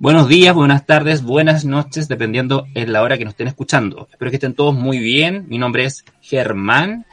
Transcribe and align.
Buenos 0.00 0.28
días, 0.28 0.54
buenas 0.54 0.86
tardes, 0.86 1.22
buenas 1.22 1.66
noches, 1.66 2.08
dependiendo 2.08 2.66
en 2.72 2.90
la 2.90 3.02
hora 3.02 3.18
que 3.18 3.24
nos 3.26 3.32
estén 3.32 3.48
escuchando. 3.48 4.08
Espero 4.10 4.30
que 4.30 4.38
estén 4.38 4.54
todos 4.54 4.74
muy 4.74 4.98
bien. 4.98 5.44
Mi 5.46 5.58
nombre 5.58 5.84
es 5.84 6.06
Germán 6.22 7.04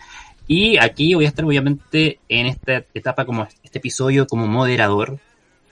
y 0.48 0.78
aquí 0.78 1.14
voy 1.14 1.26
a 1.26 1.28
estar 1.28 1.44
obviamente 1.44 2.20
en 2.30 2.46
esta 2.46 2.86
etapa 2.94 3.26
como 3.26 3.46
este 3.62 3.80
episodio 3.80 4.26
como 4.26 4.48
moderador. 4.48 5.20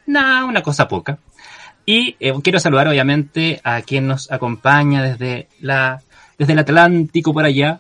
Nada, 0.06 0.44
una 0.44 0.62
cosa 0.62 0.90
poca. 0.90 1.18
Y 1.86 2.18
eh, 2.20 2.34
quiero 2.44 2.60
saludar 2.60 2.90
obviamente 2.90 3.62
a 3.64 3.82
quien 3.82 4.08
nos 4.08 4.30
acompaña 4.30 5.02
desde 5.02 5.48
la 5.62 6.02
desde 6.38 6.52
el 6.52 6.60
Atlántico 6.60 7.32
por 7.32 7.46
allá, 7.46 7.80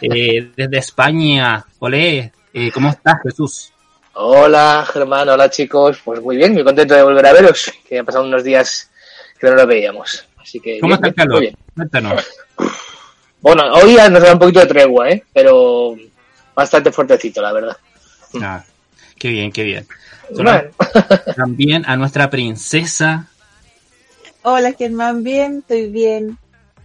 eh, 0.00 0.50
desde 0.56 0.78
España. 0.78 1.64
Olé, 1.78 2.32
eh, 2.52 2.72
¿cómo 2.72 2.88
estás, 2.88 3.14
Jesús? 3.22 3.72
Hola, 4.18 4.88
Germán, 4.90 5.28
hola 5.28 5.50
chicos. 5.50 5.98
Pues 6.02 6.22
muy 6.22 6.38
bien, 6.38 6.54
muy 6.54 6.64
contento 6.64 6.94
de 6.94 7.02
volver 7.02 7.26
a 7.26 7.34
veros, 7.34 7.70
que 7.86 7.98
han 7.98 8.06
pasado 8.06 8.24
unos 8.24 8.42
días 8.42 8.90
que 9.38 9.46
no 9.46 9.54
lo 9.54 9.66
veíamos. 9.66 10.26
Así 10.38 10.58
que, 10.58 10.80
¿Cómo 10.80 10.94
está 10.94 11.08
el 11.08 11.14
calor? 11.14 11.44
Cuéntanos. 11.74 12.24
Bueno, 13.42 13.70
hoy 13.74 13.94
nos 14.10 14.22
da 14.22 14.32
un 14.32 14.38
poquito 14.38 14.60
de 14.60 14.66
tregua, 14.66 15.10
¿eh? 15.10 15.22
pero 15.34 15.96
bastante 16.54 16.90
fuertecito, 16.92 17.42
la 17.42 17.52
verdad. 17.52 17.76
Ah, 18.40 18.64
qué 19.18 19.28
bien, 19.28 19.52
qué 19.52 19.64
bien. 19.64 19.86
También 21.36 21.84
a 21.86 21.96
nuestra 21.96 22.30
princesa. 22.30 23.28
Hola, 24.42 24.72
Germán, 24.72 25.24
bien, 25.24 25.58
estoy 25.58 25.90
bien. 25.90 26.38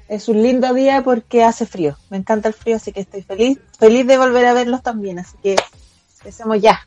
Es 0.09 0.27
un 0.27 0.43
lindo 0.43 0.73
día 0.73 1.01
porque 1.01 1.45
hace 1.45 1.65
frío. 1.65 1.97
Me 2.09 2.17
encanta 2.17 2.49
el 2.49 2.53
frío, 2.53 2.75
así 2.75 2.91
que 2.91 2.99
estoy 2.99 3.21
feliz. 3.21 3.57
Feliz 3.79 4.05
de 4.05 4.17
volver 4.17 4.45
a 4.47 4.53
verlos 4.53 4.83
también, 4.83 5.19
así 5.19 5.37
que 5.41 5.55
empecemos 6.19 6.61
ya. 6.61 6.85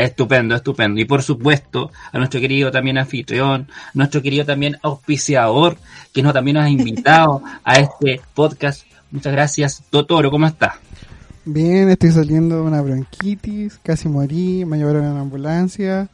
Estupendo, 0.00 0.54
estupendo. 0.54 0.98
Y 0.98 1.04
por 1.04 1.22
supuesto, 1.22 1.90
a 2.10 2.16
nuestro 2.16 2.40
querido 2.40 2.70
también 2.70 2.96
anfitrión, 2.96 3.68
nuestro 3.92 4.22
querido 4.22 4.46
también 4.46 4.78
auspiciador, 4.82 5.76
que 6.14 6.22
nos 6.22 6.32
también 6.32 6.56
nos 6.56 6.64
ha 6.64 6.70
invitado 6.70 7.42
a 7.62 7.74
este 7.74 8.20
podcast. 8.32 8.86
Muchas 9.10 9.32
gracias, 9.32 9.82
Totoro, 9.90 10.30
¿cómo 10.30 10.46
está? 10.46 10.78
Bien, 11.44 11.90
estoy 11.90 12.12
saliendo 12.12 12.56
de 12.56 12.62
una 12.62 12.80
bronquitis, 12.80 13.78
casi 13.82 14.08
morí, 14.08 14.64
me 14.64 14.78
llevaron 14.78 15.04
en 15.04 15.14
la 15.14 15.20
ambulancia, 15.20 16.08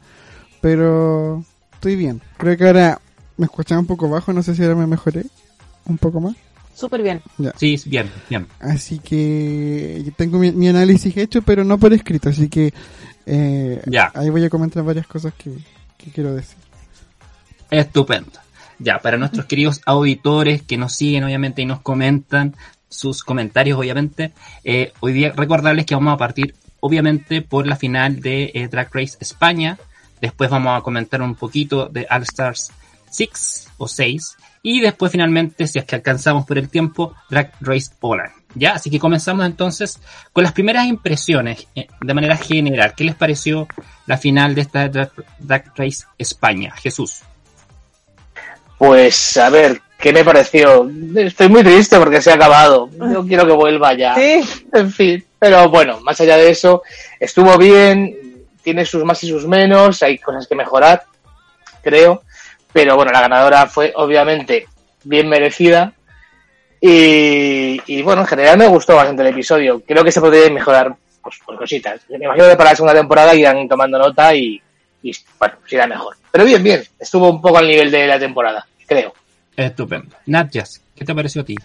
pero 0.59 1.45
estoy 1.71 1.95
bien. 1.95 2.21
Creo 2.37 2.57
que 2.57 2.65
ahora 2.65 2.99
me 3.37 3.45
escuchaba 3.45 3.79
un 3.79 3.87
poco 3.87 4.09
bajo, 4.09 4.33
no 4.33 4.43
sé 4.43 4.53
si 4.53 4.63
ahora 4.63 4.75
me 4.75 4.87
mejoré 4.87 5.25
un 5.85 5.97
poco 5.97 6.19
más. 6.19 6.35
Súper 6.77 7.01
bien. 7.01 7.21
Sí, 7.57 7.81
bien, 7.87 8.11
bien. 8.29 8.45
Así 8.59 8.99
que 8.99 10.13
tengo 10.15 10.37
mi, 10.37 10.67
análisis 10.67 11.15
hecho, 11.17 11.41
pero 11.41 11.63
no 11.63 11.79
por 11.79 11.91
escrito, 11.91 12.29
así 12.29 12.49
que 12.49 12.71
eh, 13.27 13.81
ya. 13.85 14.11
ahí 14.15 14.29
voy 14.29 14.43
a 14.43 14.49
comentar 14.49 14.83
varias 14.83 15.05
cosas 15.05 15.33
que, 15.33 15.51
quiero 16.13 16.33
decir. 16.33 16.57
Estupendo. 17.69 18.31
Ya, 18.79 18.99
para 18.99 19.17
nuestros 19.17 19.45
queridos 19.47 19.81
auditores 19.85 20.61
que 20.61 20.77
nos 20.77 20.93
siguen 20.93 21.25
obviamente 21.25 21.61
y 21.61 21.65
nos 21.65 21.81
comentan 21.81 22.55
sus 22.89 23.23
comentarios 23.23 23.77
obviamente, 23.77 24.31
eh, 24.63 24.93
hoy 25.01 25.11
día 25.11 25.33
recordarles 25.35 25.85
que 25.85 25.95
vamos 25.95 26.13
a 26.13 26.17
partir 26.17 26.55
obviamente 26.79 27.41
por 27.41 27.67
la 27.67 27.75
final 27.75 28.21
de 28.21 28.51
eh, 28.53 28.69
Drag 28.69 28.89
Race 28.93 29.17
España, 29.19 29.77
después 30.21 30.49
vamos 30.49 30.79
a 30.79 30.81
comentar 30.81 31.21
un 31.21 31.35
poquito 31.35 31.89
de 31.89 32.07
All 32.09 32.23
Stars 32.23 32.71
6 33.09 33.67
o 33.77 33.89
6 33.89 34.37
y 34.63 34.79
después 34.79 35.11
finalmente, 35.11 35.67
si 35.67 35.79
es 35.79 35.85
que 35.85 35.95
alcanzamos 35.95 36.45
por 36.45 36.57
el 36.57 36.69
tiempo, 36.69 37.13
Drag 37.29 37.51
Race 37.59 37.91
Poland. 37.99 38.36
¿Ya? 38.55 38.73
Así 38.73 38.89
que 38.89 38.99
comenzamos 38.99 39.45
entonces 39.45 39.99
con 40.33 40.43
las 40.43 40.53
primeras 40.53 40.85
impresiones 40.85 41.67
eh, 41.75 41.87
de 42.01 42.13
manera 42.13 42.37
general. 42.37 42.93
¿Qué 42.95 43.03
les 43.03 43.15
pareció 43.15 43.67
la 44.05 44.17
final 44.17 44.55
de 44.55 44.61
esta 44.61 44.87
Drag, 44.87 45.73
Race 45.75 46.05
España? 46.17 46.73
Jesús. 46.75 47.21
Pues 48.77 49.37
a 49.37 49.49
ver, 49.49 49.81
¿qué 49.99 50.13
me 50.13 50.23
pareció? 50.23 50.89
Estoy 51.15 51.49
muy 51.49 51.63
triste 51.63 51.97
porque 51.97 52.21
se 52.21 52.31
ha 52.31 52.35
acabado. 52.35 52.89
Yo 52.91 53.25
quiero 53.25 53.45
que 53.45 53.53
vuelva 53.53 53.93
ya. 53.93 54.15
Sí. 54.15 54.41
En 54.73 54.91
fin. 54.91 55.23
Pero 55.39 55.69
bueno, 55.69 55.99
más 56.01 56.19
allá 56.19 56.37
de 56.37 56.49
eso, 56.49 56.81
estuvo 57.19 57.57
bien, 57.57 58.45
tiene 58.63 58.85
sus 58.85 59.03
más 59.03 59.23
y 59.23 59.29
sus 59.29 59.47
menos, 59.47 60.01
hay 60.03 60.17
cosas 60.17 60.47
que 60.47 60.55
mejorar, 60.55 61.03
creo. 61.81 62.23
Pero 62.73 62.95
bueno, 62.95 63.11
la 63.11 63.21
ganadora 63.21 63.67
fue 63.67 63.93
obviamente 63.95 64.67
bien 65.03 65.29
merecida. 65.29 65.93
Y, 66.79 68.01
bueno, 68.03 68.21
en 68.21 68.27
general 68.27 68.57
me 68.57 68.67
gustó 68.67 68.95
bastante 68.95 69.23
el 69.23 69.29
episodio. 69.29 69.81
Creo 69.85 70.03
que 70.03 70.11
se 70.11 70.21
podría 70.21 70.49
mejorar 70.49 70.95
pues, 71.21 71.37
por 71.45 71.57
cositas. 71.57 72.01
Me 72.09 72.23
imagino 72.23 72.47
que 72.47 72.55
para 72.55 72.71
la 72.71 72.75
segunda 72.75 72.93
temporada 72.93 73.35
irán 73.35 73.67
tomando 73.67 73.97
nota 73.97 74.35
y, 74.35 74.61
bueno, 75.39 75.55
será 75.65 75.87
mejor. 75.87 76.15
Pero 76.31 76.45
bien, 76.45 76.63
bien. 76.63 76.83
Estuvo 76.99 77.29
un 77.29 77.41
poco 77.41 77.57
al 77.57 77.67
nivel 77.67 77.89
de 77.89 78.07
la 78.07 78.19
temporada, 78.19 78.67
creo. 78.85 79.13
Estupendo. 79.55 80.15
Natjas, 80.27 80.81
¿qué 80.95 81.03
te 81.03 81.15
pareció 81.15 81.41
a 81.41 81.45
ti? 81.45 81.55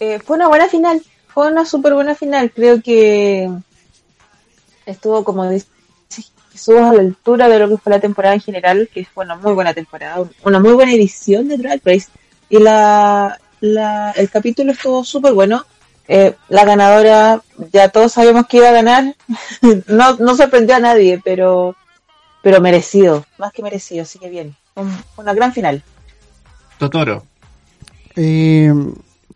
Eh, 0.00 0.18
fue 0.20 0.36
una 0.36 0.48
buena 0.48 0.68
final. 0.68 1.02
Fue 1.26 1.50
una 1.50 1.66
súper 1.66 1.92
buena 1.92 2.14
final. 2.14 2.50
Creo 2.50 2.80
que 2.80 3.48
estuvo, 4.86 5.22
como 5.22 5.44
estuvo 6.58 6.84
a 6.84 6.94
la 6.94 7.00
altura 7.00 7.48
de 7.48 7.58
lo 7.58 7.68
que 7.68 7.76
fue 7.76 7.92
la 7.92 8.00
temporada 8.00 8.34
en 8.34 8.40
general, 8.40 8.88
que 8.92 9.04
fue 9.04 9.24
una 9.24 9.36
muy 9.36 9.52
buena 9.52 9.74
temporada, 9.74 10.24
una 10.42 10.58
muy 10.58 10.72
buena 10.72 10.92
edición 10.92 11.48
de 11.48 11.58
Drag 11.58 11.80
Race. 11.84 12.08
Y 12.48 12.58
la, 12.58 13.38
el 13.60 14.30
capítulo 14.30 14.72
estuvo 14.72 15.04
súper 15.04 15.32
bueno. 15.32 15.64
Eh, 16.10 16.34
la 16.48 16.64
ganadora, 16.64 17.42
ya 17.70 17.90
todos 17.90 18.12
sabíamos 18.12 18.46
que 18.46 18.58
iba 18.58 18.68
a 18.68 18.72
ganar. 18.72 19.14
no, 19.88 20.16
no 20.16 20.36
sorprendió 20.36 20.76
a 20.76 20.80
nadie, 20.80 21.20
pero, 21.22 21.76
pero 22.42 22.60
merecido, 22.60 23.26
más 23.36 23.52
que 23.52 23.62
merecido, 23.62 24.02
así 24.02 24.18
que 24.18 24.30
bien. 24.30 24.56
una 25.16 25.34
gran 25.34 25.52
final. 25.52 25.82
Totoro. 26.78 27.24
Eh, 28.16 28.72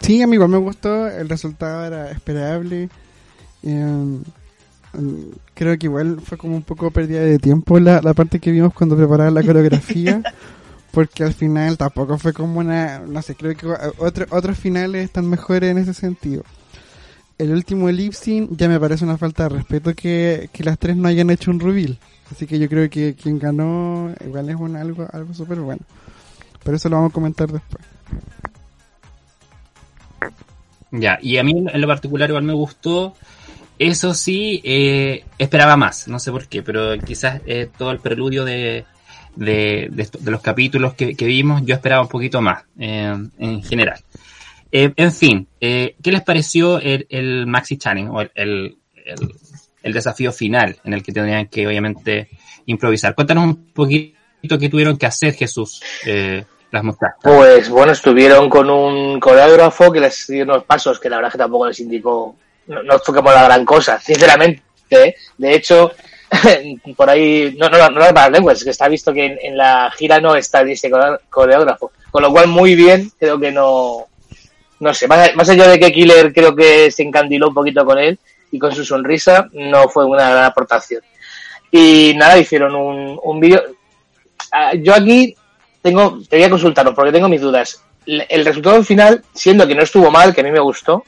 sí, 0.00 0.22
amigo, 0.22 0.48
me 0.48 0.58
gustó. 0.58 1.08
El 1.08 1.28
resultado 1.28 1.84
era 1.84 2.10
esperable. 2.10 2.88
Eh, 3.62 4.18
creo 5.54 5.78
que 5.78 5.86
igual 5.86 6.20
fue 6.24 6.38
como 6.38 6.56
un 6.56 6.62
poco 6.62 6.90
pérdida 6.90 7.20
de 7.20 7.38
tiempo 7.38 7.78
la, 7.78 8.00
la 8.00 8.14
parte 8.14 8.40
que 8.40 8.50
vimos 8.50 8.72
cuando 8.72 8.96
preparaban 8.96 9.34
la 9.34 9.42
coreografía. 9.42 10.22
porque 10.92 11.24
al 11.24 11.32
final 11.32 11.78
tampoco 11.78 12.18
fue 12.18 12.32
como 12.32 12.60
una, 12.60 13.00
no 13.00 13.22
sé, 13.22 13.34
creo 13.34 13.56
que 13.56 13.66
otro, 13.98 14.26
otros 14.30 14.58
finales 14.58 15.04
están 15.04 15.28
mejores 15.28 15.70
en 15.70 15.78
ese 15.78 15.94
sentido. 15.94 16.44
El 17.38 17.50
último 17.50 17.90
lip 17.90 18.12
ya 18.50 18.68
me 18.68 18.78
parece 18.78 19.04
una 19.04 19.16
falta 19.16 19.44
de 19.44 19.48
respeto 19.48 19.94
que, 19.94 20.50
que 20.52 20.62
las 20.62 20.78
tres 20.78 20.96
no 20.96 21.08
hayan 21.08 21.30
hecho 21.30 21.50
un 21.50 21.60
reveal. 21.60 21.98
Así 22.30 22.46
que 22.46 22.58
yo 22.58 22.68
creo 22.68 22.88
que 22.88 23.14
quien 23.14 23.38
ganó 23.38 24.14
igual 24.24 24.50
es 24.50 24.56
un, 24.56 24.76
algo 24.76 25.08
algo 25.12 25.34
súper 25.34 25.60
bueno. 25.60 25.80
Pero 26.62 26.76
eso 26.76 26.88
lo 26.88 26.96
vamos 26.96 27.10
a 27.10 27.14
comentar 27.14 27.50
después. 27.50 27.84
Ya, 30.92 31.18
y 31.22 31.38
a 31.38 31.42
mí 31.42 31.52
en 31.72 31.80
lo 31.80 31.86
particular 31.88 32.28
igual 32.28 32.44
me 32.44 32.52
gustó 32.52 33.14
eso 33.78 34.14
sí, 34.14 34.60
eh, 34.62 35.24
esperaba 35.38 35.76
más, 35.76 36.06
no 36.06 36.18
sé 36.18 36.30
por 36.30 36.46
qué, 36.46 36.62
pero 36.62 36.96
quizás 36.98 37.40
todo 37.76 37.90
el 37.90 37.98
preludio 37.98 38.44
de, 38.44 38.84
de, 39.36 39.90
los 40.24 40.40
capítulos 40.40 40.94
que, 40.94 41.14
vimos, 41.18 41.62
yo 41.64 41.74
esperaba 41.74 42.02
un 42.02 42.08
poquito 42.08 42.40
más 42.40 42.64
eh, 42.78 43.14
en 43.38 43.62
general. 43.62 44.00
en 44.70 45.12
fin, 45.12 45.46
¿qué 45.60 45.94
les 46.02 46.22
pareció 46.22 46.78
el, 46.80 47.46
Maxi 47.46 47.76
Challenge 47.78 48.10
o 48.10 48.20
el, 48.34 48.76
el, 49.82 49.92
desafío 49.92 50.32
final 50.32 50.76
en 50.84 50.94
el 50.94 51.02
que 51.02 51.12
tendrían 51.12 51.46
que 51.46 51.66
obviamente 51.66 52.28
improvisar? 52.66 53.14
Cuéntanos 53.14 53.44
un 53.44 53.72
poquito 53.72 54.58
qué 54.58 54.68
tuvieron 54.68 54.96
que 54.96 55.06
hacer 55.06 55.34
Jesús. 55.34 55.82
las. 56.70 56.84
Pues 57.22 57.68
bueno, 57.68 57.92
estuvieron 57.92 58.48
con 58.48 58.70
un 58.70 59.20
coreógrafo 59.20 59.92
que 59.92 60.00
les 60.00 60.26
dio 60.26 60.44
unos 60.44 60.64
pasos 60.64 60.98
que 60.98 61.10
la 61.10 61.16
verdad 61.16 61.32
que 61.32 61.38
tampoco 61.38 61.68
les 61.68 61.80
indicó 61.80 62.36
no, 62.66 62.98
fue 62.98 63.14
como 63.14 63.30
la 63.30 63.44
gran 63.44 63.64
cosa, 63.64 64.00
sinceramente. 64.00 64.62
¿eh? 64.90 65.14
De 65.38 65.54
hecho, 65.54 65.92
por 66.96 67.10
ahí, 67.10 67.54
no, 67.58 67.68
no, 67.68 67.90
no, 67.90 68.04
es 68.04 68.12
para 68.12 68.30
lenguas, 68.30 68.64
que 68.64 68.70
está 68.70 68.88
visto 68.88 69.12
que 69.12 69.38
en, 69.40 69.56
la 69.56 69.90
gira 69.96 70.20
no 70.20 70.34
está 70.34 70.62
ese 70.62 70.90
coreógrafo. 71.28 71.92
Con 72.10 72.22
lo 72.22 72.30
cual, 72.30 72.48
muy 72.48 72.74
bien, 72.74 73.10
creo 73.18 73.38
que 73.38 73.50
no, 73.50 74.06
no 74.80 74.94
sé, 74.94 75.06
más, 75.06 75.48
allá 75.48 75.68
de 75.68 75.78
que 75.78 75.92
Killer 75.92 76.32
creo 76.32 76.54
que 76.54 76.90
se 76.90 77.02
encandiló 77.02 77.48
un 77.48 77.54
poquito 77.54 77.84
con 77.84 77.98
él 77.98 78.18
y 78.50 78.58
con 78.58 78.72
su 78.74 78.84
sonrisa, 78.84 79.48
no 79.52 79.88
fue 79.88 80.04
una 80.04 80.30
gran 80.30 80.44
aportación. 80.44 81.02
Y 81.70 82.14
nada, 82.16 82.38
hicieron 82.38 82.74
un, 82.74 83.18
un 83.22 83.40
vídeo. 83.40 83.62
Ah, 84.50 84.72
yo 84.74 84.94
aquí 84.94 85.34
tengo, 85.80 86.18
te 86.28 86.36
voy 86.36 86.44
a 86.44 86.50
consultarlo 86.50 86.94
porque 86.94 87.12
tengo 87.12 87.28
mis 87.28 87.40
dudas. 87.40 87.82
El 88.04 88.44
resultado 88.44 88.82
final, 88.82 89.22
siendo 89.32 89.66
que 89.66 89.74
no 89.74 89.82
estuvo 89.82 90.10
mal, 90.10 90.34
que 90.34 90.40
a 90.40 90.44
mí 90.44 90.50
me 90.50 90.60
gustó, 90.60 91.04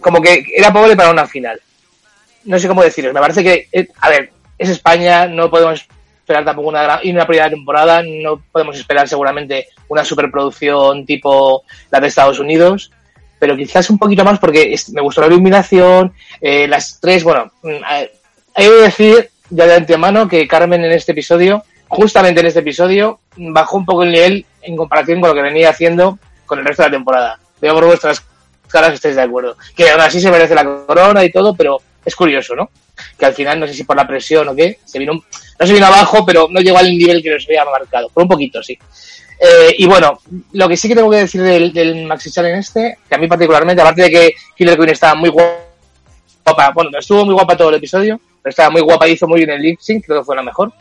como 0.00 0.22
que 0.22 0.44
era 0.54 0.72
pobre 0.72 0.96
para 0.96 1.10
una 1.10 1.26
final. 1.26 1.60
No 2.44 2.58
sé 2.58 2.68
cómo 2.68 2.82
decirlo. 2.82 3.12
Me 3.12 3.20
parece 3.20 3.42
que, 3.42 3.68
eh, 3.72 3.88
a 4.00 4.10
ver, 4.10 4.30
es 4.58 4.68
España, 4.68 5.26
no 5.26 5.50
podemos 5.50 5.86
esperar 6.18 6.44
tampoco 6.44 6.68
una, 6.68 6.82
gran, 6.82 7.00
una 7.04 7.26
primera 7.26 7.50
temporada, 7.50 8.02
no 8.02 8.42
podemos 8.50 8.76
esperar 8.76 9.08
seguramente 9.08 9.68
una 9.88 10.04
superproducción 10.04 11.04
tipo 11.04 11.64
la 11.90 12.00
de 12.00 12.08
Estados 12.08 12.38
Unidos, 12.38 12.90
pero 13.38 13.56
quizás 13.56 13.90
un 13.90 13.98
poquito 13.98 14.24
más 14.24 14.38
porque 14.38 14.74
me 14.92 15.02
gustó 15.02 15.20
la 15.20 15.26
iluminación, 15.26 16.14
eh, 16.40 16.66
las 16.66 16.98
tres, 16.98 17.24
bueno, 17.24 17.52
mm, 17.62 17.84
hay 17.84 18.08
que 18.54 18.70
decir 18.70 19.30
ya 19.50 19.66
de 19.66 19.74
antemano 19.74 20.26
que 20.26 20.48
Carmen 20.48 20.84
en 20.84 20.92
este 20.92 21.12
episodio 21.12 21.62
justamente 21.88 22.40
en 22.40 22.46
este 22.46 22.60
episodio 22.60 23.20
bajó 23.36 23.76
un 23.76 23.86
poco 23.86 24.02
el 24.02 24.12
nivel 24.12 24.46
en 24.62 24.76
comparación 24.76 25.20
con 25.20 25.30
lo 25.30 25.34
que 25.34 25.42
venía 25.42 25.70
haciendo 25.70 26.18
con 26.46 26.58
el 26.58 26.64
resto 26.64 26.82
de 26.82 26.88
la 26.88 26.96
temporada. 26.96 27.38
Veo 27.60 27.74
por 27.74 27.86
vuestras 27.86 28.22
caras 28.68 28.90
que 28.90 28.96
estáis 28.96 29.16
de 29.16 29.22
acuerdo. 29.22 29.56
Que 29.76 29.90
aún 29.90 30.00
así 30.00 30.20
se 30.20 30.30
merece 30.30 30.54
la 30.54 30.64
corona 30.64 31.24
y 31.24 31.30
todo, 31.30 31.54
pero 31.54 31.80
es 32.04 32.14
curioso, 32.16 32.54
¿no? 32.54 32.70
Que 33.18 33.26
al 33.26 33.34
final, 33.34 33.60
no 33.60 33.66
sé 33.66 33.74
si 33.74 33.84
por 33.84 33.96
la 33.96 34.06
presión 34.06 34.48
o 34.48 34.54
qué, 34.54 34.78
se 34.84 34.98
vino, 34.98 35.12
no 35.14 35.66
se 35.66 35.72
vino 35.72 35.86
abajo, 35.86 36.24
pero 36.24 36.48
no 36.50 36.60
llegó 36.60 36.78
al 36.78 36.96
nivel 36.96 37.22
que 37.22 37.30
nos 37.30 37.44
había 37.46 37.64
marcado. 37.64 38.08
Por 38.08 38.22
un 38.22 38.28
poquito, 38.28 38.62
sí. 38.62 38.78
Eh, 39.40 39.74
y 39.78 39.86
bueno, 39.86 40.18
lo 40.52 40.68
que 40.68 40.76
sí 40.76 40.88
que 40.88 40.94
tengo 40.94 41.10
que 41.10 41.18
decir 41.18 41.42
del, 41.42 41.72
del 41.72 42.06
Maxi 42.06 42.30
Challenge 42.30 42.60
este, 42.60 42.98
que 43.08 43.14
a 43.14 43.18
mí 43.18 43.26
particularmente, 43.26 43.82
aparte 43.82 44.02
de 44.02 44.10
que 44.10 44.34
Killer 44.56 44.76
Queen 44.76 44.90
estaba 44.90 45.14
muy 45.14 45.28
guapa, 45.28 46.70
bueno, 46.74 46.90
estuvo 46.98 47.24
muy 47.24 47.34
guapa 47.34 47.56
todo 47.56 47.70
el 47.70 47.76
episodio, 47.76 48.20
pero 48.42 48.50
estaba 48.50 48.70
muy 48.70 48.80
guapa, 48.80 49.08
hizo 49.08 49.26
muy 49.26 49.38
bien 49.38 49.50
el 49.50 49.62
lip 49.62 49.80
sync, 49.80 50.06
creo 50.06 50.20
que 50.20 50.24
fue 50.24 50.36
la 50.36 50.42
mejor. 50.42 50.72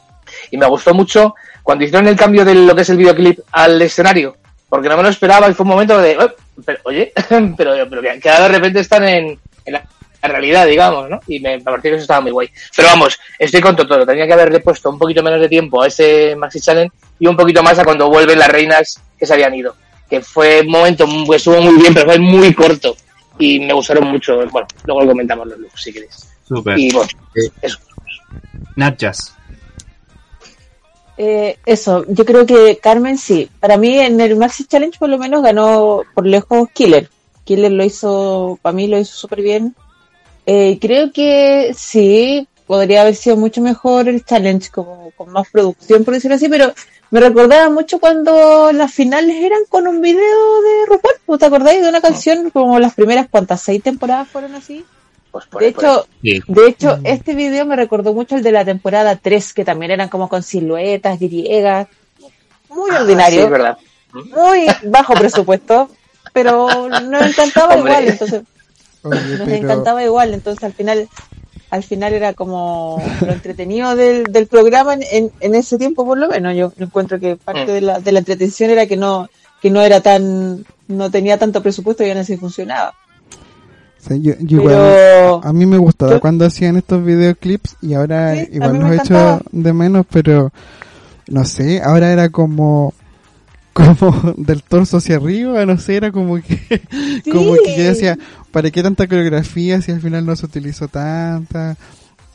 Y 0.51 0.57
me 0.57 0.65
gustó 0.67 0.93
mucho 0.93 1.35
cuando 1.63 1.83
hicieron 1.83 2.07
el 2.07 2.15
cambio 2.15 2.45
de 2.45 2.55
lo 2.55 2.75
que 2.75 2.81
es 2.81 2.89
el 2.89 2.97
videoclip 2.97 3.39
al 3.51 3.81
escenario, 3.81 4.37
porque 4.69 4.87
no 4.89 4.97
me 4.97 5.03
lo 5.03 5.09
esperaba 5.09 5.49
y 5.49 5.53
fue 5.53 5.63
un 5.63 5.69
momento 5.69 5.97
de, 5.99 6.17
"Oh, 6.17 6.31
pero, 6.65 6.79
oye, 6.83 7.11
pero, 7.57 7.73
pero 7.89 8.01
que, 8.01 8.29
ahora 8.29 8.43
de 8.43 8.49
repente 8.49 8.79
están 8.79 9.03
en, 9.07 9.39
la 10.23 10.29
realidad, 10.29 10.65
digamos, 10.65 11.09
¿no? 11.09 11.19
Y 11.27 11.39
me, 11.39 11.57
me 11.57 11.63
pareció 11.63 11.91
que 11.91 11.95
eso 11.97 12.03
estaba 12.03 12.21
muy 12.21 12.31
guay. 12.31 12.49
Pero 12.75 12.87
vamos, 12.87 13.19
estoy 13.37 13.61
con 13.61 13.75
Totoro, 13.75 14.05
tenía 14.05 14.25
que 14.25 14.33
haberle 14.33 14.61
puesto 14.61 14.89
un 14.89 14.97
poquito 14.97 15.21
menos 15.21 15.41
de 15.41 15.49
tiempo 15.49 15.81
a 15.81 15.87
ese 15.87 16.35
Maxi 16.35 16.59
Challenge 16.61 16.91
y 17.19 17.27
un 17.27 17.35
poquito 17.35 17.61
más 17.61 17.77
a 17.77 17.83
cuando 17.83 18.09
vuelven 18.09 18.39
las 18.39 18.47
reinas 18.47 19.01
que 19.17 19.25
se 19.25 19.33
habían 19.33 19.53
ido. 19.53 19.75
Que 20.09 20.21
fue 20.21 20.61
un 20.61 20.69
momento 20.69 21.05
que 21.29 21.35
estuvo 21.35 21.61
muy 21.61 21.75
bien, 21.79 21.93
pero 21.93 22.05
fue 22.07 22.19
muy 22.19 22.53
corto. 22.53 22.95
Y 23.39 23.59
me 23.59 23.73
gustaron 23.73 24.07
mucho. 24.07 24.37
Bueno, 24.49 24.67
luego 24.85 25.01
lo 25.01 25.07
comentamos 25.07 25.47
los 25.47 25.59
looks, 25.59 25.81
si 25.81 25.91
queréis. 25.91 26.29
Súper. 26.47 26.77
Y 26.77 26.91
bueno, 26.91 27.09
eso. 27.61 27.79
Natjas. 28.75 29.35
Eh, 31.17 31.57
eso, 31.65 32.05
yo 32.07 32.25
creo 32.25 32.45
que 32.45 32.79
Carmen 32.81 33.17
sí. 33.17 33.49
Para 33.59 33.77
mí 33.77 33.97
en 33.99 34.19
el 34.19 34.35
Maxi 34.35 34.65
Challenge 34.65 34.97
por 34.97 35.09
lo 35.09 35.17
menos 35.17 35.43
ganó 35.43 36.01
por 36.13 36.25
lejos 36.25 36.69
Killer. 36.73 37.09
Killer 37.43 37.71
lo 37.71 37.83
hizo, 37.83 38.59
para 38.61 38.73
mí 38.73 38.87
lo 38.87 38.97
hizo 38.97 39.15
súper 39.15 39.41
bien. 39.41 39.75
Eh, 40.45 40.77
creo 40.81 41.11
que 41.11 41.73
sí, 41.77 42.47
podría 42.67 43.01
haber 43.01 43.15
sido 43.15 43.37
mucho 43.37 43.61
mejor 43.61 44.07
el 44.09 44.25
challenge, 44.25 44.69
como 44.71 45.11
con 45.15 45.31
más 45.31 45.47
producción, 45.51 46.03
por 46.03 46.13
decirlo 46.13 46.35
así, 46.35 46.49
pero 46.49 46.73
me 47.11 47.19
recordaba 47.19 47.69
mucho 47.69 47.99
cuando 47.99 48.71
las 48.73 48.91
finales 48.93 49.35
eran 49.41 49.59
con 49.69 49.87
un 49.87 50.01
video 50.01 50.17
de 50.17 50.85
RuPaul. 50.87 51.13
¿Vos 51.27 51.39
¿Te 51.39 51.45
acordáis 51.45 51.81
de 51.81 51.89
una 51.89 52.01
canción 52.01 52.49
como 52.49 52.79
las 52.79 52.93
primeras 52.93 53.27
cuantas 53.29 53.61
seis 53.61 53.81
temporadas 53.83 54.27
fueron 54.27 54.55
así? 54.55 54.83
Pues 55.31 55.45
por 55.47 55.61
De 55.61 55.67
ahí, 55.67 55.71
hecho, 55.71 56.07
Sí. 56.21 56.41
de 56.47 56.67
hecho, 56.67 56.99
este 57.03 57.33
video 57.33 57.65
me 57.65 57.75
recordó 57.75 58.13
mucho 58.13 58.35
el 58.35 58.43
de 58.43 58.51
la 58.51 58.65
temporada 58.65 59.15
3, 59.15 59.53
que 59.53 59.65
también 59.65 59.91
eran 59.91 60.09
como 60.09 60.27
con 60.29 60.43
siluetas 60.43 61.19
griegas. 61.19 61.87
Muy 62.69 62.89
Ah, 62.91 62.97
sí, 62.97 63.01
ordinario, 63.03 63.43
es 63.45 63.49
verdad. 63.49 63.77
muy 64.13 64.65
bajo 64.83 65.13
presupuesto, 65.13 65.89
pero 66.33 66.67
nos 66.89 67.21
encantaba 67.27 67.73
Hombre. 67.75 67.93
igual, 67.93 68.07
entonces 68.09 68.41
Oye, 69.03 69.19
nos 69.37 69.47
pero 69.47 69.55
encantaba 69.55 70.03
igual, 70.03 70.33
entonces 70.33 70.63
al 70.63 70.73
final 70.73 71.07
al 71.69 71.83
final 71.83 72.13
era 72.13 72.33
como 72.33 73.03
lo 73.25 73.31
entretenido 73.31 73.95
del, 73.95 74.25
del 74.31 74.45
programa 74.47 74.93
en, 74.93 75.03
en, 75.11 75.31
en 75.39 75.55
ese 75.55 75.77
tiempo 75.79 76.05
por 76.05 76.17
lo 76.19 76.27
menos. 76.29 76.55
Yo 76.55 76.71
encuentro 76.77 77.19
que 77.19 77.35
parte 77.35 77.71
de 77.71 77.81
la, 77.81 77.99
de 77.99 78.11
la 78.11 78.19
entretención 78.19 78.69
era 78.69 78.85
que 78.85 78.95
no 78.95 79.27
que 79.61 79.69
no 79.71 79.81
era 79.81 79.99
tan 80.01 80.65
no 80.87 81.09
tenía 81.09 81.37
tanto 81.39 81.63
presupuesto 81.63 82.03
y 82.03 82.09
aún 82.11 82.19
así 82.19 82.37
funcionaba. 82.37 82.93
yo, 84.09 84.33
yo 84.39 84.63
Pero 84.63 85.41
a 85.43 85.51
mí 85.53 85.65
me 85.65 85.77
gustaba 85.77 86.11
Yo- 86.13 86.19
cuando 86.19 86.45
hacían 86.45 86.77
estos 86.77 87.03
videoclips 87.03 87.77
y 87.81 87.93
ahora 87.95 88.35
Sí, 88.35 88.39
a 88.51 88.55
igual 88.55 88.79
los 88.79 88.91
he 88.91 88.95
hecho 88.97 89.39
de 89.51 89.73
menos, 89.73 90.05
pero 90.11 90.51
no 91.27 91.45
sé, 91.45 91.81
ahora 91.81 92.11
era 92.11 92.29
como 92.29 92.93
como 93.73 94.33
del 94.37 94.63
torso 94.63 94.97
hacia 94.97 95.17
arriba, 95.17 95.65
no 95.65 95.77
sé, 95.77 95.95
era 95.97 96.11
como 96.11 96.35
que 96.41 96.81
como 97.31 97.53
que 97.63 97.75
yo 97.77 97.83
decía, 97.83 98.17
¿para 98.51 98.71
qué 98.71 98.83
tanta 98.83 99.07
coreografía 99.07 99.81
si 99.81 99.91
al 99.91 100.01
final 100.01 100.25
no 100.25 100.35
se 100.35 100.45
utilizó 100.45 100.87
tanta? 100.87 101.75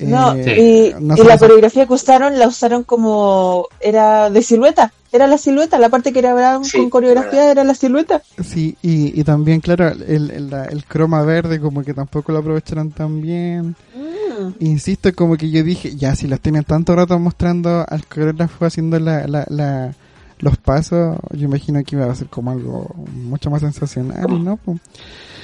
No, 0.01 0.35
Eh, 0.35 0.95
y, 0.97 1.03
no 1.03 1.17
y 1.17 1.19
sé, 1.19 1.25
la 1.25 1.39
coreografía 1.39 1.87
que 1.87 1.93
usaron 1.93 2.39
la 2.39 2.47
usaron 2.49 2.85
como 2.85 3.67
era 3.81 4.31
de 4.31 4.43
silueta, 4.43 4.93
era 5.11 5.27
la 5.27 5.39
silueta, 5.39 5.79
la 5.79 5.89
parte 5.89 6.13
que 6.13 6.21
era 6.21 6.61
Sí, 6.63 6.79
con 6.79 6.89
coreografía 6.91 7.51
era 7.51 7.65
la 7.65 7.75
silueta. 7.75 8.23
Sí, 8.45 8.77
y, 8.83 9.19
y 9.21 9.25
también, 9.25 9.61
claro, 9.61 9.89
el, 9.89 10.31
el, 10.31 10.53
el 10.53 10.85
croma 10.85 11.23
verde 11.23 11.61
como 11.61 11.83
que 11.83 11.95
tampoco 11.95 12.33
lo 12.33 12.39
aprovecharon 12.39 12.93
tan 12.93 13.21
bien. 13.21 13.77
Mm. 13.95 14.55
Insisto, 14.61 15.13
como 15.15 15.37
que 15.37 15.51
yo 15.51 15.63
dije, 15.65 15.97
ya, 15.97 16.15
si 16.15 16.27
las 16.29 16.41
tienen 16.41 16.65
tanto 16.65 16.95
rato 16.95 17.19
mostrando 17.19 17.85
al 17.89 18.07
coreógrafo 18.07 18.67
haciendo 18.67 18.99
la, 19.01 19.27
la, 19.27 19.45
la, 19.49 19.95
los 20.41 20.57
pasos, 20.57 21.19
yo 21.33 21.45
imagino 21.47 21.83
que 21.85 21.97
iba 21.97 22.11
a 22.11 22.15
ser 22.15 22.29
como 22.29 22.51
algo 22.51 22.95
mucho 23.13 23.51
más 23.51 23.61
sensacional, 23.63 24.45
¿no? 24.45 24.59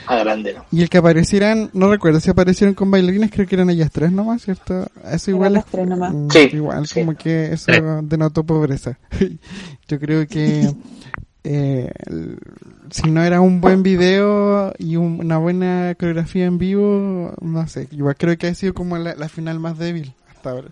A 0.06 0.17
grande, 0.17 0.52
¿no? 0.55 0.64
Y 0.70 0.82
el 0.82 0.91
que 0.91 0.99
aparecieran, 0.99 1.70
no 1.73 1.91
recuerdo 1.91 2.20
si 2.20 2.31
aparecieron 2.31 2.75
con 2.75 2.91
bailarines, 2.91 3.31
creo 3.31 3.46
que 3.46 3.55
eran 3.55 3.70
ellas 3.70 3.91
tres 3.91 4.12
nomás, 4.12 4.43
¿cierto? 4.43 4.87
Eso 5.11 5.31
Eran 5.31 5.37
igual 5.37 5.52
las 5.55 5.64
es- 5.64 5.70
tres 5.70 5.87
nomás. 5.88 6.14
Sí, 6.32 6.49
igual 6.52 6.87
sí. 6.87 7.00
como 7.00 7.17
que 7.17 7.52
eso 7.52 7.73
denotó 8.02 8.44
pobreza. 8.44 8.99
Yo 9.88 9.99
creo 9.99 10.26
que 10.26 10.75
eh, 11.44 11.91
si 12.91 13.11
no 13.11 13.23
era 13.23 13.41
un 13.41 13.61
buen 13.61 13.82
video 13.82 14.73
y 14.79 14.96
un- 14.96 15.20
una 15.20 15.38
buena 15.38 15.94
coreografía 15.99 16.44
en 16.46 16.58
vivo, 16.58 17.35
no 17.41 17.67
sé, 17.67 17.88
igual 17.91 18.17
creo 18.17 18.37
que 18.38 18.46
ha 18.49 18.55
sido 18.55 18.75
como 18.75 18.96
la, 18.99 19.14
la 19.14 19.29
final 19.29 19.58
más 19.61 19.79
débil 19.79 20.12
hasta 20.31 20.50
ahora. 20.50 20.69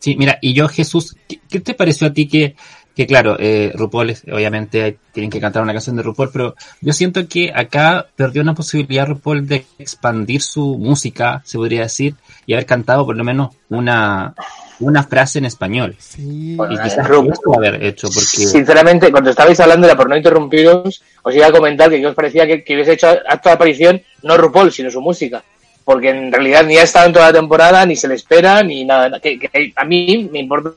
Sí, 0.00 0.14
mira, 0.16 0.38
y 0.40 0.52
yo, 0.54 0.68
Jesús, 0.68 1.16
¿qué, 1.28 1.40
qué 1.48 1.58
te 1.58 1.74
pareció 1.74 2.06
a 2.06 2.12
ti 2.12 2.28
que, 2.28 2.54
que 2.98 3.06
claro, 3.06 3.36
eh, 3.38 3.70
RuPaul, 3.76 4.10
es- 4.10 4.24
obviamente 4.24 4.98
tienen 5.12 5.30
que 5.30 5.38
cantar 5.40 5.62
una 5.62 5.72
canción 5.72 5.94
de 5.94 6.02
RuPaul, 6.02 6.30
pero 6.32 6.56
yo 6.80 6.92
siento 6.92 7.28
que 7.28 7.52
acá 7.54 8.06
perdió 8.16 8.42
una 8.42 8.56
posibilidad 8.56 9.06
RuPaul 9.06 9.46
de 9.46 9.64
expandir 9.78 10.42
su 10.42 10.76
música, 10.76 11.40
se 11.44 11.58
podría 11.58 11.82
decir, 11.82 12.16
y 12.44 12.54
haber 12.54 12.66
cantado 12.66 13.06
por 13.06 13.16
lo 13.16 13.22
menos 13.22 13.50
una, 13.68 14.34
una 14.80 15.04
frase 15.04 15.38
en 15.38 15.44
español. 15.44 15.94
Sí, 16.00 16.56
Bueno, 16.56 16.74
Y 16.74 16.78
quizás 16.78 17.06
Ru- 17.06 17.30
eso 17.32 17.54
haber 17.56 17.80
hecho, 17.84 18.08
porque 18.08 18.26
Sinceramente, 18.48 19.12
cuando 19.12 19.30
estabais 19.30 19.60
hablando, 19.60 19.86
era 19.86 19.96
por 19.96 20.08
no 20.08 20.16
interrumpiros, 20.16 21.00
os 21.22 21.34
iba 21.36 21.46
a 21.46 21.52
comentar 21.52 21.88
que 21.90 22.00
qué 22.00 22.06
os 22.08 22.16
parecía 22.16 22.48
que, 22.48 22.64
que 22.64 22.74
hubiese 22.74 22.94
hecho 22.94 23.06
acto 23.28 23.48
de 23.48 23.54
aparición 23.54 24.02
no 24.24 24.36
RuPaul, 24.36 24.72
sino 24.72 24.90
su 24.90 25.00
música. 25.00 25.44
Porque 25.84 26.10
en 26.10 26.32
realidad 26.32 26.64
ni 26.64 26.76
ha 26.76 26.82
estado 26.82 27.06
en 27.06 27.12
toda 27.12 27.26
la 27.28 27.38
temporada, 27.38 27.86
ni 27.86 27.94
se 27.94 28.08
le 28.08 28.14
espera, 28.16 28.60
ni 28.64 28.84
nada. 28.84 29.20
Que, 29.20 29.38
que 29.38 29.72
a 29.76 29.84
mí 29.84 30.28
me 30.32 30.40
importa, 30.40 30.72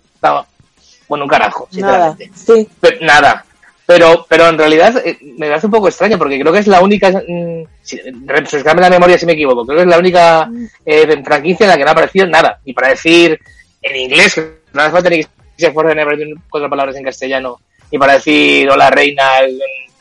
bueno, 1.12 1.25
un 1.25 1.30
carajo, 1.30 1.68
Nada, 1.74 2.16
sinceramente. 2.16 2.31
sí. 2.34 2.69
Pero- 2.80 3.06
nada. 3.06 3.46
Pero, 3.86 4.25
pero 4.30 4.48
en 4.48 4.58
realidad 4.58 4.96
eh, 5.06 5.18
me 5.38 5.53
hace 5.53 5.65
un 5.65 5.74
poco 5.74 5.89
extraño, 5.89 6.18
porque 6.18 6.39
creo 6.39 6.53
que 6.53 6.60
es 6.60 6.68
la 6.68 6.80
única, 6.80 7.10
mm, 7.10 7.63
si, 7.82 8.00
refrescadme 8.25 8.80
la 8.80 8.89
memoria 8.89 9.18
si 9.18 9.25
me 9.25 9.34
equivoco, 9.34 9.65
creo 9.65 9.80
que 9.80 9.84
es 9.84 9.89
la 9.89 10.00
única 10.00 10.50
eh, 10.86 11.22
franquicia 11.22 11.65
en 11.65 11.70
la 11.72 11.77
que 11.77 11.84
no 11.84 11.89
ha 11.89 11.91
aparecido 11.91 12.27
nada. 12.27 12.62
Y 12.63 12.72
para 12.72 12.88
decir 12.88 13.38
en 13.82 13.96
inglés, 13.98 14.41
no 14.72 14.82
hace 14.82 14.91
falta 14.91 15.10
ni 15.10 15.18
que 15.18 15.27
se 15.58 15.68
esfuercen 15.68 16.00
en 16.00 16.41
cuatro 16.50 16.70
palabras 16.70 16.96
en 16.96 17.03
castellano, 17.03 17.60
y 17.89 17.98
para 17.98 18.13
decir 18.13 18.70
hola 18.70 18.89
reina, 18.89 19.30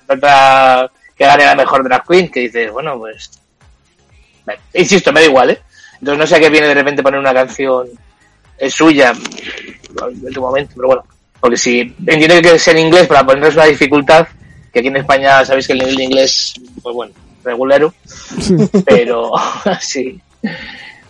que 0.07 1.25
gane 1.25 1.45
la 1.45 1.57
mejor 1.57 1.83
drag 1.83 2.07
queen, 2.07 2.31
que 2.31 2.41
dices, 2.41 2.71
bueno, 2.71 2.97
pues... 3.01 3.33
Insisto, 4.75 5.13
me 5.13 5.21
da 5.23 5.27
igual, 5.27 5.51
¿eh? 5.51 5.61
Entonces 5.95 6.19
no 6.19 6.27
sé 6.29 6.37
a 6.37 6.39
qué 6.39 6.51
viene 6.51 6.69
de 6.69 6.75
repente 6.75 7.03
poner 7.03 7.19
una 7.19 7.35
canción 7.35 7.89
eh, 8.59 8.71
suya 8.71 9.13
en 10.27 10.33
tu 10.33 10.41
momento, 10.41 10.73
pero 10.77 10.89
bueno. 10.89 11.03
Porque 11.41 11.57
si 11.57 11.81
entiendo 12.07 12.41
que 12.43 12.55
es 12.57 12.69
en 12.69 12.79
inglés 12.79 13.07
para 13.07 13.25
ponerles 13.25 13.55
una 13.55 13.65
dificultad, 13.65 14.27
que 14.73 14.81
aquí 14.81 14.89
en 14.89 14.97
España 14.99 15.45
sabéis 15.45 15.67
que 15.67 15.73
el 15.73 15.79
nivel 15.81 15.97
de 15.97 16.05
inglés, 16.05 16.53
pues 16.83 16.95
bueno, 16.95 17.13
regulero, 17.43 17.95
pero 18.85 19.33
sí. 19.81 20.21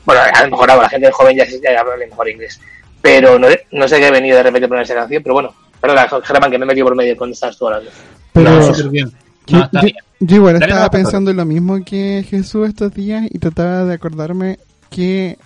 Bueno, 0.04 0.22
a 0.32 0.42
lo 0.44 0.50
mejor 0.50 0.70
ahora 0.70 0.82
la 0.84 0.88
gente 0.88 1.10
joven 1.10 1.37
ya, 1.37 1.44
ya 1.46 1.80
habla 1.80 1.96
mejor 1.96 2.28
inglés. 2.28 2.60
Pero 3.02 3.38
no, 3.38 3.49
no 3.72 3.88
sé 3.88 3.99
qué 3.99 4.08
he 4.08 4.10
venido 4.10 4.37
de 4.37 4.42
repente 4.42 4.68
poner 4.68 4.84
esa 4.84 4.94
canción, 4.94 5.22
pero 5.22 5.34
bueno, 5.34 5.54
perdona, 5.80 6.08
Germán, 6.22 6.50
que 6.50 6.58
me 6.58 6.64
he 6.64 6.68
metido 6.68 6.87
por 6.87 6.96
medio 6.96 7.16
cuando 7.16 7.34
estabas 7.34 7.56
tú 7.56 7.66
hablando. 7.66 7.90
pero 8.32 8.50
no, 8.50 8.62
súper 8.75 8.88
bien. 8.90 9.10
yo, 9.46 9.58
No, 9.58 9.64
está 9.64 9.80
yo- 9.80 9.84
bien. 9.84 9.96
yo 10.20 10.37
igual 10.37 10.58
Dale, 10.60 10.72
estaba 10.72 10.90
pensando 10.90 11.32
lo 11.32 11.44
mismo 11.44 11.82
que 11.84 12.25
Jesús 12.28 12.68
estos 12.68 12.92
días 12.94 13.25
y 13.30 13.38
trataba 13.38 13.84
de 13.84 13.94
acordarme 13.94 14.58
que 14.90 15.38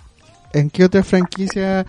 en 0.55 0.69
qué 0.69 0.85
otra 0.85 1.03
franquicia 1.03 1.85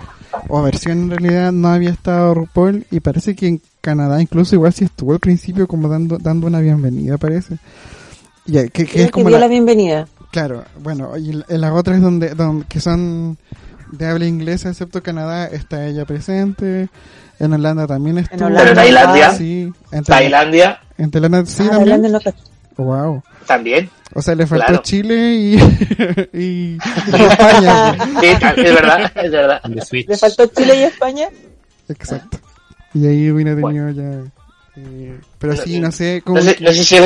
o 0.49 0.63
versión 0.63 0.99
en 1.03 1.11
realidad 1.11 1.53
no 1.53 1.69
había 1.69 1.91
estado 1.91 2.35
RuPaul 2.35 2.87
y 2.91 3.01
parece 3.01 3.35
que 3.35 3.47
en 3.49 3.63
Canadá 3.81 4.21
incluso 4.21 4.55
igual 4.55 4.73
sí 4.73 4.85
estuvo 4.85 5.13
al 5.13 5.21
principio 5.21 5.67
como 5.69 5.89
dando 5.89 6.19
dando 6.19 6.47
una 6.47 6.61
bienvenida 6.61 7.17
parece. 7.17 7.59
Ya 8.45 8.67
que, 8.69 8.83
es 8.83 8.89
que 8.91 9.11
como 9.11 9.29
dio 9.29 9.39
la, 9.39 9.47
la 9.47 9.49
bienvenida. 9.49 10.07
claro 10.31 10.65
bueno 10.83 11.17
y 11.17 11.31
en 11.31 11.61
las 11.61 11.73
otras 11.73 12.01
donde, 12.01 12.35
donde 12.35 12.65
que 12.67 12.81
son 12.81 13.37
de 13.93 14.07
habla 14.07 14.27
inglesa 14.27 14.69
excepto 14.71 15.03
Canadá 15.03 15.47
está 15.47 15.87
ella 15.87 16.05
presente. 16.05 16.89
En 17.39 17.53
Holanda 17.53 17.87
también 17.87 18.19
estuvo. 18.19 18.47
Holanda, 18.47 18.63
Pero 18.65 18.75
Tailandia. 18.77 19.31
sí 19.33 19.73
en, 19.93 20.05
Tailandia. 20.05 20.81
Tailandia 20.81 20.81
en 20.99 21.11
Tailandia 21.11 21.47
sí 21.47 21.63
Ah, 21.63 21.71
también. 21.71 21.79
Tailandia 22.03 22.11
no 22.11 22.21
cacho. 22.21 22.45
wow 22.77 23.23
también. 23.47 23.91
O 24.17 24.23
sea, 24.23 24.35
le 24.35 24.47
faltó 24.47 24.67
Claro. 24.67 24.83
Chile 24.83 25.35
y, 25.35 25.55
y, 26.33 26.39
y 26.39 26.79
España. 27.31 27.95
Sí, 28.21 28.27
es 28.27 28.75
verdad, 28.75 29.13
es 29.15 29.31
verdad. 29.31 29.61
Le 29.65 30.17
faltó 30.17 30.47
Chile 30.47 30.81
y 30.81 30.83
España. 30.85 31.29
Exacto. 31.89 32.39
Y 32.95 33.07
ahí 33.07 33.31
hubiera 33.31 33.55
tenido 33.55 33.91
ya. 33.91 34.25
eh, 34.77 35.19
pero 35.39 35.57
sí, 35.57 35.79
no 35.81 35.93
sé 35.93 36.23
cómo. 36.25 36.39
No 36.39 36.43
sé, 36.45 36.57
que- 36.57 36.65
no 36.65 36.73
sé 36.73 36.83
si 36.85 36.97
el, 36.97 37.05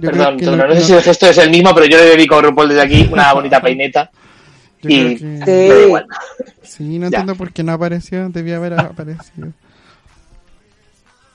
yo 0.00 0.10
perdón, 0.10 0.36
creo 0.36 0.36
que 0.38 0.44
Tolo, 0.44 0.56
no- 0.56 0.66
no 0.68 0.74
sé 0.74 0.82
si 0.82 0.92
el 0.92 1.02
gesto 1.02 1.26
es 1.28 1.38
el 1.38 1.50
mismo, 1.50 1.72
pero 1.74 1.86
yo 1.86 1.96
le 1.98 2.04
dedico 2.06 2.34
a 2.36 2.42
RuPaul 2.42 2.68
desde 2.68 2.82
aquí 2.82 3.08
una 3.12 3.32
bonita 3.34 3.60
peineta. 3.62 4.10
yo 4.82 4.90
y- 4.90 5.16
creo 5.16 5.18
que- 5.18 5.18
Sí. 5.18 5.24
Me 5.50 5.68
da 5.68 5.82
igual. 5.82 6.06
Sí, 6.62 6.84
no 6.98 7.00
Ya. 7.02 7.06
entiendo 7.06 7.34
por 7.36 7.52
qué 7.52 7.62
no 7.62 7.72
apareció, 7.72 8.28
debía 8.28 8.56
haber 8.56 8.74
aparecido. 8.74 9.52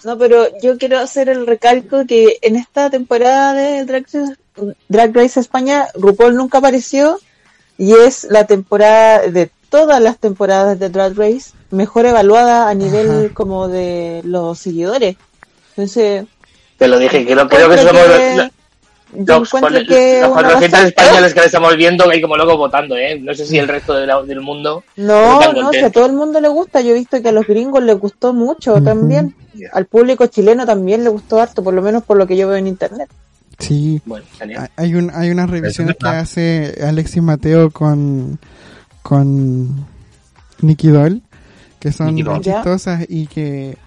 No, 0.04 0.18
pero 0.18 0.48
yo 0.62 0.78
quiero 0.78 1.00
hacer 1.00 1.30
el 1.30 1.46
recalco 1.46 2.06
que 2.08 2.40
en 2.42 2.56
esta 2.56 2.90
temporada 2.90 3.54
de 3.54 3.86
Drag 3.86 4.04
Race, 4.04 4.36
Drag 4.90 5.16
Race 5.16 5.40
España, 5.40 5.88
RuPaul 5.96 6.36
nunca 6.36 6.58
apareció 6.58 7.20
y 7.78 7.94
es 7.94 8.26
la 8.30 8.46
temporada 8.46 9.28
de 9.28 9.52
todas 9.70 10.02
las 10.02 10.18
temporadas 10.18 10.80
de 10.80 10.90
Drag 10.90 11.16
Race 11.16 11.52
mejor 11.70 12.06
evaluada 12.06 12.70
a 12.70 12.74
nivel 12.74 13.26
Ajá. 13.26 13.34
como 13.34 13.68
de 13.68 14.22
los 14.26 14.60
seguidores. 14.60 15.16
Entonces, 15.70 16.26
Te 16.78 16.88
lo 16.88 17.00
dije, 17.00 17.24
creo, 17.26 17.48
creo 17.48 17.70
que 17.70 17.78
somos 17.78 18.02
que- 18.04 18.36
los, 18.38 18.50
yo 19.14 19.40
los, 19.40 19.54
encuentro 19.54 19.82
que 19.88 20.22
los 20.22 20.32
una 20.32 20.42
400 20.42 20.72
razón- 20.72 20.88
españoles 20.88 21.34
que 21.34 21.40
le 21.40 21.46
estamos 21.46 21.76
viendo 21.78 22.10
hay 22.10 22.22
como 22.22 22.38
locos 22.38 22.58
votando, 22.58 22.96
¿eh? 22.96 23.20
No 23.20 23.34
sé 23.34 23.46
si 23.46 23.58
el 23.58 23.68
resto 23.68 23.94
de 23.94 24.08
la- 24.08 24.22
del 24.24 24.42
mundo... 24.42 24.84
No, 24.96 25.34
no, 25.36 25.42
si 25.42 25.46
a 25.48 25.54
contentos. 25.54 25.92
todo 25.92 26.06
el 26.06 26.14
mundo 26.14 26.40
le 26.42 26.48
gusta. 26.48 26.82
Yo 26.82 26.92
he 26.92 26.94
visto 26.94 27.22
que 27.22 27.30
a 27.30 27.32
los 27.32 27.46
gringos 27.48 27.84
les 27.84 27.98
gustó 28.00 28.34
mucho 28.34 28.82
también. 28.82 29.36
Al 29.74 29.86
público 29.86 30.26
chileno 30.28 30.66
también 30.66 31.04
le 31.04 31.10
gustó 31.10 31.40
harto, 31.42 31.64
por 31.64 31.74
lo 31.74 31.82
menos 31.82 32.04
por 32.04 32.18
lo 32.18 32.26
que 32.28 32.38
yo 32.38 32.48
veo 32.48 32.58
en 32.58 32.68
internet. 32.68 33.10
Sí, 33.60 34.02
Bueno, 34.06 34.26
hay, 34.76 34.96
un, 34.96 35.12
hay 35.14 35.30
unas 35.30 35.50
revisiones 35.50 35.96
que 35.98 36.08
hace 36.08 36.76
Alexis 36.84 37.22
Mateo 37.22 37.70
con, 37.70 38.40
con 39.04 39.86
Nicky 40.62 40.88
Doll, 40.88 41.22
que 41.80 41.92
son 41.92 42.16
Doll. 42.16 42.42
Chistosas 42.42 43.06
y 43.08 43.28
que 43.28 43.78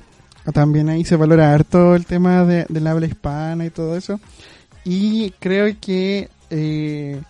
también 0.53 0.89
ahí 0.91 1.05
se 1.05 1.17
valora 1.17 1.53
harto 1.55 1.95
el 1.97 2.07
tema 2.07 2.45
de, 2.45 2.67
del 2.69 2.87
habla 2.87 3.07
hispana 3.07 3.65
y 3.65 3.71
todo 3.71 3.97
eso. 3.97 4.21
Y 4.85 5.31
creo 5.41 5.75
que 5.81 6.29
eh, 6.51 7.21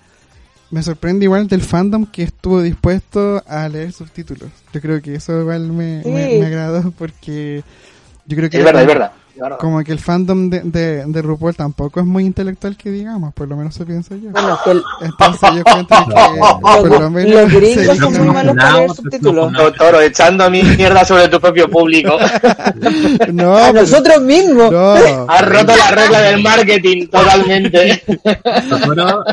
me 0.70 0.82
sorprende 0.82 1.24
igual 1.24 1.46
del 1.46 1.62
fandom 1.62 2.06
que 2.06 2.24
estuvo 2.24 2.60
dispuesto 2.62 3.42
a 3.46 3.68
leer 3.68 3.92
subtítulos. 3.92 4.50
Yo 4.72 4.80
creo 4.80 5.00
que 5.00 5.14
eso 5.14 5.40
igual 5.40 5.70
me, 5.72 6.02
Sí. 6.02 6.08
me, 6.10 6.38
me 6.40 6.46
agradó 6.46 6.90
porque 6.92 7.62
yo 8.26 8.36
creo 8.36 8.50
que 8.50 8.58
Es 8.58 8.64
verdad, 8.64 8.82
es 8.82 8.88
verdad. 8.88 9.12
Como 9.58 9.82
que 9.82 9.92
el 9.92 9.98
fandom 9.98 10.48
de, 10.48 10.60
de, 10.60 11.04
de 11.06 11.22
RuPaul 11.22 11.54
tampoco 11.56 12.00
es 12.00 12.06
muy 12.06 12.24
intelectual 12.24 12.76
que 12.76 12.90
digamos, 12.90 13.34
por 13.34 13.48
lo 13.48 13.56
menos 13.56 13.74
eso 13.74 13.84
pienso 13.84 14.14
yo. 14.16 14.30
Bueno, 14.30 14.58
que 14.64 14.70
el- 14.70 14.82
Entonces 15.02 15.50
yo 15.52 15.58
encuentro 15.58 15.96
que 16.06 16.14
por 16.60 16.88
lo 16.90 16.98
los, 17.00 17.10
menos 17.10 17.32
los 17.42 17.52
gringos 17.52 17.84
se 17.86 17.96
son 17.96 18.16
muy 18.16 18.26
malos 18.34 18.54
para 18.56 18.72
leer 18.76 18.90
subtítulos. 18.90 19.52
Toro, 19.76 20.00
echando 20.00 20.48
mierda 20.50 21.04
sobre 21.04 21.28
tu 21.28 21.40
propio 21.40 21.68
público. 21.68 22.16
No, 23.32 23.56
A 23.56 23.68
pero- 23.72 23.82
nosotros 23.82 24.20
mismos. 24.22 24.70
no, 24.70 24.94
Has 25.28 25.48
roto 25.48 25.72
la 25.76 25.90
regla 25.90 26.20
del 26.20 26.42
marketing 26.42 27.06
totalmente. 27.08 28.02
Totoro, 28.70 29.24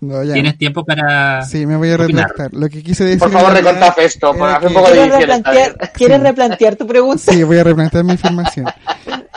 no, 0.00 0.22
ya. 0.24 0.32
tienes 0.34 0.56
tiempo 0.58 0.84
para... 0.84 1.42
Sí, 1.42 1.66
me 1.66 1.76
voy 1.76 1.90
a 1.90 1.96
retractar. 1.96 2.52
Lo 2.52 2.68
que 2.68 2.82
quise 2.82 3.04
decir 3.04 3.18
Por 3.18 3.30
favor, 3.30 3.52
reconta 3.52 3.94
esto, 3.98 4.30
hacer 4.30 4.68
un 4.68 4.68
que- 4.68 4.74
poco 4.74 4.86
¿Quieres 4.92 5.12
replantear. 5.18 5.76
¿Quieres 5.94 6.20
replantear 6.22 6.76
tu 6.76 6.86
pregunta? 6.86 7.32
Sí, 7.32 7.42
voy 7.42 7.58
a 7.58 7.64
replantear 7.64 8.04
mi 8.04 8.12
afirmación. 8.12 8.66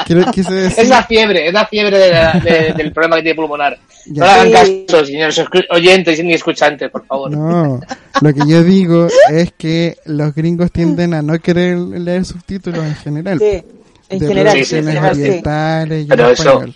Quiero, 0.06 0.32
quise 0.32 0.54
decir... 0.54 0.84
Es 0.84 0.90
la 0.90 1.04
fiebre, 1.04 1.48
es 1.48 1.54
la 1.54 1.66
fiebre 1.68 1.98
de 1.98 2.12
la- 2.12 2.34
de- 2.34 2.74
del 2.74 2.92
problema 2.92 3.18
que 3.18 3.24
tiene 3.24 3.36
pulmonar. 3.36 3.78
Ya. 4.06 4.20
No 4.22 4.26
le 4.26 4.58
hagan 4.58 4.66
Sí. 4.66 4.86
caso, 4.88 5.06
señores 5.06 5.42
oyentes 5.70 6.24
ni 6.24 6.34
escuchantes, 6.34 6.90
por 6.92 7.06
favor. 7.06 7.32
No, 7.32 7.80
lo 8.22 8.34
que 8.34 8.42
yo 8.48 8.64
digo 8.64 9.08
es 9.30 9.54
que 9.58 9.98
los 10.06 10.34
gringos 10.36 10.72
tienden 10.72 11.14
a 11.14 11.22
no 11.22 11.40
querer 11.40 11.78
leer 11.78 12.26
subtítulos 12.26 12.84
en 12.86 12.96
general. 12.96 13.40
Sí, 13.40 13.64
en 14.10 14.20
de 14.20 14.28
general. 14.28 14.58
Sí, 14.58 14.66
sí, 14.66 14.76
en 14.76 14.84
producciones 14.86 14.94
general, 14.94 15.16
sí. 15.16 15.22
orientales 15.22 16.04
y 16.04 16.08
Pero 16.08 16.26
en 16.28 16.32
eso- 16.34 16.44
español. 16.44 16.76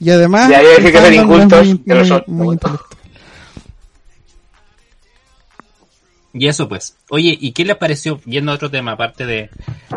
Y 0.00 0.10
además, 0.10 0.48
De 0.48 0.56
ahí 0.56 0.66
que 0.92 0.92
ser 0.98 1.12
incultos, 1.14 1.66
muy, 1.66 1.78
que 1.78 1.90
lo 1.94 2.00
muy- 2.00 2.08
son, 2.08 2.22
muy 2.26 2.58
Y 6.36 6.48
eso 6.48 6.68
pues. 6.68 6.96
Oye, 7.10 7.36
¿y 7.40 7.52
qué 7.52 7.64
les 7.64 7.76
pareció, 7.76 8.20
yendo 8.26 8.50
a 8.52 8.56
otro 8.56 8.68
tema, 8.70 8.92
aparte 8.92 9.24
de, 9.24 9.50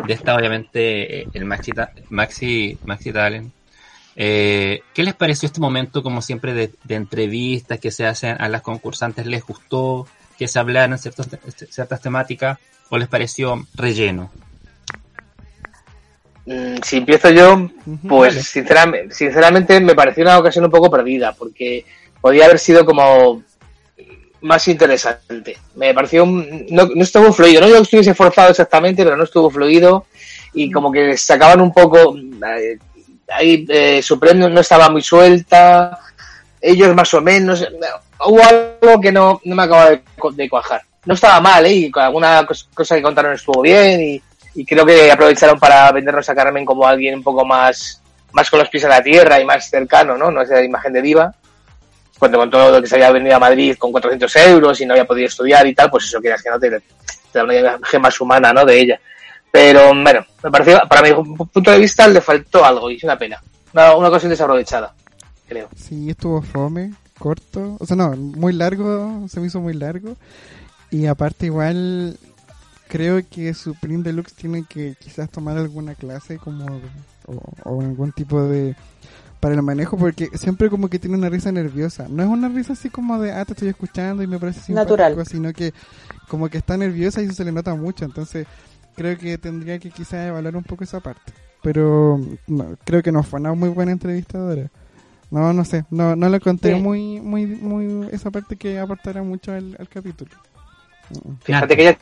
de 0.06 0.12
esta, 0.14 0.36
obviamente, 0.36 1.22
eh, 1.22 1.28
el 1.34 1.44
Maxi, 1.44 1.72
Ta- 1.72 1.90
Maxi, 2.10 2.78
Maxi 2.84 3.12
Talent? 3.12 3.52
Eh, 4.14 4.80
¿Qué 4.94 5.02
les 5.02 5.14
pareció 5.14 5.46
este 5.46 5.60
momento, 5.60 6.02
como 6.02 6.22
siempre, 6.22 6.54
de, 6.54 6.72
de 6.84 6.94
entrevistas 6.94 7.80
que 7.80 7.90
se 7.90 8.06
hacen 8.06 8.36
a 8.40 8.48
las 8.48 8.62
concursantes? 8.62 9.26
¿Les 9.26 9.44
gustó 9.44 10.06
que 10.38 10.46
se 10.48 10.58
hablaran 10.60 10.96
ciertos, 10.98 11.28
te- 11.28 11.38
ciertas 11.66 12.00
temáticas 12.00 12.58
o 12.88 12.98
les 12.98 13.08
pareció 13.08 13.66
relleno? 13.74 14.30
Mm, 16.46 16.76
Si 16.84 16.96
empiezo 16.98 17.30
yo, 17.30 17.68
pues 18.08 18.34
Vale. 18.34 18.42
sinceramente, 18.42 19.14
sinceramente 19.14 19.80
me 19.80 19.94
pareció 19.94 20.22
una 20.22 20.38
ocasión 20.38 20.64
un 20.64 20.70
poco 20.70 20.90
perdida, 20.90 21.32
porque 21.32 21.84
podía 22.20 22.44
haber 22.46 22.58
sido 22.58 22.84
como 22.86 23.42
más 24.42 24.66
interesante. 24.68 25.56
Me 25.74 25.92
pareció, 25.94 26.24
no, 26.26 26.86
no 26.94 27.02
estuvo 27.02 27.32
fluido, 27.32 27.60
no 27.60 27.66
digo 27.66 27.78
que 27.78 27.82
estuviese 27.84 28.14
forzado 28.14 28.50
exactamente, 28.50 29.04
pero 29.04 29.16
no 29.16 29.24
estuvo 29.24 29.50
fluido 29.50 30.06
y 30.54 30.70
como 30.70 30.90
que 30.92 31.16
sacaban 31.16 31.60
un 31.60 31.72
poco, 31.72 32.16
eh, 32.16 32.78
ahí 33.30 33.66
eh, 33.68 34.00
Supreme 34.02 34.48
no- 34.48 34.60
estaba 34.60 34.88
muy 34.88 35.02
suelta, 35.02 35.98
ellos 36.60 36.94
más 36.94 37.12
o 37.14 37.20
menos, 37.20 37.62
eh, 37.62 37.68
hubo 38.26 38.40
algo 38.44 39.00
que 39.00 39.12
no, 39.12 39.40
no 39.44 39.54
me 39.56 39.62
acaba 39.62 39.90
de, 39.90 40.02
de 40.32 40.48
cuajar. 40.48 40.82
No 41.04 41.14
estaba 41.14 41.40
mal, 41.40 41.64
¿eh? 41.66 41.72
Y 41.72 41.90
con 41.90 42.02
alguna 42.02 42.44
cos- 42.46 42.66
cosa 42.74 42.94
que 42.96 43.02
contaron 43.02 43.32
estuvo 43.34 43.62
bien 43.62 44.00
y, 44.02 44.22
y 44.54 44.64
creo 44.66 44.84
que 44.84 45.10
aprovecharon 45.10 45.58
para 45.58 45.90
vendernos 45.92 46.28
a 46.28 46.34
Carmen 46.34 46.64
como 46.64 46.86
alguien 46.86 47.14
un 47.14 47.22
poco 47.22 47.44
más, 47.44 48.02
más 48.32 48.50
con 48.50 48.58
los 48.58 48.68
pies 48.68 48.84
en 48.84 48.90
la 48.90 49.02
tierra 49.02 49.40
y 49.40 49.44
más 49.44 49.70
cercano, 49.70 50.16
¿no? 50.18 50.30
No 50.30 50.42
esa 50.42 50.62
imagen 50.62 50.92
de 50.92 51.02
diva. 51.02 51.34
Cuando 52.18 52.38
con 52.38 52.50
todo 52.50 52.72
lo 52.72 52.82
que 52.82 52.88
se 52.88 52.96
había 52.96 53.10
venido 53.12 53.36
a 53.36 53.38
Madrid 53.38 53.76
con 53.78 53.92
400 53.92 54.36
euros 54.36 54.80
y 54.80 54.86
no 54.86 54.94
había 54.94 55.06
podido 55.06 55.28
estudiar 55.28 55.66
y 55.66 55.74
tal, 55.74 55.90
pues 55.90 56.04
eso 56.04 56.20
quieras 56.20 56.42
que 56.42 56.50
no 56.50 56.58
te, 56.58 56.70
te 56.70 56.82
da 57.32 57.44
una 57.44 57.54
imagen 57.54 58.02
más 58.02 58.20
humana, 58.20 58.52
¿no? 58.52 58.64
De 58.64 58.80
ella. 58.80 59.00
Pero 59.50 59.88
bueno, 59.88 60.26
me 60.42 60.50
pareció, 60.50 60.80
para 60.88 61.02
mi 61.02 61.12
punto 61.12 61.70
de 61.70 61.78
vista, 61.78 62.06
le 62.08 62.20
faltó 62.20 62.64
algo 62.64 62.90
y 62.90 62.96
es 62.96 63.04
una 63.04 63.16
pena. 63.16 63.42
Una, 63.72 63.94
una 63.94 64.08
ocasión 64.08 64.30
desaprovechada, 64.30 64.94
creo. 65.46 65.68
Sí, 65.76 66.10
estuvo 66.10 66.42
fome, 66.42 66.92
corto, 67.18 67.76
o 67.78 67.86
sea, 67.86 67.96
no, 67.96 68.10
muy 68.16 68.52
largo, 68.52 69.26
se 69.28 69.40
me 69.40 69.46
hizo 69.46 69.60
muy 69.60 69.74
largo. 69.74 70.16
Y 70.90 71.06
aparte 71.06 71.46
igual 71.46 72.18
creo 72.88 73.22
que 73.30 73.54
Supreme 73.54 74.02
Deluxe 74.02 74.34
tiene 74.34 74.64
que 74.68 74.96
quizás 74.98 75.30
tomar 75.30 75.58
alguna 75.58 75.94
clase 75.94 76.38
como 76.38 76.80
o, 77.26 77.42
o 77.64 77.80
algún 77.82 78.12
tipo 78.12 78.42
de 78.42 78.74
para 79.40 79.54
el 79.54 79.62
manejo 79.62 79.96
porque 79.96 80.26
siempre 80.34 80.68
como 80.68 80.88
que 80.88 80.98
tiene 80.98 81.16
una 81.16 81.28
risa 81.28 81.52
nerviosa. 81.52 82.06
No 82.08 82.22
es 82.22 82.28
una 82.28 82.48
risa 82.48 82.72
así 82.72 82.90
como 82.90 83.18
de 83.20 83.32
ah 83.32 83.44
te 83.44 83.52
estoy 83.52 83.68
escuchando 83.68 84.22
y 84.22 84.26
me 84.26 84.38
parece 84.38 84.60
simpático, 84.60 84.96
Natural. 84.96 85.26
sino 85.26 85.52
que 85.52 85.72
como 86.28 86.48
que 86.48 86.58
está 86.58 86.76
nerviosa 86.76 87.22
y 87.22 87.26
eso 87.26 87.34
se 87.34 87.44
le 87.44 87.52
nota 87.52 87.74
mucho, 87.74 88.04
entonces 88.04 88.46
creo 88.96 89.16
que 89.16 89.38
tendría 89.38 89.78
que 89.78 89.90
quizás 89.90 90.26
evaluar 90.28 90.56
un 90.56 90.64
poco 90.64 90.82
esa 90.84 91.00
parte. 91.00 91.32
Pero 91.62 92.20
no, 92.46 92.76
creo 92.84 93.02
que 93.02 93.12
no 93.12 93.22
fue 93.22 93.40
una 93.40 93.52
muy 93.54 93.68
buena 93.68 93.92
entrevistadora. 93.92 94.68
No, 95.30 95.52
no 95.52 95.64
sé, 95.64 95.84
no, 95.90 96.16
no 96.16 96.28
lo 96.28 96.36
encontré 96.36 96.74
Sí. 96.74 96.80
muy, 96.80 97.20
muy, 97.20 97.46
muy, 97.46 98.08
esa 98.12 98.30
parte 98.30 98.56
que 98.56 98.78
aportara 98.78 99.22
mucho 99.22 99.52
al, 99.52 99.76
al 99.78 99.88
capítulo. 99.88 100.30
Fíjate 101.42 101.76
que 101.76 101.82
ella 101.82 101.98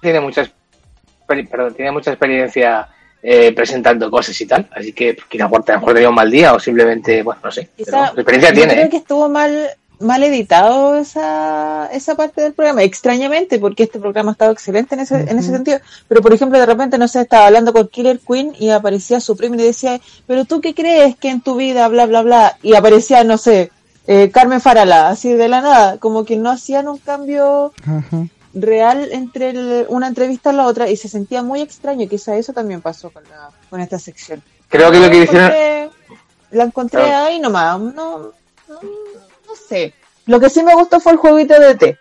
tiene 0.00 0.20
mucha, 0.20 0.42
exper- 0.42 1.48
perdón, 1.48 1.74
tiene 1.74 1.90
mucha 1.92 2.10
experiencia 2.10 2.88
eh, 3.28 3.50
presentando 3.52 4.08
cosas 4.08 4.40
y 4.40 4.46
tal, 4.46 4.68
así 4.70 4.92
que 4.92 5.16
quizá 5.28 5.46
aporte, 5.46 5.72
a 5.72 5.74
lo 5.74 5.80
mejor 5.80 5.94
tenía 5.94 6.08
un 6.10 6.14
mal 6.14 6.30
día 6.30 6.54
o 6.54 6.60
simplemente, 6.60 7.24
bueno, 7.24 7.40
no 7.42 7.50
sé. 7.50 7.68
Quizá- 7.76 8.10
pero 8.14 8.20
experiencia 8.22 8.50
Yo 8.50 8.54
tiene. 8.54 8.72
creo 8.74 8.86
¿eh? 8.86 8.88
que 8.90 8.96
estuvo 8.98 9.28
mal 9.28 9.70
mal 9.98 10.22
editado 10.22 10.96
esa, 10.96 11.88
esa 11.90 12.14
parte 12.14 12.42
del 12.42 12.52
programa, 12.52 12.82
extrañamente, 12.82 13.58
porque 13.58 13.84
este 13.84 13.98
programa 13.98 14.30
ha 14.30 14.32
estado 14.32 14.52
excelente 14.52 14.94
en 14.94 15.00
ese, 15.00 15.16
en 15.22 15.38
ese 15.38 15.50
sentido, 15.50 15.78
pero 16.06 16.20
por 16.20 16.32
ejemplo 16.34 16.58
de 16.58 16.66
repente, 16.66 16.98
no 16.98 17.08
sé, 17.08 17.22
estaba 17.22 17.46
hablando 17.46 17.72
con 17.72 17.88
Killer 17.88 18.20
Queen 18.20 18.52
y 18.60 18.68
aparecía 18.68 19.20
Supreme 19.20 19.56
y 19.56 19.60
le 19.60 19.64
decía, 19.66 19.98
pero 20.26 20.44
tú 20.44 20.60
qué 20.60 20.74
crees 20.74 21.16
que 21.16 21.30
en 21.30 21.40
tu 21.40 21.56
vida, 21.56 21.88
bla, 21.88 22.06
bla, 22.06 22.22
bla, 22.22 22.58
y 22.62 22.74
aparecía, 22.74 23.24
no 23.24 23.38
sé, 23.38 23.70
eh, 24.06 24.30
Carmen 24.30 24.60
Farala, 24.60 25.08
así 25.08 25.32
de 25.32 25.48
la 25.48 25.62
nada, 25.62 25.96
como 25.98 26.24
que 26.26 26.36
no 26.36 26.50
hacían 26.50 26.86
un 26.88 26.98
cambio. 26.98 27.72
Real 28.56 29.08
entre 29.12 29.50
el- 29.50 29.86
una 29.88 30.06
entrevista 30.08 30.50
a 30.50 30.52
la 30.54 30.66
otra 30.66 30.88
y 30.88 30.96
se 30.96 31.08
sentía 31.08 31.42
muy 31.42 31.60
extraño, 31.60 32.08
quizá 32.08 32.36
eso 32.36 32.52
también 32.52 32.80
pasó 32.80 33.10
con, 33.10 33.22
la, 33.24 33.50
con 33.70 33.80
esta 33.80 33.98
sección. 33.98 34.42
Creo 34.68 34.90
que 34.90 34.98
lo 35.00 35.10
que 35.10 35.18
hicieron, 35.18 35.52
La 36.50 36.64
encontré 36.64 37.02
Claro. 37.02 37.26
ahí 37.26 37.38
nomás. 37.38 37.78
No, 37.80 37.92
no, 37.92 38.32
no 38.68 39.54
sé. 39.68 39.92
Lo 40.26 40.40
que 40.40 40.48
sí 40.50 40.62
me 40.62 40.74
gustó 40.74 40.98
fue 41.00 41.12
el 41.12 41.18
jueguito 41.18 41.58
de 41.60 41.74
té. 41.74 41.98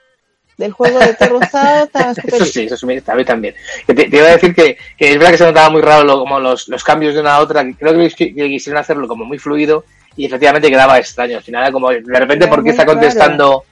Del 0.57 0.71
juego 0.71 0.97
de 0.99 1.13
té 1.13 1.27
rosado 1.27 1.83
estaba 1.85 2.11
Eso 2.11 2.45
sí, 2.45 2.63
eso 2.63 2.77
sí, 2.77 2.85
a 3.05 3.15
mí 3.15 3.25
también. 3.25 3.53
Te, 3.85 3.93
te 3.93 4.15
iba 4.17 4.27
a 4.27 4.31
decir 4.31 4.55
que, 4.55 4.77
que 4.97 5.11
es 5.11 5.17
verdad 5.17 5.31
que 5.31 5.37
se 5.37 5.45
notaba 5.45 5.69
muy 5.69 5.81
raro 5.81 6.03
lo- 6.05 6.19
como 6.19 6.39
los, 6.39 6.67
los 6.69 6.83
cambios 6.83 7.13
de 7.13 7.19
una 7.19 7.35
a 7.35 7.39
otra, 7.41 7.65
creo 7.77 7.93
que, 7.93 8.33
que 8.33 8.47
quisieron 8.47 8.79
hacerlo 8.79 9.07
como 9.07 9.25
muy 9.25 9.37
fluido 9.37 9.83
y 10.15 10.25
efectivamente 10.25 10.69
quedaba 10.69 10.97
extraño. 10.97 11.37
Al 11.37 11.43
final 11.43 11.73
como, 11.73 11.89
de 11.89 11.99
repente, 11.99 12.45
Era 12.45 12.49
¿por 12.49 12.59
qué 12.59 12.69
muy 12.69 12.69
está 12.71 12.85
contestando 12.85 13.65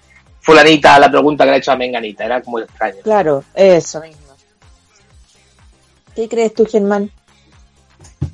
fulanita 0.43 0.93
a 0.95 0.99
la 0.99 1.09
pregunta 1.09 1.43
que 1.43 1.49
le 1.49 1.55
ha 1.55 1.59
hecho 1.59 1.71
a 1.71 1.75
Menganita? 1.75 2.25
Era 2.25 2.41
como 2.41 2.59
extraño. 2.59 2.97
Claro, 3.03 3.43
eso 3.55 3.99
mismo. 4.01 4.21
¿Qué 6.15 6.29
crees 6.29 6.53
tú, 6.53 6.65
Germán? 6.65 7.09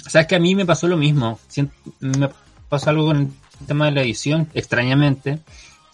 O 0.06 0.10
sea, 0.10 0.22
es 0.22 0.28
que 0.28 0.36
a 0.36 0.40
mí 0.40 0.54
me 0.56 0.66
pasó 0.66 0.88
lo 0.88 0.98
mismo. 0.98 1.40
Me 2.02 2.30
pasó 2.68 2.90
algo 2.90 3.06
con 3.06 3.18
el 3.62 3.66
tema 3.68 3.86
de 3.86 3.92
la 3.92 4.02
edición, 4.02 4.50
extrañamente, 4.54 5.40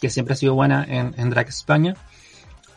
que 0.01 0.09
siempre 0.09 0.33
ha 0.33 0.37
sido 0.37 0.55
buena 0.55 0.83
en, 0.87 1.13
en 1.17 1.29
Drag 1.29 1.47
España. 1.47 1.95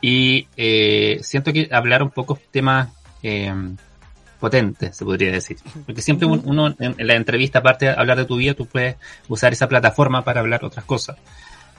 Y 0.01 0.47
eh, 0.57 1.21
siento 1.23 1.53
que 1.53 1.69
hablaron 1.73 2.11
pocos 2.11 2.39
temas 2.51 2.89
eh, 3.23 3.53
potentes, 4.39 4.97
se 4.97 5.05
podría 5.05 5.33
decir. 5.33 5.57
Porque 5.87 6.03
siempre 6.03 6.27
un- 6.27 6.43
uno 6.45 6.69
en, 6.79 6.95
en 6.99 7.07
la 7.07 7.15
entrevista, 7.15 7.61
aparte 7.61 7.87
de 7.87 7.93
hablar 7.93 8.19
de 8.19 8.25
tu 8.27 8.37
vida, 8.37 8.55
tú 8.55 8.67
puedes 8.67 8.97
usar 9.29 9.53
esa 9.53 9.69
plataforma 9.69 10.23
para 10.23 10.41
hablar 10.41 10.65
otras 10.65 10.85
cosas. 10.85 11.17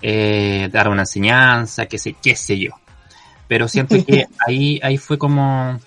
Eh, 0.02 0.70
dar 0.72 0.88
una 0.90 1.02
enseñanza, 1.02 1.86
qué 1.88 1.98
sé, 1.98 2.16
qué 2.22 2.36
sé 2.36 2.58
yo. 2.58 2.72
Pero 3.48 3.68
siento 3.68 3.96
que 4.06 4.28
ahí, 4.48 4.80
ahí 4.84 4.98
fue 4.98 5.18
como 5.18 5.80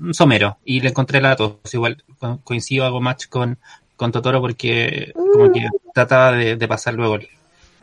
un 0.00 0.12
somero 0.14 0.58
y 0.64 0.80
le 0.80 0.90
encontré 0.90 1.20
la 1.20 1.36
tos. 1.36 1.56
Igual 1.72 2.02
co- 2.18 2.40
coincido 2.44 2.84
algo 2.86 3.00
más 3.00 3.26
con, 3.26 3.58
con 3.96 4.12
Totoro 4.12 4.40
porque 4.40 5.12
como 5.14 5.52
que 5.52 5.68
trataba 5.92 6.32
de, 6.32 6.56
de 6.56 6.68
pasar 6.68 6.94
luego 6.94 7.18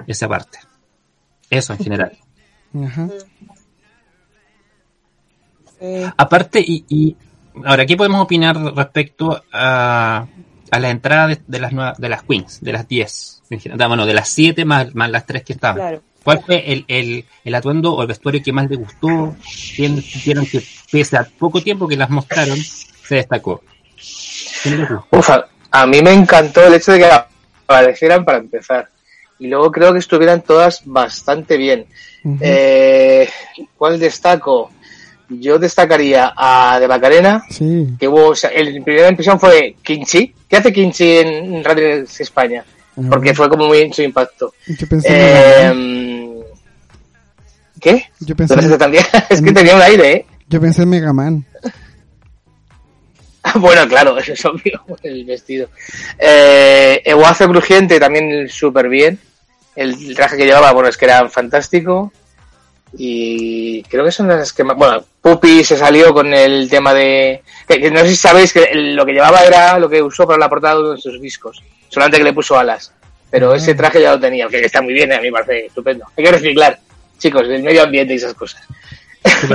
esa 0.07 0.27
parte. 0.27 0.59
Eso 1.49 1.73
en 1.73 1.79
general. 1.79 2.17
Ajá. 2.85 3.09
Eh, 5.79 6.09
Aparte, 6.17 6.59
y, 6.65 6.85
y 6.87 7.15
ahora, 7.65 7.85
¿qué 7.85 7.97
podemos 7.97 8.21
opinar 8.21 8.55
respecto 8.75 9.41
a, 9.51 10.27
a 10.71 10.79
la 10.79 10.89
entrada 10.89 11.27
de, 11.27 11.39
de 11.45 11.59
las 11.59 11.71
nuevas, 11.73 11.97
de 11.99 12.09
las 12.09 12.23
queens, 12.23 12.59
de 12.61 12.73
las 12.73 12.87
10? 12.87 13.43
en 13.51 13.59
general? 13.59 13.81
Ah, 13.81 13.87
Bueno, 13.87 14.05
de 14.05 14.13
las 14.13 14.29
7 14.29 14.65
más, 14.65 14.95
más 14.95 15.09
las 15.11 15.25
3 15.25 15.43
que 15.43 15.53
estaban. 15.53 15.75
claro. 15.77 16.01
¿Cuál 16.23 16.41
fue 16.45 16.71
el, 16.71 16.85
el, 16.87 17.25
el 17.43 17.55
atuendo 17.55 17.93
o 17.93 18.01
el 18.03 18.07
vestuario 18.07 18.41
que 18.43 18.53
más 18.53 18.69
le 18.69 18.75
gustó? 18.77 19.35
¿Quién 19.75 20.01
sintieron 20.03 20.45
que 20.45 20.61
pese 20.91 21.17
a 21.17 21.23
poco 21.23 21.61
tiempo 21.61 21.87
que 21.87 21.97
las 21.97 22.09
mostraron, 22.11 22.57
se 22.57 23.15
destacó? 23.15 23.63
¿Quién 24.63 24.77
les 24.79 24.87
gustó? 24.89 25.07
Ufa, 25.17 25.45
a 25.71 25.85
mí 25.87 25.99
me 26.03 26.13
encantó 26.13 26.65
el 26.67 26.75
hecho 26.75 26.91
de 26.91 26.99
que 26.99 27.09
aparecieran 27.67 28.23
para 28.23 28.37
empezar. 28.37 28.87
Y 29.39 29.47
luego 29.47 29.71
creo 29.71 29.93
que 29.93 29.97
estuvieran 29.99 30.41
todas 30.43 30.83
bastante 30.85 31.57
bien. 31.57 31.87
Eh, 32.39 33.27
¿Cuál 33.75 33.99
destaco? 33.99 34.71
Yo 35.39 35.57
destacaría 35.59 36.33
a 36.35 36.77
De 36.79 36.87
Macarena, 36.87 37.43
Sí. 37.49 37.87
que 37.99 38.07
hubo, 38.07 38.27
o 38.29 38.35
sea, 38.35 38.49
el 38.49 38.83
primera 38.83 39.07
impresión 39.09 39.39
fue 39.39 39.75
Kinchi. 39.81 40.33
¿Qué 40.47 40.57
hace 40.57 40.73
Kinchi 40.73 41.17
en 41.19 41.63
Radio 41.63 42.03
España? 42.19 42.63
Porque 43.09 43.33
fue 43.33 43.47
como 43.49 43.67
muy 43.67 43.91
su 43.93 44.01
impacto. 44.01 44.53
Yo 44.67 44.87
pensé 44.87 45.07
en 45.67 45.71
Eh, 45.77 46.43
¿Qué? 47.79 48.05
Yo 48.19 48.35
pensé, 48.35 48.53
¿Tú 48.55 48.61
lo 48.61 48.65
haces 48.67 48.77
también? 48.77 49.05
es 49.29 49.41
que 49.41 49.49
en- 49.49 49.55
tenía 49.55 49.75
un 49.75 49.81
aire, 49.81 50.11
¿eh? 50.11 50.25
yo 50.49 50.59
pensé 50.59 50.83
en 50.83 50.89
Mega 50.89 51.13
Man. 51.13 51.45
bueno, 53.55 53.87
claro, 53.87 54.17
eso 54.19 54.33
es 54.33 54.45
obvio, 54.45 54.81
el 55.03 55.25
vestido. 55.25 55.69
Eh, 56.19 57.01
Crujiente 57.47 57.99
también 57.99 58.47
súper 58.49 58.87
bien. 58.89 59.19
El 59.75 60.13
traje 60.15 60.35
que 60.37 60.45
llevaba, 60.45 60.73
bueno, 60.73 60.89
es 60.89 60.97
que 60.97 61.05
era 61.05 61.27
fantástico. 61.29 62.11
Y 62.97 63.83
creo 63.83 64.03
que 64.05 64.11
son 64.11 64.27
las 64.27 64.51
que 64.53 64.63
más... 64.63 64.75
Bueno, 64.77 65.03
Puppy 65.21 65.63
se 65.63 65.77
salió 65.77 66.13
con 66.13 66.33
el 66.33 66.69
tema 66.69 66.93
de... 66.93 67.41
que- 67.67 67.79
que 67.79 67.89
no 67.91 67.99
sé 68.01 68.09
si 68.09 68.15
sabéis 68.15 68.51
que 68.53 68.69
lo 68.73 69.05
que 69.05 69.13
llevaba 69.13 69.41
era 69.45 69.79
lo 69.79 69.89
que 69.89 70.01
usó 70.01 70.25
para 70.27 70.39
la 70.39 70.49
portada 70.49 70.75
de 70.75 70.81
uno 70.81 70.91
de 70.91 70.97
sus 71.01 71.21
discos. 71.21 71.61
Solamente 71.89 72.17
que 72.17 72.23
le 72.25 72.33
puso 72.33 72.57
alas. 72.57 72.93
Pero 73.29 73.55
ese 73.55 73.75
traje 73.75 74.01
ya 74.01 74.11
lo 74.11 74.19
tenía, 74.19 74.47
que 74.49 74.59
está 74.65 74.81
muy 74.81 74.93
bien, 74.93 75.11
a 75.13 75.17
mí 75.21 75.27
me 75.27 75.31
parece 75.31 75.67
estupendo. 75.67 76.05
Hay 76.17 76.23
que 76.25 76.31
reciclar, 76.31 76.79
chicos, 77.17 77.43
el 77.47 77.63
medio 77.63 77.83
ambiente 77.83 78.13
y 78.13 78.17
esas 78.17 78.33
cosas. 78.33 78.61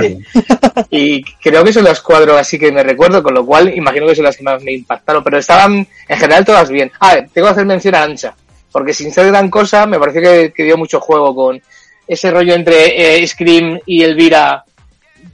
Y 0.89 1.21
creo 1.41 1.63
que 1.63 1.73
son 1.73 1.83
los 1.83 2.01
cuadros 2.01 2.39
así 2.39 2.57
que 2.57 2.71
me 2.71 2.83
recuerdo, 2.83 3.21
con 3.21 3.33
lo 3.33 3.45
cual 3.45 3.75
imagino 3.75 4.07
que 4.07 4.15
son 4.15 4.23
las 4.25 4.37
que 4.37 4.43
más 4.43 4.63
me 4.63 4.71
impactaron, 4.73 5.23
pero 5.23 5.37
estaban 5.37 5.87
en 6.07 6.17
general 6.17 6.45
todas 6.45 6.69
bien. 6.69 6.91
Ah, 6.99 7.17
tengo 7.33 7.47
que 7.47 7.51
hacer 7.51 7.65
mención 7.65 7.95
a 7.95 8.03
Ancha, 8.03 8.35
porque 8.71 8.93
sin 8.93 9.11
ser 9.11 9.27
gran 9.27 9.49
cosa, 9.49 9.85
me 9.85 9.99
pareció 9.99 10.21
que, 10.21 10.53
que 10.55 10.63
dio 10.63 10.77
mucho 10.77 10.99
juego 10.99 11.35
con 11.35 11.61
ese 12.07 12.31
rollo 12.31 12.53
entre 12.53 13.21
eh, 13.21 13.27
Scream 13.27 13.79
y 13.85 14.03
Elvira 14.03 14.63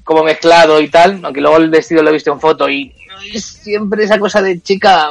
como 0.03 0.23
mezclado 0.23 0.81
y 0.81 0.89
tal, 0.89 1.21
aunque 1.23 1.41
luego 1.41 1.57
el 1.57 1.69
vestido 1.69 2.03
lo 2.03 2.09
he 2.09 2.13
visto 2.13 2.31
en 2.31 2.39
foto 2.39 2.69
y 2.69 2.93
siempre 3.35 4.03
esa 4.03 4.19
cosa 4.19 4.41
de 4.41 4.61
chica, 4.61 5.09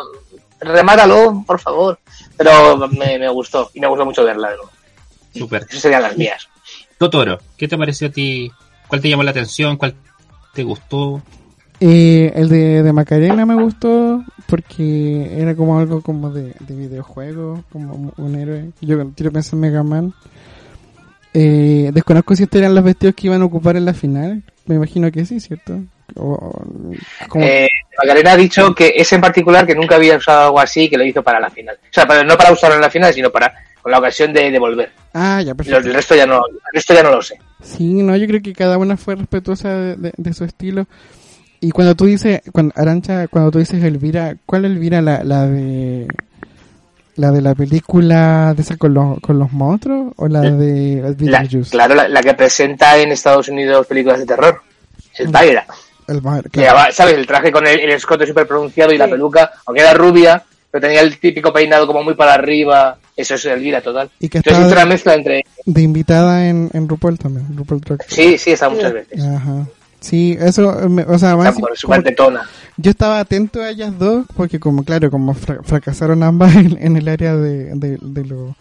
remátalo, 0.60 1.42
por 1.46 1.60
favor. 1.60 1.98
Pero 2.36 2.88
me, 2.88 3.18
me 3.18 3.28
gustó, 3.28 3.70
y 3.74 3.80
me 3.80 3.86
gustó 3.86 4.04
mucho 4.04 4.24
verla 4.24 4.50
de 4.50 4.56
nuevo. 4.56 4.70
Súper. 5.34 5.66
Esas 5.68 5.80
serían 5.80 6.02
las 6.02 6.16
mías. 6.16 6.48
Totoro, 6.98 7.38
¿qué 7.56 7.68
te 7.68 7.78
pareció 7.78 8.08
a 8.08 8.10
ti? 8.10 8.50
¿Cuál 8.86 9.00
te 9.00 9.08
llamó 9.08 9.22
la 9.22 9.30
atención? 9.30 9.76
¿Cuál 9.76 9.94
te 10.52 10.62
gustó? 10.62 11.22
Eh, 11.80 12.32
el 12.36 12.48
de, 12.48 12.82
de 12.82 12.92
Macarena 12.92 13.44
me 13.44 13.54
gustó 13.56 14.22
porque 14.46 15.40
era 15.40 15.56
como 15.56 15.78
algo 15.78 16.00
como 16.00 16.30
de, 16.30 16.54
de 16.60 16.74
videojuego, 16.74 17.64
como 17.72 18.12
un 18.16 18.34
héroe. 18.36 18.70
Yo 18.80 19.10
quiero 19.16 19.32
pensar 19.32 19.54
en 19.54 19.60
Mega 19.60 19.82
Man. 19.82 20.14
Eh, 21.34 21.90
desconozco 21.92 22.36
si 22.36 22.42
estos 22.42 22.60
eran 22.60 22.74
los 22.74 22.84
vestidos 22.84 23.14
que 23.14 23.26
iban 23.28 23.40
a 23.42 23.44
ocupar 23.46 23.76
en 23.76 23.84
la 23.84 23.94
final. 23.94 24.42
Me 24.66 24.74
imagino 24.76 25.10
que 25.10 25.24
sí, 25.24 25.40
¿cierto? 25.40 25.80
O, 26.16 26.62
Eh, 27.36 27.68
Macarena 27.98 28.32
ha 28.32 28.36
dicho 28.36 28.74
que 28.74 28.92
ese 28.96 29.14
en 29.14 29.20
particular 29.22 29.66
que 29.66 29.74
nunca 29.74 29.96
había 29.96 30.16
usado 30.16 30.46
algo 30.46 30.60
así 30.60 30.88
que 30.90 30.98
lo 30.98 31.04
hizo 31.04 31.22
para 31.22 31.40
la 31.40 31.50
final. 31.50 31.76
O 31.82 31.86
sea, 31.92 32.06
para- 32.06 32.22
no 32.22 32.36
para 32.36 32.52
usarlo 32.52 32.76
en 32.76 32.82
la 32.82 32.90
final, 32.90 33.12
sino 33.14 33.30
para 33.30 33.52
con 33.80 33.90
la 33.90 33.98
ocasión 33.98 34.32
de, 34.32 34.50
de 34.50 34.58
volver. 34.58 34.92
Ah, 35.14 35.42
ya, 35.42 35.54
perfecto. 35.54 35.88
El 35.88 35.94
resto 35.94 36.14
ya 36.14 36.24
no, 36.26 36.36
el 36.46 36.58
resto 36.72 36.94
ya 36.94 37.02
no 37.02 37.10
lo 37.10 37.20
sé. 37.22 37.36
Sí, 37.62 37.94
no, 38.02 38.16
yo 38.16 38.26
creo 38.28 38.40
que 38.42 38.52
cada 38.52 38.78
una 38.78 38.96
fue 38.96 39.16
respetuosa 39.16 39.70
de, 39.74 39.96
de- 39.96 40.12
de 40.16 40.34
su 40.34 40.44
estilo. 40.44 40.86
Y 41.60 41.70
cuando 41.70 41.94
tú 41.96 42.04
dices, 42.06 42.42
cuando, 42.52 42.72
Arancha, 42.76 43.26
cuando 43.28 43.50
tú 43.50 43.58
dices 43.58 43.82
Elvira, 43.82 44.36
¿cuál 44.46 44.64
Elvira? 44.66 45.00
La, 45.00 45.24
la 45.24 45.46
de 45.46 46.06
la 47.16 47.30
de 47.30 47.42
la 47.42 47.54
película 47.54 48.54
de 48.54 48.62
esa 48.62 48.76
con 48.76 48.94
los, 48.94 49.20
con 49.20 49.38
los 49.38 49.52
monstruos 49.52 50.12
o 50.16 50.28
la 50.28 50.40
de 50.42 51.14
La- 51.18 51.46
claro, 51.70 51.94
la, 51.94 52.08
la 52.08 52.22
que 52.22 52.34
presenta 52.34 52.96
en 52.98 53.12
Estados 53.12 53.48
Unidos 53.48 53.86
películas 53.86 54.18
de 54.18 54.26
terror. 54.26 54.62
El. 55.18 55.26
El 56.08 56.20
ma- 56.22 56.42
Que 56.42 56.48
claro. 56.50 56.68
llevaba, 56.70 56.92
¿Sabes? 56.92 57.14
El 57.14 57.26
traje 57.26 57.52
con 57.52 57.66
el, 57.66 57.78
el 57.80 57.90
escote 57.90 58.26
súper 58.26 58.46
pronunciado 58.46 58.92
y 58.92 58.98
la 58.98 59.08
peluca, 59.08 59.52
aunque 59.66 59.82
era 59.82 59.94
rubia, 59.94 60.42
pero 60.70 60.80
tenía 60.82 61.00
el 61.00 61.18
típico 61.18 61.52
peinado 61.52 61.86
como 61.86 62.02
muy 62.02 62.14
para 62.14 62.34
arriba. 62.34 62.96
Eso 63.14 63.34
es 63.34 63.44
Elvira 63.44 63.82
total. 63.82 64.10
Y 64.18 64.28
que 64.30 64.38
Entonces 64.38 64.66
es 64.66 64.72
una 64.72 64.86
mezcla 64.86 65.14
entre... 65.14 65.44
de 65.66 65.82
invitada 65.82 66.48
en, 66.48 66.70
en 66.72 66.88
RuPaul 66.88 67.18
también, 67.18 67.46
RuPaul 67.56 67.82
Race. 67.82 68.04
Sí, 68.08 68.38
sí, 68.38 68.52
está 68.52 68.70
muchas 68.70 68.92
veces. 68.92 69.22
Ajá. 69.22 69.66
Sí, 70.02 70.36
eso, 70.38 70.88
me- 70.90 71.04
o 71.04 71.16
sea, 71.18 71.36
más, 71.36 71.54
yo 72.76 72.90
estaba 72.90 73.20
atento 73.20 73.62
a 73.62 73.70
ellas 73.70 73.96
dos 73.98 74.26
porque 74.36 74.58
como 74.58 74.84
claro, 74.84 75.10
como 75.12 75.32
fra- 75.32 75.62
fracasaron 75.62 76.22
ambas 76.24 76.54
en, 76.56 76.76
en 76.80 76.96
el 76.96 77.06
área 77.08 77.36
de, 77.36 77.74
de, 77.76 77.98
de 78.02 78.24
lo, 78.24 78.56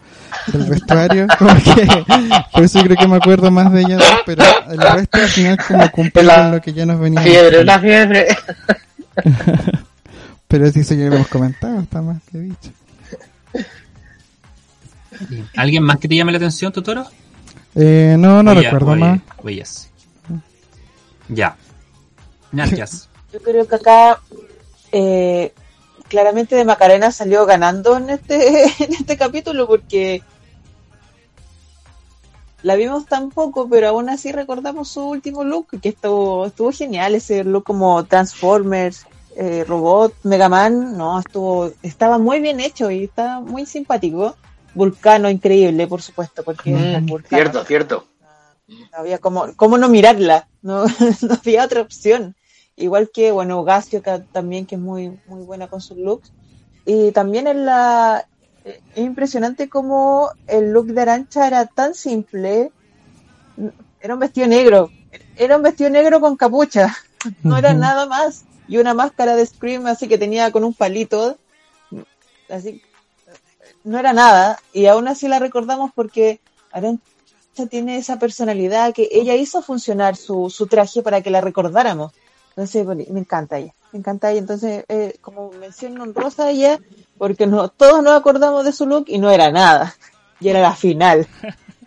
del 0.46 0.62
vestuario, 0.70 1.26
como 1.38 1.52
que 1.54 2.04
por 2.52 2.62
eso 2.62 2.80
creo 2.84 2.96
que 2.96 3.08
me 3.08 3.16
acuerdo 3.16 3.50
más 3.50 3.72
de 3.72 3.80
ellas 3.80 3.98
dos, 3.98 4.20
pero 4.24 4.44
el 4.70 4.78
resto 4.80 5.18
al 5.18 5.28
final 5.28 5.58
como 5.66 5.90
cumple 5.90 6.22
La 6.22 6.36
con 6.36 6.50
lo 6.52 6.60
que 6.60 6.72
ya 6.72 6.86
nos 6.86 7.00
venía. 7.00 7.20
Fiebre, 7.22 7.60
una 7.60 7.78
fiebre. 7.80 8.28
Pero 10.48 10.70
sí, 10.70 10.80
eso 10.80 10.94
ya 10.94 11.06
lo 11.06 11.14
hemos 11.16 11.28
comentado, 11.28 11.80
está 11.80 12.02
más 12.02 12.18
que 12.30 12.38
dicho. 12.38 12.70
¿Alguien 15.56 15.82
más 15.82 15.98
que 15.98 16.08
te 16.08 16.16
llame 16.16 16.32
la 16.32 16.38
atención, 16.38 16.72
Totoro? 16.72 17.04
Eh, 17.74 18.16
no, 18.18 18.42
no 18.42 18.50
Oye, 18.52 18.62
recuerdo 18.62 18.90
oye, 18.92 19.00
más. 19.00 19.20
oye, 19.38 19.64
sí. 19.64 19.88
Ya. 21.28 21.56
Gracias. 22.52 23.08
Yo 23.32 23.40
creo 23.40 23.66
que 23.66 23.74
acá 23.76 24.20
eh, 24.92 25.52
claramente 26.08 26.54
de 26.54 26.64
Macarena 26.64 27.10
salió 27.12 27.46
ganando 27.46 27.96
en 27.96 28.10
este, 28.10 28.64
en 28.84 28.92
este 28.92 29.16
capítulo 29.16 29.66
porque 29.66 30.22
la 32.62 32.76
vimos 32.76 33.06
tan 33.06 33.30
poco, 33.30 33.68
pero 33.68 33.88
aún 33.88 34.08
así 34.08 34.30
recordamos 34.30 34.88
su 34.88 35.02
último 35.04 35.42
look, 35.44 35.80
que 35.80 35.88
estuvo, 35.88 36.46
estuvo 36.46 36.70
genial, 36.70 37.14
ese 37.14 37.42
look 37.42 37.64
como 37.64 38.04
Transformers, 38.04 39.04
eh, 39.36 39.64
Robot, 39.66 40.14
Mega 40.22 40.48
Man, 40.48 40.96
no, 40.96 41.18
estuvo, 41.18 41.72
estaba 41.82 42.18
muy 42.18 42.38
bien 42.40 42.60
hecho 42.60 42.90
y 42.90 43.04
estaba 43.04 43.40
muy 43.40 43.66
simpático. 43.66 44.36
Vulcano 44.74 45.28
increíble, 45.28 45.86
por 45.86 46.00
supuesto, 46.02 46.42
porque 46.44 46.70
Mm, 46.72 47.06
Vulcano- 47.06 47.28
cierto, 47.28 47.64
cierto. 47.64 48.06
No 48.92 48.98
había 48.98 49.18
como, 49.18 49.54
cómo 49.56 49.78
no 49.78 49.88
mirarla, 49.88 50.48
no, 50.62 50.84
no 51.22 51.34
había 51.34 51.64
otra 51.64 51.80
opción. 51.80 52.34
Igual 52.76 53.10
que, 53.12 53.32
bueno, 53.32 53.64
Gasio 53.64 54.02
también, 54.32 54.66
que 54.66 54.76
es 54.76 54.80
muy, 54.80 55.18
muy 55.26 55.42
buena 55.44 55.68
con 55.68 55.80
sus 55.80 55.98
looks. 55.98 56.32
Y 56.84 57.12
también 57.12 57.46
en 57.46 57.66
la, 57.66 58.26
eh, 58.64 58.80
es 58.94 59.04
impresionante 59.04 59.68
como 59.68 60.30
el 60.46 60.72
look 60.72 60.86
de 60.86 61.00
Arancha 61.00 61.46
era 61.46 61.66
tan 61.66 61.94
simple. 61.94 62.72
Era 64.00 64.14
un 64.14 64.20
vestido 64.20 64.46
negro. 64.46 64.90
Era 65.36 65.56
un 65.56 65.62
vestido 65.62 65.90
negro 65.90 66.20
con 66.20 66.36
capucha. 66.36 66.94
No 67.44 67.56
era 67.56 67.72
nada 67.72 68.06
más. 68.06 68.46
Y 68.66 68.78
una 68.78 68.94
máscara 68.94 69.36
de 69.36 69.46
Scream 69.46 69.86
así 69.86 70.08
que 70.08 70.18
tenía 70.18 70.50
con 70.50 70.64
un 70.64 70.74
palito. 70.74 71.38
Así, 72.50 72.82
no 73.84 73.96
era 73.96 74.12
nada. 74.12 74.58
Y 74.72 74.86
aún 74.86 75.06
así 75.06 75.28
la 75.28 75.38
recordamos 75.38 75.92
porque 75.94 76.40
Arancha 76.72 77.11
tiene 77.68 77.98
esa 77.98 78.18
personalidad 78.18 78.92
que 78.94 79.08
ella 79.12 79.34
hizo 79.34 79.62
funcionar 79.62 80.16
su, 80.16 80.50
su 80.50 80.66
traje 80.66 81.02
para 81.02 81.20
que 81.20 81.30
la 81.30 81.40
recordáramos. 81.40 82.12
Entonces, 82.50 82.86
me 82.86 83.20
encanta 83.20 83.58
ella. 83.58 83.74
me 83.92 83.98
encanta 83.98 84.32
y 84.32 84.38
entonces 84.38 84.84
eh, 84.88 85.16
como 85.20 85.50
mención 85.52 85.98
honrosa 86.00 86.50
ella, 86.50 86.78
porque 87.18 87.46
no, 87.46 87.68
todos 87.68 88.02
nos 88.02 88.14
acordamos 88.14 88.64
de 88.64 88.72
su 88.72 88.86
look 88.86 89.04
y 89.08 89.18
no 89.18 89.30
era 89.30 89.50
nada, 89.50 89.94
y 90.40 90.48
era 90.48 90.60
la 90.60 90.74
final. 90.74 91.26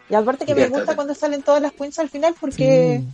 Y 0.10 0.16
aparte 0.16 0.46
que 0.46 0.56
me 0.56 0.68
gusta 0.68 0.96
cuando 0.96 1.14
salen 1.16 1.42
todas 1.44 1.62
las 1.62 1.72
queens 1.74 1.98
al 2.00 2.10
final 2.10 2.36
porque 2.40 3.02
Sí. 3.02 3.08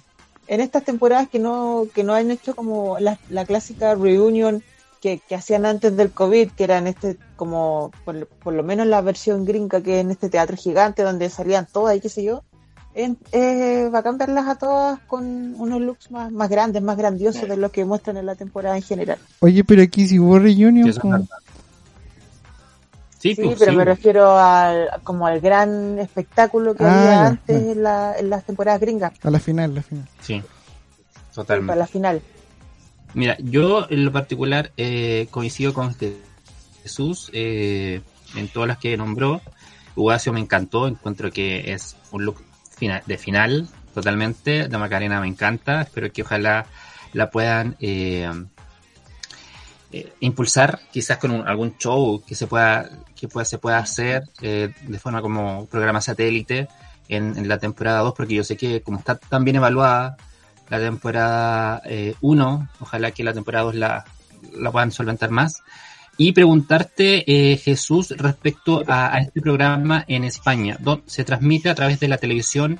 en 0.47 0.61
estas 0.61 0.83
temporadas 0.83 1.29
que 1.29 1.39
no, 1.39 1.87
que 1.93 2.03
no 2.03 2.13
han 2.13 2.31
hecho 2.31 2.55
como 2.55 2.99
la, 2.99 3.17
la 3.29 3.45
clásica 3.45 3.95
reunion 3.95 4.61
que, 5.01 5.17
que 5.19 5.35
hacían 5.35 5.65
antes 5.65 5.97
del 5.97 6.11
COVID, 6.11 6.51
que 6.51 6.63
era 6.63 6.77
en 6.77 6.87
este, 6.87 7.17
como, 7.35 7.91
por, 8.05 8.27
por 8.27 8.53
lo 8.53 8.63
menos 8.63 8.85
la 8.87 9.01
versión 9.01 9.43
gringa, 9.45 9.81
que 9.81 9.95
es 9.99 10.01
en 10.05 10.11
este 10.11 10.29
teatro 10.29 10.55
gigante 10.55 11.03
donde 11.03 11.29
salían 11.29 11.67
todas 11.71 11.95
y 11.97 11.99
qué 11.99 12.07
sé 12.09 12.23
yo, 12.23 12.43
es, 12.93 13.11
es 13.31 13.89
bacán 13.91 14.17
verlas 14.17 14.47
a 14.47 14.55
todas 14.55 14.99
con 15.07 15.55
unos 15.59 15.81
looks 15.81 16.11
más, 16.11 16.31
más 16.31 16.49
grandes, 16.49 16.81
más 16.83 16.97
grandiosos 16.97 17.47
de 17.49 17.57
los 17.57 17.71
que 17.71 17.83
muestran 17.85 18.17
en 18.17 18.25
la 18.25 18.35
temporada 18.35 18.75
en 18.75 18.83
general. 18.83 19.17
Oye, 19.39 19.63
pero 19.63 19.81
aquí 19.81 20.07
si 20.07 20.19
hubo 20.19 20.37
reunion, 20.39 20.91
Sí. 20.93 20.99
Sí, 23.19 23.35
Sí, 23.35 23.43
pues, 23.43 23.59
pero 23.59 23.71
sí. 23.73 23.77
me 23.77 23.85
refiero 23.85 24.35
al, 24.35 24.89
como 25.03 25.27
al 25.27 25.39
gran 25.39 25.99
espectáculo 25.99 26.73
que 26.73 26.83
Ah, 26.83 26.87
había 26.87 27.13
ya, 27.13 27.27
antes 27.27 27.65
ya. 27.65 27.71
en, 27.71 27.83
la, 27.83 28.15
en 28.17 28.29
las 28.31 28.43
temporadas 28.45 28.81
gringas, 28.81 29.13
a 29.21 29.29
la 29.29 29.39
final, 29.39 29.75
la 29.75 29.83
final. 29.83 30.07
Sí, 30.21 30.41
para 30.41 31.33
totalmente. 31.35 31.75
la 31.75 31.85
final. 31.87 32.21
Mira, 33.13 33.35
yo 33.39 33.87
en 33.89 34.05
lo 34.05 34.11
particular 34.11 34.71
eh, 34.77 35.27
coincido 35.31 35.73
con 35.73 35.89
este 35.89 36.17
Jesús 36.83 37.29
eh, 37.33 38.01
en 38.35 38.47
todas 38.47 38.67
las 38.67 38.77
que 38.77 38.95
nombró. 38.97 39.41
Ugacio 39.95 40.31
me 40.31 40.39
encantó, 40.39 40.87
encuentro 40.87 41.31
que 41.31 41.73
es 41.73 41.97
un 42.11 42.25
look 42.25 42.41
de 43.05 43.17
final 43.17 43.67
totalmente. 43.93 44.67
De 44.67 44.77
Macarena 44.77 45.19
me 45.19 45.27
encanta, 45.27 45.81
espero 45.81 46.11
que 46.11 46.21
ojalá 46.21 46.65
la 47.13 47.29
puedan 47.29 47.75
eh, 47.81 48.29
eh, 49.91 50.13
impulsar, 50.21 50.79
quizás 50.91 51.17
con 51.17 51.31
un- 51.31 51.47
algún 51.47 51.77
show 51.77 52.23
que 52.25 52.35
se 52.35 52.47
pueda 52.47 52.89
que 53.15 53.27
se 53.45 53.59
pueda 53.59 53.77
hacer 53.77 54.23
eh, 54.41 54.73
de 54.87 54.97
forma 54.99 55.21
como 55.21 55.67
programa 55.67 56.01
satélite 56.01 56.67
en, 57.07 57.37
en 57.37 57.47
la 57.47 57.59
temporada 57.59 57.99
2, 57.99 58.13
porque 58.17 58.33
yo 58.33 58.43
sé 58.43 58.57
que 58.57 58.81
como 58.81 58.97
está 58.97 59.15
tan 59.15 59.43
bien 59.43 59.57
evaluada 59.57 60.17
la 60.71 60.79
temporada 60.79 61.81
1, 62.21 62.69
ojalá 62.79 63.11
que 63.11 63.23
la 63.23 63.33
temporada 63.33 63.65
2 63.65 63.75
la, 63.75 64.05
la 64.57 64.71
puedan 64.71 64.91
solventar 64.91 65.29
más. 65.29 65.61
Y 66.17 66.31
preguntarte, 66.33 67.23
eh, 67.27 67.57
Jesús, 67.57 68.13
respecto 68.17 68.83
a, 68.87 69.15
a 69.15 69.19
este 69.19 69.41
programa 69.41 70.03
en 70.07 70.23
España, 70.23 70.77
¿dó- 70.79 71.01
¿se 71.05 71.23
transmite 71.23 71.69
a 71.69 71.75
través 71.75 71.99
de 71.99 72.07
la 72.07 72.17
televisión 72.17 72.79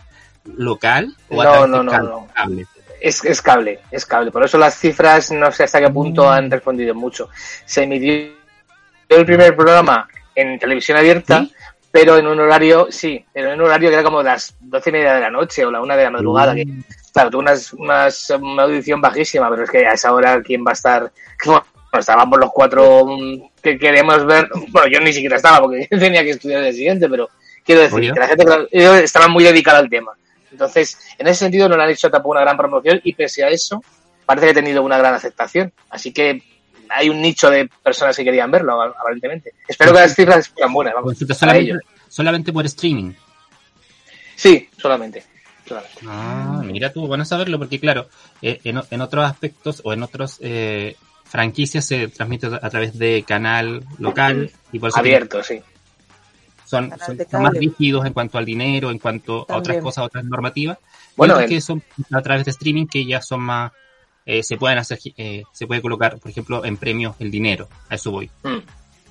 local 0.58 1.16
o 1.30 1.42
a 1.42 1.46
No, 1.46 1.52
través 1.52 1.70
no, 1.70 1.78
de 1.80 1.84
no, 1.84 2.28
cable? 2.34 2.66
Es, 3.02 3.24
es 3.26 3.42
cable, 3.42 3.80
es 3.90 4.06
cable. 4.06 4.32
Por 4.32 4.44
eso 4.46 4.58
las 4.58 4.78
cifras 4.78 5.32
no 5.32 5.52
sé 5.52 5.64
hasta 5.64 5.80
qué 5.82 5.90
punto 5.90 6.26
Mm. 6.26 6.30
han 6.30 6.52
respondido 6.52 6.94
mucho. 6.94 7.30
Se 7.66 7.84
emitió 7.84 8.14
el 9.10 9.26
primer 9.26 9.56
programa 9.56 10.08
en 10.36 10.58
televisión 10.60 10.98
abierta, 10.98 11.42
¿Sí? 11.42 11.54
Pero 11.92 12.18
en 12.18 12.28
un 12.28 12.40
horario, 12.40 12.88
sí, 12.90 13.24
en 13.34 13.48
un 13.48 13.62
horario 13.62 13.90
que 13.90 13.96
era 13.96 14.04
como 14.04 14.24
las 14.24 14.56
doce 14.60 14.90
y 14.90 14.94
media 14.94 15.14
de 15.16 15.22
la 15.22 15.30
noche 15.30 15.66
o 15.66 15.72
la 15.72 15.82
una 15.82 15.96
de 15.98 16.04
la 16.06 16.10
madrugada. 16.12 16.56
Que, 16.56 16.66
claro, 17.14 17.30
tuvo 17.30 17.42
unas, 17.42 17.74
unas- 17.74 18.30
una 18.40 18.64
audición 18.64 19.02
bajísima, 19.02 19.50
pero 19.50 19.64
es 19.64 19.70
que 19.70 19.86
a 19.86 19.94
esa 19.94 20.14
hora, 20.14 20.42
¿quién 20.42 20.64
va 20.66 20.72
a 20.72 20.74
estar? 20.74 21.12
Bueno, 21.94 22.00
estábamos 22.00 22.40
los 22.40 22.52
cuatro 22.54 23.06
mm, 23.06 23.50
que 23.62 23.78
queremos 23.78 24.26
ver. 24.26 24.48
Bueno, 24.70 24.88
yo 24.88 25.02
ni 25.02 25.12
siquiera 25.12 25.36
estaba 25.36 25.60
porque 25.60 25.88
tenía 25.90 26.24
que 26.24 26.30
estudiar 26.30 26.64
el 26.64 26.74
siguiente, 26.74 27.10
pero 27.10 27.30
quiero 27.66 27.82
decir 27.82 27.98
Oye. 27.98 28.14
que 28.14 28.20
la 28.22 28.28
gente 28.28 29.04
estaban 29.04 29.30
muy 29.32 29.44
dedicada 29.44 29.80
al 29.80 29.90
tema. 29.90 30.14
Entonces, 30.54 30.98
en 31.18 31.28
ese 31.28 31.40
sentido 31.40 31.68
no 31.68 31.76
le 31.76 31.84
han 31.84 31.90
hecho 31.90 32.10
tampoco 32.10 32.32
una 32.32 32.42
gran 32.42 32.56
promoción 32.56 33.02
y 33.04 33.14
pese 33.14 33.44
a 33.44 33.50
eso, 33.50 33.84
parece 34.26 34.46
que 34.48 34.52
ha 34.52 34.56
tenido 34.56 34.84
una 34.84 34.98
gran 34.98 35.14
aceptación. 35.14 35.74
Así 35.90 36.14
que 36.14 36.42
hay 36.94 37.10
un 37.10 37.22
nicho 37.22 37.50
de 37.50 37.70
personas 37.84 38.16
que 38.16 38.24
querían 38.24 38.52
verlo, 38.52 38.82
aparentemente. 38.82 39.54
Espero 39.68 39.94
que 39.94 40.00
las 40.00 40.16
cifras 40.16 40.52
sean 40.56 40.74
buenas, 40.74 40.94
vamos, 40.94 41.16
para 41.18 41.34
solamente, 41.36 41.80
solamente 42.10 42.54
por 42.54 42.66
streaming. 42.66 43.14
Sí, 44.36 44.70
solamente. 44.78 45.24
solamente. 45.68 46.00
Ah, 46.08 46.62
mira 46.66 46.92
tú, 46.92 47.08
bueno 47.08 47.26
saberlo, 47.26 47.58
porque 47.60 47.80
claro, 47.80 48.08
eh, 48.42 48.60
en, 48.64 48.82
en 48.90 49.02
otros 49.02 49.26
aspectos 49.26 49.82
o 49.84 49.94
en 49.94 50.04
otros 50.04 50.38
eh, 50.42 50.96
franquicias 51.26 51.86
se 51.86 52.08
transmite 52.08 52.48
a 52.48 52.70
través 52.70 52.98
de 52.98 53.24
canal 53.24 53.84
local 54.00 54.52
y 54.72 54.80
por 54.80 54.90
eso 54.90 55.00
Abierto, 55.00 55.44
sí. 55.44 55.62
son, 56.66 56.92
más 57.34 57.54
rígidos 57.54 58.06
en 58.06 58.14
cuanto 58.14 58.38
al 58.38 58.46
dinero, 58.46 58.90
en 58.92 59.00
cuanto 59.00 59.46
a 59.48 59.58
otras 59.58 59.78
cosas, 59.82 60.06
otras 60.06 60.26
normativas. 60.26 60.78
Bueno, 61.16 61.36
Bueno, 61.36 61.40
en- 61.42 61.50
que 61.50 61.62
son 61.62 61.84
a 62.12 62.22
través 62.22 62.46
de 62.46 62.52
streaming 62.52 62.88
que 62.88 63.06
ya 63.06 63.22
son 63.22 63.42
más, 63.42 63.72
eh, 64.26 64.44
se 64.44 64.58
pueden 64.58 64.78
hacer, 64.78 65.00
eh, 65.18 65.44
se 65.52 65.68
puede 65.68 65.82
colocar, 65.82 66.18
por 66.20 66.30
ejemplo, 66.32 66.64
en 66.66 66.78
premios 66.78 67.16
el 67.20 67.32
dinero. 67.32 67.68
A 67.90 67.96
eso 67.96 68.12
voy. 68.12 68.30
Mm. 68.44 68.58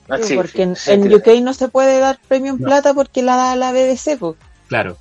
Ah, 0.09 0.19
Sí, 0.23 0.35
porque 0.35 0.53
sí, 0.53 0.63
en, 0.63 0.77
sí, 0.77 0.91
en 0.93 1.03
sí. 1.05 1.15
UK 1.15 1.27
no 1.43 1.53
se 1.55 1.69
puede 1.69 1.99
dar 2.01 2.19
premio 2.29 2.53
en 2.53 2.59
No. 2.61 2.67
plata 2.67 2.95
porque 2.95 3.23
la 3.23 3.37
da 3.37 3.57
la 3.57 3.73
BBC. 3.73 4.17
po. 4.19 4.37
Claro. 4.69 4.97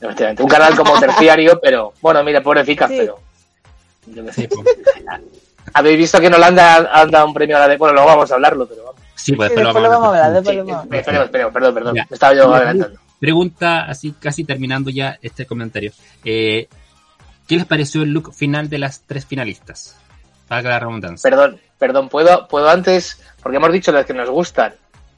Efectivamente. 0.00 0.42
Un 0.42 0.48
canal 0.48 0.74
como 0.76 0.98
terciario, 0.98 1.60
pero 1.62 1.92
bueno, 2.00 2.24
mira, 2.24 2.42
pobrecicas, 2.42 2.90
Sí. 2.90 2.96
pero. 2.98 3.18
yo 4.06 4.32
sé. 4.32 4.48
Pues, 4.48 4.66
Habéis 5.74 5.98
visto 5.98 6.18
que 6.18 6.26
en 6.26 6.34
Holanda 6.34 6.88
han 6.92 7.10
dado 7.10 7.26
un 7.26 7.34
premio 7.34 7.56
a 7.56 7.60
la 7.60 7.68
de. 7.68 7.76
Bueno, 7.76 7.94
luego 7.94 8.08
vamos 8.08 8.30
a 8.30 8.34
hablarlo, 8.34 8.66
pero 8.66 8.84
vamos. 8.84 9.00
sí, 9.14 9.32
pues 9.36 9.50
después 9.50 9.62
lo 9.64 9.68
después 9.72 9.84
lo 9.84 9.90
vamos 9.90 10.04
a 10.06 10.08
hablar, 10.26 10.32
después 10.32 10.52
Sí, 10.52 10.56
lo 10.56 10.64
vamos 10.64 10.76
a 10.76 10.82
hablar. 10.82 10.98
esperemos, 11.00 11.24
esperemos, 11.26 11.52
perdón, 11.52 11.74
perdón. 11.74 11.94
Ya. 11.96 12.06
Me 12.10 12.14
estaba 12.14 12.34
yo 12.34 12.54
adelantando. 12.54 13.00
Pregunta, 13.20 13.82
así 13.84 14.12
casi 14.18 14.44
terminando 14.44 14.90
ya 14.90 15.18
este 15.22 15.44
comentario. 15.46 15.92
Eh, 16.24 16.66
¿Qué 17.50 17.56
les 17.56 17.66
pareció 17.66 18.02
el 18.04 18.12
look 18.12 18.32
final 18.32 18.68
de 18.68 18.78
las 18.78 19.00
tres 19.00 19.26
finalistas? 19.26 19.96
Valga 20.48 20.70
la 20.70 20.78
redundancia. 20.78 21.28
Perdón, 21.28 21.60
perdón, 21.80 22.08
puedo, 22.08 22.46
puedo 22.46 22.70
antes, 22.70 23.20
porque 23.42 23.56
hemos 23.56 23.72
dicho 23.72 23.90
las 23.90 24.06
que 24.06 24.14
nos 24.14 24.30
gustan, 24.30 24.72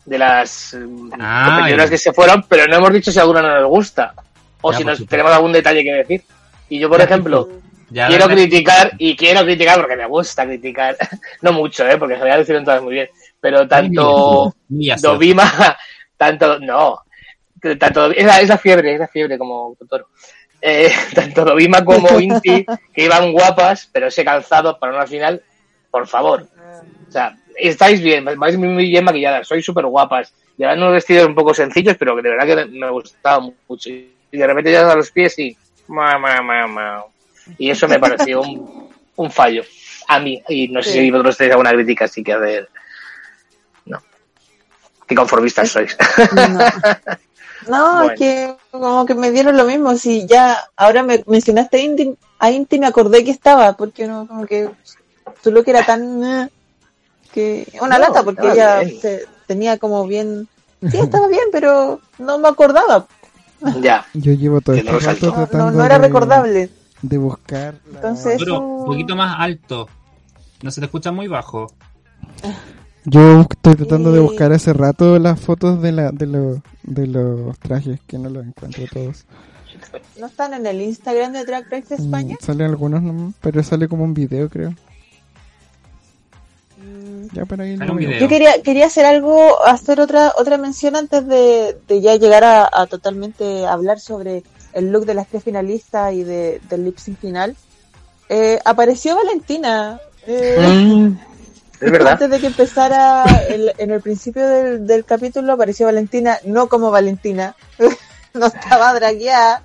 de 0.06 0.16
las 0.18 0.72
mm, 0.72 1.10
Ah, 1.20 1.68
que 1.90 1.98
se 1.98 2.14
fueron, 2.14 2.42
pero 2.48 2.66
no 2.68 2.76
hemos 2.76 2.90
dicho 2.90 3.12
si 3.12 3.18
alguna 3.18 3.42
no 3.42 3.60
nos 3.60 3.68
gusta. 3.68 4.14
O 4.62 4.72
Ya, 4.72 4.78
si 4.78 4.84
nos 4.84 4.96
supuesto. 4.96 5.10
tenemos 5.10 5.30
algún 5.30 5.52
detalle 5.52 5.84
que 5.84 5.92
decir. 5.92 6.22
Y 6.70 6.78
yo, 6.78 6.88
por 6.88 7.00
Ya, 7.00 7.04
ejemplo, 7.04 7.50
Ya, 7.90 8.08
quiero 8.08 8.26
criticar, 8.28 8.92
y 8.96 9.14
quiero 9.14 9.42
criticar 9.42 9.78
porque 9.78 9.96
me 9.96 10.06
gusta 10.06 10.46
criticar, 10.46 10.96
no 11.42 11.52
mucho, 11.52 11.86
¿eh? 11.86 11.98
porque 11.98 12.14
en 12.14 12.20
general 12.20 12.38
lo 12.38 12.42
hicieron 12.44 12.64
todas 12.64 12.82
muy 12.82 12.94
bien, 12.94 13.08
pero 13.42 13.68
tanto 13.68 14.54
ácido. 14.70 15.12
Dovima, 15.12 15.76
tanto, 16.16 16.58
no, 16.60 16.98
tanto, 17.78 18.10
es 18.10 18.24
la, 18.24 18.40
es 18.40 18.48
la 18.48 18.56
fiebre, 18.56 18.94
es 18.94 19.00
la 19.00 19.08
fiebre 19.08 19.36
como 19.36 19.76
Totoro. 19.78 20.08
Eh, 20.64 20.92
tanto 21.14 21.44
Dovima 21.44 21.84
como 21.84 22.20
Inti, 22.20 22.64
que 22.94 23.04
iban 23.04 23.32
guapas, 23.32 23.88
pero 23.92 24.06
ese 24.06 24.24
calzado 24.24 24.78
para 24.78 24.94
una 24.94 25.06
final, 25.06 25.42
por 25.90 26.06
favor. 26.06 26.46
O 27.08 27.10
sea, 27.12 27.36
estáis 27.58 28.00
bien, 28.00 28.24
vais 28.24 28.56
muy, 28.56 28.86
bien 28.86 29.04
maquilladas, 29.04 29.46
sois 29.48 29.64
súper 29.64 29.84
guapas. 29.86 30.32
Llevan 30.56 30.78
unos 30.78 30.92
vestidos 30.92 31.26
un 31.26 31.34
poco 31.34 31.52
sencillos, 31.52 31.96
pero 31.98 32.14
que 32.14 32.22
de 32.22 32.30
verdad 32.30 32.46
que 32.46 32.66
me 32.66 32.88
gustaban 32.90 33.52
mucho. 33.68 33.90
Y 33.90 34.06
de 34.30 34.46
repente 34.46 34.70
ya 34.70 34.90
a 34.90 34.94
los 34.94 35.10
pies 35.10 35.38
y... 35.38 35.56
ma, 35.88 36.16
ma, 36.18 36.40
ma, 36.40 36.66
ma. 36.66 37.04
Y 37.58 37.70
eso 37.70 37.88
me 37.88 37.98
pareció 37.98 38.40
un, 38.42 38.88
un 39.16 39.30
fallo. 39.30 39.64
A 40.08 40.20
mí. 40.20 40.42
Y 40.48 40.68
no 40.68 40.82
sé 40.82 40.92
Sí. 40.92 40.98
si 41.00 41.10
vosotros 41.10 41.36
tenéis 41.36 41.52
alguna 41.52 41.72
crítica 41.72 42.04
así 42.04 42.22
que 42.22 42.32
hacer. 42.34 42.68
No. 43.86 44.00
Qué 45.08 45.14
conformistas 45.14 45.70
sois. 45.70 45.96
No, 46.34 46.58
no 47.68 47.94
Bueno. 48.04 48.12
es 48.12 48.18
que 48.18 48.54
como 48.80 49.06
que 49.06 49.14
me 49.14 49.30
dieron 49.30 49.56
lo 49.56 49.64
mismo. 49.64 49.96
Si 49.96 50.26
ya 50.26 50.58
ahora 50.76 51.02
me 51.02 51.22
mencionaste 51.26 51.76
a 51.76 51.80
Inti, 51.80 52.16
a 52.38 52.50
Inti 52.50 52.78
me 52.78 52.86
acordé 52.86 53.22
que 53.24 53.30
estaba, 53.30 53.76
porque 53.76 54.06
no, 54.06 54.26
como 54.26 54.46
que 54.46 54.68
su 55.42 55.50
look 55.52 55.64
era 55.68 55.84
tan. 55.84 56.50
que 57.32 57.66
una 57.80 57.98
No, 57.98 58.06
lata, 58.06 58.22
porque 58.24 58.50
ella 58.52 58.80
se- 59.00 59.26
tenía 59.46 59.78
como 59.78 60.06
bien. 60.06 60.48
Sí, 60.90 60.98
estaba 60.98 61.28
bien, 61.28 61.44
pero 61.52 62.00
no 62.18 62.38
me 62.38 62.48
acordaba. 62.48 63.06
ya. 63.80 64.04
Yo 64.14 64.32
llevo 64.32 64.60
todo 64.60 64.74
Que 64.74 64.80
este 64.80 64.92
no 64.92 64.98
rato. 64.98 65.26
No, 65.26 65.32
no, 65.36 65.46
tratando 65.46 65.70
no 65.78 65.84
era 65.84 65.98
de, 65.98 66.06
recordable. 66.08 66.70
de 67.02 67.18
buscar. 67.18 67.74
la- 67.90 67.96
Entonces- 67.98 68.36
Pero 68.38 68.60
un 68.60 68.84
poquito 68.86 69.14
más 69.16 69.36
alto. 69.38 69.88
No 70.62 70.70
se 70.70 70.80
te 70.80 70.86
escucha 70.86 71.12
muy 71.12 71.28
bajo. 71.28 71.68
Yo 73.04 73.40
estoy 73.50 73.74
tratando 73.74 74.12
de 74.12 74.20
buscar 74.20 74.52
hace 74.52 74.72
rato 74.72 75.18
las 75.18 75.40
fotos 75.40 75.82
de, 75.82 75.92
la, 75.92 76.12
de, 76.12 76.26
los 76.26 76.58
de 76.84 77.06
los 77.08 77.58
trajes, 77.58 77.98
que 78.06 78.18
no 78.18 78.28
los 78.28 78.46
encuentro 78.46 78.84
todos. 78.92 79.24
¿No 80.20 80.26
están 80.26 80.54
en 80.54 80.66
el 80.66 80.80
Instagram 80.80 81.32
de 81.32 81.44
Drag 81.44 81.64
Race 81.70 81.94
España? 81.94 82.36
Mm, 82.40 82.44
Salen 82.44 82.66
algunos 82.70 83.02
nomás, 83.02 83.34
pero 83.40 83.62
sale 83.64 83.88
como 83.88 84.04
un 84.04 84.14
video, 84.14 84.48
creo. 84.48 84.70
Mm, 86.78 87.26
Ya 87.34 87.44
por 87.44 87.60
ahí 87.60 87.76
lo 87.76 87.94
video. 87.94 88.20
Yo 88.20 88.28
quería, 88.28 88.62
quería 88.62 88.86
hacer 88.86 89.04
algo, 89.04 89.64
hacer 89.66 90.00
otra, 90.00 90.32
otra 90.38 90.56
mención 90.58 90.94
antes 90.94 91.26
de, 91.26 91.76
de 91.88 92.00
ya 92.00 92.14
llegar 92.16 92.44
a, 92.44 92.68
a 92.72 92.86
totalmente 92.86 93.66
hablar 93.66 93.98
sobre 93.98 94.44
el 94.72 94.92
look 94.92 95.06
de 95.06 95.14
las 95.14 95.26
tres 95.26 95.42
finalistas 95.42 96.12
y 96.14 96.22
de, 96.22 96.60
del 96.70 96.84
lip 96.84 96.98
sync 96.98 97.18
final. 97.18 97.56
Eh, 98.28 98.60
apareció 98.64 99.16
Valentina. 99.16 100.00
eh, 100.26 100.56
Mm, 100.60 101.16
es 101.82 101.90
verdad. 101.92 102.12
Antes 102.12 102.30
de 102.30 102.40
que 102.40 102.46
empezara 102.46 103.24
el- 103.48 103.72
en 103.78 103.90
el 103.90 104.00
principio 104.00 104.46
del, 104.46 104.86
del 104.86 105.04
capítulo 105.04 105.52
apareció 105.52 105.86
Valentina, 105.86 106.38
no 106.44 106.68
como 106.68 106.90
Valentina, 106.90 107.54
no 108.34 108.46
estaba 108.46 108.94
dragueada. 108.94 109.62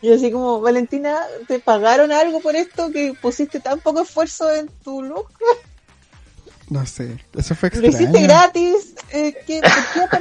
Y 0.00 0.12
así 0.12 0.32
como, 0.32 0.60
Valentina, 0.60 1.16
¿te 1.46 1.60
pagaron 1.60 2.10
algo 2.10 2.40
por 2.40 2.56
esto 2.56 2.90
que 2.90 3.14
pusiste 3.22 3.60
tan 3.60 3.78
poco 3.80 4.02
esfuerzo 4.02 4.50
en 4.52 4.68
tu 4.82 5.00
look? 5.02 5.28
No 6.68 6.84
sé, 6.86 7.18
eso 7.36 7.54
fue 7.54 7.70
Lo 7.70 7.86
hiciste 7.86 8.04
extraño. 8.04 8.26
gratis. 8.26 8.94
Eh, 9.10 9.34
¿qué, 9.46 9.60
¿Por 9.60 10.08
qué. 10.10 10.18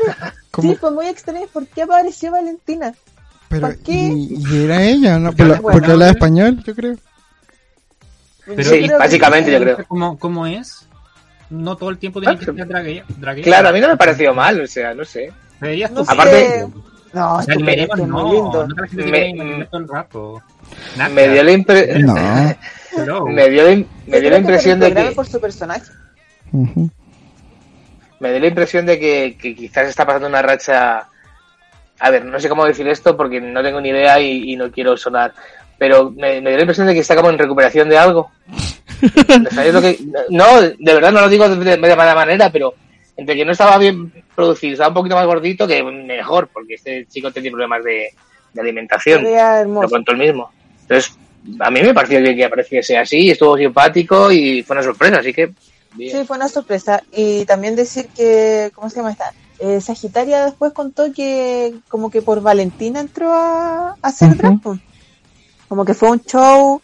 Sí, 0.62 0.76
fue 0.76 0.92
muy 0.92 1.08
extraño. 1.08 1.48
¿Por 1.52 1.66
qué 1.66 1.84
apareció 1.84 2.30
Valentina? 2.32 2.94
Pero, 3.48 3.68
¿por 3.68 3.78
qué? 3.80 3.94
Y, 3.94 4.36
y 4.38 4.64
era 4.66 4.84
ella, 4.84 5.18
¿no? 5.18 5.30
Porque 5.36 5.44
Por- 5.44 5.52
habla 5.56 5.62
porque 5.62 5.78
español. 5.78 5.92
hablaba 5.94 6.12
español, 6.12 6.64
yo 6.66 6.76
creo. 6.76 6.96
Pero- 8.46 8.64
sí, 8.64 8.70
creo 8.70 8.88
que 8.88 8.94
básicamente 8.98 9.52
yo 9.52 9.60
creo. 9.60 9.86
¿Cómo, 9.88 10.20
cómo 10.20 10.46
es? 10.46 10.88
No 11.52 11.76
todo 11.76 11.90
el 11.92 11.98
tiempo 12.00 12.20
tiene 12.20 12.34
Ah, 12.36 12.40
que 12.40 12.46
ser. 12.46 13.44
Claro, 13.44 13.70
a 13.70 13.72
mí 13.72 13.80
no 13.80 13.90
me 13.90 13.98
pareció 13.98 14.34
mal, 14.34 14.60
o 14.62 14.66
sea, 14.68 14.94
no 14.94 15.06
sé. 15.06 15.32
Deberías 15.60 15.92
No. 15.92 16.02
Aparte- 16.08 16.66
No, 17.14 17.42
no, 18.08 18.32
lindo. 18.34 18.68
no 18.68 18.76
te 18.76 18.82
Me- 18.82 18.88
que 18.88 18.96
tiene 19.04 19.42
anime 19.42 19.66
todo 19.66 19.82
el 19.82 19.88
rato. 19.88 20.42
Nada. 20.98 21.10
Me 21.10 21.28
dio 21.28 21.44
la, 21.44 21.52
impre- 21.52 22.00
No. 22.00 22.16
Hello. 22.98 23.26
me 23.28 23.50
dio 23.50 23.64
la, 23.70 23.84
me 24.08 24.22
dio 24.22 24.30
la 24.30 24.38
impresión 24.38 24.80
de 24.80 24.94
que 24.94 25.12
por 25.12 25.28
su 25.28 25.40
personaje. 25.42 25.92
Me 26.54 28.30
dio 28.32 28.40
la 28.40 28.48
impresión 28.48 28.86
de 28.86 29.00
que, 29.00 29.38
que 29.40 29.56
quizás 29.56 29.88
está 29.90 30.06
pasando 30.06 30.28
una 30.28 30.42
racha 30.42 31.08
a 32.00 32.10
ver 32.10 32.26
no 32.26 32.40
sé 32.40 32.50
cómo 32.50 32.66
decir 32.66 32.88
esto 32.88 33.16
porque 33.18 33.40
no 33.42 33.62
tengo 33.62 33.80
ni 33.82 33.90
idea 33.90 34.20
y, 34.20 34.54
y 34.54 34.56
no 34.56 34.72
quiero 34.72 34.98
sonar 34.98 35.34
pero 35.78 36.10
me, 36.12 36.42
me 36.42 36.50
dio 36.50 36.58
la 36.58 36.62
impresión 36.64 36.88
de 36.88 36.94
que 36.96 37.00
está 37.02 37.16
como 37.16 37.30
en 37.30 37.38
recuperación 37.38 37.90
de 37.90 37.98
algo 37.98 38.32
¿Sabéis 38.50 38.81
lo 39.74 39.82
que- 39.82 40.00
no 40.30 40.62
de 40.62 40.76
verdad 40.94 41.12
no 41.12 41.22
lo 41.22 41.30
digo 41.30 41.48
de, 41.50 41.56
de, 41.56 41.78
de 41.78 41.96
mala 41.96 42.16
manera 42.16 42.52
pero 42.52 42.74
entre 43.18 43.36
que 43.36 43.46
no 43.46 43.52
estaba 43.52 43.78
bien 43.78 44.12
producido 44.36 44.74
estaba 44.74 44.90
un 44.90 44.96
poquito 44.96 45.16
más 45.16 45.26
gordito 45.26 45.68
que 45.68 45.84
mejor 45.84 46.50
porque 46.52 46.76
este 46.76 47.06
chico 47.08 47.32
tenía 47.32 47.52
problemas 47.52 47.84
de, 47.84 48.10
de 48.54 48.62
alimentación 48.62 49.24
lo 49.84 49.90
contó 49.90 50.12
él 50.14 50.18
mismo 50.20 50.52
entonces 50.82 51.14
a 51.60 51.72
mí 51.72 51.82
me 51.82 51.94
pareció 51.94 52.22
bien 52.22 52.36
que 52.36 52.46
apareciese 52.46 52.98
así 52.98 53.32
estuvo 53.32 53.58
simpático 53.58 54.32
y 54.32 54.64
fue 54.64 54.76
una 54.76 54.84
sorpresa 54.84 55.20
así 55.20 55.34
que 55.34 55.52
bien. 55.94 56.18
Sí, 56.20 56.24
fue 56.26 56.38
una 56.38 56.48
sorpresa. 56.48 57.04
Y 57.12 57.44
también 57.44 57.76
decir 57.76 58.08
que, 58.16 58.72
¿cómo 58.74 58.90
se 58.90 58.96
llama 58.96 59.12
esta? 59.12 59.34
Eh, 59.60 59.82
Sagitaria 59.82 60.46
después 60.46 60.72
contó 60.72 61.12
que 61.12 61.74
como 61.90 62.10
que 62.10 62.22
por 62.22 62.42
Valentina 62.42 63.02
entró 63.02 63.34
a, 63.34 63.90
a 63.90 63.96
hacer 64.02 64.38
drag. 64.38 64.62
pues. 64.62 64.80
Como 65.68 65.84
que 65.84 65.94
fue 65.94 66.12
un 66.12 66.24
show 66.24 66.82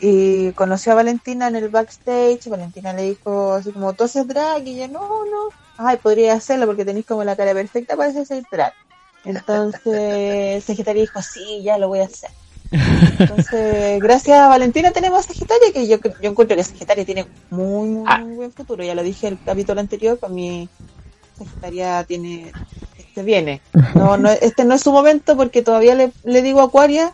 y 0.00 0.52
conoció 0.52 0.92
a 0.92 0.96
Valentina 0.96 1.48
en 1.48 1.56
el 1.56 1.68
backstage. 1.68 2.48
Valentina 2.48 2.92
le 2.92 3.02
dijo 3.10 3.54
así 3.54 3.72
como, 3.72 3.92
¿tú 3.94 4.04
haces 4.04 4.26
drag? 4.26 4.66
Y 4.66 4.74
ella, 4.74 4.88
no, 4.88 5.00
no. 5.24 5.48
Ay, 5.78 5.96
podría 5.98 6.34
hacerlo 6.34 6.66
porque 6.66 6.84
tenéis 6.84 7.06
como 7.06 7.24
la 7.24 7.36
cara 7.36 7.52
perfecta 7.52 7.96
para 7.96 8.10
hacer 8.10 8.42
drag. 8.50 8.72
Entonces 9.24 10.64
Sagitaria 10.64 11.02
dijo, 11.02 11.20
sí, 11.22 11.62
ya 11.62 11.78
lo 11.78 11.88
voy 11.88 12.00
a 12.00 12.04
hacer. 12.04 12.30
Entonces, 13.18 14.00
gracias 14.00 14.38
a 14.38 14.48
Valentina 14.48 14.90
tenemos 14.90 15.20
a 15.20 15.22
Sagitaria, 15.28 15.72
que 15.72 15.86
yo, 15.86 15.98
yo 16.20 16.30
encuentro 16.30 16.56
que 16.56 16.64
Sagitaria 16.64 17.04
tiene 17.04 17.26
muy, 17.50 17.88
muy, 17.88 18.04
Ah. 18.06 18.18
muy 18.18 18.34
buen 18.36 18.52
futuro. 18.52 18.82
Ya 18.84 18.94
lo 18.94 19.02
dije 19.02 19.28
en 19.28 19.34
el 19.34 19.44
capítulo 19.44 19.80
anterior, 19.80 20.18
para 20.18 20.32
mí 20.32 20.68
Sagitaria 21.38 22.02
tiene, 22.04 22.52
este 22.98 23.22
viene. 23.22 23.60
No, 23.94 24.16
no, 24.16 24.30
este 24.30 24.64
no 24.64 24.74
es 24.74 24.82
su 24.82 24.92
momento 24.92 25.36
porque 25.36 25.62
todavía 25.62 25.94
le, 25.94 26.12
le 26.24 26.42
digo 26.42 26.60
Acuaria, 26.60 27.12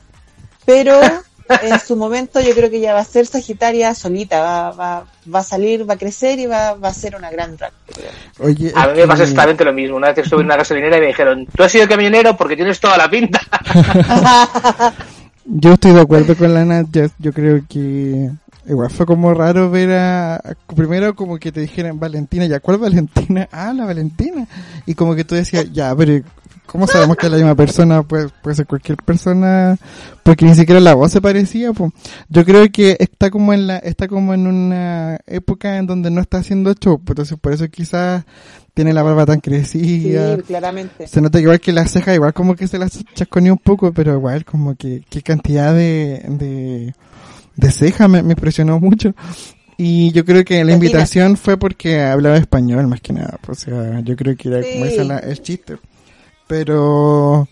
pero 0.64 0.98
en 1.62 1.78
su 1.80 1.96
momento 1.96 2.40
yo 2.40 2.54
creo 2.54 2.70
que 2.70 2.80
ya 2.80 2.94
va 2.94 3.00
a 3.00 3.04
ser 3.04 3.26
Sagitaria 3.26 3.94
solita, 3.94 4.40
va, 4.40 4.70
va, 4.70 5.04
va 5.32 5.38
a 5.40 5.42
salir, 5.44 5.88
va 5.88 5.94
a 5.94 5.98
crecer 5.98 6.38
y 6.38 6.46
va, 6.46 6.74
va 6.74 6.88
a 6.88 6.94
ser 6.94 7.16
una 7.16 7.30
gran 7.30 7.56
drag. 7.56 7.72
Oye, 8.38 8.72
A 8.74 8.88
mí 8.88 8.94
me 9.00 9.06
pasó 9.06 9.18
que- 9.18 9.30
exactamente 9.30 9.64
lo 9.64 9.72
mismo. 9.72 9.96
Una 9.96 10.08
vez 10.08 10.18
estuve 10.18 10.40
en 10.40 10.46
una 10.46 10.56
gasolinera 10.56 10.96
y 10.96 11.00
me 11.00 11.06
dijeron, 11.08 11.46
tú 11.54 11.62
has 11.62 11.72
sido 11.72 11.86
camionero 11.88 12.36
porque 12.36 12.56
tienes 12.56 12.80
toda 12.80 12.96
la 12.96 13.08
pinta. 13.10 13.40
Yo 15.44 15.72
estoy 15.72 15.92
de 15.92 16.00
acuerdo 16.00 16.36
con 16.36 16.54
la 16.54 16.64
Nat, 16.64 16.86
yo, 17.18 17.32
creo 17.32 17.62
que 17.68 18.30
igual 18.68 18.90
fue 18.90 19.04
como 19.06 19.34
raro 19.34 19.70
ver 19.70 19.90
a, 19.90 20.36
a- 20.36 20.54
primero 20.74 21.16
como 21.16 21.36
que 21.38 21.50
te 21.50 21.60
dijeran 21.60 21.98
Valentina, 21.98 22.46
¿ya 22.46 22.60
cuál 22.60 22.78
Valentina? 22.78 23.48
Ah, 23.50 23.72
la 23.74 23.84
Valentina. 23.84 24.46
Y 24.86 24.94
como 24.94 25.16
que 25.16 25.24
tú 25.24 25.34
decías, 25.34 25.66
ya, 25.72 25.94
pero 25.96 26.22
¿cómo 26.66 26.86
sabemos 26.86 27.16
que 27.16 27.26
es 27.26 27.32
la 27.32 27.38
misma 27.38 27.54
persona? 27.54 28.02
Puede, 28.02 28.28
puede 28.42 28.56
ser 28.56 28.66
cualquier 28.66 28.96
persona, 28.98 29.76
porque 30.22 30.44
ni 30.44 30.54
siquiera 30.54 30.80
la 30.80 30.94
voz 30.94 31.12
se 31.12 31.20
parecía. 31.20 31.72
po. 31.72 31.92
Yo 32.28 32.44
creo 32.44 32.70
que 32.72 32.96
está 32.98 33.30
como 33.30 33.52
en 33.52 33.66
la, 33.66 33.78
está 33.78 34.08
como 34.08 34.32
en 34.34 34.46
una 34.46 35.18
época 35.26 35.76
en 35.78 35.86
donde 35.86 36.10
no 36.10 36.20
está 36.20 36.38
haciendo 36.38 36.72
show, 36.74 36.98
pues 36.98 37.10
entonces 37.14 37.38
por 37.38 37.52
eso 37.52 37.68
quizás 37.68 38.24
tiene 38.74 38.92
la 38.94 39.02
barba 39.02 39.26
tan 39.26 39.36
Sí, 39.36 39.40
crecida. 39.42 40.38
claramente. 40.38 41.06
Se 41.06 41.20
nota 41.20 41.38
igual 41.40 41.60
que 41.60 41.72
las 41.72 41.90
cejas, 41.90 42.14
igual 42.14 42.32
como 42.32 42.54
que 42.56 42.66
se 42.68 42.78
las 42.78 43.04
chasconeó 43.14 43.52
un 43.52 43.58
poco, 43.58 43.92
pero 43.92 44.14
igual 44.14 44.44
como 44.46 44.74
que 44.76 45.02
qué 45.10 45.20
cantidad 45.22 45.74
de, 45.74 46.22
de, 46.28 46.94
de 47.56 47.70
cejas 47.70 48.08
me, 48.08 48.22
me 48.22 48.32
impresionó 48.32 48.80
mucho. 48.80 49.14
Y 49.76 50.12
yo 50.12 50.24
creo 50.24 50.44
que 50.44 50.62
la 50.64 50.72
invitación 50.72 51.36
fue 51.36 51.56
porque 51.58 52.00
hablaba 52.00 52.36
español 52.36 52.86
más 52.86 53.00
que 53.00 53.12
nada. 53.12 53.38
pues, 53.42 53.66
O 53.66 53.70
sea, 53.70 54.00
yo 54.00 54.14
creo 54.16 54.36
que 54.36 54.48
era 54.48 54.58
como 54.62 54.84
Sí. 54.86 54.92
ese 54.92 55.04
la- 55.04 55.18
el 55.18 55.42
chiste. 55.42 55.76
Pero, 56.52 57.48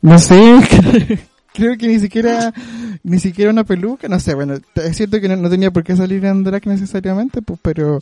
no 0.00 0.18
sé, 0.18 0.40
creo 1.52 1.76
que 1.76 1.88
ni 1.88 1.98
siquiera, 2.00 2.54
ni 3.02 3.18
siquiera 3.18 3.50
una 3.50 3.64
peluca, 3.64 4.08
no 4.08 4.18
sé, 4.18 4.32
bueno, 4.32 4.54
es 4.76 4.96
cierto 4.96 5.20
que 5.20 5.28
no, 5.28 5.36
no 5.36 5.50
tenía 5.50 5.70
por 5.70 5.84
qué 5.84 5.94
salir 5.94 6.24
en 6.24 6.42
drag 6.42 6.66
necesariamente, 6.66 7.42
pues, 7.42 7.58
pero 7.60 8.00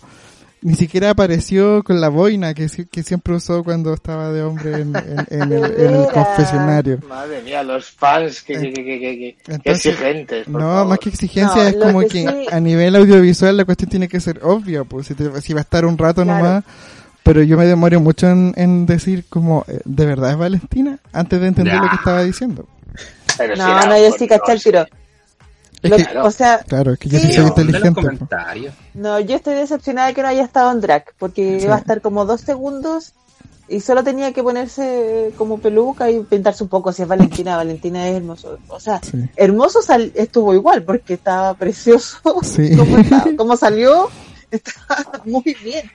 ni 0.62 0.76
siquiera 0.76 1.10
apareció 1.10 1.82
con 1.82 2.00
la 2.00 2.08
boina 2.08 2.54
que, 2.54 2.68
que 2.88 3.02
siempre 3.02 3.34
usó 3.34 3.64
cuando 3.64 3.92
estaba 3.94 4.30
de 4.30 4.44
hombre 4.44 4.74
en, 4.82 4.94
en- 4.94 5.26
en 5.28 5.52
el, 5.52 5.64
en 5.64 5.80
el 5.94 5.98
Mira. 6.02 6.12
confesionario. 6.12 6.98
Madre 7.08 7.42
mía, 7.42 7.64
los 7.64 7.90
fans, 7.90 8.40
que, 8.42 8.54
que, 8.60 8.72
que, 8.72 8.84
que, 8.84 8.98
que- 9.00 9.36
que 9.44 9.52
Entonces, 9.54 9.86
exigentes. 9.86 10.44
por 10.46 10.60
No, 10.60 10.68
favor. 10.68 10.86
más 10.86 10.98
que 11.00 11.08
exigencia 11.08 11.62
No, 11.64 11.68
es 11.68 11.74
como 11.74 12.00
que 12.02 12.06
que 12.08 12.20
sí- 12.28 12.46
a 12.52 12.60
nivel 12.60 12.94
audiovisual 12.94 13.56
la 13.56 13.64
cuestión 13.64 13.90
tiene 13.90 14.06
que 14.06 14.20
ser 14.20 14.38
obvia, 14.44 14.84
pues 14.84 15.08
si, 15.08 15.14
te- 15.14 15.40
si 15.40 15.52
va 15.52 15.58
a 15.60 15.62
estar 15.62 15.84
un 15.84 15.98
rato 15.98 16.22
Claro. 16.22 16.44
nomás, 16.44 16.64
pero 17.28 17.42
yo 17.42 17.58
me 17.58 17.66
demoro 17.66 18.00
mucho 18.00 18.26
en, 18.26 18.54
en 18.56 18.86
decir 18.86 19.26
como, 19.28 19.66
eh, 19.68 19.80
¿de 19.84 20.06
verdad 20.06 20.30
es 20.30 20.38
Valentina? 20.38 20.98
Antes 21.12 21.38
de 21.42 21.48
entender 21.48 21.74
lo 21.74 21.88
que 21.90 21.96
estaba 21.96 22.22
diciendo. 22.22 22.66
Pero 23.36 23.54
No, 23.54 23.86
no, 23.86 23.98
yo 23.98 24.10
sí 24.18 24.26
caché 24.26 24.52
el 24.52 24.62
tiro. 24.62 24.86
Es 25.82 25.92
que, 26.06 26.18
o 26.18 26.30
sea, 26.30 26.58
claro, 26.66 26.92
es 26.94 26.98
que 26.98 27.10
yo 27.10 27.18
sí, 27.18 27.26
Sí. 27.26 27.32
soy 27.34 27.42
Pero, 27.44 27.54
¿dónde 27.54 27.72
los 27.78 27.84
inteligente. 27.84 28.72
No, 28.94 29.20
yo 29.20 29.36
estoy 29.36 29.54
decepcionada 29.56 30.08
de 30.08 30.14
que 30.14 30.22
no 30.22 30.28
haya 30.28 30.42
estado 30.42 30.72
en 30.72 30.80
drag, 30.80 31.04
porque 31.18 31.58
Sí. 31.60 31.66
iba 31.66 31.74
a 31.76 31.78
estar 31.78 32.00
como 32.00 32.24
dos 32.24 32.40
segundos 32.40 33.12
y 33.68 33.80
solo 33.80 34.02
tenía 34.02 34.32
que 34.32 34.42
ponerse 34.42 35.30
como 35.36 35.58
peluca 35.58 36.10
y 36.10 36.20
pintarse 36.20 36.62
un 36.64 36.70
poco. 36.70 36.92
Si 36.94 37.02
es 37.02 37.08
Valentina, 37.08 37.56
Valentina 37.62 38.08
es 38.08 38.16
hermoso. 38.16 38.58
O 38.68 38.80
sea, 38.80 39.00
Sí. 39.02 39.18
hermoso 39.36 39.82
sal- 39.82 40.12
estuvo 40.14 40.54
igual, 40.54 40.82
porque 40.82 41.12
estaba 41.14 41.52
precioso. 41.52 42.18
Sí. 42.42 42.70
como, 42.76 42.96
estaba- 42.96 43.26
como 43.36 43.56
salió, 43.58 44.08
estaba 44.50 45.22
muy 45.26 45.54
bien. 45.62 45.88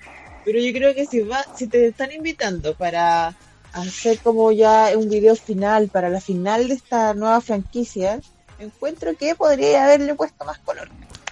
Pero 0.45 0.59
yo 0.59 0.73
creo 0.73 0.93
que 0.93 1.05
si, 1.05 1.21
va, 1.21 1.43
si 1.55 1.67
te 1.67 1.87
están 1.87 2.11
invitando 2.11 2.73
para 2.75 3.33
hacer 3.73 4.19
como 4.19 4.51
ya 4.51 4.89
un 4.95 5.09
video 5.09 5.35
final, 5.35 5.87
para 5.89 6.09
la 6.09 6.19
final 6.21 6.67
de 6.67 6.75
esta 6.75 7.13
nueva 7.13 7.41
franquicia, 7.41 8.19
encuentro 8.59 9.15
que 9.17 9.35
podría 9.35 9.85
haberle 9.85 10.13
puesto 10.15 10.45
más 10.45 10.59
color. 10.59 10.89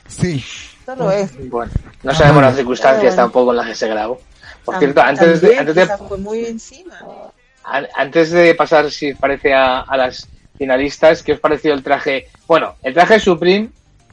Sí, 0.08 0.43
Solo 0.86 1.12
es. 1.12 1.32
Bueno, 1.50 1.71
no 2.04 2.13
sabemos 2.15 2.43
Ah, 2.43 2.47
las 2.47 2.56
circunstancias 2.56 3.15
bueno. 3.15 3.15
tampoco 3.15 3.52
en 3.52 3.58
las 3.58 3.67
que 3.67 3.76
se 3.76 3.88
grabó. 3.88 4.19
Por 4.65 4.76
Tam- 4.76 4.80
cierto, 4.80 5.02
antes 5.02 5.41
de, 5.41 5.58
antes 5.58 5.76
de, 5.76 5.86
fue 5.88 6.17
muy 6.17 6.45
encima. 6.45 7.00
an- 7.63 7.88
antes 7.95 8.32
de 8.32 8.56
pasar, 8.56 8.89
si 8.91 9.13
parece, 9.13 9.54
a, 9.54 9.82
a 9.82 9.97
las 9.97 10.28
finalistas, 10.58 11.21
¿qué 11.24 11.34
os 11.34 11.39
pareció 11.39 11.74
el 11.74 11.84
traje? 11.84 12.28
Bueno, 12.47 12.76
el 12.84 12.93
traje 12.93 13.15
de 13.15 13.19
Supreme 13.19 13.69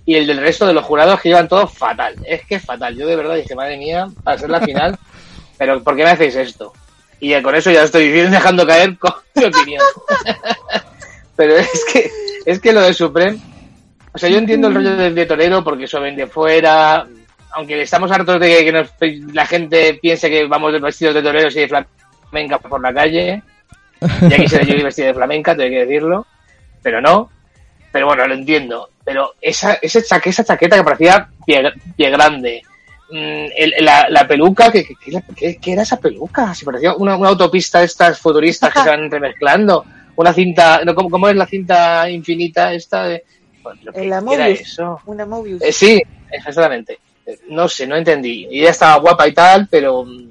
y 0.09 0.15
el 0.15 0.27
del 0.27 0.39
resto 0.41 0.67
de 0.67 0.73
los 0.73 0.85
jurados 0.87 1.21
que 1.21 1.29
iban 1.29 1.47
todo 1.49 1.67
fatal. 1.69 2.15
Es 2.25 2.43
que 2.47 2.55
es 2.55 2.65
fatal. 2.65 2.97
Yo 2.97 3.07
de 3.07 3.15
verdad 3.15 3.35
dije, 3.35 3.55
madre 3.55 3.77
mía, 3.77 4.07
para 4.25 4.39
ser 4.39 4.49
la 4.49 4.59
final, 4.63 4.99
pero 5.59 5.83
¿por 5.85 5.95
qué 5.97 6.05
me 6.05 6.11
hacéis 6.11 6.35
esto? 6.35 6.73
Y 7.21 7.29
ya 7.29 7.43
con 7.43 7.55
eso 7.55 7.71
ya 7.71 7.83
estoy 7.83 8.09
dejando 8.09 8.67
caer 8.67 8.97
con 8.97 9.13
mi 9.35 9.45
opinión. 9.45 9.83
pero 11.37 11.57
es 11.57 11.85
que, 11.93 12.11
es 12.47 12.59
que 12.59 12.73
lo 12.73 12.81
de 12.81 12.95
Supreme, 12.95 13.39
o 14.15 14.19
sea, 14.19 14.31
yo 14.31 14.39
entiendo 14.39 14.69
el 14.69 14.75
rollo 14.77 14.97
de, 14.97 15.11
de 15.11 15.27
torero 15.27 15.63
porque 15.63 15.85
eso 15.85 16.01
vende 16.01 16.27
fuera, 16.27 17.07
aunque 17.53 17.83
estamos 17.83 18.11
hartos 18.11 18.41
de 18.41 18.65
que 18.65 18.73
nos- 18.73 18.95
la 19.35 19.45
gente 19.45 19.99
piense 20.01 20.31
que 20.31 20.47
vamos 20.47 20.73
de 20.73 20.79
vestidos 20.81 21.15
de 21.17 21.23
toreros 21.23 21.55
y 21.55 21.61
de 21.61 21.69
flamenca 21.69 22.59
por 22.59 22.81
la 22.81 22.95
calle. 22.95 23.43
Ya 24.01 24.37
quisiera 24.37 24.65
yo 24.65 24.75
ir 24.75 24.85
vestido 24.85 25.09
de 25.09 25.15
flamenca, 25.15 25.55
tengo 25.57 25.71
que 25.71 25.85
decirlo, 25.85 26.27
pero 26.83 27.01
no. 27.03 27.31
Pero 27.93 28.07
bueno, 28.07 28.27
lo 28.27 28.35
entiendo. 28.35 28.89
Pero 29.09 29.33
esa, 29.41 29.79
esa 29.81 30.03
chaqueta 30.45 30.77
que 30.77 30.85
parecía 30.85 31.29
pie, 31.47 31.63
pie 31.97 32.11
grande, 32.11 32.63
mm, 33.11 33.47
el- 33.57 33.75
la, 33.81 34.07
la 34.11 34.29
peluca, 34.29 34.71
¿qué, 34.71 34.85
qué, 35.35 35.73
era 35.73 35.81
esa 35.83 35.99
peluca? 35.99 36.55
Se 36.55 36.67
parecía 36.67 36.93
una, 36.95 37.17
una 37.17 37.31
autopista 37.31 37.79
de 37.79 37.87
estas 37.87 38.19
futuristas 38.21 38.71
que 38.71 38.81
se 38.83 38.89
van 38.91 39.11
remezclando. 39.11 39.83
Una 40.17 40.35
cinta, 40.35 40.83
no, 40.85 40.95
¿cómo, 40.95 41.09
cómo 41.09 41.27
es 41.31 41.37
la 41.37 41.47
cinta 41.47 42.11
infinita 42.11 42.75
esta? 42.75 43.05
De, 43.05 43.25
pues, 43.63 43.83
La 43.83 43.93
¿qué 43.93 44.07
era 44.07 44.21
Mobius. 44.21 44.61
eso? 44.61 45.01
Una 45.07 45.25
Mobius. 45.25 45.63
Eh, 45.63 45.73
sí, 45.73 46.03
exactamente. 46.31 46.99
No 47.49 47.67
sé, 47.67 47.87
no 47.87 47.97
entendí. 47.97 48.47
Y 48.51 48.61
ella 48.61 48.71
estaba 48.73 48.97
guapa 48.99 49.27
y 49.27 49.33
tal, 49.33 49.69
pero 49.71 50.05
mm, 50.05 50.29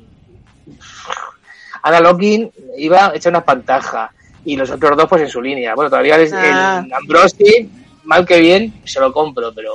Ana 1.83 1.99
Locking 1.99 2.51
iba 2.77 3.11
hecha 3.15 3.29
una 3.29 3.43
pantaja 3.43 4.11
y 4.45 4.55
los 4.55 4.69
otros 4.69 4.95
dos 4.97 5.07
pues 5.09 5.21
en 5.23 5.29
su 5.29 5.41
línea. 5.41 5.73
Bueno, 5.73 5.89
todavía 5.89 6.15
Ah. 6.33 6.83
el 6.85 6.93
Ambrosi, 6.93 7.69
mal 8.07 8.25
que 8.25 8.39
bien, 8.39 8.73
se 8.85 8.99
lo 8.99 9.13
compro, 9.13 9.53
pero. 9.53 9.71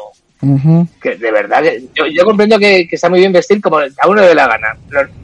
Que 1.00 1.14
de 1.16 1.30
verdad, 1.30 1.62
yo, 1.94 2.06
yo 2.06 2.24
comprendo 2.24 2.58
que, 2.58 2.88
que 2.88 2.96
está 2.96 3.08
muy 3.08 3.20
bien 3.20 3.32
vestir 3.32 3.60
como 3.60 3.78
a 3.78 4.08
uno 4.08 4.22
le 4.22 4.28
dé 4.28 4.34
la 4.34 4.48
gana. 4.48 4.76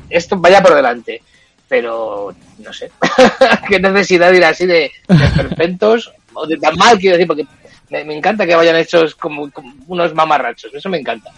Esto 0.09 0.37
vaya 0.39 0.63
por 0.63 0.75
delante. 0.75 1.21
Pero, 1.69 2.33
no 2.65 2.73
sé. 2.73 2.91
Qué 3.69 3.81
necesidad 3.81 4.31
de 4.31 4.37
ir 4.37 4.45
así 4.45 4.65
de, 4.65 4.91
de 5.09 5.29
perpentos 5.37 6.13
o 6.33 6.47
de 6.47 6.57
tan 6.57 6.77
mal, 6.77 6.99
quiero 6.99 7.17
decir, 7.17 7.27
porque 7.27 7.47
me, 7.91 8.05
me 8.05 8.17
encanta 8.17 8.47
que 8.47 8.55
vayan 8.55 8.77
hechos 8.77 9.15
como, 9.17 9.51
como 9.51 9.75
unos 9.89 10.15
mamarrachos. 10.15 10.73
Eso 10.73 10.89
me 10.89 10.99
encanta. 10.99 11.31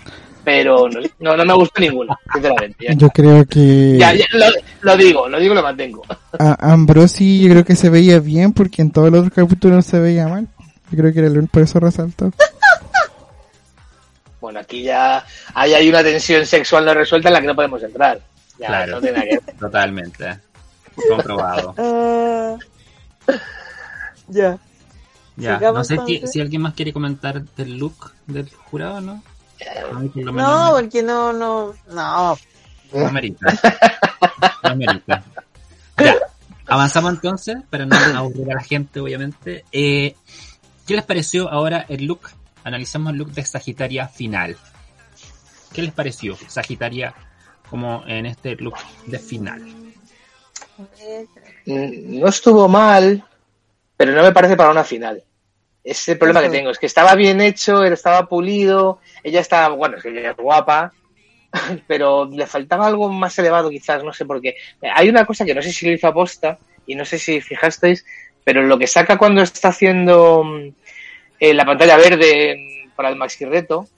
Pero 0.44 0.88
no, 0.88 1.00
no, 1.20 1.37
no 1.37 1.44
me 1.44 1.54
gusta 1.54 1.80
ninguno, 1.80 2.16
sinceramente. 2.33 2.87
Ya, 2.87 2.94
Yo 2.94 3.09
creo 3.09 3.44
que 3.46 3.96
ya, 3.98 4.12
ya, 4.14 4.26
lo, 4.33 4.46
lo 4.83 4.96
digo, 4.96 5.28
lo 5.28 5.38
digo 5.40 5.52
y 5.52 5.56
lo 5.56 5.62
mantengo. 5.62 6.02
a 6.38 6.72
Ambrosi 6.72 7.40
yo 7.40 7.50
creo 7.50 7.64
que 7.64 7.76
se 7.76 7.90
veía 7.90 8.20
bien 8.20 8.52
porque 8.52 8.83
en 8.83 8.90
todos 8.90 9.11
los 9.11 9.20
otros 9.26 9.35
capítulos 9.35 9.85
se 9.87 9.98
veía 9.98 10.28
mal. 10.28 10.48
Yo 10.90 10.98
creo 10.98 11.12
que 11.12 11.18
era 11.20 11.29
el 11.29 11.38
único- 11.38 11.53
por 11.53 11.62
eso 11.62 11.81
resaltó. 11.81 12.33
Bueno, 14.40 14.61
aquí 14.61 14.83
ya 14.83 15.22
hay, 15.53 15.74
hay 15.74 15.88
una 15.90 16.03
tensión 16.03 16.46
sexual 16.46 16.87
no 16.87 16.94
resuelta 16.94 17.29
en 17.29 17.35
la 17.35 17.40
que 17.42 17.46
no 17.46 17.55
podemos 17.55 17.83
entrar. 17.83 18.20
Ya, 18.59 18.68
Claro. 18.68 18.92
no 18.92 19.00
tiene 19.03 19.18
nada 19.18 19.29
que 19.29 19.38
ver. 19.46 19.57
Totalmente. 19.57 20.38
Comprobado. 21.09 21.74
Ah, 21.79 22.57
ya. 24.29 24.59
Ya, 25.37 25.59
Sigamos, 25.59 25.79
no 25.79 25.85
sé 25.85 25.98
si, 26.07 26.26
si 26.26 26.40
alguien 26.40 26.62
más 26.62 26.74
quiere 26.74 26.92
comentar 26.92 27.42
del 27.42 27.76
look 27.79 28.12
del 28.26 28.48
jurado, 28.50 29.00
¿no? 29.00 29.22
Por 29.90 30.16
lo 30.24 30.33
No, 30.33 30.70
porque 30.72 31.03
no, 31.03 31.33
no, 31.33 31.74
no. 31.90 32.37
no 32.92 33.07
amerita. 33.07 33.46
No 34.62 34.70
amerita. 34.70 35.22
Ya, 35.98 36.16
avanzamos 36.66 37.12
entonces, 37.12 37.59
para 37.70 37.85
no 37.87 37.96
aburrir 38.16 38.50
a 38.53 38.55
la 38.57 38.62
gente, 38.62 39.00
obviamente. 39.00 39.64
Eh, 39.70 40.14
¿Qué 40.90 40.96
les 40.96 41.05
pareció 41.05 41.48
ahora 41.48 41.87
el 41.88 42.05
look? 42.05 42.31
Analizamos 42.64 43.12
el 43.12 43.18
look 43.20 43.31
de 43.31 43.44
Sagitaria 43.44 44.09
final. 44.09 44.57
¿Qué 45.72 45.83
les 45.83 45.92
pareció 45.92 46.37
Sagitaria 46.48 47.14
como 47.68 48.03
en 48.09 48.26
este 48.26 48.57
look 48.57 48.74
de 49.07 49.20
final? 49.20 49.62
Mm, 51.64 52.18
No 52.18 52.26
estuvo 52.26 52.66
mal, 52.66 53.22
pero 53.96 54.11
no 54.11 54.24
me 54.24 54.33
parece 54.33 54.57
para 54.57 54.72
una 54.72 54.83
final. 54.83 55.22
Ese 55.85 56.00
es 56.00 56.09
el 56.09 56.18
problema 56.18 56.42
que 56.42 56.50
tengo, 56.50 56.70
es 56.70 56.79
que 56.81 56.87
estaba 56.87 57.14
bien 57.14 57.40
hecho, 57.40 57.85
él 57.85 57.92
estaba 57.92 58.26
pulido, 58.26 58.98
ella 59.22 59.38
estaba, 59.38 59.76
bueno, 59.76 59.96
es 59.96 60.03
que 60.03 60.09
ella 60.09 60.33
es 60.33 60.37
guapa, 60.37 60.92
pero 61.87 62.24
le 62.24 62.48
faltaba 62.48 62.88
algo 62.88 63.09
más 63.09 63.38
elevado 63.38 63.70
quizás, 63.70 64.03
no 64.03 64.12
sé 64.12 64.24
por 64.24 64.40
qué. 64.40 64.57
Hay 64.92 65.09
una 65.09 65.24
cosa 65.24 65.44
que 65.44 65.55
no 65.55 65.62
sé 65.62 65.72
si 65.72 65.87
lo 65.87 65.92
hizo 65.92 66.09
aposta, 66.09 66.59
y 66.85 66.96
no 66.96 67.05
sé 67.05 67.16
si 67.16 67.40
fijasteis, 67.40 68.05
pero 68.42 68.62
lo 68.62 68.79
que 68.79 68.87
saca 68.87 69.18
cuando 69.18 69.42
está 69.42 69.68
haciendo 69.68 70.42
mm, 70.42 70.80
eh, 71.40 71.55
la 71.55 71.64
pantalla 71.64 71.96
verde 71.96 72.85
mm, 72.87 72.90
para 72.90 73.09
el 73.09 73.16
maxi 73.16 73.46
reto, 73.46 73.88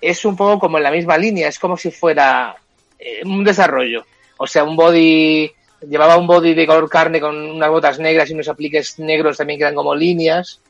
es 0.00 0.24
un 0.24 0.36
poco 0.36 0.58
como 0.58 0.78
en 0.78 0.82
la 0.82 0.90
misma 0.90 1.16
línea, 1.16 1.48
es 1.48 1.60
como 1.60 1.76
si 1.76 1.92
fuera 1.92 2.56
eh, 2.98 3.22
un 3.24 3.44
desarrollo. 3.44 4.04
O 4.36 4.46
sea, 4.48 4.64
un 4.64 4.74
body, 4.74 5.50
llevaba 5.88 6.16
un 6.16 6.26
body 6.26 6.54
de 6.54 6.66
color 6.66 6.90
carne 6.90 7.20
con 7.20 7.36
unas 7.36 7.70
botas 7.70 8.00
negras 8.00 8.28
y 8.28 8.34
unos 8.34 8.48
apliques 8.48 8.98
negros 8.98 9.36
también 9.36 9.58
que 9.58 9.64
eran 9.64 9.76
como 9.76 9.94
líneas, 9.94 10.60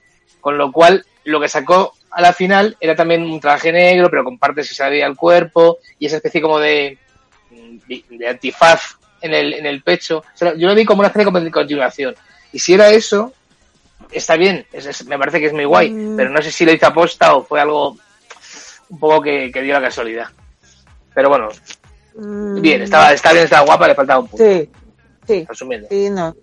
con 0.40 0.58
lo 0.58 0.70
cual 0.70 1.04
lo 1.24 1.40
que 1.40 1.48
sacó 1.48 1.94
a 2.10 2.20
la 2.20 2.34
final 2.34 2.76
era 2.78 2.94
también 2.94 3.22
un 3.22 3.40
traje 3.40 3.72
negro, 3.72 4.10
pero 4.10 4.24
con 4.24 4.38
partes 4.38 4.68
que 4.68 4.74
se 4.74 4.90
veía 4.90 5.06
el 5.06 5.16
cuerpo 5.16 5.78
y 5.98 6.06
esa 6.06 6.16
especie 6.16 6.42
como 6.42 6.58
de, 6.58 6.98
de 7.50 8.28
antifaz 8.28 8.98
en 9.22 9.32
el, 9.32 9.54
en 9.54 9.64
el 9.64 9.82
pecho. 9.82 10.18
O 10.18 10.54
yo 10.54 10.68
lo 10.68 10.74
vi 10.74 10.84
como 10.84 11.00
una 11.00 11.08
especie 11.08 11.30
de 11.30 11.50
continuación. 11.50 12.14
Y 12.52 12.58
si 12.58 12.74
era 12.74 12.90
eso, 12.90 13.32
está 14.10 14.36
bien, 14.36 14.66
es- 14.72 14.86
es- 14.86 15.06
me 15.06 15.18
parece 15.18 15.40
que 15.40 15.46
es 15.46 15.52
muy 15.52 15.64
guay, 15.64 15.90
Mm. 15.90 16.16
pero 16.16 16.30
no 16.30 16.42
sé 16.42 16.50
si 16.50 16.64
lo 16.64 16.72
hizo 16.72 16.86
aposta 16.86 17.34
o 17.36 17.44
fue 17.44 17.60
algo 17.60 17.96
un 18.88 18.98
poco 18.98 19.22
que, 19.22 19.50
que 19.52 19.62
dio 19.62 19.74
la 19.74 19.80
casualidad. 19.82 20.26
Pero 21.14 21.28
bueno, 21.28 21.48
Mm, 22.14 22.60
bien, 22.60 22.82
estaba, 22.82 23.12
está 23.12 23.32
bien, 23.32 23.44
estaba 23.44 23.64
guapa, 23.64 23.88
le 23.88 23.94
faltaba 23.94 24.20
un 24.20 24.28
punto. 24.28 24.44
Sí, 24.44 24.68
sí, 25.26 25.46
Resumiendo. 25.48 25.88
sí, 25.90 26.10
no. 26.10 26.34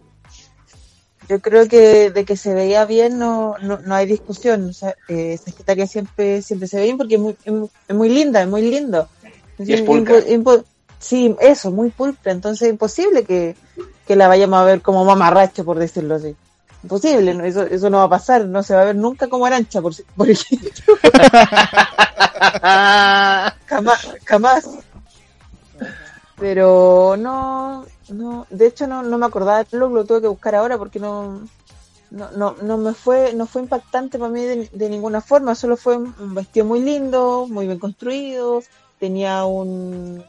Yo 1.28 1.39
creo 1.41 1.67
que 1.67 2.10
de 2.10 2.26
que 2.26 2.36
se 2.36 2.56
veía 2.56 2.86
bien 2.86 3.19
no, 3.19 3.56
no, 3.62 3.78
no 3.78 3.93
hay 3.93 4.08
discusión. 4.08 4.67
O 4.69 4.74
sea, 4.74 4.95
eh, 5.08 5.38
Sagitaria 5.38 5.86
siempre, 5.86 6.41
siempre 6.41 6.67
se 6.67 6.78
ve 6.78 6.84
bien 6.86 6.98
porque 6.98 7.15
es 7.15 7.22
muy, 7.22 7.38
es 7.45 7.52
muy- 7.54 7.69
es 7.88 7.95
muy 7.95 8.10
linda, 8.10 8.41
es 8.41 8.48
muy 8.48 8.63
lindo. 8.63 9.08
Y 9.60 9.74
es 9.74 9.82
pulcra. 9.82 10.15
sí, 10.98 11.36
eso, 11.39 11.69
muy 11.69 11.91
pulcra. 11.91 12.32
Entonces 12.32 12.63
es 12.63 12.69
imposible 12.72 13.24
que, 13.26 13.56
que 14.08 14.15
la 14.15 14.28
vayamos 14.28 14.60
a 14.60 14.63
ver 14.65 14.82
como 14.82 15.06
mamarracho, 15.06 15.63
por 15.63 15.78
decirlo 15.78 16.15
así. 16.15 16.36
Imposible, 16.84 17.34
¿no? 17.34 17.44
eso, 17.44 17.63
eso 17.63 17.89
no 17.89 17.98
va 17.98 18.04
a 18.06 18.10
pasar. 18.10 18.46
No 18.46 18.63
se 18.63 18.76
va 18.76 18.82
a 18.82 18.86
ver 18.86 18.96
nunca 18.96 19.28
como 19.28 19.46
arancha, 19.46 19.82
por, 19.82 19.94
por 20.15 20.30
ejemplo. 20.30 20.70
jamás, 23.65 24.08
jamás. 24.26 24.70
Pero 26.38 27.15
no, 27.18 27.86
no, 28.10 28.48
de 28.50 28.68
hecho 28.68 28.88
no, 28.88 29.04
no 29.04 29.18
me 29.18 29.26
acordaba 29.26 29.63
del 29.63 29.80
look, 29.80 29.92
lo 29.92 30.06
tuve 30.06 30.22
que 30.22 30.28
buscar 30.28 30.56
ahora 30.56 30.78
porque 30.78 31.00
no, 31.00 31.42
no, 32.12 32.32
no, 32.32 32.56
no 32.62 32.78
me 32.78 32.94
fue, 32.94 33.34
no 33.34 33.46
fue 33.46 33.63
impactante 33.63 34.18
para 34.18 34.32
mí 34.32 34.44
de, 34.44 34.70
de 34.72 34.89
ninguna 34.89 35.20
forma, 35.20 35.54
solo 35.54 35.76
fue 35.76 35.98
un 35.98 36.15
un 36.18 36.34
vestido 36.34 36.65
muy 36.65 36.80
lindo, 36.80 37.46
muy 37.50 37.68
bien 37.68 37.78
construido, 37.78 38.63
tenía 39.00 39.44
un, 39.44 40.24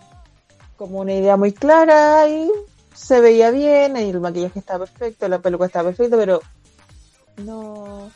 como 0.77 1.01
una 1.01 1.15
idea 1.15 1.37
muy 1.37 1.53
clara 1.53 2.29
y 2.29 2.51
se 3.01 3.21
veía 3.21 3.51
bien, 3.51 3.97
y 3.97 4.11
el 4.11 4.21
maquillaje 4.21 4.59
estaba 4.59 4.85
perfecto, 4.85 5.27
la 5.27 5.39
peluca 5.39 5.65
estaba 5.65 5.89
perfecta, 5.89 6.17
pero 6.17 6.43
no, 7.39 8.11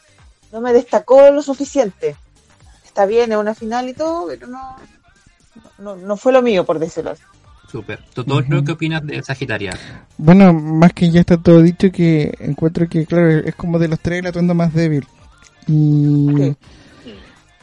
no 0.53 0.61
me 0.61 0.73
destacó 0.73 1.31
lo 1.31 1.43
suficiente. 1.43 2.15
Está 2.85 3.07
bien, 3.07 3.33
es 3.33 3.39
una 3.39 3.55
final 3.55 3.89
y 3.89 3.95
todo, 3.95 4.27
pero 4.29 4.47
no, 4.47 4.77
no, 5.79 5.97
no 5.97 6.17
fue 6.17 6.33
lo 6.33 6.43
mío, 6.43 6.65
por 6.65 6.79
decirlo 6.79 7.13
así. 7.13 7.23
Súper. 7.73 7.99
¿Tú, 8.13 8.21
Ujú. 8.21 8.65
qué 8.65 8.73
opinas 8.73 9.05
de 9.05 9.23
Sagitaria? 9.23 9.73
Bueno, 10.19 10.53
más 10.53 10.93
que 10.93 11.11
ya 11.11 11.21
está 11.21 11.39
todo 11.39 11.63
dicho 11.63 11.91
que 11.91 12.35
encuentro 12.39 12.87
que, 12.89 13.07
claro, 13.07 13.31
es 13.31 13.55
como 13.57 13.79
de 13.79 13.89
los 13.89 13.99
tres 13.99 14.21
el 14.21 14.27
atuendo 14.27 14.55
más 14.55 14.75
débil. 14.75 15.07
Y. 15.67 16.55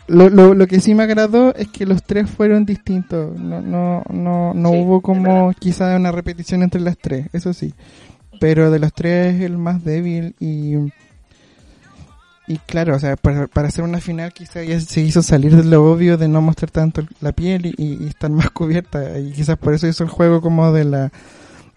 lo, 0.07 0.29
lo, 0.29 0.53
lo 0.53 0.67
que 0.67 0.79
sí 0.79 0.93
me 0.93 1.03
agradó 1.03 1.53
es 1.55 1.67
que 1.69 1.85
los 1.85 2.03
tres 2.03 2.29
fueron 2.29 2.65
distintos. 2.65 3.39
No, 3.39 3.61
no, 3.61 4.03
no, 4.09 4.53
no 4.53 4.69
Sí, 4.71 4.77
hubo 4.79 5.01
como 5.01 5.53
quizá 5.59 5.95
una 5.95 6.11
repetición 6.11 6.63
entre 6.63 6.81
las 6.81 6.97
tres, 6.97 7.27
eso 7.33 7.53
sí. 7.53 7.73
Pero 8.39 8.71
de 8.71 8.79
los 8.79 8.93
tres 8.93 9.35
es 9.35 9.41
el 9.41 9.57
más 9.57 9.83
débil 9.83 10.35
y... 10.39 10.75
Y 12.47 12.57
claro, 12.57 12.95
o 12.95 12.99
sea, 12.99 13.15
para, 13.15 13.47
para 13.47 13.69
hacer 13.69 13.83
una 13.83 14.01
final 14.01 14.33
quizá 14.33 14.61
ya 14.63 14.77
se 14.81 14.99
hizo 14.99 15.21
salir 15.21 15.55
de 15.55 15.63
lo 15.63 15.89
obvio 15.89 16.17
de 16.17 16.27
no 16.27 16.41
mostrar 16.41 16.69
tanto 16.71 17.03
la 17.21 17.31
piel 17.31 17.67
y, 17.67 17.73
y 17.77 18.07
estar 18.07 18.29
más 18.29 18.49
cubierta. 18.51 19.17
Y 19.19 19.31
quizás 19.31 19.57
por 19.57 19.73
eso 19.73 19.87
hizo 19.87 20.03
el 20.03 20.09
juego 20.09 20.41
como 20.41 20.71
de 20.73 20.83
la... 20.85 21.11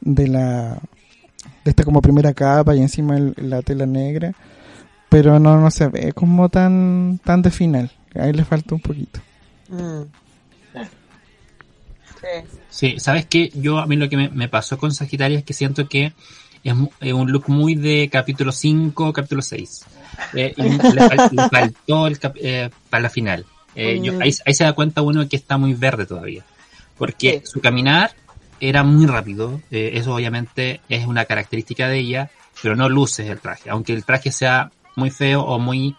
De 0.01 0.27
la 0.29 0.79
de 1.65 1.71
esta 1.71 1.85
como 1.85 2.03
primera 2.03 2.35
capa 2.35 2.75
y 2.75 2.81
encima 2.81 3.17
el- 3.17 3.35
la 3.39 3.63
tela 3.63 3.87
negra. 3.87 4.33
Pero 5.11 5.39
no, 5.39 5.61
no 5.61 5.71
se 5.71 5.89
ve 5.89 6.13
como 6.13 6.49
tan, 6.49 7.21
tan 7.25 7.43
de 7.43 7.51
final. 7.51 7.91
Ahí 8.15 8.33
le 8.33 8.45
falta 8.45 8.75
un 8.75 8.81
poquito. 8.81 9.21
Mm. 9.69 10.03
Sí. 12.21 12.29
Sí, 12.71 13.01
¿sabes 13.01 13.27
qué? 13.27 13.51
Yo 13.55 13.79
a 13.79 13.87
mí 13.87 13.97
lo 13.97 14.09
que 14.09 14.17
me, 14.17 14.29
me 14.31 14.49
pasó 14.49 14.79
con 14.79 14.93
Sagitaria 14.95 15.39
es 15.39 15.45
que 15.45 15.53
siento 15.53 15.89
que 15.89 16.13
es, 16.63 16.73
un 17.13 17.31
look 17.33 17.49
muy 17.49 17.75
de 17.75 18.09
capítulo 18.11 18.51
5, 18.53 19.13
capítulo 19.13 19.43
6. 19.43 19.85
Eh, 20.35 20.55
y 20.57 20.63
le, 20.63 20.79
fal- 20.79 21.31
le 21.31 21.49
faltó 21.49 22.07
el 22.07 22.19
cap- 22.19 22.37
eh, 22.41 22.71
para 22.89 23.03
la 23.03 23.11
final. 23.11 23.45
Eh, 23.75 24.01
yo- 24.03 24.13
Mm. 24.15 24.23
ahí, 24.23 24.35
ahí 24.47 24.55
se 24.55 24.65
da 24.65 24.73
cuenta 24.73 25.03
uno 25.03 25.29
que 25.29 25.37
está 25.37 25.59
muy 25.59 25.75
verde 25.75 26.07
todavía. 26.07 26.45
Porque 26.97 27.43
Sí. 27.45 27.51
su 27.53 27.61
caminar 27.61 28.13
era 28.61 28.83
muy 28.85 29.07
rápido. 29.07 29.61
eh, 29.71 29.91
eso 29.95 30.15
obviamente 30.15 30.81
es 30.89 31.07
una 31.07 31.25
característica 31.27 31.89
de 31.89 31.99
ella, 31.99 32.31
pero 32.63 32.77
no 32.77 32.89
luce 32.89 33.29
el 33.29 33.41
traje. 33.41 33.69
Aunque 33.71 33.93
el 33.93 34.05
traje 34.05 34.31
sea 34.33 34.71
muy 34.97 35.11
feo 35.11 35.43
o 35.43 35.59
muy 35.59 35.97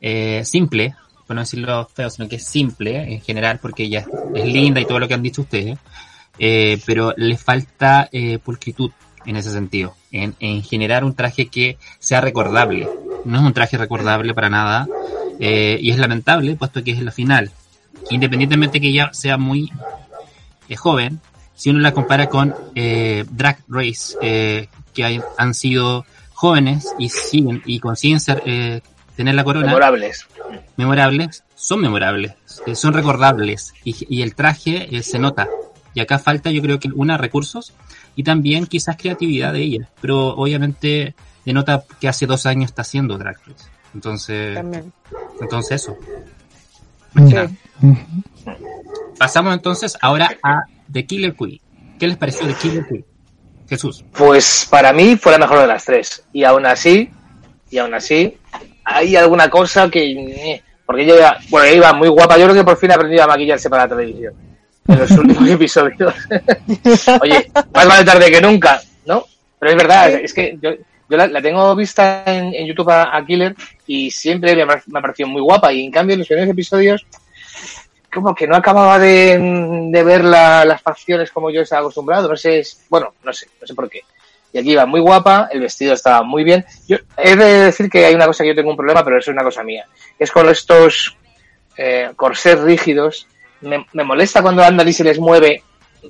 eh, 0.00 0.42
simple, 0.44 0.94
por 1.26 1.36
no 1.36 1.42
decirlo 1.42 1.88
feo, 1.92 2.10
sino 2.10 2.28
que 2.28 2.36
es 2.36 2.46
simple 2.46 3.12
en 3.14 3.20
general, 3.20 3.58
porque 3.60 3.84
ella 3.84 4.06
es, 4.34 4.44
linda 4.44 4.80
y 4.80 4.84
todo 4.86 4.98
lo 4.98 5.08
que 5.08 5.14
han 5.14 5.22
dicho 5.22 5.42
ustedes, 5.42 5.78
eh, 6.38 6.80
pero 6.86 7.14
le 7.16 7.36
falta 7.36 8.08
eh, 8.12 8.38
pulcritud 8.38 8.90
en 9.26 9.36
ese 9.36 9.50
sentido, 9.50 9.94
en, 10.12 10.34
en 10.40 10.62
generar 10.62 11.04
un 11.04 11.14
traje 11.14 11.46
que 11.46 11.78
sea 11.98 12.20
recordable. 12.20 12.88
No 13.24 13.38
es 13.38 13.44
un 13.44 13.52
traje 13.54 13.78
recordable 13.78 14.34
para 14.34 14.50
nada, 14.50 14.86
eh, 15.40 15.78
y 15.80 15.90
es 15.90 15.98
lamentable, 15.98 16.56
puesto 16.56 16.84
que 16.84 16.90
es 16.92 17.00
la 17.02 17.10
final. 17.10 17.50
Independientemente 18.10 18.80
que 18.80 18.88
ella 18.88 19.10
sea 19.14 19.38
muy 19.38 19.70
eh, 20.68 20.76
joven, 20.76 21.20
si 21.54 21.70
uno 21.70 21.78
la 21.80 21.92
compara 21.92 22.28
con 22.28 22.54
eh, 22.74 23.24
Drag 23.30 23.58
Race, 23.68 24.16
eh, 24.20 24.68
que 24.92 25.04
hay- 25.04 25.20
han 25.38 25.54
sido 25.54 26.04
jóvenes 26.34 26.92
y 26.98 27.08
siguen 27.08 27.62
y 27.64 27.78
consiguen 27.78 28.20
ser, 28.20 28.42
tener 29.16 29.34
la 29.34 29.44
corona, 29.44 29.66
Memorables. 29.66 30.26
memorables, 30.76 31.44
son 31.54 31.80
memorables, 31.80 32.34
eh, 32.66 32.74
son 32.74 32.92
recordables 32.94 33.72
y, 33.84 33.94
y 34.08 34.22
el 34.22 34.34
traje 34.34 34.88
eh, 34.96 35.02
se 35.02 35.18
nota. 35.18 35.48
Y 35.94 36.00
acá 36.00 36.18
falta 36.18 36.50
yo 36.50 36.60
creo 36.62 36.78
que 36.80 36.88
una 36.94 37.16
recursos 37.16 37.72
y 38.16 38.24
también 38.24 38.66
quizás 38.66 38.96
creatividad 38.96 39.52
de 39.52 39.60
ella, 39.62 39.88
pero 40.00 40.28
obviamente 40.34 41.14
denota 41.44 41.84
que 42.00 42.08
hace 42.08 42.26
dos 42.26 42.46
años 42.46 42.70
está 42.70 42.82
haciendo 42.82 43.16
Drag 43.18 43.36
Race. 43.46 43.68
Entonces, 43.94 44.54
También. 44.54 44.92
entonces 45.40 45.82
eso. 45.82 45.96
Ujú. 47.16 47.96
Pasamos 49.18 49.54
entonces 49.54 49.96
ahora 50.00 50.36
a 50.42 50.62
The 50.92 51.06
Killer 51.06 51.34
Queen. 51.34 51.60
¿Qué 51.98 52.08
les 52.08 52.16
pareció 52.16 52.46
The 52.46 52.54
Killer 52.54 52.86
Queen? 52.88 53.04
Jesús. 53.68 54.04
Pues 54.12 54.66
para 54.68 54.92
mí 54.92 55.16
fue 55.16 55.32
la 55.32 55.38
mejor 55.38 55.60
de 55.60 55.66
las 55.68 55.84
tres. 55.84 56.24
Y 56.32 56.44
aún 56.44 56.66
así, 56.66 57.08
y 57.70 57.78
aún 57.78 57.94
así, 57.94 58.36
hay 58.84 59.16
alguna 59.16 59.48
cosa 59.48 59.88
que. 59.90 60.62
Porque 60.86 61.02
ella 61.02 61.16
iba, 61.16 61.38
bueno, 61.48 61.74
iba 61.74 61.92
muy 61.94 62.08
guapa. 62.08 62.36
Yo 62.36 62.44
creo 62.44 62.56
que 62.56 62.64
por 62.64 62.76
fin 62.76 62.90
ha 62.90 62.94
aprendido 62.94 63.24
a 63.24 63.28
maquillarse 63.28 63.70
para 63.70 63.84
la 63.84 63.96
televisión. 63.96 64.34
En 64.86 64.98
los 64.98 65.10
últimos 65.18 65.48
episodios. 65.48 66.14
Oye, 67.22 67.50
más 67.72 67.88
vale 67.88 68.04
tarde 68.04 68.30
que 68.30 68.40
nunca, 68.40 68.80
¿no? 69.06 69.24
Pero 69.58 69.72
es 69.72 69.78
verdad, 69.78 70.10
es 70.10 70.34
que 70.34 70.58
yo, 70.60 70.72
yo 71.08 71.16
la, 71.16 71.26
la 71.26 71.40
tengo 71.40 71.74
vista 71.74 72.22
en, 72.26 72.66
YouTube 72.66 72.90
a, 72.90 73.24
Killer 73.26 73.54
y 73.86 74.10
siempre 74.10 74.54
me 74.54 74.66
me 74.66 74.98
ha 74.98 75.02
parecido 75.02 75.28
muy 75.28 75.40
guapa. 75.40 75.72
Y 75.72 75.86
en 75.86 75.90
cambio, 75.90 76.12
en 76.14 76.18
los 76.18 76.28
primeros 76.28 76.50
episodios, 76.50 77.06
como 78.12 78.34
que 78.34 78.46
no 78.46 78.56
acababa 78.56 78.98
de, 78.98 79.90
ver 80.04 80.24
la- 80.24 80.64
las 80.64 80.80
facciones 80.80 81.30
como 81.30 81.50
yo 81.50 81.62
estaba 81.62 81.80
acostumbrado. 81.80 82.28
No 82.28 82.36
sé, 82.36 82.62
bueno, 82.88 83.14
no 83.24 83.32
sé, 83.32 83.48
no 83.60 83.66
sé 83.66 83.74
por 83.74 83.88
qué. 83.88 84.02
Y 84.54 84.58
aquí 84.60 84.70
iba 84.70 84.86
muy 84.86 85.00
guapa, 85.00 85.48
el 85.52 85.60
vestido 85.60 85.92
estaba 85.94 86.22
muy 86.22 86.44
bien. 86.44 86.64
Yo 86.88 86.96
he 87.18 87.34
de 87.34 87.44
decir 87.64 87.90
que 87.90 88.06
hay 88.06 88.14
una 88.14 88.26
cosa 88.26 88.44
que 88.44 88.50
yo 88.50 88.54
tengo 88.54 88.70
un 88.70 88.76
problema, 88.76 89.04
pero 89.04 89.18
eso 89.18 89.30
es 89.32 89.34
una 89.34 89.42
cosa 89.42 89.64
mía. 89.64 89.84
Es 90.16 90.30
con 90.30 90.48
estos 90.48 91.16
eh, 91.76 92.10
corsés 92.14 92.60
rígidos. 92.60 93.26
Me, 93.60 93.84
me 93.92 94.04
molesta 94.04 94.42
cuando 94.42 94.62
andan 94.62 94.86
y 94.88 94.92
se 94.92 95.02
les 95.02 95.18
mueve. 95.18 95.62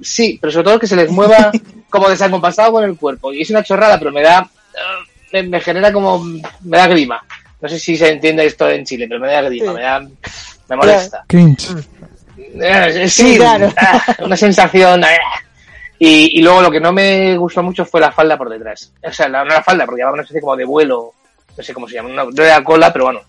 Sí, 0.03 0.38
pero 0.40 0.53
sobre 0.53 0.64
todo 0.64 0.78
que 0.78 0.86
se 0.86 0.95
les 0.97 1.11
mueva 1.11 1.51
como 1.88 2.11
desacompasado 2.11 2.72
con 2.72 2.84
el 2.84 2.97
cuerpo. 2.99 3.32
Y 3.32 3.40
es 3.42 3.51
una 3.51 3.62
chorrada, 3.64 3.99
pero 3.99 4.12
me 4.12 4.20
da. 4.22 4.47
eh, 4.74 5.42
Me, 5.42 5.42
me 5.45 5.61
genera 5.61 5.90
como. 5.90 6.22
Me 6.62 6.76
da 6.76 6.86
grima. 6.86 7.24
No 7.62 7.68
sé 7.70 7.78
si 7.78 7.97
se 7.97 8.11
entiende 8.11 8.45
esto 8.45 8.68
en 8.68 8.84
Chile, 8.84 9.07
pero 9.09 9.20
me 9.20 9.28
da 9.32 9.40
grima, 9.40 9.70
Sí. 9.70 9.74
me 9.76 9.82
da. 9.82 10.01
Me 10.68 10.76
molesta. 10.76 11.24
Cringe. 11.26 11.68
Eh, 12.61 13.09
Sí, 13.09 13.32
sí, 13.32 13.36
claro. 13.38 13.72
una 14.18 14.36
sensación. 14.36 15.03
Y, 15.99 16.38
y 16.38 16.42
luego 16.42 16.61
lo 16.62 16.70
que 16.70 16.80
no 16.80 16.92
me 16.92 17.36
gustó 17.36 17.62
mucho 17.62 17.84
fue 17.84 18.01
la 18.01 18.12
falda 18.12 18.36
por 18.36 18.51
detrás. 18.51 18.92
O 19.07 19.12
sea, 19.12 19.28
la, 19.28 19.45
no 19.45 19.51
la 19.51 19.62
falda, 19.62 19.84
porque 19.86 20.01
llevaba 20.01 20.14
una 20.14 20.22
especie 20.22 20.40
como 20.40 20.57
de 20.57 20.64
vuelo, 20.64 21.12
no 21.57 21.62
sé 21.62 21.72
cómo 21.72 21.88
se 21.88 21.95
llama, 21.95 22.09
una, 22.11 22.24
no 22.24 22.42
era 22.42 22.62
cola, 22.64 22.92
pero 22.92 23.07
bueno. 23.07 23.20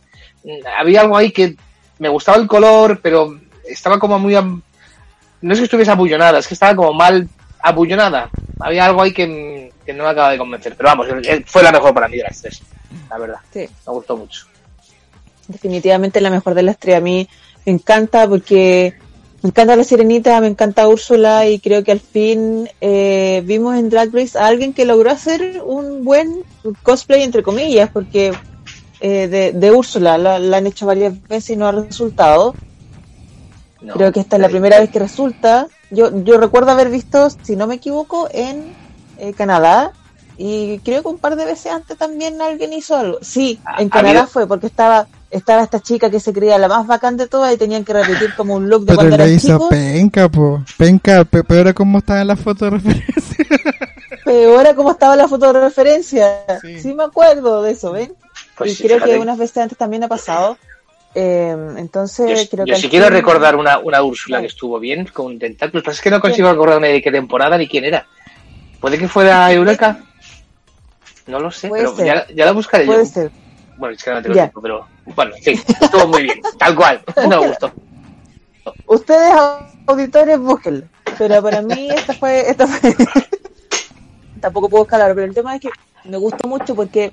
Mm, 0.43 0.65
Había 0.79 1.01
algo 1.01 1.15
ahí 1.17 1.31
que 1.31 1.55
me 1.99 2.09
gustaba 2.09 2.37
el 2.37 2.47
color, 2.47 2.99
pero 3.01 3.39
estaba 3.67 3.99
como 3.99 4.17
muy... 4.19 4.33
No 4.35 5.53
es 5.53 5.59
que 5.59 5.65
estuviese 5.65 5.91
abullonada, 5.91 6.39
es 6.39 6.47
que 6.47 6.55
estaba 6.55 6.75
como 6.75 6.93
mal 6.93 7.27
abullonada. 7.59 8.29
Había 8.59 8.85
algo 8.85 9.01
ahí 9.03 9.13
que, 9.13 9.71
que 9.85 9.93
no 9.93 10.03
me 10.03 10.09
acaba 10.09 10.31
de 10.31 10.37
convencer. 10.37 10.75
Pero 10.75 10.89
vamos, 10.89 11.07
fue 11.45 11.61
la 11.63 11.71
mejor 11.71 11.93
para 11.93 12.07
mí 12.07 12.17
de 12.17 12.23
las 12.23 12.41
tres, 12.41 12.61
la 13.09 13.17
verdad. 13.17 13.39
Sí. 13.53 13.59
Me 13.85 13.93
gustó 13.93 14.17
mucho. 14.17 14.45
definitivamente 15.47 16.21
la 16.21 16.29
mejor 16.31 16.53
de 16.55 16.63
las 16.63 16.77
tres. 16.79 16.95
A 16.97 17.01
mí 17.01 17.27
me 17.65 17.73
encanta 17.73 18.27
porque 18.27 18.95
me 19.45 19.49
encanta 19.49 19.75
la 19.75 19.83
Sirenita, 19.83 20.41
me 20.41 20.47
encanta 20.47 20.87
Úrsula 20.87 21.47
y 21.47 21.59
creo 21.59 21.83
que 21.83 21.91
al 21.91 21.99
fin 21.99 22.67
eh, 22.81 23.43
vimos 23.45 23.75
en 23.77 23.91
Drag 23.91 24.11
Race 24.11 24.35
a 24.39 24.47
alguien 24.47 24.73
que 24.73 24.85
logró 24.85 25.11
hacer 25.11 25.61
un 25.63 26.03
buen 26.03 26.41
cosplay 26.81 27.21
entre 27.21 27.43
comillas 27.43 27.91
porque 27.91 28.33
eh, 29.01 29.27
de, 29.27 29.51
de 29.51 29.71
Úrsula 29.71 30.17
la, 30.17 30.39
la 30.39 30.57
han 30.57 30.65
hecho 30.65 30.87
varias 30.87 31.13
veces 31.27 31.51
y 31.51 31.55
no 31.57 31.67
ha 31.67 31.71
resultado. 31.73 32.55
No, 33.81 33.93
Creo 33.93 34.11
que 34.11 34.21
esta 34.21 34.37
es 34.37 34.41
la 34.41 34.49
primera 34.49 34.79
vez 34.79 34.89
que 34.89 34.97
resulta. 34.97 35.67
Yo, 35.91 36.23
yo 36.23 36.39
recuerdo 36.39 36.71
haber 36.71 36.89
visto, 36.89 37.27
si 37.43 37.55
no 37.55 37.67
me 37.67 37.75
equivoco, 37.75 38.27
en 38.31 38.73
eh, 39.19 39.33
Canadá. 39.33 39.91
Y 40.37 40.79
creo 40.79 41.03
que 41.03 41.07
un 41.09 41.19
par 41.19 41.35
de 41.35 41.45
veces 41.45 41.71
antes 41.71 41.95
también 41.97 42.41
alguien 42.41 42.73
hizo 42.73 42.95
algo. 42.95 43.19
Sí, 43.21 43.59
Ha- 43.63 43.81
en 43.83 43.89
Canadá 43.89 44.21
habido- 44.21 44.27
fue 44.31 44.47
porque 44.47 44.65
estaba 44.67 45.07
estaba 45.37 45.63
esta 45.63 45.79
chica 45.81 46.09
que 46.09 46.19
se 46.19 46.33
creía 46.33 46.57
la 46.57 46.67
más 46.67 46.87
bacán 46.87 47.17
de 47.17 47.27
todas 47.27 47.53
y 47.53 47.57
tenían 47.57 47.83
que 47.85 47.93
repetir 47.93 48.33
como 48.35 48.55
un 48.55 48.69
look 48.69 48.81
de 48.81 48.87
Pero 48.87 48.97
cuando 48.97 49.17
le 49.17 49.23
eran 49.23 49.35
hizo 49.35 49.47
chicos. 49.53 49.69
penca, 49.69 50.29
po. 50.29 50.63
Penca, 50.77 51.25
pe- 51.25 51.43
peor 51.43 51.67
a 51.69 51.73
cómo 51.73 51.97
estaba 51.99 52.21
en 52.21 52.27
la 52.27 52.35
foto 52.35 52.65
de 52.65 52.71
referencia. 52.71 53.45
Peor 54.25 54.65
a 54.67 54.73
cómo 54.75 54.91
estaba 54.91 55.15
la 55.15 55.27
foto 55.27 55.53
de 55.53 55.59
referencia. 55.59 56.25
Sí. 56.61 56.79
Sí, 56.79 56.93
me 56.95 57.03
acuerdo 57.03 57.61
de 57.61 57.71
eso, 57.71 57.91
¿ven? 57.91 58.13
Pues 58.57 58.71
y 58.71 58.75
sí, 58.75 58.83
creo 58.83 58.97
fíjate. 58.97 59.13
que 59.13 59.19
unas 59.19 59.37
veces 59.37 59.57
antes 59.57 59.77
también 59.77 60.03
ha 60.03 60.07
pasado. 60.07 60.57
Eh, 61.13 61.55
entonces, 61.77 62.27
Yo, 62.43 62.49
creo 62.49 62.65
yo 62.65 62.73
que 62.73 62.79
sí 62.79 62.85
al 62.87 62.89
quiero 62.89 63.05
fin- 63.05 63.13
recordar 63.13 63.55
una, 63.55 63.77
una 63.79 64.01
Úrsula 64.01 64.37
Sí. 64.37 64.41
que 64.41 64.47
estuvo 64.47 64.79
bien 64.79 65.05
con 65.13 65.37
tentáculos, 65.37 65.83
pero 65.83 65.93
es 65.93 66.01
que 66.01 66.09
no 66.09 66.19
consigo 66.19 66.49
recordar 66.51 66.81
ni 66.81 66.87
de 66.89 67.01
qué 67.01 67.11
temporada 67.11 67.57
ni 67.57 67.67
quién 67.67 67.85
era. 67.85 68.05
¿Puede 68.81 68.97
que 68.97 69.07
fuera 69.07 69.51
Eureka? 69.53 69.99
No 71.27 71.39
lo 71.39 71.51
sé, 71.51 71.69
Puede 71.69 71.83
pero 71.95 72.05
ya, 72.05 72.25
ya 72.33 72.45
la 72.45 72.51
buscaré 72.51 72.85
Puede 72.85 73.05
yo. 73.05 73.11
ser. 73.11 73.31
Bueno, 73.77 73.95
es 73.95 74.03
que 74.03 74.11
no 74.11 74.21
tengo 74.21 74.35
Ya. 74.35 74.43
tiempo, 74.43 74.61
pero 74.61 74.87
bueno, 75.15 75.35
sí, 75.41 75.59
estuvo 75.81 76.07
muy 76.07 76.23
bien, 76.23 76.41
tal 76.57 76.75
cual, 76.75 77.01
no 77.17 77.41
me 77.41 77.47
gustó. 77.47 77.71
Ustedes 78.87 79.33
auditores 79.87 80.39
búsquenlo. 80.39 80.87
Pero 81.17 81.41
para 81.41 81.61
mí 81.61 81.89
esta 81.89 82.13
fue, 82.13 82.49
esta 82.49 82.67
fue 82.67 82.93
tampoco 84.41 84.69
puedo 84.69 84.83
escalar, 84.83 85.13
pero 85.15 85.25
el 85.27 85.33
tema 85.33 85.55
es 85.55 85.61
que 85.61 85.69
me 86.05 86.17
gustó 86.17 86.47
mucho 86.47 86.75
porque 86.75 87.11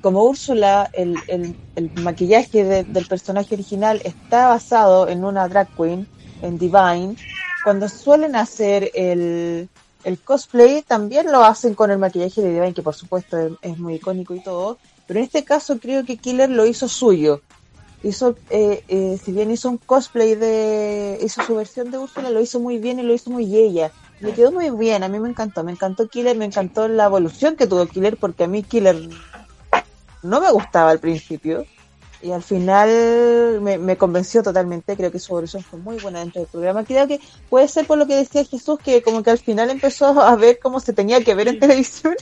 como 0.00 0.24
Úrsula, 0.24 0.90
el, 0.94 1.16
el, 1.28 1.54
el 1.76 1.90
maquillaje 2.02 2.64
de- 2.64 2.84
del 2.84 3.06
personaje 3.06 3.54
original 3.54 4.00
está 4.04 4.48
basado 4.48 5.06
en 5.08 5.24
una 5.24 5.46
drag 5.48 5.68
queen, 5.76 6.08
en 6.40 6.58
Divine. 6.58 7.14
Cuando 7.62 7.88
suelen 7.88 8.34
hacer 8.34 8.90
el, 8.94 9.68
el 10.02 10.18
cosplay, 10.20 10.82
también 10.82 11.30
lo 11.30 11.44
hacen 11.44 11.74
con 11.74 11.92
el 11.92 11.98
maquillaje 11.98 12.40
de 12.42 12.48
Divine, 12.54 12.74
que 12.74 12.82
por 12.82 12.94
supuesto 12.94 13.38
es, 13.38 13.52
es 13.62 13.78
muy 13.78 13.94
icónico 13.94 14.34
y 14.34 14.40
todo. 14.40 14.78
Pero 15.12 15.20
en 15.20 15.26
este 15.26 15.44
caso 15.44 15.78
creo 15.78 16.06
que 16.06 16.16
Killer 16.16 16.48
lo 16.48 16.64
hizo 16.64 16.88
suyo 16.88 17.42
hizo, 18.02 18.34
eh, 18.48 18.82
eh, 18.88 19.20
si 19.22 19.30
bien 19.30 19.50
hizo 19.50 19.68
un 19.68 19.76
cosplay 19.76 20.36
de, 20.36 21.18
hizo 21.22 21.42
su 21.42 21.54
versión 21.54 21.90
de 21.90 21.98
Úrsula, 21.98 22.30
lo 22.30 22.40
hizo 22.40 22.60
muy 22.60 22.78
bien 22.78 22.98
y 22.98 23.02
lo 23.02 23.12
hizo 23.12 23.28
muy 23.28 23.54
ella. 23.54 23.92
Le 24.20 24.32
quedó 24.32 24.50
muy 24.52 24.70
bien, 24.70 25.02
a 25.02 25.08
mí 25.08 25.20
me 25.20 25.28
encantó, 25.28 25.64
me 25.64 25.72
encantó 25.72 26.08
Killer, 26.08 26.34
me 26.34 26.46
encantó 26.46 26.88
la 26.88 27.04
evolución 27.04 27.56
que 27.56 27.66
tuvo 27.66 27.84
Killer, 27.84 28.16
porque 28.16 28.44
a 28.44 28.48
mí 28.48 28.62
Killer 28.62 28.96
no 30.22 30.40
me 30.40 30.50
gustaba 30.50 30.90
al 30.90 30.98
principio 30.98 31.66
y 32.22 32.30
al 32.30 32.42
final 32.42 33.60
me, 33.60 33.76
me 33.76 33.98
convenció 33.98 34.42
totalmente, 34.42 34.96
creo 34.96 35.12
que 35.12 35.18
su 35.18 35.34
evolución 35.34 35.62
fue 35.62 35.78
muy 35.78 35.98
buena 35.98 36.20
dentro 36.20 36.40
del 36.40 36.50
programa. 36.50 36.84
Creo 36.84 37.06
que 37.06 37.20
puede 37.50 37.68
ser 37.68 37.86
por 37.86 37.98
lo 37.98 38.06
que 38.06 38.16
decía 38.16 38.46
Jesús, 38.46 38.78
que 38.82 39.02
como 39.02 39.22
que 39.22 39.28
al 39.28 39.38
final 39.38 39.68
empezó 39.68 40.18
a 40.22 40.34
ver 40.36 40.58
cómo 40.58 40.80
se 40.80 40.94
tenía 40.94 41.22
que 41.22 41.34
ver 41.34 41.48
en 41.48 41.60
televisión. 41.60 42.14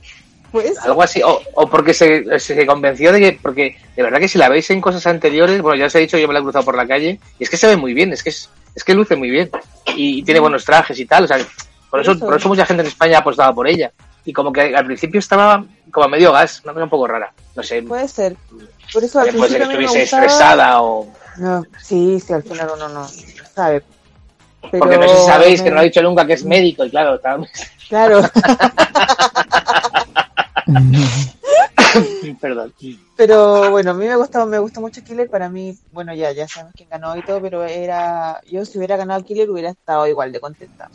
Pues 0.52 0.78
Algo 0.80 1.02
así, 1.02 1.22
o, 1.22 1.40
o 1.54 1.68
porque 1.68 1.94
se, 1.94 2.38
se 2.40 2.66
convenció 2.66 3.12
de 3.12 3.20
que, 3.20 3.38
porque 3.40 3.76
de 3.94 4.02
verdad 4.02 4.18
que 4.18 4.26
si 4.28 4.36
la 4.38 4.48
veis 4.48 4.68
en 4.70 4.80
cosas 4.80 5.06
anteriores, 5.06 5.62
bueno, 5.62 5.78
ya 5.78 5.86
os 5.86 5.94
he 5.94 6.00
dicho, 6.00 6.18
yo 6.18 6.26
me 6.26 6.34
la 6.34 6.40
he 6.40 6.42
cruzado 6.42 6.64
por 6.64 6.76
la 6.76 6.86
calle, 6.88 7.20
y 7.38 7.44
es 7.44 7.50
que 7.50 7.56
se 7.56 7.68
ve 7.68 7.76
muy 7.76 7.94
bien, 7.94 8.12
es 8.12 8.22
que 8.22 8.30
es, 8.30 8.48
es 8.74 8.82
que 8.82 8.94
luce 8.94 9.14
muy 9.14 9.30
bien, 9.30 9.50
y, 9.94 10.22
tiene 10.24 10.40
buenos 10.40 10.64
trajes 10.64 10.98
y 10.98 11.06
tal, 11.06 11.24
o 11.24 11.28
sea, 11.28 11.38
por 11.88 12.00
eso, 12.00 12.12
Eso. 12.12 12.24
por 12.26 12.36
eso 12.36 12.48
mucha 12.48 12.66
gente 12.66 12.82
en 12.82 12.88
España 12.88 13.18
apostaba 13.18 13.54
por 13.54 13.68
ella, 13.68 13.92
y 14.24 14.32
como 14.32 14.52
que 14.52 14.74
al 14.74 14.84
principio 14.86 15.20
estaba 15.20 15.64
como 15.92 16.06
a 16.06 16.08
medio 16.08 16.32
gas, 16.32 16.60
una 16.64 16.72
cosa 16.72 16.84
un 16.84 16.90
poco 16.90 17.06
rara, 17.06 17.32
no 17.54 17.62
sé, 17.62 17.82
puede 17.82 18.08
ser. 18.08 18.36
Por 18.92 19.04
eso 19.04 19.20
al 19.20 19.28
puede 19.30 19.50
ser 19.52 19.60
que 19.62 19.66
principio 19.66 19.68
mí 19.68 19.76
me 19.78 19.84
estuviese 19.84 20.00
gustaba. 20.16 20.24
estresada 20.26 20.82
o... 20.82 21.06
No, 21.36 21.64
sí, 21.80 22.18
sí, 22.18 22.32
al 22.32 22.42
final 22.42 22.70
uno 22.74 22.88
no 22.88 23.08
sabe. 23.54 23.82
Pero 24.70 24.78
Porque 24.80 24.98
no 24.98 25.08
sé 25.08 25.16
si 25.16 25.24
sabéis 25.26 25.62
que 25.62 25.70
no 25.70 25.78
ha 25.80 25.84
dicho 25.84 26.02
nunca 26.02 26.26
que 26.26 26.34
es 26.34 26.44
médico, 26.44 26.84
y 26.84 26.90
claro, 26.90 27.14
está- 27.14 27.38
Claro, 27.88 28.20
perdón. 32.40 32.72
pero 33.16 33.70
bueno, 33.70 33.90
a 33.90 33.94
mí 33.94 34.06
me 34.06 34.16
gustó, 34.16 34.46
me 34.46 34.58
gustó 34.58 34.80
mucho 34.80 35.02
Killer. 35.02 35.28
Para 35.28 35.48
mí, 35.48 35.76
bueno, 35.92 36.14
ya, 36.14 36.32
ya 36.32 36.46
sabemos 36.48 36.74
quién 36.76 36.88
ganó 36.88 37.16
y 37.16 37.22
todo, 37.22 37.40
pero 37.40 37.64
era. 37.64 38.40
Yo, 38.50 38.64
si 38.64 38.78
hubiera 38.78 38.96
ganado 38.96 39.24
Killer, 39.24 39.50
hubiera 39.50 39.70
estado 39.70 40.06
igual 40.06 40.32
de 40.32 40.40
contenta. 40.40 40.90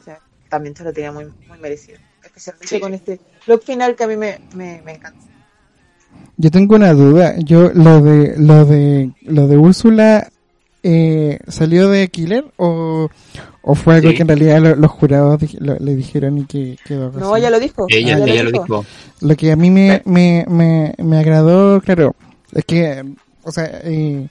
O 0.00 0.04
sea, 0.04 0.18
también 0.48 0.74
se 0.74 0.84
lo 0.84 0.92
tenía 0.92 1.12
muy, 1.12 1.26
muy 1.48 1.58
merecido. 1.58 1.98
Especialmente 2.24 2.68
Sí. 2.68 2.80
con 2.80 2.94
este 2.94 3.20
look 3.46 3.62
final 3.64 3.96
que 3.96 4.04
a 4.04 4.06
mí 4.06 4.16
me, 4.16 4.40
me, 4.54 4.80
me 4.82 4.94
encanta. 4.94 5.20
Yo 6.36 6.50
tengo 6.50 6.76
una 6.76 6.92
duda. 6.92 7.34
Yo, 7.38 7.70
lo 7.74 8.00
de, 8.00 8.34
lo 8.38 8.64
de, 8.64 9.12
lo 9.22 9.46
de 9.48 9.56
Úrsula, 9.58 10.28
eh, 10.82 11.38
¿salió 11.48 11.88
de 11.88 12.08
Killer 12.08 12.44
o, 12.56 13.08
o 13.62 13.74
fue 13.74 13.96
algo 13.96 14.10
Sí. 14.10 14.16
que 14.16 14.22
en 14.22 14.28
realidad 14.28 14.60
lo- 14.60 14.76
los 14.76 14.90
jurados 14.90 15.40
lo- 15.60 15.78
le 15.78 15.94
dijeron 15.94 16.38
y 16.38 16.44
que 16.46 16.76
quedó 16.84 17.08
así? 17.08 17.18
No, 17.18 17.38
ya 17.38 17.50
lo 17.50 17.60
dijo. 17.60 17.86
Ella, 17.88 18.18
ella 18.18 18.42
lo 18.44 18.50
dijo. 18.50 18.84
Lo 19.20 19.36
que 19.36 19.52
a 19.52 19.56
mí 19.56 19.70
me, 19.70 20.02
me, 20.04 20.44
me, 20.48 20.94
me 20.98 21.18
agradó, 21.18 21.80
claro, 21.80 22.14
es 22.52 22.64
que, 22.64 23.04
o 23.44 23.52
sea, 23.52 23.70
eh, 23.84 24.28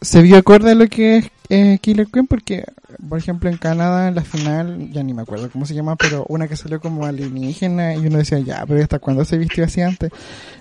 se 0.00 0.22
vio 0.22 0.36
acorde 0.38 0.70
a 0.72 0.74
lo 0.74 0.86
que 0.88 1.18
es 1.18 1.30
eh, 1.50 1.78
Killer 1.80 2.06
Queen 2.06 2.26
porque, 2.26 2.64
por 3.08 3.18
ejemplo, 3.18 3.50
en 3.50 3.56
Canadá, 3.56 4.08
en 4.08 4.14
la 4.14 4.22
final, 4.22 4.90
ya 4.92 5.02
ni 5.02 5.12
me 5.12 5.22
acuerdo 5.22 5.50
cómo 5.50 5.66
se 5.66 5.74
llama, 5.74 5.96
pero 5.96 6.24
una 6.28 6.46
que 6.48 6.56
salió 6.56 6.80
como 6.80 7.04
alienígena 7.06 7.94
y 7.96 8.06
uno 8.06 8.18
decía, 8.18 8.38
ya, 8.38 8.64
pero 8.66 8.80
¿hasta 8.82 8.98
cuándo 8.98 9.24
se 9.24 9.36
vistió 9.36 9.64
así 9.64 9.80
antes? 9.80 10.10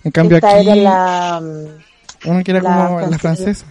En 0.04 0.12
cambio 0.12 0.38
Esta 0.38 0.56
aquí, 0.58 0.68
era 0.68 0.76
la. 0.76 1.42
una 2.26 2.44
que 2.44 2.52
era 2.52 2.62
la 2.62 2.88
como 2.88 3.02
la 3.02 3.18
francesa. 3.20 3.66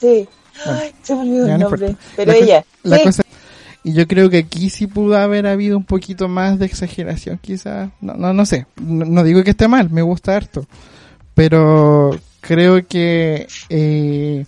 Sí. 0.00 0.28
Ay, 0.66 0.92
se 1.02 1.14
me 1.14 1.20
olvidó 1.22 1.46
ya 1.46 1.54
el 1.54 1.60
no 1.60 1.70
nombre. 1.70 1.96
Pero 2.16 2.32
La 2.32 2.38
ella. 2.38 2.64
La 2.82 3.02
cosa, 3.02 3.22
y 3.82 3.94
yo 3.94 4.06
creo 4.06 4.28
que 4.28 4.38
aquí 4.38 4.68
sí 4.68 4.86
pudo 4.86 5.16
haber 5.16 5.46
habido 5.46 5.76
un 5.76 5.84
poquito 5.84 6.28
más 6.28 6.58
de 6.58 6.66
exageración, 6.66 7.38
quizás. 7.40 7.90
No, 8.00 8.14
no, 8.14 8.32
no 8.32 8.44
sé. 8.44 8.66
No, 8.76 9.04
no 9.04 9.24
digo 9.24 9.42
que 9.42 9.50
esté 9.50 9.68
mal, 9.68 9.90
me 9.90 10.02
gusta 10.02 10.36
harto. 10.36 10.66
Pero 11.34 12.10
creo 12.40 12.86
que 12.86 13.46
eh, 13.70 14.44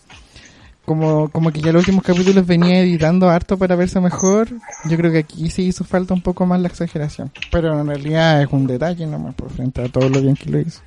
como, 0.85 1.31
como 1.31 1.51
que 1.51 1.63
ya 1.63 1.73
los 1.73 1.81
últimos 1.81 2.05
capítulos 2.05 2.47
venía 2.47 2.81
editando 2.81 3.31
harto 3.31 3.57
para 3.57 3.75
verse 3.75 4.01
mejor, 4.01 4.49
yo 4.85 4.97
creo 4.99 5.11
que 5.11 5.19
aquí 5.19 5.49
sí 5.51 5.63
hizo 5.63 5.85
falta 5.85 6.13
un 6.13 6.21
poco 6.21 6.45
más 6.45 6.61
la 6.61 6.69
exageración. 6.69 7.33
Pero 7.51 7.81
en 7.81 7.87
realidad 7.87 8.43
es 8.43 8.49
un 8.51 8.67
detalle 8.67 9.07
nomás 9.07 9.35
por 9.35 9.51
frente 9.51 9.83
a 9.83 9.89
todo 9.89 10.11
lo 10.11 10.21
bien 10.21 10.37
que 10.37 10.51
lo 10.51 10.61
hizo. 10.61 10.81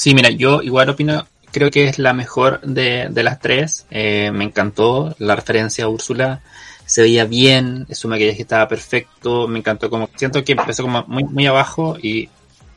Sí, 0.00 0.14
mira, 0.14 0.30
yo 0.30 0.62
igual 0.62 0.88
opino, 0.88 1.26
creo 1.52 1.70
que 1.70 1.84
es 1.86 1.98
la 1.98 2.14
mejor 2.14 2.62
de, 2.62 3.08
de 3.10 3.22
las 3.22 3.38
tres. 3.38 3.84
Eh, 3.90 4.30
me 4.32 4.44
encantó 4.44 5.14
la 5.18 5.36
referencia 5.36 5.84
a 5.84 5.88
Úrsula. 5.88 6.40
Se 6.86 7.02
veía 7.02 7.26
bien, 7.26 7.86
su 7.90 8.08
maquillaje 8.08 8.40
estaba 8.40 8.66
perfecto, 8.66 9.46
me 9.46 9.58
encantó 9.58 9.90
como, 9.90 10.08
siento 10.16 10.42
que 10.42 10.52
empezó 10.52 10.84
como 10.84 11.04
muy, 11.06 11.24
muy 11.24 11.46
abajo 11.46 11.98
y 12.02 12.30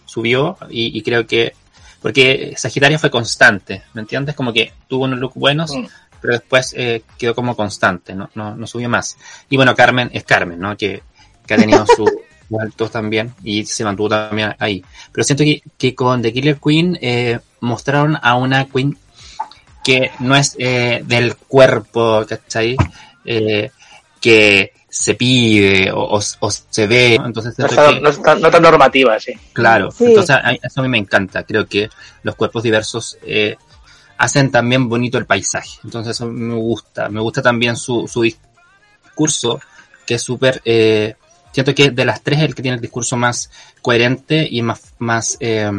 subió 0.05 0.57
y, 0.69 0.97
y 0.97 1.01
creo 1.01 1.25
que, 1.25 1.53
porque 2.01 2.55
Sagitaria 2.57 2.99
fue 2.99 3.09
constante, 3.09 3.83
¿me 3.93 4.01
entiendes? 4.01 4.35
Como 4.35 4.51
que 4.51 4.73
tuvo 4.89 5.05
unos 5.05 5.19
looks 5.19 5.37
buenos, 5.37 5.71
pero 6.19 6.33
después 6.33 6.73
eh, 6.75 7.03
quedó 7.17 7.33
como 7.33 7.55
constante, 7.55 8.15
¿no? 8.15 8.31
No, 8.35 8.53
no 8.53 8.67
subió 8.67 8.89
más. 8.89 9.17
Y 9.49 9.55
bueno, 9.55 9.73
Carmen 9.75 10.09
es 10.11 10.25
Carmen, 10.25 10.59
¿no? 10.59 10.75
Que, 10.75 11.01
que 11.47 11.53
ha 11.53 11.57
tenido 11.57 11.85
sus 11.85 12.11
altos 12.59 12.91
también 12.91 13.33
y 13.43 13.65
se 13.65 13.83
mantuvo 13.83 14.09
también 14.09 14.55
ahí. 14.59 14.83
Pero 15.11 15.23
siento 15.23 15.43
que, 15.43 15.61
que 15.77 15.93
con 15.95 16.21
The 16.21 16.33
Killer 16.33 16.57
Queen 16.63 16.97
eh, 17.01 17.39
mostraron 17.61 18.17
a 18.21 18.35
una 18.35 18.65
Queen 18.65 18.97
que 19.83 20.11
no 20.19 20.35
es 20.35 20.55
eh, 20.59 21.01
del 21.05 21.35
cuerpo, 21.35 22.25
¿cachai? 22.27 22.77
Eh, 23.25 23.69
que 24.21 24.71
se 24.89 25.15
pide 25.15 25.91
o, 25.91 25.99
o- 26.03 26.21
o 26.39 26.51
se 26.51 26.87
ve, 26.87 27.17
¿no? 27.19 27.25
entonces 27.25 27.57
No, 27.57 27.67
siento 27.67 27.81
está- 27.81 27.93
que- 27.95 28.01
no 28.01 28.09
está- 28.09 28.35
no 28.35 28.51
tan 28.51 28.61
normativa, 28.61 29.19
sí. 29.19 29.33
Claro, 29.51 29.91
Sí. 29.91 30.05
entonces 30.05 30.35
a, 30.35 30.51
eso 30.51 30.79
a 30.79 30.83
mí 30.83 30.89
me 30.89 30.97
encanta. 30.99 31.43
Creo 31.43 31.65
que 31.65 31.89
los 32.21 32.35
cuerpos 32.35 32.63
diversos 32.63 33.17
eh, 33.23 33.57
hacen 34.17 34.51
también 34.51 34.87
bonito 34.87 35.17
el 35.17 35.25
paisaje. 35.25 35.79
Entonces 35.83 36.15
eso 36.15 36.27
me 36.27 36.53
gusta. 36.55 37.09
Me 37.09 37.19
gusta 37.19 37.41
también 37.41 37.75
su, 37.75 38.07
su 38.07 38.21
discurso, 38.21 39.59
que 40.05 40.15
es 40.15 40.21
súper... 40.21 40.61
Eh, 40.63 41.15
siento 41.53 41.73
que 41.73 41.91
de 41.91 42.03
las 42.05 42.21
tres 42.21 42.39
es 42.39 42.45
el 42.45 42.55
que 42.55 42.61
tiene 42.61 42.75
el 42.75 42.81
discurso 42.81 43.15
más 43.15 43.49
coherente 43.81 44.45
y 44.49 44.61
más, 44.61 44.93
más 44.99 45.37
eh, 45.39 45.69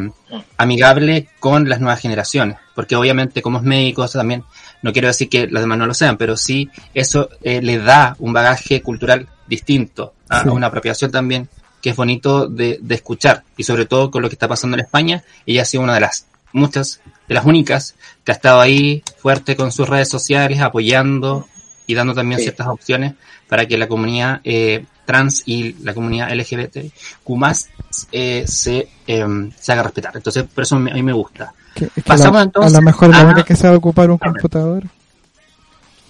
amigable 0.57 1.27
con 1.39 1.69
las 1.69 1.79
nuevas 1.79 1.99
generaciones. 2.01 2.57
Porque 2.73 2.95
obviamente 2.95 3.41
como 3.41 3.59
es 3.59 3.63
médico 3.63 4.03
eso 4.03 4.17
también, 4.17 4.43
no 4.81 4.91
quiero 4.93 5.07
decir 5.07 5.29
que 5.29 5.47
los 5.47 5.61
demás 5.61 5.77
no 5.77 5.85
lo 5.85 5.93
sean, 5.93 6.17
pero 6.17 6.35
sí 6.37 6.69
eso 6.93 7.29
eh, 7.41 7.61
le 7.61 7.77
da 7.77 8.15
un 8.19 8.33
bagaje 8.33 8.81
cultural 8.81 9.27
distinto, 9.47 10.13
a 10.29 10.41
Sí. 10.43 10.49
una 10.49 10.67
apropiación 10.67 11.11
también 11.11 11.47
que 11.81 11.91
es 11.91 11.95
bonito 11.95 12.47
de, 12.47 12.79
de 12.81 12.95
escuchar 12.95 13.43
y 13.57 13.63
sobre 13.63 13.85
todo 13.85 14.09
con 14.09 14.23
lo 14.23 14.29
que 14.29 14.33
está 14.35 14.47
pasando 14.47 14.75
en 14.75 14.81
España, 14.81 15.23
ella 15.45 15.61
ha 15.61 15.65
sido 15.65 15.83
una 15.83 15.93
de 15.93 15.99
las 15.99 16.25
muchas, 16.51 16.99
de 17.27 17.35
las 17.35 17.45
únicas 17.45 17.95
que 18.23 18.31
ha 18.31 18.35
estado 18.35 18.59
ahí 18.59 19.03
fuerte 19.19 19.55
con 19.55 19.71
sus 19.71 19.87
redes 19.87 20.09
sociales 20.09 20.61
apoyando 20.61 21.47
y 21.85 21.93
dando 21.93 22.13
también 22.15 22.39
Sí. 22.39 22.45
ciertas 22.45 22.67
opciones 22.67 23.13
para 23.47 23.67
que 23.67 23.77
la 23.77 23.87
comunidad 23.87 24.41
eh, 24.43 24.85
trans 25.05 25.43
y 25.45 25.73
la 25.83 25.93
comunidad 25.93 26.31
LGBTQ 26.31 27.29
más 27.37 27.69
eh, 28.11 28.43
se, 28.47 28.87
em, 29.07 29.51
se 29.57 29.71
haga 29.71 29.83
respetar. 29.83 30.15
Entonces, 30.15 30.43
por 30.43 30.63
eso 30.63 30.77
me- 30.77 30.91
a 30.91 30.95
mí 30.95 31.03
me 31.03 31.13
gusta. 31.13 31.53
Que, 31.73 31.87
que 31.89 32.01
Pasamos 32.01 32.35
la- 32.37 32.43
entonces 32.43 32.73
a 32.73 32.79
lo 32.81 32.85
mejor 32.85 33.09
la 33.09 33.19
a- 33.21 33.25
única 33.25 33.43
que 33.43 33.55
sabe 33.55 33.75
ocupar 33.77 34.09
un 34.09 34.17
computador. 34.17 34.83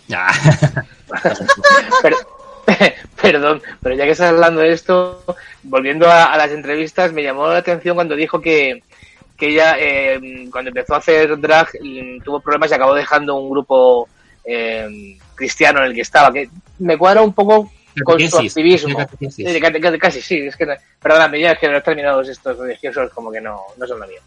Ya. 0.07 0.27
Pero- 2.01 2.17
perdón, 3.21 3.61
pero 3.79 3.95
ya 3.95 4.05
que 4.05 4.11
estás 4.11 4.31
hablando 4.31 4.61
de 4.61 4.71
esto, 4.71 5.23
volviendo 5.61 6.07
a, 6.09 6.23
a 6.33 6.37
las 6.37 6.49
entrevistas, 6.51 7.13
me 7.13 7.21
llamó 7.21 7.47
la 7.47 7.59
atención 7.59 7.93
cuando 7.95 8.15
dijo 8.15 8.41
que, 8.41 8.81
que 9.37 9.49
ella, 9.49 9.75
eh, 9.77 10.47
cuando 10.51 10.69
empezó 10.69 10.95
a 10.95 10.97
hacer 10.97 11.39
drag, 11.39 11.67
mm, 11.79 12.21
tuvo 12.23 12.39
problemas 12.39 12.71
y 12.71 12.73
acabó 12.73 12.95
dejando 12.95 13.35
un 13.35 13.51
grupo 13.51 14.09
eh, 14.43 15.15
cristiano 15.35 15.79
en 15.81 15.85
el 15.85 15.93
que 15.93 16.01
estaba, 16.01 16.33
que 16.33 16.49
me 16.79 16.97
cuadra 16.97 17.21
un 17.21 17.33
poco 17.33 17.71
con 18.03 18.15
su 18.29 18.37
activismo. 18.47 18.97
cate- 19.81 19.99
casi 19.99 20.21
sí, 20.21 20.37
es 20.39 20.55
que, 20.55 20.65
no- 20.65 20.73
perdóname, 21.01 21.39
ya 21.39 21.51
es 21.51 21.59
que 21.59 21.67
los 21.67 21.83
términos 21.83 22.27
estos 22.27 22.57
religiosos 22.57 23.11
como 23.13 23.31
que 23.31 23.41
no, 23.41 23.59
no 23.77 23.87
son 23.87 23.99
lo 23.99 24.07
mío. 24.07 24.19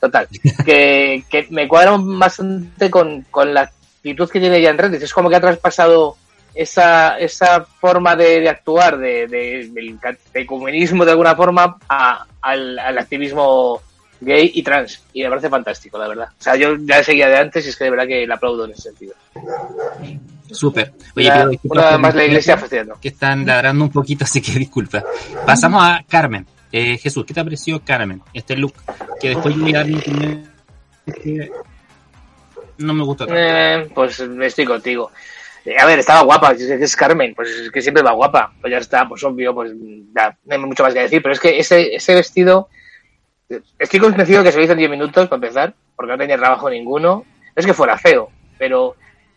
Total, 0.00 0.28
que, 0.64 1.24
que 1.28 1.46
me 1.50 1.66
cuadran 1.66 2.18
bastante 2.18 2.90
con, 2.90 3.22
con 3.30 3.52
la 3.54 3.62
actitud 3.62 4.30
que 4.30 4.40
tiene 4.40 4.58
ella 4.58 4.70
en 4.70 4.78
redes. 4.78 5.02
Es 5.02 5.12
como 5.12 5.28
que 5.30 5.36
ha 5.36 5.40
traspasado 5.40 6.16
esa, 6.54 7.18
esa 7.18 7.64
forma 7.64 8.16
de, 8.16 8.40
de 8.40 8.48
actuar 8.48 8.96
de, 8.98 9.26
de- 9.26 9.68
del 9.72 9.98
ca- 9.98 10.16
del 10.32 10.46
comunismo 10.46 11.04
de 11.04 11.10
alguna 11.10 11.34
forma 11.36 11.78
a- 11.88 12.24
al, 12.40 12.78
al 12.78 12.98
activismo 12.98 13.82
gay 14.20 14.50
y 14.54 14.62
trans. 14.62 15.02
Y 15.12 15.22
me 15.22 15.28
parece 15.28 15.50
fantástico, 15.50 15.98
la 15.98 16.08
verdad. 16.08 16.28
O 16.38 16.42
sea, 16.42 16.56
yo 16.56 16.76
ya 16.80 17.02
seguía 17.04 17.28
de 17.28 17.36
antes 17.36 17.66
y 17.66 17.68
es 17.70 17.76
que 17.76 17.84
de 17.84 17.90
verdad 17.90 18.06
que 18.06 18.26
la 18.26 18.36
aplaudo 18.36 18.64
en 18.64 18.70
ese 18.70 18.82
sentido. 18.82 19.14
Súper. 20.50 20.92
Oye, 21.16 21.28
Una, 21.28 21.48
pido 21.50 21.60
una 21.72 21.98
más 21.98 22.14
la 22.14 22.24
iglesia 22.24 22.58
que 23.00 23.08
están 23.08 23.46
ladrando 23.46 23.84
un 23.84 23.90
poquito, 23.90 24.24
así 24.26 24.40
que 24.40 24.52
disculpa. 24.52 25.04
Pasamos 25.44 25.82
a 25.82 26.04
Carmen. 26.08 26.46
Eh, 26.72 26.98
Jesús, 26.98 27.24
¿qué 27.24 27.32
te 27.32 27.42
pareció 27.42 27.82
Carmen? 27.84 28.22
Este 28.34 28.56
look, 28.56 28.74
que 29.20 29.30
después 29.30 29.54
yo 29.54 29.62
voy 29.62 29.74
a 29.74 29.78
dar 29.78 29.86
mi 29.86 29.94
opinión, 29.94 30.44
no 32.78 32.94
me 32.94 33.04
gustó 33.04 33.26
tanto. 33.26 33.40
Eh, 33.40 33.88
pues 33.94 34.20
estoy 34.20 34.64
contigo. 34.64 35.10
Eh, 35.64 35.76
a 35.78 35.86
ver, 35.86 35.98
estaba 35.98 36.22
guapa, 36.22 36.52
es 36.52 36.60
es 36.62 36.96
Carmen, 36.96 37.34
pues 37.34 37.48
es 37.48 37.70
que 37.70 37.82
siempre 37.82 38.02
va 38.02 38.12
guapa. 38.12 38.52
Pues 38.60 38.70
ya 38.70 38.78
está, 38.78 39.08
pues 39.08 39.22
obvio, 39.24 39.54
pues 39.54 39.72
ya, 40.14 40.36
no 40.44 40.54
hay 40.54 40.60
mucho 40.60 40.82
más 40.82 40.94
que 40.94 41.00
decir. 41.00 41.22
Pero 41.22 41.32
es 41.32 41.40
que 41.40 41.58
ese, 41.58 41.94
ese 41.94 42.14
vestido, 42.14 42.68
estoy 43.78 44.00
convencido 44.00 44.42
que 44.42 44.52
se 44.52 44.58
lo 44.58 44.64
hizo 44.64 44.72
en 44.72 44.78
10 44.78 44.90
minutos 44.90 45.28
para 45.28 45.36
empezar, 45.36 45.74
porque 45.94 46.12
no 46.12 46.18
tenía 46.18 46.36
trabajo 46.36 46.68
ninguno. 46.70 47.24
No 47.24 47.60
es 47.60 47.66
que 47.66 47.74
fuera 47.74 47.96
feo, 47.96 48.30
pero 48.58 48.96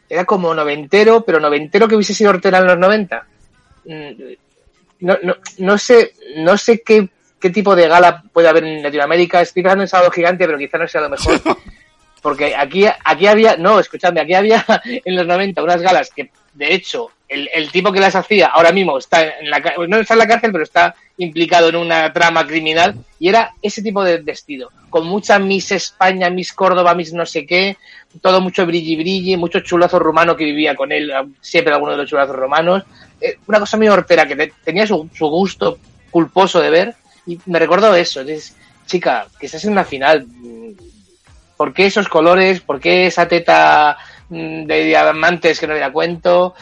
era 0.10 0.26
como 0.26 0.54
noventero, 0.54 1.22
pero 1.24 1.40
noventero 1.40 1.88
que 1.88 1.96
hubiese 1.96 2.14
sido 2.14 2.32
Ortega 2.32 2.58
en 2.58 2.68
los 2.68 2.78
90. 2.78 3.26
Mm, 3.86 4.12
No, 5.02 5.18
no, 5.24 5.36
no 5.60 5.78
sé, 5.78 6.14
no 6.38 6.58
sé 6.58 6.82
qué, 6.82 7.08
qué 7.40 7.50
tipo 7.52 7.74
de 7.76 7.88
gala 7.88 8.22
puede 8.34 8.50
haber 8.50 8.66
en 8.66 8.84
Latinoamérica. 8.84 9.40
Estoy 9.42 9.64
pensando 9.64 9.84
en 9.84 9.88
Sábado 9.88 10.12
Gigante, 10.12 10.46
pero 10.46 10.58
quizá 10.58 10.78
no 10.78 10.88
sea 10.88 11.02
lo 11.02 11.10
mejor. 11.10 11.40
Porque 12.22 12.54
aquí, 12.54 12.86
aquí 13.06 13.28
había, 13.28 13.56
no, 13.56 13.80
escuchadme, 13.80 14.20
aquí 14.20 14.34
había 14.34 14.66
en 14.84 15.16
los 15.16 15.26
90 15.26 15.64
unas 15.64 15.82
galas 15.82 16.10
que, 16.14 16.32
de 16.54 16.74
hecho, 16.74 17.12
el, 17.30 17.50
el 17.54 17.72
tipo 17.72 17.94
que 17.94 18.02
las 18.02 18.16
hacía 18.16 18.48
ahora 18.48 18.74
mismo 18.74 18.98
está 18.98 19.26
en 19.38 19.50
la, 19.50 19.60
no 19.88 19.98
está 19.98 20.16
en 20.16 20.20
la 20.20 20.28
cárcel, 20.28 20.52
pero 20.52 20.66
está 20.66 20.96
implicado 21.20 21.70
en 21.70 21.76
una 21.76 22.12
trama 22.12 22.46
criminal 22.48 22.96
y 23.20 23.30
era 23.30 23.54
ese 23.62 23.82
tipo 23.84 24.04
de 24.04 24.18
vestido, 24.18 24.72
con 24.90 25.06
mucha 25.06 25.38
Miss 25.38 25.72
España, 25.72 26.30
Miss 26.32 26.52
Córdoba, 26.54 26.96
Miss 26.96 27.14
no 27.14 27.26
sé 27.26 27.46
qué, 27.46 27.78
todo 28.22 28.42
mucho 28.42 28.66
brilli 28.66 28.96
brilli, 28.96 29.38
mucho 29.38 29.60
chulazo 29.60 30.00
rumano 30.00 30.36
que 30.36 30.46
vivía 30.46 30.76
con 30.76 30.92
él, 30.92 31.12
siempre 31.42 31.74
alguno 31.74 31.92
de 31.92 31.98
los 32.00 32.10
chulazos 32.10 32.36
romanos, 32.36 32.84
Eh, 33.22 33.38
una 33.48 33.60
cosa 33.60 33.76
muy 33.76 33.90
hortera 33.90 34.26
que 34.26 34.36
te- 34.38 34.54
tenía 34.64 34.88
su, 34.88 35.10
gusto 35.20 35.78
culposo 36.10 36.62
de 36.62 36.70
ver 36.70 36.96
y 37.28 37.38
me 37.48 37.60
recordó 37.60 37.94
eso, 37.94 38.22
es, 38.22 38.56
chica, 38.88 39.28
que 39.38 39.46
estás 39.48 39.66
en 39.66 39.74
una 39.74 39.84
final, 39.84 40.26
mm, 40.26 40.72
¿Por 41.58 41.74
qué 41.74 41.88
esos 41.88 42.08
colores? 42.08 42.62
¿Por 42.62 42.80
qué 42.80 43.08
esa 43.08 43.28
teta 43.28 43.98
mm, 44.30 44.64
de 44.64 44.86
diamantes 44.86 45.60
que 45.60 45.68
no 45.68 45.74
viene 45.74 45.88
a 45.88 45.92
cuento? 45.92 46.56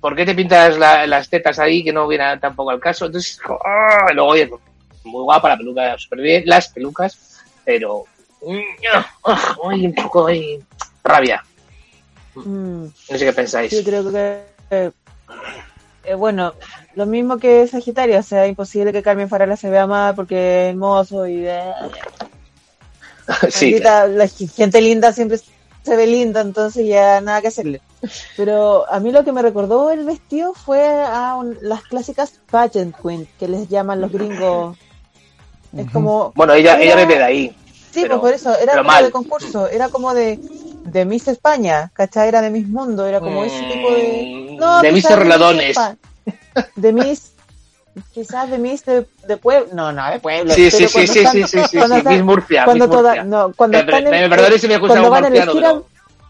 ¿Por 0.00 0.16
qué 0.16 0.24
te 0.24 0.34
pintas 0.34 0.78
la- 0.78 1.06
las 1.06 1.28
tetas 1.28 1.58
ahí 1.58 1.84
que 1.84 1.92
no 1.92 2.08
viene 2.08 2.38
tampoco 2.38 2.70
al 2.70 2.80
caso? 2.80 3.06
Entonces, 3.06 3.38
¡ah! 3.64 4.06
luego, 4.14 4.30
oye, 4.30 4.50
muy 5.04 5.22
guapa 5.24 5.48
la 5.50 5.56
peluca, 5.58 5.98
súper 5.98 6.20
bien, 6.20 6.42
las 6.46 6.68
pelucas, 6.68 7.40
pero 7.64 8.04
ay, 9.64 9.86
un 9.86 9.94
poco 9.94 10.28
rabia. 11.04 11.42
Mm, 12.34 12.84
No 12.84 13.18
sé 13.18 13.18
qué 13.18 13.32
pensáis. 13.32 13.72
yo 13.72 13.82
creo 13.84 14.10
que, 14.10 14.40
eh, 14.70 14.90
eh, 16.04 16.14
bueno, 16.14 16.54
lo 16.94 17.06
mismo 17.06 17.38
que 17.38 17.66
Sagitario, 17.66 18.18
o 18.18 18.22
sea, 18.22 18.46
imposible 18.46 18.92
que 18.92 19.02
Carmen 19.02 19.28
Farala 19.28 19.56
se 19.56 19.68
vea 19.70 19.86
mal 19.86 20.14
porque 20.14 20.68
es 20.68 20.70
hermoso 20.70 21.26
y 21.26 21.40
de... 21.40 21.60
sí, 23.50 23.78
la 23.80 24.28
gente 24.56 24.80
linda 24.80 25.12
siempre 25.12 25.38
se 25.84 25.96
ve 25.96 26.06
linda, 26.06 26.40
entonces 26.40 26.86
ya 26.86 27.20
nada 27.20 27.40
que 27.40 27.48
hacerle. 27.48 27.80
Pero 28.36 28.90
a 28.90 28.98
mí 29.00 29.12
lo 29.12 29.24
que 29.24 29.32
me 29.32 29.42
recordó 29.42 29.90
el 29.90 30.04
vestido 30.04 30.54
fue 30.54 30.86
a 31.04 31.36
un- 31.36 31.58
las 31.60 31.82
clásicas 31.82 32.32
pageant 32.50 32.94
queen, 33.00 33.28
que 33.38 33.48
les 33.48 33.68
llaman 33.68 34.00
los 34.00 34.10
gringos. 34.12 34.76
Es 35.76 35.90
como... 35.90 36.32
bueno, 36.34 36.52
ella, 36.54 36.76
ella 36.80 36.92
era- 36.94 36.96
bebe 37.06 37.16
de 37.18 37.24
ahí. 37.24 37.56
Sí, 37.92 38.02
pero- 38.02 38.20
pues 38.20 38.40
por 38.42 38.52
eso, 38.52 38.58
era 38.60 38.72
como 38.72 38.84
mal. 38.84 39.04
de 39.04 39.10
concurso, 39.10 39.68
era 39.68 39.88
como 39.88 40.14
de, 40.14 40.38
de 40.84 41.04
Miss 41.04 41.28
España, 41.28 41.90
¿cachai? 41.92 42.28
Era 42.28 42.40
de 42.40 42.50
Miss 42.50 42.68
Mundo, 42.68 43.04
era 43.06 43.20
como 43.20 43.44
ese 43.44 43.60
tipo 43.64 43.90
de... 43.92 44.56
Mm, 44.58 44.82
de 44.82 44.92
Miss. 44.92 45.04
Espa- 45.06 45.96
De 46.76 46.92
Miss... 46.92 47.29
Quizás 48.12 48.48
de 48.50 48.58
Miss 48.58 48.84
de, 48.84 49.06
de 49.26 49.36
pueblo, 49.36 49.68
no, 49.74 49.92
no, 49.92 50.10
de 50.10 50.20
pueblo. 50.20 50.54
Sí, 50.54 50.70
sí, 50.70 50.86
sí, 50.86 50.92
cuando 50.92 51.12
sí, 51.12 51.18
están- 51.18 51.32
sí, 51.32 51.42
sí, 51.44 51.58
sí, 51.70 51.76
cuando 51.78 51.94
sí, 51.96 51.98
están- 51.98 52.12
Miss 52.14 52.22
Murcia, 52.24 52.64
cuando 52.64 52.86
Miss 52.86 52.96
toda- 52.96 53.08
Murcia. 53.10 53.24
no, 53.24 53.52
cuando 53.56 53.78
Me- 53.78 53.84
están 53.84 54.04
me- 54.04 54.10
en- 54.16 54.30
me 54.30 54.36
perdone 54.36 54.58
si 54.58 54.68
me 54.68 54.74
escucha 54.74 54.92
cuando 54.92 55.08
un 55.08 55.12
van 55.14 55.24
a 55.24 55.28
elegir 55.28 55.64
a- 55.64 55.68
pero- 55.70 55.86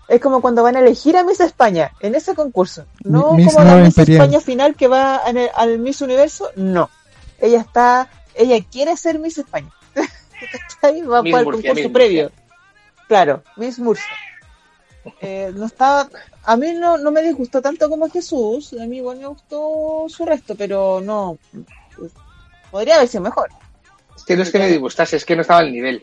es 0.08 0.20
como 0.20 0.40
cuando 0.40 0.62
van 0.62 0.76
a 0.76 0.80
elegir 0.80 1.16
a 1.16 1.22
Miss 1.24 1.40
España 1.40 1.92
en 2.00 2.14
ese 2.14 2.34
concurso. 2.34 2.86
No 3.04 3.32
Miss 3.34 3.52
como 3.54 3.64
la 3.64 3.76
Miss 3.76 3.88
Imperial. 3.88 4.22
España 4.22 4.40
final 4.40 4.74
que 4.74 4.88
va 4.88 5.20
en 5.26 5.36
el- 5.36 5.50
al 5.54 5.78
Miss 5.78 6.00
Universo. 6.00 6.50
No. 6.56 6.88
Ella 7.38 7.61
está, 7.61 8.08
ella 8.34 8.56
quiere 8.72 8.96
ser 8.96 9.18
Miss 9.18 9.38
España. 9.38 9.70
Va 10.82 11.22
Miss 11.22 11.32
para 11.32 11.40
el 11.40 11.44
Murcia, 11.44 11.70
concurso 11.70 11.74
Miss 11.74 11.88
previo. 11.92 12.32
claro, 13.06 13.42
Miss 13.56 13.78
Murcia. 13.78 14.06
Eh, 15.22 15.51
no 15.55 15.66
estaba, 15.66 16.09
a 16.44 16.57
mí 16.57 16.72
no, 16.74 16.98
no 16.98 17.11
me 17.11 17.22
disgustó 17.22 17.61
tanto 17.62 17.88
como 17.88 18.09
Jesús, 18.11 18.74
a 18.80 18.86
mí 18.86 18.98
igual 18.98 19.18
me 19.18 19.26
gustó 19.26 20.07
su 20.09 20.24
resto, 20.24 20.55
pero 20.55 21.01
no, 21.01 21.38
podría 22.70 22.96
haber 22.96 23.09
sido 23.09 23.22
mejor. 23.22 23.51
Es 24.16 24.24
que 24.24 24.36
no 24.36 24.42
es 24.42 24.51
que 24.51 24.59
me 24.59 24.68
disgustase, 24.68 25.16
es 25.16 25.24
que 25.24 25.36
no 25.36 25.42
estaba 25.42 25.61
al 25.61 25.72
nivel. 25.72 26.03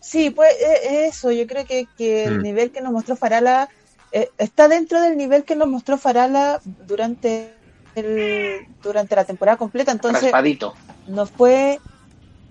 Sí, 0.00 0.30
pues 0.30 0.52
eh, 0.60 1.06
eso, 1.08 1.30
yo 1.32 1.46
creo 1.46 1.64
que, 1.64 1.88
que 1.96 2.26
el 2.26 2.38
Mm. 2.38 2.42
nivel 2.42 2.70
que 2.70 2.82
nos 2.82 2.92
mostró 2.92 3.16
Farala 3.16 3.70
eh, 4.12 4.30
está 4.38 4.68
dentro 4.68 5.00
del 5.00 5.16
nivel 5.16 5.44
que 5.44 5.56
nos 5.56 5.66
mostró 5.68 5.96
Farala 5.96 6.60
durante 6.64 7.54
el, 7.94 8.66
durante 8.82 9.16
la 9.16 9.24
temporada 9.24 9.56
completa, 9.56 9.92
entonces 9.92 10.22
Raspadito. 10.22 10.74
no 11.06 11.26
fue 11.26 11.80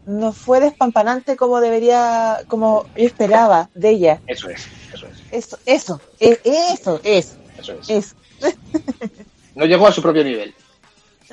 no 0.05 0.34
fue 0.34 0.59
despampanante 0.59 1.38
como 1.38 1.61
debería, 1.61 2.39
como 2.47 2.86
yo 2.95 3.05
esperaba 3.05 3.70
de 3.74 3.89
ella. 3.91 4.22
Eso 4.28 4.49
es, 4.49 4.68
eso 5.08 5.22
es, 5.32 5.43
Eso, 5.45 5.60
eso, 5.66 6.01
e- 6.20 6.39
eso, 6.74 7.01
es, 7.04 7.36
eso 7.60 7.74
es. 7.88 7.89
es. 7.89 8.16
No 9.56 9.66
llegó 9.66 9.88
a 9.88 9.91
su 9.91 10.01
propio 10.01 10.24
nivel. 10.24 10.54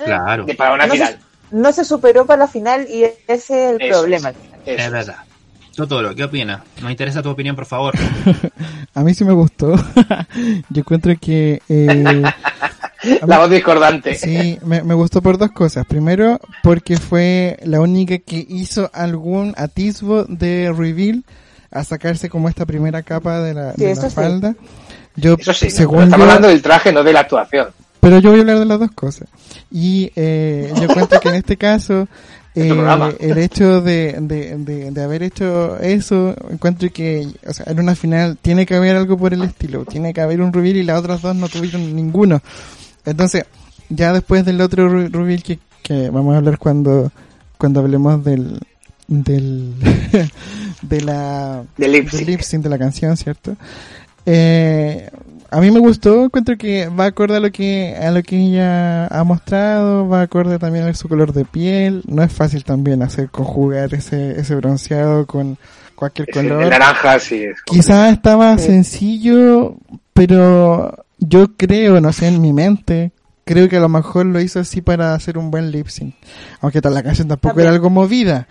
Claro, 0.05 0.45
De 0.45 0.55
para 0.55 0.75
una 0.75 0.87
No 0.87 0.93
se- 0.93 0.99
final. 0.99 1.19
No 1.53 1.73
se 1.73 1.85
superó 1.85 2.27
para 2.27 2.41
la 2.45 2.49
final 2.49 2.87
y 2.89 3.03
ese 3.05 3.15
es 3.29 3.51
el 3.51 3.81
Eso 3.83 3.99
problema. 4.01 4.29
Eso 4.31 4.39
es 4.67 4.81
es. 4.87 4.91
verdad. 4.91 5.17
Totoro, 5.75 6.15
¿qué 6.15 6.25
opinas? 6.25 6.61
Nos 6.83 6.91
interesa 6.91 7.23
tu 7.23 7.31
opinión, 7.31 7.57
por 7.57 7.65
favor. 7.67 7.95
A 8.95 9.03
mí 9.03 9.15
sí 9.15 9.25
me 9.25 9.33
gustó. 9.33 9.75
Yo 10.69 10.81
encuentro 10.81 11.15
que... 11.21 11.63
eh, 11.69 12.23
La 13.27 13.39
voz 13.39 13.51
discordante. 13.51 14.15
Sí, 14.15 14.59
me, 14.63 14.83
me 14.83 14.95
gustó 14.95 15.23
por 15.23 15.39
dos 15.39 15.51
cosas. 15.53 15.87
Primero, 15.87 16.39
porque 16.63 16.99
fue 16.99 17.59
la 17.65 17.81
única 17.81 18.19
que 18.19 18.45
hizo 18.49 18.91
algún 18.93 19.55
atisbo 19.57 20.25
de 20.25 20.73
reveal 20.77 21.25
a 21.71 21.85
sacarse 21.85 22.29
como 22.29 22.49
esta 22.49 22.67
primera 22.67 23.03
capa 23.03 23.41
de 23.41 23.55
la, 23.55 23.75
Sí, 23.75 23.85
de 23.85 23.91
eso 23.93 24.03
la 24.03 24.09
sí. 24.11 24.15
falda. 24.15 24.55
Yo, 25.17 25.37
Eso 25.39 25.53
sí, 25.53 25.67
estamos 25.67 26.09
yo- 26.09 26.15
hablando 26.15 26.49
del 26.49 26.63
traje, 26.63 26.93
no 26.93 27.03
de 27.03 27.13
la 27.13 27.21
actuación. 27.21 27.69
pero 28.01 28.19
yo 28.19 28.31
voy 28.31 28.39
a 28.39 28.43
hablar 28.43 28.59
de 28.61 28.65
las 28.67 28.79
dos 28.81 28.91
cosas. 28.93 29.29
Y 29.71 30.11
eh, 30.17 30.73
yo 30.81 30.87
cuento 30.95 31.21
que 31.21 31.29
en 31.29 31.35
este 31.35 31.57
caso, 31.57 32.09
eh, 32.55 32.73
el 33.21 33.39
hecho 33.39 33.81
de, 33.83 34.17
de, 34.21 34.57
de, 34.57 34.91
de 34.91 35.03
haber 35.03 35.23
hecho 35.23 35.79
eso, 35.79 36.35
encuentro 36.51 36.89
que, 36.93 37.29
o 37.47 37.53
sea, 37.53 37.67
en 37.69 37.79
una 37.81 37.95
final 37.95 38.39
tiene 38.41 38.67
que 38.67 38.75
haber 38.77 38.97
algo 38.97 39.17
por 39.19 39.33
el 39.35 39.43
estilo. 39.43 39.85
Tiene 39.85 40.13
que 40.15 40.21
haber 40.21 40.41
un 40.41 40.53
reveal 40.53 40.77
y 40.79 40.83
las 40.83 40.99
otras 40.99 41.23
dos 41.23 41.37
no 41.37 41.49
tuvieron 41.49 41.95
ninguno. 41.95 42.41
Entonces, 43.05 43.45
ya 43.89 44.13
después 44.13 44.45
del 44.45 44.61
otro 44.61 44.89
re- 44.89 45.09
reveal 45.09 45.43
que, 45.43 45.59
que 45.83 46.11
vamos 46.11 46.35
a 46.35 46.39
hablar 46.39 46.59
cuando, 46.59 47.11
cuando 47.59 47.81
hablemos 47.81 48.25
del, 48.25 48.61
del, 49.11 49.75
de 50.83 51.01
la, 51.03 51.63
Del 51.77 51.93
lip 51.93 52.11
del 52.11 52.19
sync. 52.21 52.29
lip 52.29 52.41
sync 52.41 52.63
de 52.63 52.69
la 52.71 52.79
canción, 52.79 53.15
¿cierto? 53.19 53.57
Eh, 54.27 55.11
a 55.51 55.61
mí 55.61 55.71
me 55.71 55.81
gustó, 55.81 56.25
encuentro 56.25 56.57
que 56.57 56.87
va 56.89 57.07
acorde 57.07 57.37
a 57.37 57.41
lo 57.41 57.51
que 57.51 57.97
a 58.01 58.11
lo 58.13 58.23
que 58.23 58.37
ella 58.37 59.07
ha 59.09 59.25
mostrado, 59.25 60.09
va 60.09 60.23
acorde 60.23 60.59
también 60.61 60.85
a 60.87 60.95
su 60.95 61.09
color 61.09 61.33
de 61.33 61.45
piel. 61.45 62.03
No 62.07 62.23
es 62.23 62.33
fácil 62.33 62.63
también 62.65 63.03
hacer 63.03 63.31
conjugar 63.31 63.93
ese 63.95 64.39
ese 64.41 64.55
bronceado 64.55 65.27
con 65.27 65.59
cualquier 65.97 66.29
color. 66.31 66.63
El 66.63 66.71
naranja, 66.71 67.19
sí. 67.19 67.43
es 67.43 67.61
Quizás 67.65 68.13
estaba 68.13 68.57
Sí. 68.59 68.67
sencillo, 68.67 69.77
pero 70.15 71.05
yo 71.19 71.57
creo, 71.57 72.01
no 72.01 72.13
sé, 72.13 72.29
en 72.29 72.41
mi 72.41 72.53
mente, 72.53 73.11
creo 73.45 73.69
que 73.69 73.77
a 73.79 73.81
lo 73.81 73.89
mejor 73.89 74.27
lo 74.27 74.41
hizo 74.41 74.61
así 74.61 74.81
para 74.83 75.15
hacer 75.15 75.37
un 75.37 75.51
buen 75.51 75.73
lip 75.73 75.89
sync. 75.89 76.15
Aunque 76.61 76.81
tal 76.81 76.95
la 76.95 77.03
canción 77.03 77.27
tampoco 77.27 77.51
También. 77.55 77.67
era 77.67 77.75
algo 77.75 77.91
movida. 77.91 78.47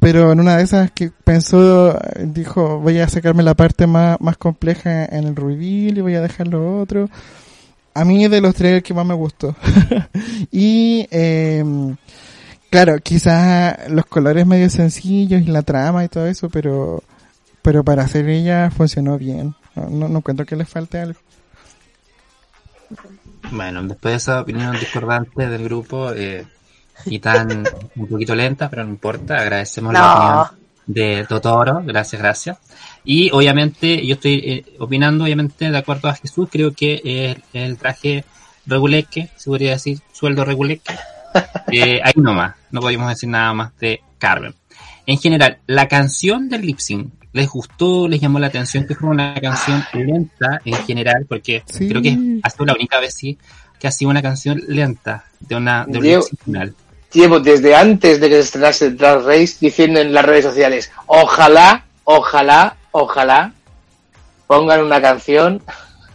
Pero 0.00 0.30
en 0.30 0.40
una 0.40 0.56
de 0.56 0.62
esas 0.62 0.92
que 0.92 1.10
pensó, 1.24 1.98
dijo, 2.20 2.78
voy 2.78 2.98
a 3.00 3.08
sacarme 3.08 3.42
la 3.42 3.54
parte 3.54 3.86
más, 3.86 4.20
más 4.20 4.36
compleja 4.36 5.04
en 5.04 5.26
el 5.26 5.34
reveal 5.34 5.98
y 5.98 6.00
voy 6.00 6.14
a 6.14 6.20
dejar 6.20 6.46
lo 6.48 6.80
otro. 6.80 7.10
A 7.94 8.04
mí 8.04 8.28
de 8.28 8.40
los 8.40 8.54
tres 8.54 8.74
el 8.74 8.82
que 8.82 8.94
más 8.94 9.04
me 9.04 9.14
gustó. 9.14 9.56
y, 10.52 11.08
eh, 11.10 11.64
claro, 12.70 12.98
quizás 13.00 13.90
los 13.90 14.06
colores 14.06 14.46
medio 14.46 14.70
sencillos 14.70 15.42
y 15.42 15.46
la 15.46 15.62
trama 15.62 16.04
y 16.04 16.08
todo 16.08 16.28
eso, 16.28 16.48
pero, 16.48 17.02
pero 17.62 17.82
para 17.82 18.04
hacer 18.04 18.28
ella 18.28 18.70
funcionó 18.70 19.18
bien. 19.18 19.56
No, 19.74 19.90
no, 19.90 20.08
no 20.08 20.18
encuentro 20.18 20.46
que 20.46 20.54
le 20.54 20.64
falte 20.64 21.00
algo. 21.00 21.18
Bueno, 23.50 23.82
después 23.82 24.12
de 24.12 24.16
esa 24.16 24.40
opinión 24.40 24.78
discordante 24.78 25.48
del 25.48 25.64
grupo 25.64 26.12
eh, 26.12 26.46
y 27.06 27.18
tan 27.18 27.64
un 27.96 28.06
poquito 28.08 28.34
lenta, 28.34 28.68
pero 28.70 28.84
no 28.84 28.90
importa, 28.90 29.36
agradecemos 29.36 29.92
la 29.92 30.00
No. 30.00 30.12
opinión 30.12 30.44
de 30.86 31.26
Totoro, 31.28 31.82
gracias, 31.84 32.20
gracias. 32.20 32.58
Y 33.04 33.30
obviamente 33.30 34.04
yo 34.06 34.14
estoy 34.14 34.34
eh, 34.44 34.64
opinando, 34.78 35.24
obviamente, 35.24 35.70
de 35.70 35.76
acuerdo 35.78 36.08
a 36.08 36.14
Jesús, 36.14 36.48
creo 36.50 36.72
que 36.72 37.00
eh, 37.04 37.36
el 37.52 37.76
traje 37.76 38.24
reguleque, 38.66 39.28
se 39.36 39.50
podría 39.50 39.72
decir, 39.72 39.98
sueldo 40.12 40.44
reguleque, 40.44 40.94
eh, 41.72 42.00
ahí 42.02 42.12
nomás, 42.16 42.54
no 42.70 42.80
podemos 42.80 43.08
decir 43.08 43.28
nada 43.28 43.52
más 43.54 43.76
de 43.78 44.00
Carmen. 44.18 44.54
En 45.06 45.18
general, 45.18 45.58
la 45.66 45.88
canción 45.88 46.48
del 46.48 46.62
lip 46.62 46.78
sync, 46.78 47.12
¿les 47.32 47.48
gustó, 47.48 48.08
les 48.08 48.20
llamó 48.20 48.38
la 48.38 48.48
atención 48.48 48.86
que 48.86 48.94
fue 48.94 49.08
una 49.10 49.34
canción 49.40 49.82
lenta 49.94 50.60
en 50.64 50.74
general? 50.84 51.24
Porque 51.28 51.62
Sí. 51.66 51.88
creo 51.88 52.02
que 52.02 52.40
ha 52.42 52.50
sido 52.50 52.66
la 52.66 52.74
única 52.74 52.98
vez 53.00 53.14
sí 53.14 53.38
que 53.78 53.86
ha 53.86 53.92
sido 53.92 54.10
una 54.10 54.20
canción 54.22 54.60
lenta 54.66 55.24
de 55.40 55.54
una 55.54 55.84
de 55.86 55.98
un 55.98 56.04
Diego- 56.04 56.20
lip 56.22 56.28
sync 56.30 56.40
final. 56.44 56.74
Llevo 57.12 57.40
desde 57.40 57.74
antes 57.74 58.20
de 58.20 58.28
que 58.28 58.34
se 58.36 58.40
estrenase 58.40 58.90
Drag 58.90 59.24
Race 59.24 59.56
diciendo 59.60 60.00
en 60.00 60.12
las 60.12 60.24
redes 60.24 60.44
sociales, 60.44 60.90
ojalá, 61.06 61.84
ojalá, 62.04 62.76
ojalá 62.90 63.52
pongan 64.46 64.84
una 64.84 65.00
canción 65.00 65.62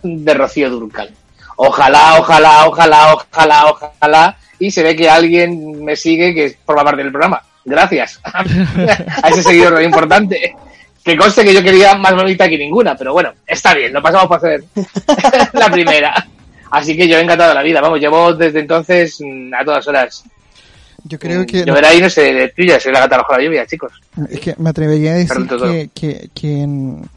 de 0.04 0.34
Rocío 0.34 0.70
Durcal. 0.70 1.12
Ojalá, 1.56 2.20
ojalá, 2.20 2.68
ojalá, 2.68 3.14
ojalá, 3.14 3.66
ojalá. 3.68 4.38
Y 4.60 4.72
se 4.72 4.84
ve 4.84 4.96
que 4.96 5.10
alguien 5.10 5.84
me 5.84 5.96
sigue 5.96 6.34
que 6.34 6.58
forma 6.66 6.84
parte 6.84 7.04
del 7.04 7.12
programa. 7.12 7.42
Gracias 7.66 8.20
a 8.24 9.30
ese 9.30 9.44
seguidor 9.44 9.76
tan 9.76 9.84
importante. 9.84 10.56
Que 11.04 11.18
conste 11.18 11.44
que 11.44 11.54
yo 11.54 11.64
quería 11.64 11.96
más 11.96 12.16
bonita 12.16 12.48
que 12.48 12.58
ninguna, 12.58 12.96
pero 12.96 13.14
bueno, 13.14 13.34
está 13.46 13.74
bien, 13.74 13.92
lo 13.92 14.02
pasamos 14.02 14.28
por 14.28 14.38
hacer 14.38 14.64
la 15.54 15.70
primera. 15.70 16.28
Así 16.72 16.96
que 16.96 17.08
yo 17.08 17.18
he 17.18 17.22
encantado 17.22 17.54
la 17.54 17.62
vida, 17.62 17.82
vamos, 17.82 18.00
llevo 18.00 18.34
desde 18.34 18.62
entonces 18.62 19.18
mm, 19.20 19.54
a 19.54 19.66
todas 19.66 19.88
horas 19.88 20.24
Yo 21.06 21.20
creo 21.20 21.46
que... 21.46 21.66
yo 21.66 21.76
era 21.76 21.90
ahí, 21.90 22.00
no 22.00 22.10
sé, 22.10 22.34
de 22.34 22.50
tuya, 22.50 22.80
soy 22.80 22.94
la 22.94 23.02
gata 23.02 23.18
bajo 23.18 23.34
la 23.34 23.44
lluvia, 23.44 23.66
chicos. 23.66 23.92
Es 24.30 24.40
que 24.40 24.56
me 24.58 24.70
atrevería 24.70 25.12
a 25.12 25.16
decir 25.16 25.48
que, 25.48 25.90
que, 25.94 26.30
que, 26.34 26.62
en, 26.62 27.10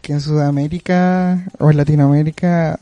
que 0.00 0.12
en 0.12 0.20
Sudamérica 0.20 1.44
o 1.58 1.70
en 1.70 1.76
Latinoamérica, 1.76 2.78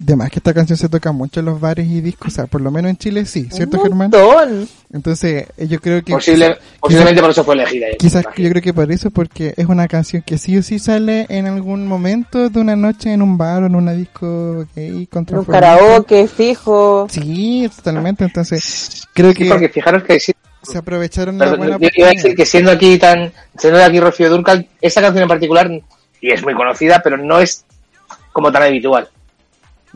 de 0.00 0.16
más 0.16 0.30
que 0.30 0.38
esta 0.38 0.52
canción 0.52 0.76
se 0.76 0.88
toca 0.88 1.12
mucho 1.12 1.40
en 1.40 1.46
los 1.46 1.60
bares 1.60 1.86
y 1.86 2.00
discos, 2.00 2.32
o 2.32 2.36
sea, 2.36 2.46
por 2.46 2.60
lo 2.60 2.70
menos 2.70 2.90
en 2.90 2.96
Chile 2.96 3.24
sí, 3.26 3.48
¿cierto 3.50 3.76
Un 3.78 3.82
Germán? 3.84 4.10
montón. 4.10 4.68
Entonces, 4.92 5.46
eh, 5.56 5.66
yo 5.66 5.80
creo 5.80 6.02
que... 6.02 6.12
Posible, 6.12 6.56
posiblemente 6.80 7.20
por 7.20 7.30
eso 7.30 7.44
fue 7.44 7.54
elegida. 7.54 7.86
Quizás 7.98 8.24
yo 8.36 8.48
creo 8.50 8.62
que 8.62 8.72
por 8.72 8.90
eso, 8.90 9.10
porque 9.10 9.54
es 9.56 9.66
una 9.66 9.88
canción 9.88 10.22
que 10.24 10.38
sí 10.38 10.56
o 10.56 10.62
sí 10.62 10.78
sale 10.78 11.26
en 11.28 11.46
algún 11.46 11.86
momento 11.86 12.48
de 12.48 12.60
una 12.60 12.76
noche 12.76 13.12
en 13.12 13.22
un 13.22 13.36
bar 13.36 13.62
o 13.62 13.66
en 13.66 13.74
una 13.74 13.92
disco 13.92 14.66
gay 14.74 15.06
contra 15.06 15.38
Un 15.40 15.44
karaoke 15.44 16.26
fijo. 16.28 17.06
Sí, 17.10 17.68
totalmente. 17.74 18.24
Entonces, 18.24 19.06
creo 19.12 19.32
Sí, 19.32 19.38
que 19.38 19.48
porque 19.48 19.68
fijaros 19.68 20.02
que 20.04 20.18
sí, 20.20 20.32
se 20.62 20.78
aprovecharon 20.78 21.38
la 21.38 21.44
pero 21.46 21.56
buena 21.58 21.78
yo 21.78 21.88
iba 21.94 22.08
a 22.08 22.12
decir 22.12 22.34
que 22.34 22.46
siendo 22.46 22.70
aquí 22.70 22.98
tan, 22.98 23.32
siendo 23.58 23.78
de 23.78 23.84
aquí 23.84 24.00
Rocío 24.00 24.30
Durcal, 24.30 24.68
esa 24.80 25.00
canción 25.00 25.22
en 25.22 25.28
particular, 25.28 25.70
y 26.20 26.30
es 26.30 26.42
muy 26.42 26.54
conocida, 26.54 27.00
pero 27.04 27.16
no 27.16 27.40
es 27.40 27.64
como 28.32 28.50
tan 28.52 28.62
habitual. 28.64 29.08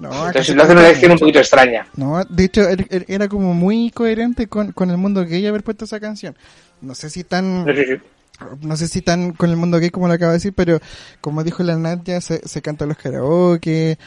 No, 0.01 0.09
acá 0.09 0.27
Entonces 0.29 0.47
se 0.47 0.55
lo 0.55 0.63
hace 0.63 0.73
una 0.73 0.81
toca 0.81 0.89
elección 0.91 1.13
un 1.13 1.19
poquito 1.19 1.39
extraña. 1.41 1.87
No, 1.97 2.25
de 2.25 2.45
hecho, 2.45 2.63
er- 2.63 2.89
er- 2.89 3.05
era 3.07 3.29
como 3.29 3.53
muy 3.55 3.91
coherente 3.91 4.47
con, 4.49 4.73
con 4.73 4.91
el 4.91 4.97
mundo 4.97 5.25
gay 5.27 5.47
haber 5.47 5.63
puesto 5.63 5.85
esa 5.85 6.01
canción. 6.01 6.37
No 6.81 6.95
sé 6.95 7.11
si 7.11 7.23
tan, 7.25 7.67
Sí, 7.67 7.73
sí, 7.77 7.85
sí. 7.87 8.47
no 8.63 8.77
sé 8.77 8.89
si 8.89 9.03
tan 9.03 9.33
con 9.33 9.51
el 9.51 9.57
mundo 9.57 9.79
gay 9.79 9.91
como 9.91 10.09
lo 10.09 10.15
acabo 10.15 10.31
de 10.33 10.39
decir, 10.39 10.55
pero 10.55 10.81
como 11.21 11.45
dijo 11.45 11.63
la 11.63 11.77
Nadia, 11.77 12.21
se, 12.23 12.41
se 12.49 12.63
canta 12.63 12.87
los 12.87 12.97
karaoke. 12.97 13.99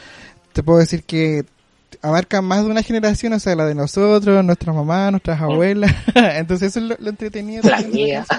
Te 0.52 0.62
puedo 0.64 0.80
decir 0.80 1.04
que 1.04 1.44
abarca 2.02 2.42
más 2.42 2.64
de 2.64 2.70
una 2.72 2.82
generación, 2.82 3.32
o 3.34 3.38
sea, 3.38 3.54
la 3.54 3.64
de 3.66 3.76
nosotros, 3.76 4.44
nuestras 4.44 4.74
mamás, 4.74 5.12
nuestras 5.12 5.40
abuelas. 5.40 5.94
Entonces 6.14 6.70
eso 6.70 6.80
es 6.80 6.86
lo, 6.86 6.96
lo 6.98 7.10
entretenido. 7.10 7.70
La 7.70 7.80
mía. 7.82 8.26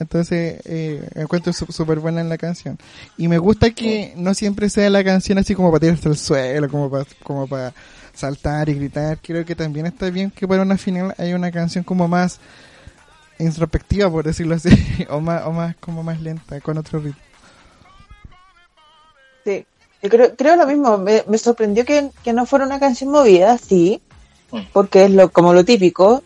Entonces, 0.00 0.60
eh, 0.64 1.08
encuentro 1.14 1.52
su- 1.52 1.66
súper 1.66 1.98
buena 1.98 2.20
en 2.20 2.28
la 2.28 2.38
canción. 2.38 2.78
Y 3.16 3.28
me 3.28 3.38
gusta 3.38 3.70
que 3.70 4.12
no 4.16 4.32
siempre 4.34 4.68
sea 4.70 4.88
la 4.90 5.02
canción 5.02 5.38
así 5.38 5.54
como 5.54 5.70
para 5.70 5.80
tirarse 5.80 6.08
al 6.08 6.16
suelo, 6.16 6.68
como 6.68 6.88
para, 6.90 7.04
como 7.22 7.46
para 7.46 7.72
saltar 8.14 8.68
y 8.68 8.74
gritar. 8.74 9.18
Creo 9.22 9.44
que 9.44 9.54
también 9.54 9.86
está 9.86 10.08
bien 10.10 10.30
que 10.30 10.46
para 10.46 10.62
una 10.62 10.76
final 10.78 11.14
haya 11.18 11.34
una 11.34 11.50
canción 11.50 11.82
como 11.84 12.06
más 12.08 12.38
introspectiva, 13.38 14.10
por 14.10 14.24
decirlo 14.24 14.54
así, 14.56 14.70
o 15.10 15.20
más, 15.20 15.44
o 15.46 15.52
más, 15.52 15.76
como 15.76 16.02
más 16.02 16.20
lenta, 16.20 16.60
con 16.60 16.78
otro 16.78 17.00
ritmo. 17.00 17.20
Sí. 19.44 19.64
Yo 20.02 20.10
creo, 20.10 20.36
creo 20.36 20.56
lo 20.56 20.66
mismo. 20.66 20.98
Me, 20.98 21.24
me 21.26 21.38
sorprendió 21.38 21.84
que, 21.84 22.10
que 22.22 22.32
no 22.32 22.46
fuera 22.46 22.64
una 22.66 22.78
canción 22.78 23.10
movida, 23.10 23.58
sí. 23.58 24.00
Mm. 24.52 24.58
Porque 24.72 25.04
es 25.06 25.10
lo, 25.10 25.30
como 25.30 25.52
lo 25.52 25.64
típico. 25.64 26.22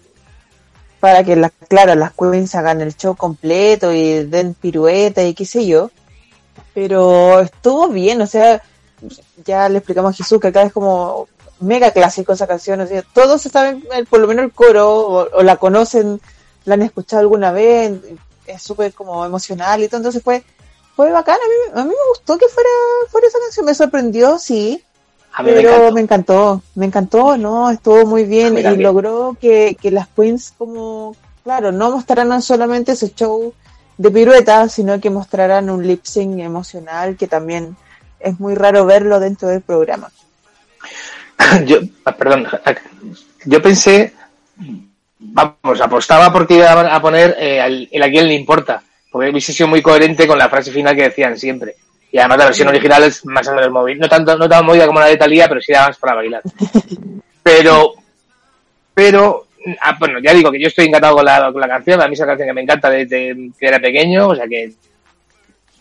Para 1.02 1.24
que, 1.24 1.34
las 1.34 1.50
claro, 1.66 1.96
las 1.96 2.12
queens 2.12 2.54
hagan 2.54 2.80
el 2.80 2.96
show 2.96 3.16
completo 3.16 3.92
y 3.92 4.24
den 4.24 4.54
pirueta 4.54 5.24
y 5.24 5.34
qué 5.34 5.44
sé 5.44 5.66
yo. 5.66 5.90
Pero 6.74 7.40
estuvo 7.40 7.88
bien, 7.88 8.22
o 8.22 8.26
sea, 8.28 8.62
ya 9.44 9.68
le 9.68 9.78
explicamos 9.78 10.14
a 10.14 10.16
Jesús 10.16 10.40
que 10.40 10.46
acá 10.46 10.62
es 10.62 10.72
como 10.72 11.26
mega 11.58 11.90
clásico 11.90 12.32
esa 12.32 12.46
canción, 12.46 12.82
o 12.82 12.86
sea, 12.86 13.02
todos 13.12 13.42
saben, 13.42 13.84
por 14.08 14.20
lo 14.20 14.28
menos 14.28 14.44
el 14.44 14.52
coro, 14.52 14.90
o, 14.92 15.38
o 15.38 15.42
la 15.42 15.56
conocen, 15.56 16.20
la 16.66 16.74
han 16.74 16.82
escuchado 16.82 17.18
alguna 17.18 17.50
vez, 17.50 17.94
es 18.46 18.62
súper 18.62 18.92
como 18.92 19.26
emocional 19.26 19.82
y 19.82 19.88
todo, 19.88 19.96
entonces 19.96 20.22
fue, 20.22 20.44
fue 20.94 21.10
bacán, 21.10 21.34
a 21.34 21.48
mí, 21.48 21.80
a 21.80 21.84
mí 21.84 21.90
me 21.90 22.08
gustó 22.10 22.38
que 22.38 22.46
fuera, 22.46 22.70
fuera 23.08 23.26
esa 23.26 23.40
canción, 23.40 23.66
me 23.66 23.74
sorprendió, 23.74 24.38
sí, 24.38 24.84
A 25.34 25.42
mí 25.42 25.50
me 25.50 25.56
pero 25.56 25.70
encantó. 25.70 25.92
me 25.94 26.00
encantó, 26.00 26.62
me 26.74 26.86
encantó, 26.86 27.36
¿no? 27.38 27.70
Estuvo 27.70 28.04
muy 28.06 28.24
bien 28.24 28.54
y 28.58 28.76
logró 28.82 29.36
que, 29.40 29.76
que 29.80 29.90
las 29.90 30.08
queens 30.08 30.52
como, 30.58 31.16
claro, 31.42 31.72
no 31.72 31.90
mostraran 31.90 32.42
solamente 32.42 32.92
ese 32.92 33.14
show 33.14 33.52
de 33.96 34.10
pirueta, 34.10 34.68
sino 34.68 35.00
que 35.00 35.10
mostraran 35.10 35.70
un 35.70 35.86
lip 35.86 36.04
sync 36.04 36.38
emocional 36.40 37.16
que 37.16 37.26
también 37.28 37.76
es 38.20 38.38
muy 38.40 38.54
raro 38.54 38.84
verlo 38.84 39.20
dentro 39.20 39.48
del 39.48 39.62
programa. 39.62 40.10
yo, 41.66 41.78
ah, 42.04 42.14
perdón, 42.16 42.46
yo 43.44 43.62
pensé, 43.62 44.12
vamos, 45.18 45.80
apostaba 45.80 46.32
porque 46.32 46.54
iba 46.56 46.94
a 46.94 47.00
poner 47.00 47.36
eh, 47.38 47.60
al- 47.60 47.88
el 47.90 48.02
a 48.02 48.10
quién 48.10 48.28
le 48.28 48.34
importa, 48.34 48.82
porque 49.10 49.30
hubiese 49.30 49.52
sido 49.52 49.68
muy 49.68 49.82
coherente 49.82 50.26
con 50.26 50.38
la 50.38 50.48
frase 50.48 50.70
final 50.70 50.94
que 50.94 51.04
decían 51.04 51.38
siempre. 51.38 51.76
Y 52.12 52.18
además 52.18 52.38
la 52.38 52.44
versión 52.44 52.68
original 52.68 53.02
es 53.04 53.24
más 53.24 53.48
o 53.48 53.54
menos 53.54 53.70
móvil, 53.70 53.98
no 53.98 54.06
tanto, 54.06 54.36
no 54.36 54.46
tan 54.46 54.66
movida 54.66 54.86
como 54.86 55.00
la 55.00 55.06
de 55.06 55.16
Talía, 55.16 55.48
pero 55.48 55.62
sí 55.62 55.72
era 55.72 55.88
más 55.88 55.96
para 55.96 56.14
bailar. 56.14 56.42
Pero, 57.44 57.94
pero, 58.94 59.48
ah, 59.80 59.96
bueno, 59.98 60.20
ya 60.20 60.32
digo 60.32 60.52
que 60.52 60.60
yo 60.60 60.68
estoy 60.68 60.86
encantado 60.86 61.16
con 61.16 61.24
la, 61.24 61.50
con 61.50 61.60
la 61.60 61.66
canción, 61.66 62.00
a 62.00 62.06
mí 62.06 62.14
es 62.14 62.20
una 62.20 62.28
canción 62.28 62.46
que 62.46 62.52
me 62.52 62.60
encanta 62.60 62.88
desde 62.88 63.50
que 63.58 63.66
era 63.66 63.80
pequeño, 63.80 64.28
o 64.28 64.36
sea 64.36 64.46
que 64.46 64.72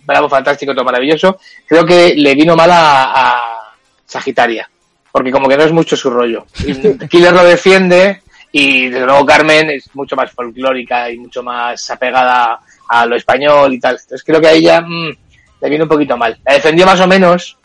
bravo, 0.04 0.28
fantástico, 0.28 0.74
todo 0.74 0.86
maravilloso. 0.86 1.40
Creo 1.68 1.86
que 1.86 2.16
le 2.16 2.34
vino 2.34 2.56
mal 2.56 2.72
a, 2.72 3.04
a 3.14 3.74
Sagitaria, 4.08 4.68
porque 5.12 5.32
como 5.32 5.48
que 5.48 5.56
no 5.56 5.64
es 5.64 5.72
mucho 5.72 5.96
su 5.96 6.10
rollo. 6.10 6.48
Killer 7.10 7.34
lo 7.34 7.44
defiende 7.44 8.24
y 8.52 8.90
desde 8.90 9.06
luego 9.06 9.26
Carmen 9.26 9.70
es 9.70 9.94
mucho 9.96 10.16
más 10.16 10.32
folclórica 10.32 11.10
y 11.12 11.18
mucho 11.18 11.44
más 11.44 11.90
apegada 11.92 12.60
a 12.90 13.06
lo 13.06 13.16
español 13.16 13.74
y 13.74 13.80
tal. 13.80 14.00
Entonces 14.02 14.24
creo 14.24 14.42
que 14.42 14.48
a 14.48 14.54
ella 14.54 14.82
mm, 14.82 15.16
le 15.62 15.70
viene 15.70 15.84
un 15.84 15.90
poquito 15.90 16.18
mal. 16.18 16.40
La 16.46 16.54
defendió 16.54 16.86
más 16.86 17.00
o 17.00 17.08
menos, 17.08 17.58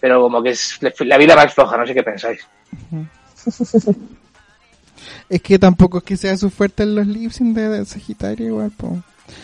pero 0.00 0.20
como 0.20 0.42
que 0.42 0.50
es 0.50 0.78
la 1.00 1.18
vida 1.18 1.34
más 1.34 1.52
floja, 1.54 1.76
no 1.76 1.86
sé 1.86 1.94
qué 1.94 2.02
pensáis. 2.02 2.40
Es 5.28 5.42
que 5.42 5.58
tampoco 5.58 5.98
es 5.98 6.04
que 6.04 6.16
sea 6.16 6.36
su 6.36 6.50
fuerte 6.50 6.82
en 6.82 6.94
los 6.94 7.06
lip 7.06 7.30
sync 7.30 7.54
de, 7.54 7.68
de 7.68 7.84
Sagitario 7.84 8.46
igual, 8.48 8.70
po. 8.70 8.86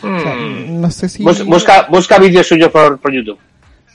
O 0.01 0.19
sea, 0.19 0.35
Mm. 0.35 0.81
no 0.81 0.89
sé 0.89 1.07
si... 1.09 1.23
Bus- 1.23 1.45
busca 1.45 1.87
busca 1.89 2.17
vídeos 2.17 2.47
suyos 2.47 2.71
por, 2.71 2.97
por 2.99 3.11
YouTube. 3.13 3.37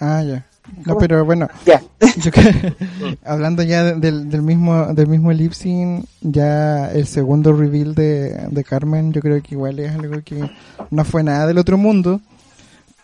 Ah, 0.01 0.23
ya. 0.23 0.47
No, 0.87 0.97
pero 0.99 1.25
bueno, 1.25 1.49
Ya. 1.67 1.83
yo 2.19 2.31
que- 2.31 2.75
hablando 3.25 3.63
ya 3.65 3.83
de- 3.83 3.95
del, 3.95 4.31
del 4.31 4.43
mismo 4.43 4.95
del 4.95 5.09
mismo 5.09 5.33
lip 5.33 5.53
sync, 5.53 6.05
ya 6.21 6.91
el 6.93 7.07
segundo 7.09 7.53
reveal 7.53 7.95
de, 7.97 8.47
de 8.51 8.65
Carmen, 8.65 9.13
yo 9.13 9.21
creo 9.21 9.43
que 9.43 9.57
igual 9.57 9.81
es 9.81 9.93
algo 9.93 10.23
que 10.25 10.49
no 10.91 11.05
fue 11.05 11.25
nada 11.25 11.49
del 11.49 11.59
otro 11.59 11.77
mundo, 11.77 12.21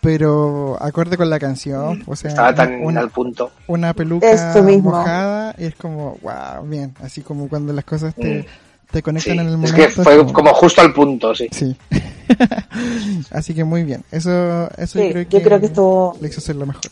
pero 0.07 0.77
acorde 0.81 1.17
con 1.17 1.29
la 1.29 1.41
canción, 1.41 2.05
o 2.07 2.15
sea, 2.15 2.31
Estaba 2.31 2.55
tan 2.55 2.81
una, 2.81 3.01
al 3.01 3.11
punto. 3.11 3.51
una 3.67 3.93
peluca 3.93 4.55
mismo. 4.63 4.91
mojada 4.93 5.53
y 5.59 5.65
es 5.65 5.75
como, 5.75 6.17
wow, 6.23 6.65
bien, 6.65 6.95
así 7.03 7.23
como 7.23 7.49
cuando 7.49 7.73
las 7.73 7.85
cosas 7.85 8.15
te, 8.15 8.47
te 8.93 9.03
conectan 9.03 9.35
Sí, 9.35 9.41
en 9.41 9.47
el 9.49 9.53
es 9.55 9.59
momento. 9.59 9.75
que 9.77 9.85
es 9.85 9.95
fue 9.95 10.33
como 10.33 10.55
justo 10.55 10.81
al 10.81 10.93
punto, 10.95 11.35
sí. 11.35 11.49
Sí. 11.51 11.77
Así 13.33 13.53
que 13.53 13.65
muy 13.65 13.83
bien. 13.83 14.05
Eso, 14.13 14.69
eso 14.79 14.99
Sí, 15.01 15.07
yo 15.07 15.11
creo 15.13 15.23
yo 15.25 15.29
que, 15.29 15.43
creo 15.43 15.59
que 15.61 15.67
estuvo, 15.67 16.17
le 16.21 16.29
hizo 16.29 16.41
ser 16.41 16.55
lo 16.55 16.67
mejor. 16.67 16.83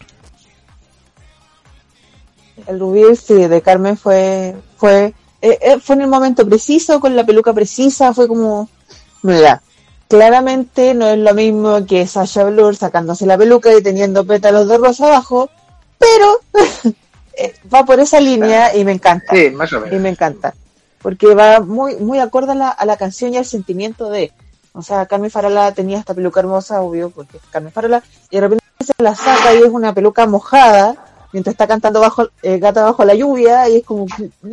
el 2.66 2.80
rubí 2.80 3.14
sí, 3.14 3.34
de 3.46 3.62
Carmen 3.62 3.96
fue, 3.96 4.56
fue, 4.76 5.14
eh, 5.40 5.58
eh, 5.62 5.78
fue 5.80 5.94
en 5.96 6.02
el 6.02 6.08
momento 6.08 6.44
preciso, 6.48 6.98
con 6.98 7.14
la 7.14 7.24
peluca 7.24 7.52
precisa, 7.52 8.12
fue 8.12 8.26
como, 8.26 8.68
mira, 9.22 9.62
claramente 10.08 10.94
no 10.94 11.08
es 11.08 11.18
lo 11.18 11.34
mismo 11.34 11.84
que 11.86 12.06
Sasha 12.06 12.44
Blur 12.44 12.76
sacándose 12.76 13.26
la 13.26 13.38
peluca 13.38 13.72
y 13.74 13.82
teniendo 13.82 14.24
pétalos 14.24 14.68
de 14.68 14.78
rosa 14.78 15.06
abajo, 15.06 15.50
pero 15.98 16.40
eh, 17.36 17.54
va 17.72 17.84
por 17.84 18.00
esa 18.00 18.20
línea 18.20 18.74
y 18.76 18.84
me 18.84 18.92
encanta. 18.92 19.34
Sí, 19.34 19.50
más 19.50 19.72
o 19.72 19.78
y 19.78 19.80
menos. 19.80 20.00
me 20.00 20.08
encanta 20.10 20.54
porque 21.04 21.34
va 21.34 21.60
muy 21.60 21.96
muy 21.96 22.18
acorde 22.18 22.52
a 22.52 22.54
la, 22.54 22.68
a 22.70 22.86
la 22.86 22.96
canción 22.96 23.34
y 23.34 23.36
al 23.36 23.44
sentimiento 23.44 24.08
de 24.08 24.32
o 24.72 24.80
sea 24.80 25.04
Carmen 25.04 25.30
Farala 25.30 25.70
tenía 25.72 25.98
esta 25.98 26.14
peluca 26.14 26.40
hermosa 26.40 26.80
obvio 26.80 27.10
porque 27.10 27.36
es 27.36 27.42
Carmen 27.50 27.72
Farala 27.72 28.02
y 28.30 28.36
de 28.36 28.40
repente 28.40 28.64
se 28.80 29.02
la 29.02 29.14
saca 29.14 29.52
y 29.54 29.58
es 29.58 29.68
una 29.68 29.92
peluca 29.92 30.24
mojada 30.26 30.96
mientras 31.30 31.52
está 31.52 31.66
cantando 31.66 32.00
bajo 32.00 32.30
eh, 32.42 32.58
gata 32.58 32.82
bajo 32.84 33.04
la 33.04 33.14
lluvia 33.14 33.68
y 33.68 33.76
es 33.76 33.84
como 33.84 34.06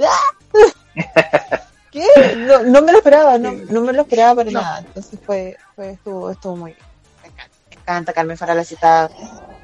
¡Ah! 0.04 1.62
¿qué? 1.92 2.04
No, 2.38 2.64
no 2.64 2.82
me 2.82 2.92
lo 2.92 2.98
esperaba 3.00 3.38
no, 3.38 3.52
no 3.70 3.82
me 3.82 3.94
lo 3.94 4.02
esperaba 4.02 4.36
para 4.36 4.52
nada 4.52 4.80
entonces 4.80 5.20
fue, 5.26 5.58
fue 5.76 5.92
estuvo, 5.92 6.32
estuvo 6.32 6.56
muy 6.56 6.72
bien 6.74 6.86
me 7.24 7.28
encanta, 7.30 7.56
me 7.70 7.76
encanta 7.76 8.14
Carmen 8.14 8.38
Farala 8.38 8.64
si 8.64 8.76
está 8.76 9.10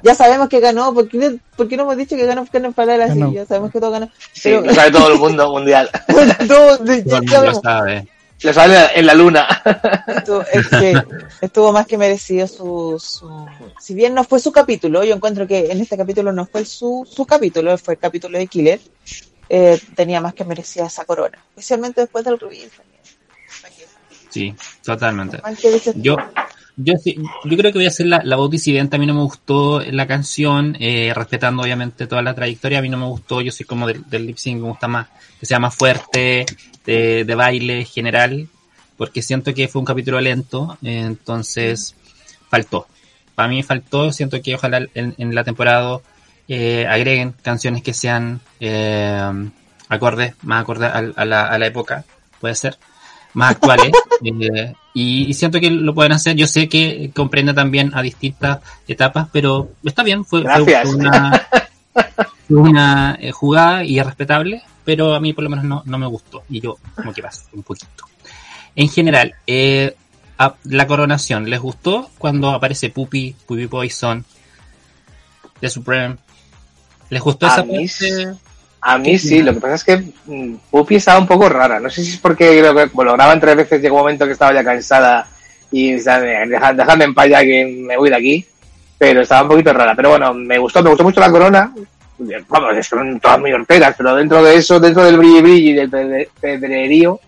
ya 0.02 0.14
sabemos 0.14 0.48
que 0.48 0.60
ganó 0.60 0.94
¿por 0.94 1.08
qué, 1.08 1.38
por 1.56 1.66
qué 1.68 1.76
no 1.76 1.82
hemos 1.84 1.96
dicho 1.96 2.16
que 2.16 2.26
ganó 2.26 2.46
Carmen 2.46 2.74
Farala 2.74 3.12
sí, 3.12 3.20
ya 3.34 3.46
sabemos 3.46 3.72
que 3.72 3.80
todo 3.80 3.90
ganó 3.90 4.06
Sí, 4.32 4.42
pero- 4.44 4.60
lo 4.60 4.74
sabe 4.74 4.90
todo 4.92 5.12
el 5.12 5.18
mundo 5.18 5.50
mundial. 5.52 5.90
Todo- 6.46 6.84
ya 6.84 7.20
Todo 7.20 7.44
el 7.44 7.44
mundo 7.46 7.60
sabe. 7.62 8.08
Lo 8.40 8.52
sabe 8.52 8.76
en 8.94 9.04
la 9.06 9.14
luna. 9.14 9.48
Estuvo, 10.06 10.42
es 10.42 10.68
que 10.68 10.92
estuvo 11.40 11.72
más 11.72 11.88
que 11.88 11.98
merecido 11.98 12.46
su, 12.46 12.96
su... 13.04 13.46
Si 13.80 13.94
bien 13.94 14.14
no 14.14 14.22
fue 14.22 14.38
su 14.38 14.52
capítulo, 14.52 15.02
yo 15.02 15.16
encuentro 15.16 15.44
que 15.48 15.72
en 15.72 15.80
este 15.80 15.96
capítulo 15.96 16.32
no 16.32 16.46
fue 16.46 16.64
su, 16.64 17.04
su 17.10 17.26
capítulo, 17.26 17.76
fue 17.78 17.94
el 17.94 17.98
capítulo 18.00 18.38
de 18.38 18.46
Killer, 18.46 18.78
eh, 19.48 19.80
tenía 19.94 20.20
más 20.20 20.34
que 20.34 20.44
merecida 20.44 20.86
esa 20.86 21.04
corona. 21.04 21.38
Especialmente 21.50 22.00
después 22.02 22.24
del 22.24 22.38
Rubí. 22.38 22.64
Sí, 24.30 24.54
totalmente. 24.84 25.40
Yo, 25.96 26.16
yo, 26.76 26.94
sí- 27.02 27.16
yo 27.44 27.56
creo 27.56 27.72
que 27.72 27.78
voy 27.78 27.86
a 27.86 27.88
hacer 27.88 28.06
la, 28.06 28.20
la 28.24 28.36
voz 28.36 28.50
disidente. 28.50 28.96
A 28.96 28.98
mí 28.98 29.06
no 29.06 29.14
me 29.14 29.22
gustó 29.22 29.80
la 29.80 30.06
canción, 30.06 30.76
eh, 30.80 31.12
respetando 31.14 31.62
obviamente 31.62 32.06
toda 32.06 32.22
la 32.22 32.34
trayectoria. 32.34 32.78
A 32.78 32.82
mí 32.82 32.88
no 32.88 32.98
me 32.98 33.06
gustó. 33.06 33.40
Yo 33.40 33.50
soy 33.50 33.66
como 33.66 33.86
del, 33.86 34.04
del 34.08 34.26
lip 34.26 34.36
sync, 34.36 34.60
me 34.60 34.68
gusta 34.68 34.86
más 34.88 35.06
que 35.40 35.46
sea 35.46 35.58
más 35.60 35.74
fuerte, 35.74 36.44
de, 36.84 37.24
de 37.24 37.34
baile 37.34 37.84
general, 37.84 38.48
porque 38.96 39.22
siento 39.22 39.54
que 39.54 39.68
fue 39.68 39.80
un 39.80 39.86
capítulo 39.86 40.20
lento. 40.20 40.76
eh, 40.82 41.00
entonces, 41.06 41.94
faltó. 42.50 42.86
Para 43.34 43.48
mí 43.48 43.62
faltó. 43.62 44.12
Siento 44.12 44.42
que 44.42 44.54
ojalá 44.56 44.86
en, 44.94 45.14
en 45.16 45.34
la 45.34 45.44
temporada 45.44 46.00
eh, 46.48 46.86
agreguen 46.88 47.34
canciones 47.42 47.82
que 47.82 47.92
sean 47.94 48.40
eh, 48.58 49.50
acordes, 49.88 50.34
más 50.42 50.62
acordes 50.62 50.90
a, 50.90 50.98
a 50.98 51.24
la, 51.24 51.46
a 51.46 51.58
la 51.58 51.66
época, 51.66 52.04
puede 52.40 52.54
ser 52.54 52.78
más 53.34 53.52
actuales 53.52 53.92
eh, 54.24 54.72
y, 54.94 55.26
y 55.28 55.34
siento 55.34 55.60
que 55.60 55.70
lo 55.70 55.94
pueden 55.94 56.12
hacer. 56.12 56.34
Yo 56.36 56.46
sé 56.46 56.68
que 56.68 57.10
comprende 57.14 57.54
también 57.54 57.92
a 57.94 58.02
distintas 58.02 58.60
etapas, 58.86 59.28
pero 59.32 59.70
está 59.84 60.02
bien, 60.02 60.24
fue, 60.24 60.42
una, 62.48 63.18
jugada 63.32 63.84
y 63.84 63.98
es 63.98 64.06
respetable, 64.06 64.62
pero 64.84 65.14
a 65.14 65.20
mí 65.20 65.32
por 65.32 65.44
lo 65.44 65.50
menos 65.50 65.64
no, 65.66 65.82
no 65.84 65.98
me 65.98 66.06
gustó 66.06 66.42
y 66.48 66.60
yo 66.60 66.78
como 66.94 67.12
que 67.12 67.22
paso 67.22 67.42
un 67.52 67.62
poquito. 67.62 68.04
En 68.74 68.88
general, 68.88 69.34
eh, 69.46 69.94
a- 70.38 70.54
la 70.64 70.86
coronación, 70.86 71.50
¿les 71.50 71.60
gustó 71.60 72.10
cuando 72.16 72.50
aparece 72.50 72.90
Puppy, 72.90 73.34
Puppy 73.46 73.66
Poison, 73.66 74.24
The 75.60 75.68
Supreme? 75.68 76.16
¿Les 77.10 77.22
gustó 77.22 77.46
A 77.46 77.50
esa 77.52 77.62
mí 77.64 77.86
parte? 77.86 78.28
A 78.80 78.96
mí 78.98 79.18
sí, 79.18 79.42
lo 79.42 79.54
que 79.54 79.60
pasa 79.60 79.74
es 79.74 79.84
que 79.84 79.96
mm, 80.26 80.54
Puppy 80.70 80.96
estaba 80.96 81.18
un 81.18 81.26
poco 81.26 81.48
rara. 81.48 81.80
No 81.80 81.90
sé 81.90 82.04
si 82.04 82.12
es 82.12 82.18
porque 82.18 82.60
bueno, 82.92 83.10
lo 83.12 83.16
graban 83.16 83.40
tres 83.40 83.56
veces, 83.56 83.82
llegó 83.82 83.96
un 83.96 84.02
momento 84.02 84.24
que 84.26 84.32
estaba 84.32 84.52
ya 84.54 84.62
cansada 84.62 85.26
y 85.72 85.92
dejadme 85.92 87.04
en 87.04 87.14
paz 87.14 87.28
ya 87.28 87.40
que 87.42 87.64
me 87.66 87.96
voy 87.96 88.10
de 88.10 88.16
aquí. 88.16 88.46
Pero 88.96 89.20
estaba 89.22 89.42
un 89.42 89.48
poquito 89.48 89.72
rara. 89.72 89.94
Pero 89.94 90.10
bueno, 90.10 90.34
me 90.34 90.58
gustó, 90.58 90.82
me 90.82 90.90
gustó 90.90 91.04
mucho 91.04 91.20
la 91.20 91.30
corona. 91.30 91.72
Vamos, 92.48 92.84
son 92.86 93.20
todas 93.20 93.38
muy 93.38 93.52
horteras, 93.52 93.94
pero 93.96 94.16
dentro 94.16 94.42
de 94.42 94.56
eso, 94.56 94.80
dentro 94.80 95.04
del 95.04 95.18
brilli 95.18 95.40
brilli 95.40 95.70
y 95.70 95.72
del 95.74 95.88
pedre- 95.88 96.28
pedrerío, 96.40 97.20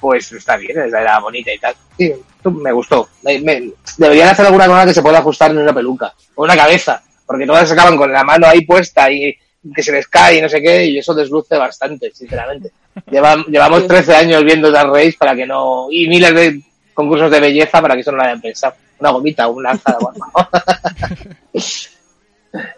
pues 0.00 0.32
está 0.32 0.56
bien, 0.56 0.76
era 0.76 1.20
bonita 1.20 1.52
y 1.54 1.58
tal. 1.58 1.74
Sí, 1.96 2.12
me 2.44 2.72
gustó. 2.72 3.08
Me- 3.22 3.38
me- 3.38 3.70
deberían 3.96 4.30
hacer 4.30 4.46
alguna 4.46 4.66
corona 4.66 4.86
que 4.86 4.94
se 4.94 5.02
pueda 5.02 5.18
ajustar 5.18 5.52
en 5.52 5.58
una 5.58 5.72
peluca 5.72 6.12
o 6.34 6.42
una 6.42 6.56
cabeza, 6.56 7.00
porque 7.26 7.46
todas 7.46 7.70
acaban 7.70 7.96
con 7.96 8.12
la 8.12 8.24
mano 8.24 8.46
ahí 8.46 8.62
puesta 8.62 9.10
y 9.10 9.36
que 9.74 9.82
se 9.82 9.92
les 9.92 10.06
cae 10.08 10.38
y 10.38 10.42
no 10.42 10.48
sé 10.48 10.60
qué, 10.60 10.84
y 10.86 10.98
eso 10.98 11.14
desluce 11.14 11.56
bastante, 11.56 12.10
sinceramente. 12.14 12.70
Llevam- 13.06 13.46
llevamos 13.48 13.86
13 13.86 14.14
años 14.14 14.44
viendo 14.44 14.70
Drag 14.70 14.88
Race 14.88 15.16
para 15.18 15.34
que 15.34 15.46
no. 15.46 15.86
y 15.90 16.06
miles 16.08 16.34
de 16.34 16.60
concursos 16.92 17.30
de 17.30 17.40
belleza 17.40 17.80
para 17.80 17.94
que 17.94 18.02
eso 18.02 18.10
no 18.12 18.18
lo 18.18 18.24
hayan 18.24 18.40
pensado. 18.40 18.74
Una 19.00 19.10
gomita, 19.10 19.48
un 19.48 19.62
lanza, 19.62 19.96
bueno. 20.00 20.26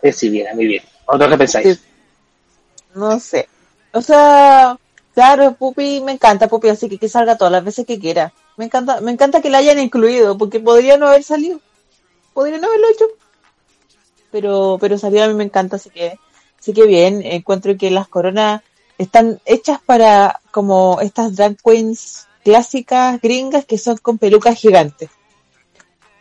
Eh, 0.03 0.13
sí, 0.13 0.29
bien, 0.31 0.55
muy 0.55 0.67
bien. 0.67 0.83
¿Vosotros 1.07 1.31
qué 1.31 1.39
pensáis? 1.39 1.81
No 2.95 3.21
sé. 3.21 3.49
O 3.93 4.01
sea, 4.01 4.77
claro, 5.15 5.53
Pupi 5.55 6.01
me 6.01 6.13
encanta 6.13 6.49
Pupi, 6.49 6.69
así 6.69 6.89
que 6.89 6.99
que 6.99 7.09
salga 7.09 7.37
todas 7.37 7.53
las 7.53 7.65
veces 7.65 7.85
que 7.87 7.99
quiera. 7.99 8.33
Me 8.57 8.65
encanta, 8.67 9.01
me 9.03 9.13
encanta 9.13 9.43
que 9.43 9.51
la 9.51 9.59
hayan 9.59 9.79
incluido, 9.79 10.39
porque 10.39 10.61
podría 10.61 10.97
no 10.97 11.09
haber 11.09 11.23
salido. 11.23 11.61
Podría 12.33 12.59
no 12.59 12.69
haberlo 12.69 12.87
hecho. 12.89 13.05
Pero, 14.37 14.77
pero 14.79 14.99
salió 14.99 15.25
a 15.25 15.29
mí 15.29 15.33
me 15.33 15.45
encanta, 15.45 15.77
así 15.77 15.89
que, 15.89 16.19
así 16.61 16.75
que 16.75 16.85
bien. 16.85 17.23
Encuentro 17.25 17.75
que 17.79 17.91
las 17.91 18.07
coronas 18.07 18.61
están 18.99 19.41
hechas 19.47 19.79
para 19.81 20.41
como 20.51 20.99
estas 21.01 21.35
drag 21.35 21.57
queens 21.65 22.27
clásicas 22.45 23.19
gringas 23.23 23.65
que 23.65 23.79
son 23.79 23.97
con 23.97 24.19
pelucas 24.19 24.59
gigantes. 24.59 25.09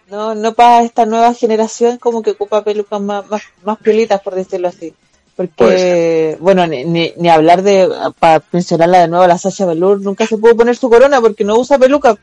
No, 0.09 0.34
no 0.34 0.53
para 0.53 0.84
esta 0.84 1.05
nueva 1.05 1.34
generación 1.34 1.97
como 1.97 2.22
que 2.22 2.32
ocupa 2.32 2.63
pelucas 2.63 3.01
más, 3.01 3.30
más, 3.30 3.41
más 3.66 3.78
piolitas, 3.80 4.22
por 4.22 4.34
decirlo 4.34 4.70
así. 4.70 4.93
Porque, 5.36 6.38
bueno, 6.39 6.66
ni, 6.68 6.86
ni, 6.86 7.11
ni 7.18 7.28
hablar 7.28 7.63
de, 7.63 7.91
para 8.18 8.41
mencionarla 8.53 9.01
de 9.01 9.07
nuevo, 9.09 9.28
la 9.28 9.38
Sasha 9.38 9.66
Velour, 9.66 9.99
nunca 9.99 10.26
se 10.26 10.38
pudo 10.38 10.55
poner 10.55 10.78
su 10.78 10.89
corona 10.89 11.20
porque 11.20 11.43
no 11.43 11.57
usa 11.57 11.78
peluca. 11.78 12.18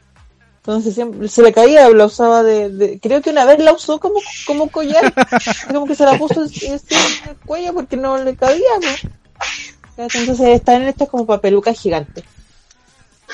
Entonces 0.65 0.95
siempre 0.95 1.29
se 1.29 1.43
le 1.43 1.53
caía, 1.53 1.91
la 1.91 2.07
usaba 2.07 2.45
de, 2.45 2.71
de 2.71 3.01
creo 3.01 3.21
que 3.21 3.31
una 3.31 3.45
vez 3.45 3.59
la 3.59 3.73
usó 3.73 3.99
como, 3.99 4.21
como 4.47 4.69
collar, 4.69 5.13
como 5.73 5.87
que 5.87 5.97
se 5.97 6.05
la 6.05 6.17
puso 6.17 6.45
en, 6.45 6.51
en 6.63 7.31
el 7.31 7.37
cuello 7.45 7.75
porque 7.75 7.97
no 7.97 8.17
le 8.17 8.37
cabía, 8.37 8.71
¿no? 8.81 9.11
Entonces 9.97 10.39
están 10.41 10.83
hechas 10.83 11.09
como 11.09 11.27
para 11.27 11.41
pelucas 11.41 11.77
gigantes. 11.77 12.23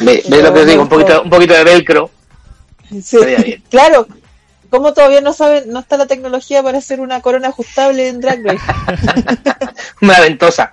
Ve, 0.01 0.23
ve 0.27 0.43
lo 0.43 0.55
que 0.55 0.61
os 0.61 0.67
digo, 0.67 0.83
un 0.83 0.89
poquito, 0.89 1.23
un 1.23 1.29
poquito 1.29 1.53
de 1.53 1.65
velcro. 1.65 2.11
Sí, 3.03 3.19
bien. 3.25 3.63
claro. 3.69 4.07
¿Cómo 4.71 4.93
todavía 4.93 5.23
no 5.23 5.33
saben, 5.33 5.71
no 5.71 5.81
está 5.81 5.97
la 5.97 6.07
tecnología 6.07 6.63
para 6.63 6.79
hacer 6.79 7.01
una 7.01 7.23
corona 7.23 7.49
ajustable 7.49 8.09
en 8.09 8.21
Drag 8.21 8.45
Race? 8.45 8.61
Una 10.03 10.21
ventosa. 10.21 10.71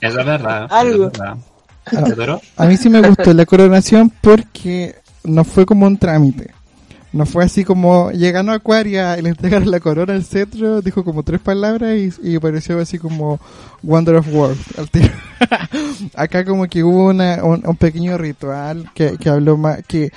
Eso 0.00 0.20
es 0.20 0.26
verdad. 0.26 0.68
Algo. 0.70 1.06
es 1.06 2.16
verdad. 2.16 2.40
A 2.56 2.66
mí 2.66 2.76
sí 2.76 2.88
me 2.88 3.00
gustó 3.00 3.34
la 3.34 3.44
coronación 3.44 4.10
porque 4.10 5.01
no 5.24 5.44
fue 5.44 5.66
como 5.66 5.86
un 5.86 5.98
trámite. 5.98 6.50
No 7.12 7.26
fue 7.26 7.44
así 7.44 7.62
como 7.62 8.10
llegando 8.10 8.52
a 8.52 8.54
Aquaria 8.54 9.18
y 9.18 9.22
le 9.22 9.28
entregaron 9.28 9.70
la 9.70 9.80
corona 9.80 10.14
al 10.14 10.24
cetro, 10.24 10.80
dijo 10.80 11.04
como 11.04 11.22
tres 11.22 11.40
palabras 11.40 11.98
y, 12.22 12.38
pareció 12.38 12.80
así 12.80 12.98
como 12.98 13.38
Wonder 13.82 14.16
of 14.16 14.28
World 14.32 14.58
al 14.78 14.88
tiro. 14.88 15.12
Acá 16.16 16.44
como 16.46 16.66
que 16.68 16.82
hubo 16.82 17.08
una, 17.08 17.44
un, 17.44 17.62
un 17.66 17.76
pequeño 17.76 18.16
ritual 18.16 18.90
que, 18.94 19.18
que 19.18 19.28
habló 19.28 19.58
más, 19.58 19.82
que, 19.86 20.10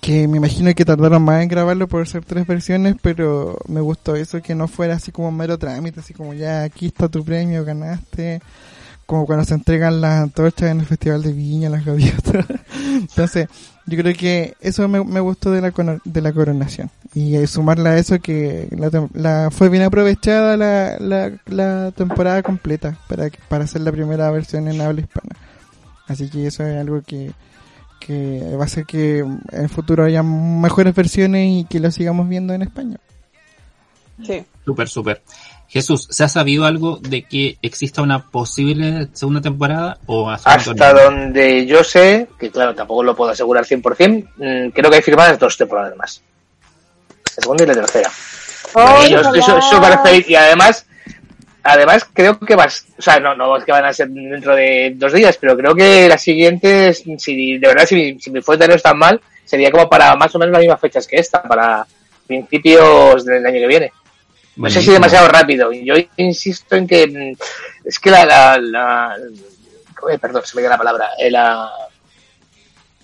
que 0.00 0.26
me 0.26 0.38
imagino 0.38 0.74
que 0.74 0.84
tardaron 0.84 1.22
más 1.22 1.42
en 1.44 1.48
grabarlo 1.48 1.86
por 1.86 2.08
ser 2.08 2.24
tres 2.24 2.44
versiones, 2.44 2.96
pero 3.00 3.56
me 3.68 3.80
gustó 3.80 4.16
eso 4.16 4.42
que 4.42 4.56
no 4.56 4.66
fuera 4.66 4.94
así 4.94 5.12
como 5.12 5.28
un 5.28 5.36
mero 5.36 5.58
trámite, 5.58 6.00
así 6.00 6.12
como 6.12 6.34
ya 6.34 6.64
aquí 6.64 6.86
está 6.86 7.08
tu 7.08 7.24
premio, 7.24 7.64
ganaste 7.64 8.40
como 9.06 9.24
cuando 9.24 9.44
se 9.44 9.54
entregan 9.54 10.00
las 10.00 10.22
antorchas 10.22 10.70
en 10.70 10.80
el 10.80 10.86
Festival 10.86 11.22
de 11.22 11.32
Viña, 11.32 11.70
las 11.70 11.84
gaviotas. 11.84 12.44
Entonces, 12.92 13.48
yo 13.86 13.98
creo 13.98 14.14
que 14.14 14.54
eso 14.60 14.88
me, 14.88 15.02
me 15.04 15.20
gustó 15.20 15.50
de 15.52 15.60
la, 15.60 15.72
de 16.04 16.20
la 16.20 16.32
coronación. 16.32 16.90
Y 17.14 17.36
eh, 17.36 17.46
sumarla 17.46 17.90
a 17.90 17.98
eso 17.98 18.18
que 18.20 18.68
la, 18.76 18.90
la- 19.14 19.50
fue 19.50 19.68
bien 19.68 19.82
aprovechada 19.84 20.56
la, 20.56 20.98
la, 20.98 21.32
la 21.46 21.92
temporada 21.92 22.42
completa 22.42 22.98
para, 23.08 23.30
que- 23.30 23.38
para 23.48 23.64
hacer 23.64 23.80
la 23.82 23.92
primera 23.92 24.30
versión 24.30 24.68
en 24.68 24.80
habla 24.80 25.00
hispana. 25.00 25.36
Así 26.08 26.28
que 26.28 26.46
eso 26.46 26.64
es 26.66 26.76
algo 26.78 27.00
que, 27.02 27.32
que 28.00 28.40
va 28.56 28.62
a 28.62 28.66
hacer 28.66 28.84
que 28.86 29.18
en 29.20 29.40
el 29.52 29.68
futuro 29.68 30.04
haya 30.04 30.22
mejores 30.22 30.94
versiones 30.94 31.48
y 31.48 31.64
que 31.64 31.80
lo 31.80 31.90
sigamos 31.90 32.28
viendo 32.28 32.52
en 32.54 32.62
España. 32.62 32.98
Sí. 34.24 34.44
Súper, 34.64 34.88
súper. 34.88 35.22
Jesús, 35.68 36.06
¿se 36.10 36.22
ha 36.24 36.28
sabido 36.28 36.64
algo 36.64 36.98
de 37.02 37.22
que 37.22 37.58
exista 37.60 38.00
una 38.02 38.24
posible 38.30 39.08
segunda 39.12 39.40
temporada 39.40 39.98
o 40.06 40.30
hasta 40.30 40.54
Hasta 40.54 40.92
donde 40.92 41.66
yo 41.66 41.82
sé, 41.84 42.28
que 42.38 42.50
claro, 42.50 42.74
tampoco 42.74 43.02
lo 43.02 43.16
puedo 43.16 43.32
asegurar 43.32 43.64
100%, 43.66 44.28
mm, 44.36 44.68
creo 44.70 44.90
que 44.90 44.96
hay 44.96 45.02
firmadas 45.02 45.38
dos 45.38 45.56
temporadas 45.56 45.96
más. 45.96 46.22
La 47.36 47.42
segunda 47.42 47.64
y 47.64 47.66
la 47.66 47.74
tercera. 47.74 48.10
¡Ay, 48.74 49.08
Y 49.08 49.12
yo 49.12 49.24
su- 49.24 49.60
súper 49.62 49.98
feliz. 50.04 50.28
Y 50.30 50.34
además, 50.36 50.86
además 51.62 52.06
creo 52.12 52.38
que 52.38 52.54
vas, 52.54 52.86
o 52.98 53.02
sea, 53.02 53.18
no, 53.20 53.34
no 53.34 53.56
es 53.56 53.64
que 53.64 53.72
van 53.72 53.84
a 53.84 53.92
ser 53.92 54.08
dentro 54.08 54.54
de 54.54 54.92
dos 54.96 55.12
días, 55.12 55.36
pero 55.38 55.56
creo 55.56 55.74
que 55.74 56.08
las 56.08 56.22
siguientes, 56.22 57.02
si 57.18 57.58
de 57.58 57.66
verdad, 57.68 57.86
si, 57.86 57.94
mi- 57.96 58.20
si 58.20 58.30
mi 58.30 58.40
fuente 58.40 58.68
no 58.68 58.74
es 58.74 58.82
tan 58.82 58.98
mal, 58.98 59.20
sería 59.44 59.70
como 59.70 59.88
para 59.88 60.14
más 60.16 60.34
o 60.34 60.38
menos 60.38 60.52
las 60.52 60.60
mismas 60.60 60.80
fechas 60.80 61.06
que 61.06 61.16
esta, 61.16 61.42
para 61.42 61.86
principios 62.26 63.24
del 63.24 63.44
año 63.44 63.58
que 63.60 63.66
viene. 63.66 63.92
No 64.56 64.70
sé 64.70 64.80
si 64.80 64.90
demasiado 64.90 65.28
rápido. 65.28 65.72
Y 65.72 65.84
Yo 65.84 65.94
insisto 66.16 66.76
en 66.76 66.86
que 66.86 67.06
mm, 67.06 67.86
es 67.88 67.98
que 67.98 68.10
la, 68.10 68.24
la, 68.24 68.58
la- 68.58 69.16
eh, 70.10 70.18
perdón, 70.18 70.42
se 70.44 70.56
me 70.56 70.62
dio 70.62 70.70
la 70.70 70.78
palabra. 70.78 71.08
Eh, 71.18 71.30
la, 71.30 71.70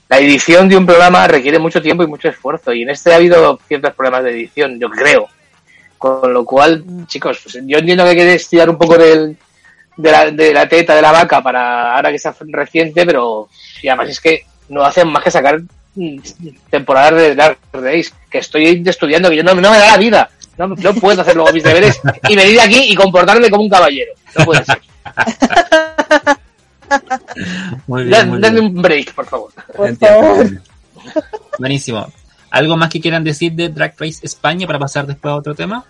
la 0.08 0.18
edición 0.18 0.68
de 0.68 0.76
un 0.76 0.86
programa 0.86 1.26
requiere 1.26 1.58
mucho 1.58 1.80
tiempo 1.82 2.02
y 2.02 2.06
mucho 2.06 2.28
esfuerzo. 2.28 2.72
Y 2.72 2.82
en 2.82 2.90
este 2.90 3.12
ha 3.12 3.16
habido 3.16 3.58
ciertos 3.66 3.94
problemas 3.94 4.24
de 4.24 4.30
edición, 4.30 4.78
yo 4.78 4.88
creo. 4.90 5.28
Con 5.98 6.32
lo 6.32 6.44
cual, 6.44 6.84
chicos, 7.06 7.38
pues 7.42 7.58
yo 7.64 7.78
entiendo 7.78 8.04
que 8.04 8.16
queréis 8.16 8.48
tirar 8.48 8.68
un 8.68 8.76
poco 8.76 8.98
del, 8.98 9.36
de, 9.96 10.10
la, 10.10 10.30
de 10.30 10.52
la 10.52 10.68
teta 10.68 10.94
de 10.96 11.02
la 11.02 11.12
vaca 11.12 11.40
para 11.42 11.94
ahora 11.94 12.10
que 12.10 12.16
está 12.16 12.34
reciente, 12.40 13.06
pero 13.06 13.48
y 13.82 13.88
además 13.88 14.08
es 14.08 14.20
que 14.20 14.44
no 14.68 14.82
hacen 14.82 15.08
más 15.08 15.22
que 15.22 15.30
sacar 15.30 15.60
mm, 15.94 16.18
temporadas 16.70 17.14
de 17.14 17.34
Dark 17.36 17.58
Race, 17.72 18.10
que 18.28 18.38
estoy 18.38 18.82
estudiando, 18.84 19.30
que 19.30 19.36
yo 19.36 19.44
no, 19.44 19.54
no 19.54 19.70
me 19.70 19.78
da 19.78 19.92
la 19.92 19.96
vida. 19.98 20.30
No, 20.58 20.68
no 20.68 20.94
puedo 20.94 21.20
hacer 21.22 21.34
luego 21.34 21.52
mis 21.52 21.62
deberes 21.64 22.00
y 22.28 22.36
venir 22.36 22.60
aquí 22.60 22.92
y 22.92 22.94
comportarme 22.94 23.48
como 23.50 23.62
un 23.64 23.70
caballero. 23.70 24.12
No 24.38 24.44
puede 24.44 24.64
ser. 24.64 24.80
Muy 27.86 28.04
bien, 28.04 28.28
muy 28.28 28.40
Dadme 28.40 28.60
bien. 28.60 28.76
un 28.76 28.82
break, 28.82 29.14
por 29.14 29.26
favor. 29.26 29.50
Por 29.74 29.96
favor. 29.96 30.46
Buenísimo. 31.58 32.06
¿Algo 32.50 32.76
más 32.76 32.90
que 32.90 33.00
quieran 33.00 33.24
decir 33.24 33.52
de 33.52 33.70
Drag 33.70 33.94
Race 33.98 34.18
España 34.22 34.66
para 34.66 34.78
pasar 34.78 35.06
después 35.06 35.32
a 35.32 35.36
otro 35.36 35.54
tema? 35.54 35.84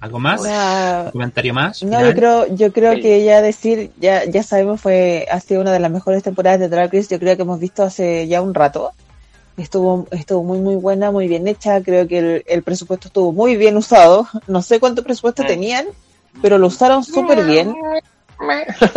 ¿Algo 0.00 0.18
más? 0.18 0.40
Una- 0.40 1.02
¿Un 1.06 1.10
comentario 1.12 1.54
más? 1.54 1.82
No, 1.82 1.90
final? 1.90 2.06
yo 2.06 2.14
creo, 2.16 2.54
yo 2.56 2.72
creo 2.72 2.94
que 2.94 3.24
ya 3.24 3.40
decir, 3.42 3.90
ya, 4.00 4.24
ya 4.24 4.42
sabemos, 4.42 4.80
fue, 4.80 5.28
ha 5.30 5.38
sido 5.38 5.60
una 5.60 5.70
de 5.70 5.78
las 5.80 5.90
mejores 5.92 6.22
temporadas 6.22 6.58
de 6.60 6.68
Drag 6.68 6.92
Race, 6.92 7.08
yo 7.10 7.20
creo 7.20 7.36
que 7.36 7.42
hemos 7.42 7.60
visto 7.60 7.82
hace 7.84 8.26
ya 8.26 8.40
un 8.40 8.54
rato. 8.54 8.92
Estuvo, 9.56 10.06
estuvo 10.10 10.42
muy, 10.42 10.58
muy 10.60 10.76
buena, 10.76 11.10
muy 11.10 11.28
bien 11.28 11.46
hecha, 11.46 11.82
creo 11.82 12.08
que 12.08 12.18
el, 12.18 12.44
el 12.46 12.62
presupuesto 12.62 13.08
estuvo 13.08 13.32
muy 13.32 13.56
bien 13.56 13.76
usado. 13.76 14.26
No 14.46 14.62
sé 14.62 14.80
cuánto 14.80 15.02
presupuesto 15.02 15.42
Mm. 15.42 15.46
tenían, 15.46 15.86
pero 16.40 16.56
lo 16.58 16.68
usaron 16.68 17.04
súper 17.04 17.44
bien. 17.44 17.74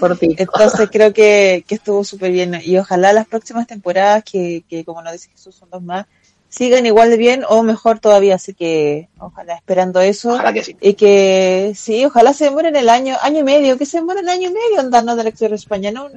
Por 0.00 0.18
ti. 0.18 0.34
Entonces 0.38 0.88
creo 0.90 1.12
que, 1.12 1.64
que 1.66 1.74
estuvo 1.76 2.04
súper 2.04 2.32
bien. 2.32 2.60
Y 2.64 2.76
ojalá 2.78 3.12
las 3.12 3.26
próximas 3.26 3.66
temporadas, 3.66 4.24
que, 4.24 4.64
que 4.68 4.84
como 4.84 5.02
nos 5.02 5.12
dice 5.12 5.28
Jesús, 5.30 5.54
son 5.54 5.70
dos 5.70 5.82
más, 5.82 6.06
sigan 6.48 6.84
igual 6.86 7.10
de 7.10 7.16
bien 7.16 7.44
o 7.48 7.62
mejor 7.62 7.98
todavía. 8.00 8.36
Así 8.36 8.54
que 8.54 9.08
ojalá 9.18 9.54
esperando 9.56 10.00
eso. 10.00 10.34
Ojalá 10.34 10.52
que 10.52 10.64
sí. 10.64 10.76
Y 10.80 10.94
que 10.94 11.72
sí, 11.76 12.04
ojalá 12.04 12.32
se 12.32 12.44
demoren 12.44 12.74
el 12.76 12.88
año, 12.88 13.16
año 13.22 13.40
y 13.40 13.44
medio, 13.44 13.78
que 13.78 13.86
se 13.86 13.98
demoren 13.98 14.28
año 14.28 14.50
y 14.50 14.52
medio 14.52 14.80
en 14.80 14.90
darnos 14.90 15.16
de 15.16 15.24
lección 15.24 15.54
España. 15.54 15.90
No, 15.92 16.08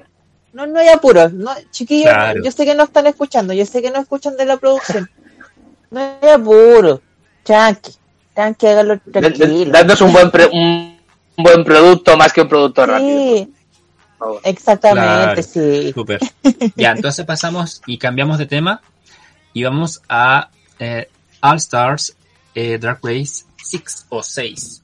no, 0.56 0.66
no 0.68 0.80
hay 0.80 0.88
apuros. 0.90 1.32
No, 1.34 1.52
chiquillos, 1.72 2.14
Claro. 2.14 2.42
yo 2.44 2.52
sé 2.52 2.66
que 2.66 2.74
no 2.76 2.84
están 2.84 3.06
escuchando, 3.08 3.54
yo 3.54 3.66
sé 3.66 3.82
que 3.82 3.92
no 3.92 4.00
escuchan 4.00 4.36
de 4.38 4.46
la 4.46 4.58
producción. 4.58 5.10
No 5.92 6.00
hay 6.00 6.30
apuro. 6.30 7.02
Tranqui, 7.44 7.92
tranqui, 8.34 8.66
hágalo 8.68 9.00
tranquilo. 9.12 9.72
Dadnos 9.72 10.02
un 10.02 10.12
buen, 10.14 10.32
pre- 10.32 10.48
un, 10.48 10.98
un 11.38 11.44
buen 11.44 11.64
producto 11.64 12.18
más 12.18 12.34
que 12.34 12.42
un 12.42 12.48
producto 12.50 12.86
rápido. 12.86 13.10
Sí, 13.20 13.54
favor. 14.18 14.42
exactamente, 14.44 15.44
Claro. 15.44 15.44
sí. 15.44 15.92
Súper. 15.94 16.20
Ya, 16.76 16.92
entonces 16.92 17.26
pasamos 17.26 17.82
y 17.86 17.98
cambiamos 17.98 18.38
de 18.38 18.46
tema 18.48 18.82
y 19.54 19.64
vamos 19.64 20.02
a 20.10 20.50
eh, 20.80 21.08
All 21.42 21.58
Stars 21.58 22.16
eh, 22.56 22.78
Drag 22.80 23.00
Race 23.04 23.46
6 23.64 24.06
o 24.10 24.24
6, 24.24 24.82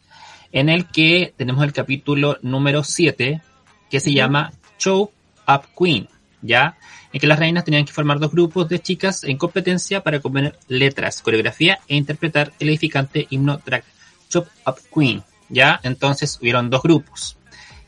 en 0.52 0.70
el 0.70 0.86
que 0.88 1.34
tenemos 1.38 1.64
el 1.64 1.74
capítulo 1.74 2.38
número 2.42 2.84
7 2.84 3.42
que 3.90 4.00
se 4.00 4.14
llama 4.14 4.52
Show 4.78 5.12
Up 5.48 5.64
Queen, 5.78 6.08
¿ya? 6.42 6.78
En 7.14 7.20
que 7.20 7.28
las 7.28 7.40
reinas 7.40 7.66
tenían 7.66 7.86
que 7.86 7.94
formar 7.94 8.20
dos 8.20 8.32
grupos 8.32 8.70
de 8.70 8.80
chicas 8.80 9.24
en 9.24 9.38
competencia 9.38 10.02
para 10.02 10.20
componer 10.20 10.58
letras, 10.68 11.22
coreografía 11.22 11.80
e 11.88 11.96
interpretar 11.96 12.54
el 12.60 12.70
edificante 12.70 13.28
himno 13.30 13.62
drag 13.66 13.84
Chop 14.30 14.48
Up 14.66 14.78
Queen, 14.94 15.24
¿ya? 15.50 15.80
Entonces 15.84 16.40
hubieron 16.42 16.70
dos 16.70 16.82
grupos. 16.82 17.38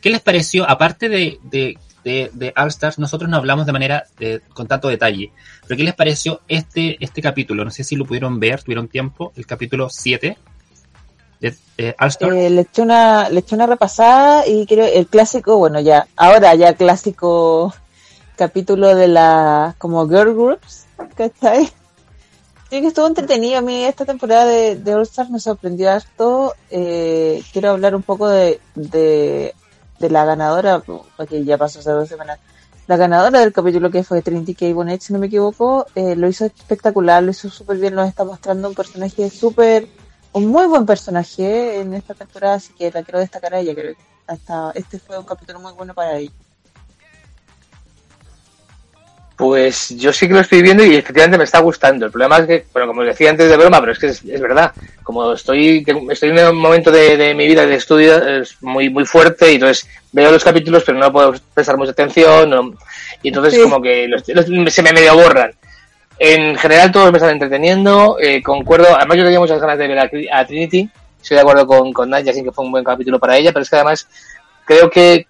¿Qué 0.01 0.10
les 0.10 0.22
pareció? 0.22 0.70
Aparte 0.70 1.08
de, 1.08 1.39
de, 1.43 1.78
de, 2.04 2.30
de 2.34 2.54
All 2.58 2.68
Stars, 2.68 2.99
nosotros 2.99 3.30
no 3.30 3.38
hablamos 3.38 3.66
de 3.66 3.72
manera 3.72 4.04
eh, 4.20 4.41
con 4.54 4.68
tanto 4.68 4.89
detalle. 4.89 5.32
Pero 5.66 5.78
¿qué 5.78 5.84
les 5.84 5.95
pareció 5.95 6.41
este, 6.49 6.97
este 6.99 7.22
capítulo? 7.22 7.64
No 7.64 7.72
sé 7.72 7.86
si 7.86 7.95
lo 7.95 8.06
pudieron 8.06 8.39
ver, 8.39 8.62
tuvieron 8.62 8.89
tiempo, 8.89 9.32
el 9.38 9.45
capítulo 9.45 9.89
7 9.89 10.38
eh. 11.41 11.55
Eh, 11.77 12.49
le 12.49 12.61
eché 12.61 12.81
una, 12.81 13.29
le 13.29 13.39
eché 13.39 13.55
una 13.55 13.65
repasada 13.65 14.47
y 14.47 14.65
creo 14.65 14.86
el 14.86 15.07
clásico, 15.07 15.57
bueno 15.57 15.79
ya, 15.79 16.07
ahora 16.15 16.53
ya 16.55 16.75
clásico 16.75 17.73
capítulo 18.36 18.95
de 18.95 19.07
la 19.07 19.75
como 19.77 20.07
girl 20.07 20.34
groups, 20.34 20.86
¿cachai? 21.15 21.71
Sí 22.69 22.81
que 22.81 22.88
estuvo 22.88 23.07
entretenido 23.07 23.59
a 23.59 23.61
mí 23.61 23.84
esta 23.84 24.03
temporada 24.05 24.45
de, 24.45 24.95
All 24.95 25.03
Stars 25.03 25.29
me 25.29 25.39
sorprendió 25.39 25.91
harto. 25.91 26.55
Eh, 26.71 27.43
quiero 27.51 27.69
hablar 27.69 27.95
un 27.95 28.01
poco 28.01 28.27
de, 28.27 28.59
de, 28.73 29.53
la 29.99 30.25
ganadora, 30.25 30.81
porque 31.15 31.43
ya 31.43 31.57
pasó 31.57 31.79
hace 31.79 31.91
dos 31.91 32.09
semanas, 32.09 32.39
la 32.88 32.97
ganadora 32.97 33.39
del 33.39 33.53
capítulo 33.53 33.91
que 33.91 34.03
fue 34.03 34.21
Trinity 34.21 34.55
K. 34.55 34.73
Bonnet, 34.73 35.01
si 35.01 35.13
no 35.13 35.19
me 35.19 35.27
equivoco, 35.27 35.86
eh, 35.95 36.15
lo 36.15 36.27
hizo 36.27 36.45
espectacular, 36.45 37.23
lo 37.23 37.31
hizo 37.31 37.49
súper 37.49 37.77
bien, 37.77 37.95
nos 37.95 38.09
está 38.09 38.25
mostrando 38.25 38.67
un 38.67 38.75
personaje 38.75 39.29
súper, 39.29 39.88
un 40.34 40.47
muy 40.47 40.67
buen 40.67 40.86
personaje 40.86 41.79
en 41.79 41.93
esta 41.93 42.13
temporada, 42.13 42.55
así 42.55 42.73
que 42.73 42.91
la 42.91 43.03
quiero 43.03 43.19
destacar 43.19 43.53
a 43.53 43.59
ella, 43.59 43.73
creo 43.73 43.93
que 43.95 44.01
hasta 44.27 44.71
este 44.75 44.99
fue 44.99 45.17
un 45.17 45.25
capítulo 45.25 45.59
muy 45.59 45.73
bueno 45.73 45.93
para 45.93 46.17
ella. 46.17 46.31
Pues 49.36 49.89
yo 49.97 50.13
sí 50.13 50.27
que 50.27 50.36
lo 50.36 50.39
estoy 50.41 50.61
viendo 50.61 50.86
y 50.86 50.95
efectivamente 50.95 51.38
me 51.38 51.43
está 51.43 51.59
gustando. 51.59 52.05
El 52.05 52.11
problema 52.11 52.38
es 52.38 52.45
que, 52.45 52.65
bueno, 52.71 52.88
como 52.88 53.03
decía 53.03 53.31
antes 53.31 53.49
de 53.49 53.57
broma, 53.57 53.79
pero 53.79 53.91
es 53.91 53.99
que 53.99 54.07
es, 54.07 54.23
es 54.23 54.39
verdad. 54.39 54.71
Como 55.01 55.34
estoy, 55.34 55.84
estoy 56.11 56.29
en 56.29 56.47
un 56.47 56.57
momento 56.57 56.91
de, 56.91 57.17
de, 57.17 57.34
mi 57.34 57.47
vida 57.47 57.65
de 57.65 57.75
estudio 57.75 58.15
es 58.25 58.61
muy, 58.61 58.89
muy 58.89 59.05
fuerte 59.05 59.51
y 59.51 59.55
entonces 59.55 59.89
veo 60.11 60.31
los 60.31 60.43
capítulos 60.43 60.84
pero 60.86 60.99
no 60.99 61.11
puedo 61.11 61.34
prestar 61.53 61.75
mucha 61.75 61.91
atención 61.91 62.51
no, 62.51 62.75
y 63.23 63.29
entonces 63.29 63.55
sí. 63.55 63.61
como 63.61 63.81
que 63.81 64.07
los, 64.07 64.23
los, 64.27 64.73
se 64.73 64.84
me 64.84 64.93
medio 64.93 65.15
borran. 65.15 65.53
En 66.20 66.55
general 66.55 66.91
todos 66.91 67.11
me 67.11 67.18
están 67.18 67.32
entreteniendo, 67.32 68.18
eh, 68.20 68.41
concuerdo, 68.41 68.95
además 68.95 69.18
yo 69.18 69.24
tenía 69.24 69.39
muchas 69.39 69.59
ganas 69.59 69.78
de 69.78 69.88
ver 69.88 69.99
a, 70.32 70.45
Trinity, 70.45 70.89
estoy 71.22 71.36
de 71.36 71.41
acuerdo 71.41 71.66
con, 71.66 71.91
con 71.91 72.09
Nadia, 72.09 72.32
así 72.32 72.43
que 72.43 72.51
fue 72.51 72.66
un 72.66 72.72
buen 72.72 72.84
capítulo 72.84 73.20
para 73.20 73.38
ella, 73.38 73.51
pero 73.51 73.64
es 73.64 73.70
que 73.70 73.76
además 73.76 74.07
creo 74.66 74.89
que 74.89 75.28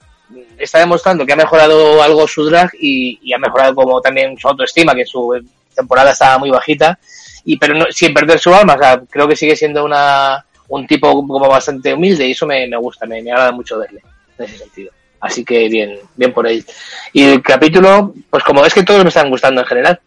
está 0.58 0.80
demostrando 0.80 1.26
que 1.26 1.34
ha 1.34 1.38
mejorado 1.38 2.02
algo 2.02 2.28
su 2.28 2.46
drag 2.46 2.72
y, 2.80 3.34
ha 3.34 3.38
mejorado 3.38 3.76
como 3.76 4.02
también 4.02 4.38
su 4.38 4.48
autoestima, 4.48 4.94
que 4.94 5.06
su 5.06 5.42
temporada 5.74 6.12
estaba 6.12 6.38
muy 6.38 6.50
bajita, 6.50 7.00
y 7.46 7.58
pero 7.58 7.74
no, 7.74 7.86
sin 7.90 8.14
perder 8.14 8.40
su 8.40 8.54
alma, 8.54 8.76
o 8.76 8.80
sea, 8.80 9.02
creo 9.10 9.28
que 9.28 9.36
sigue 9.36 9.56
siendo 9.56 9.84
una 9.86 10.46
un 10.70 10.88
tipo 10.88 11.12
como 11.12 11.48
bastante 11.48 11.94
humilde 11.94 12.28
y 12.28 12.32
eso 12.32 12.46
me, 12.46 12.68
me 12.68 12.78
gusta, 12.78 13.06
me, 13.06 13.22
me, 13.22 13.32
agrada 13.32 13.52
mucho 13.52 13.78
verle 13.78 14.02
en 14.38 14.46
ese 14.46 14.58
sentido. 14.58 14.92
Así 15.20 15.46
que 15.46 15.70
bien, 15.70 16.00
bien 16.16 16.34
por 16.34 16.48
ahí. 16.48 16.66
Y 17.14 17.24
el 17.24 17.42
capítulo, 17.42 18.14
pues 18.30 18.44
como 18.44 18.66
es 18.66 18.74
que 18.74 18.84
todos 18.84 19.04
me 19.04 19.10
están 19.10 19.30
gustando 19.30 19.62
en 19.62 19.68
general, 19.68 20.00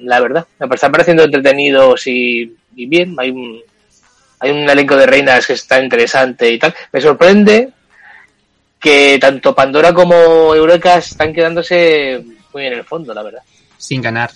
la 0.00 0.20
verdad, 0.20 0.46
me 0.58 0.74
están 0.74 0.92
pareciendo 0.92 1.24
entretenidos 1.24 2.06
y, 2.06 2.56
y 2.76 2.86
bien, 2.86 3.14
hay 3.18 3.30
un, 3.30 3.60
hay 4.40 4.50
un 4.50 4.68
elenco 4.68 4.96
de 4.96 5.06
reinas 5.06 5.46
que 5.46 5.54
está 5.54 5.82
interesante 5.82 6.50
y 6.50 6.58
tal. 6.58 6.74
Me 6.92 7.00
sorprende 7.00 7.70
que 8.78 9.18
tanto 9.20 9.54
Pandora 9.54 9.92
como 9.92 10.54
Eureka 10.54 10.98
están 10.98 11.32
quedándose 11.32 12.22
muy 12.52 12.66
en 12.66 12.74
el 12.74 12.84
fondo, 12.84 13.12
la 13.12 13.22
verdad. 13.22 13.42
Sin 13.76 14.00
ganar. 14.00 14.30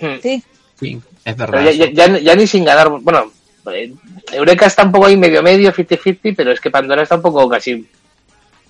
Hmm. 0.00 0.16
Sí. 0.22 0.42
Sí, 0.78 1.00
es 1.24 1.36
verdad. 1.36 1.70
Ya, 1.70 1.90
ya, 1.90 2.18
ya, 2.18 2.34
ni 2.34 2.46
sin 2.46 2.64
ganar. 2.64 2.88
Bueno, 2.88 3.30
eh, 3.72 3.92
Eureka 4.32 4.66
está 4.66 4.84
un 4.84 4.92
poco 4.92 5.06
ahí 5.06 5.16
medio 5.16 5.42
medio, 5.42 5.72
50-50, 5.72 6.34
pero 6.36 6.52
es 6.52 6.60
que 6.60 6.70
Pandora 6.70 7.02
está 7.02 7.16
un 7.16 7.22
poco 7.22 7.48
casi 7.48 7.86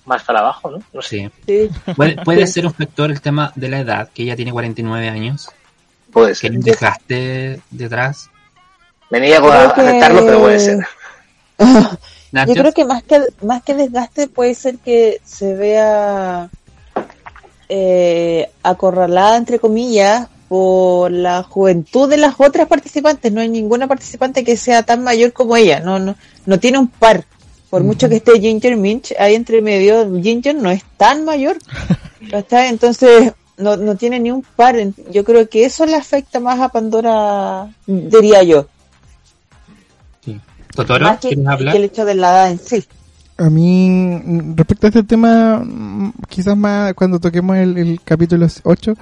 más 0.05 0.23
para 0.23 0.39
abajo, 0.39 0.71
¿no? 0.71 0.83
no 0.93 1.01
sé. 1.01 1.31
Sí. 1.47 1.69
¿Puede, 1.95 2.15
puede 2.23 2.45
ser 2.45 2.65
un 2.65 2.73
factor 2.73 3.09
el 3.09 3.21
tema 3.21 3.51
de 3.55 3.69
la 3.69 3.79
edad, 3.79 4.09
que 4.13 4.23
ella 4.23 4.35
tiene 4.35 4.51
49 4.51 5.09
años. 5.09 5.49
Puede 6.13 6.35
ser. 6.35 6.51
Que 6.51 6.57
un 6.57 6.63
desgaste 6.63 7.59
detrás. 7.71 8.29
Me 9.09 9.19
niego 9.19 9.51
a 9.51 9.65
aceptarlo, 9.65 10.25
pero 10.25 10.39
puede 10.39 10.59
ser. 10.59 10.87
Yo 12.47 12.53
creo 12.53 12.71
que 12.71 12.85
más 12.85 13.03
que 13.03 13.21
más 13.43 13.61
que 13.61 13.75
desgaste 13.75 14.27
puede 14.27 14.55
ser 14.55 14.77
que 14.79 15.21
se 15.23 15.53
vea 15.53 16.49
eh, 17.69 18.49
acorralada 18.63 19.37
entre 19.37 19.59
comillas 19.59 20.27
por 20.47 21.11
la 21.11 21.43
juventud 21.43 22.09
de 22.09 22.17
las 22.17 22.35
otras 22.39 22.67
participantes. 22.67 23.31
No 23.31 23.41
hay 23.41 23.49
ninguna 23.49 23.87
participante 23.87 24.43
que 24.43 24.57
sea 24.57 24.81
tan 24.81 25.03
mayor 25.03 25.31
como 25.31 25.55
ella. 25.55 25.79
No 25.79 25.99
no 25.99 26.15
no 26.45 26.59
tiene 26.59 26.79
un 26.79 26.87
par. 26.87 27.23
Por 27.69 27.81
uh 27.81 27.85
-huh. 27.85 27.87
mucho 27.87 28.09
que 28.09 28.15
esté 28.15 28.39
Ginger 28.39 28.77
Minch 28.77 29.13
ahí 29.19 29.35
entre 29.35 29.61
medio, 29.61 30.07
Ginger 30.21 30.55
no 30.55 30.71
es 30.71 30.83
tan 30.97 31.25
mayor. 31.25 31.57
¿está? 32.31 32.67
Entonces 32.67 33.33
no, 33.57 33.77
no 33.77 33.95
tiene 33.95 34.19
ni 34.19 34.31
un 34.31 34.41
par. 34.41 34.75
Yo 35.11 35.23
creo 35.23 35.47
que 35.49 35.65
eso 35.65 35.85
le 35.85 35.95
afecta 35.95 36.39
más 36.39 36.59
a 36.59 36.69
Pandora, 36.69 37.69
diría 37.85 38.43
yo. 38.43 38.67
Totoro, 40.75 41.05
más 41.05 41.19
que, 41.19 41.29
¿quieres 41.29 41.47
hablar? 41.47 41.73
que 41.73 41.77
el 41.77 41.83
hecho 41.85 42.05
de 42.05 42.15
la 42.15 42.31
edad 42.31 42.51
en 42.51 42.59
sí. 42.59 42.83
A 43.37 43.49
mí, 43.49 44.21
respecto 44.55 44.87
a 44.87 44.89
este 44.89 45.03
tema, 45.03 45.63
quizás 46.29 46.55
más 46.57 46.93
cuando 46.93 47.19
toquemos 47.19 47.57
el, 47.57 47.77
el 47.77 48.01
capítulo 48.03 48.47
8, 48.63 48.93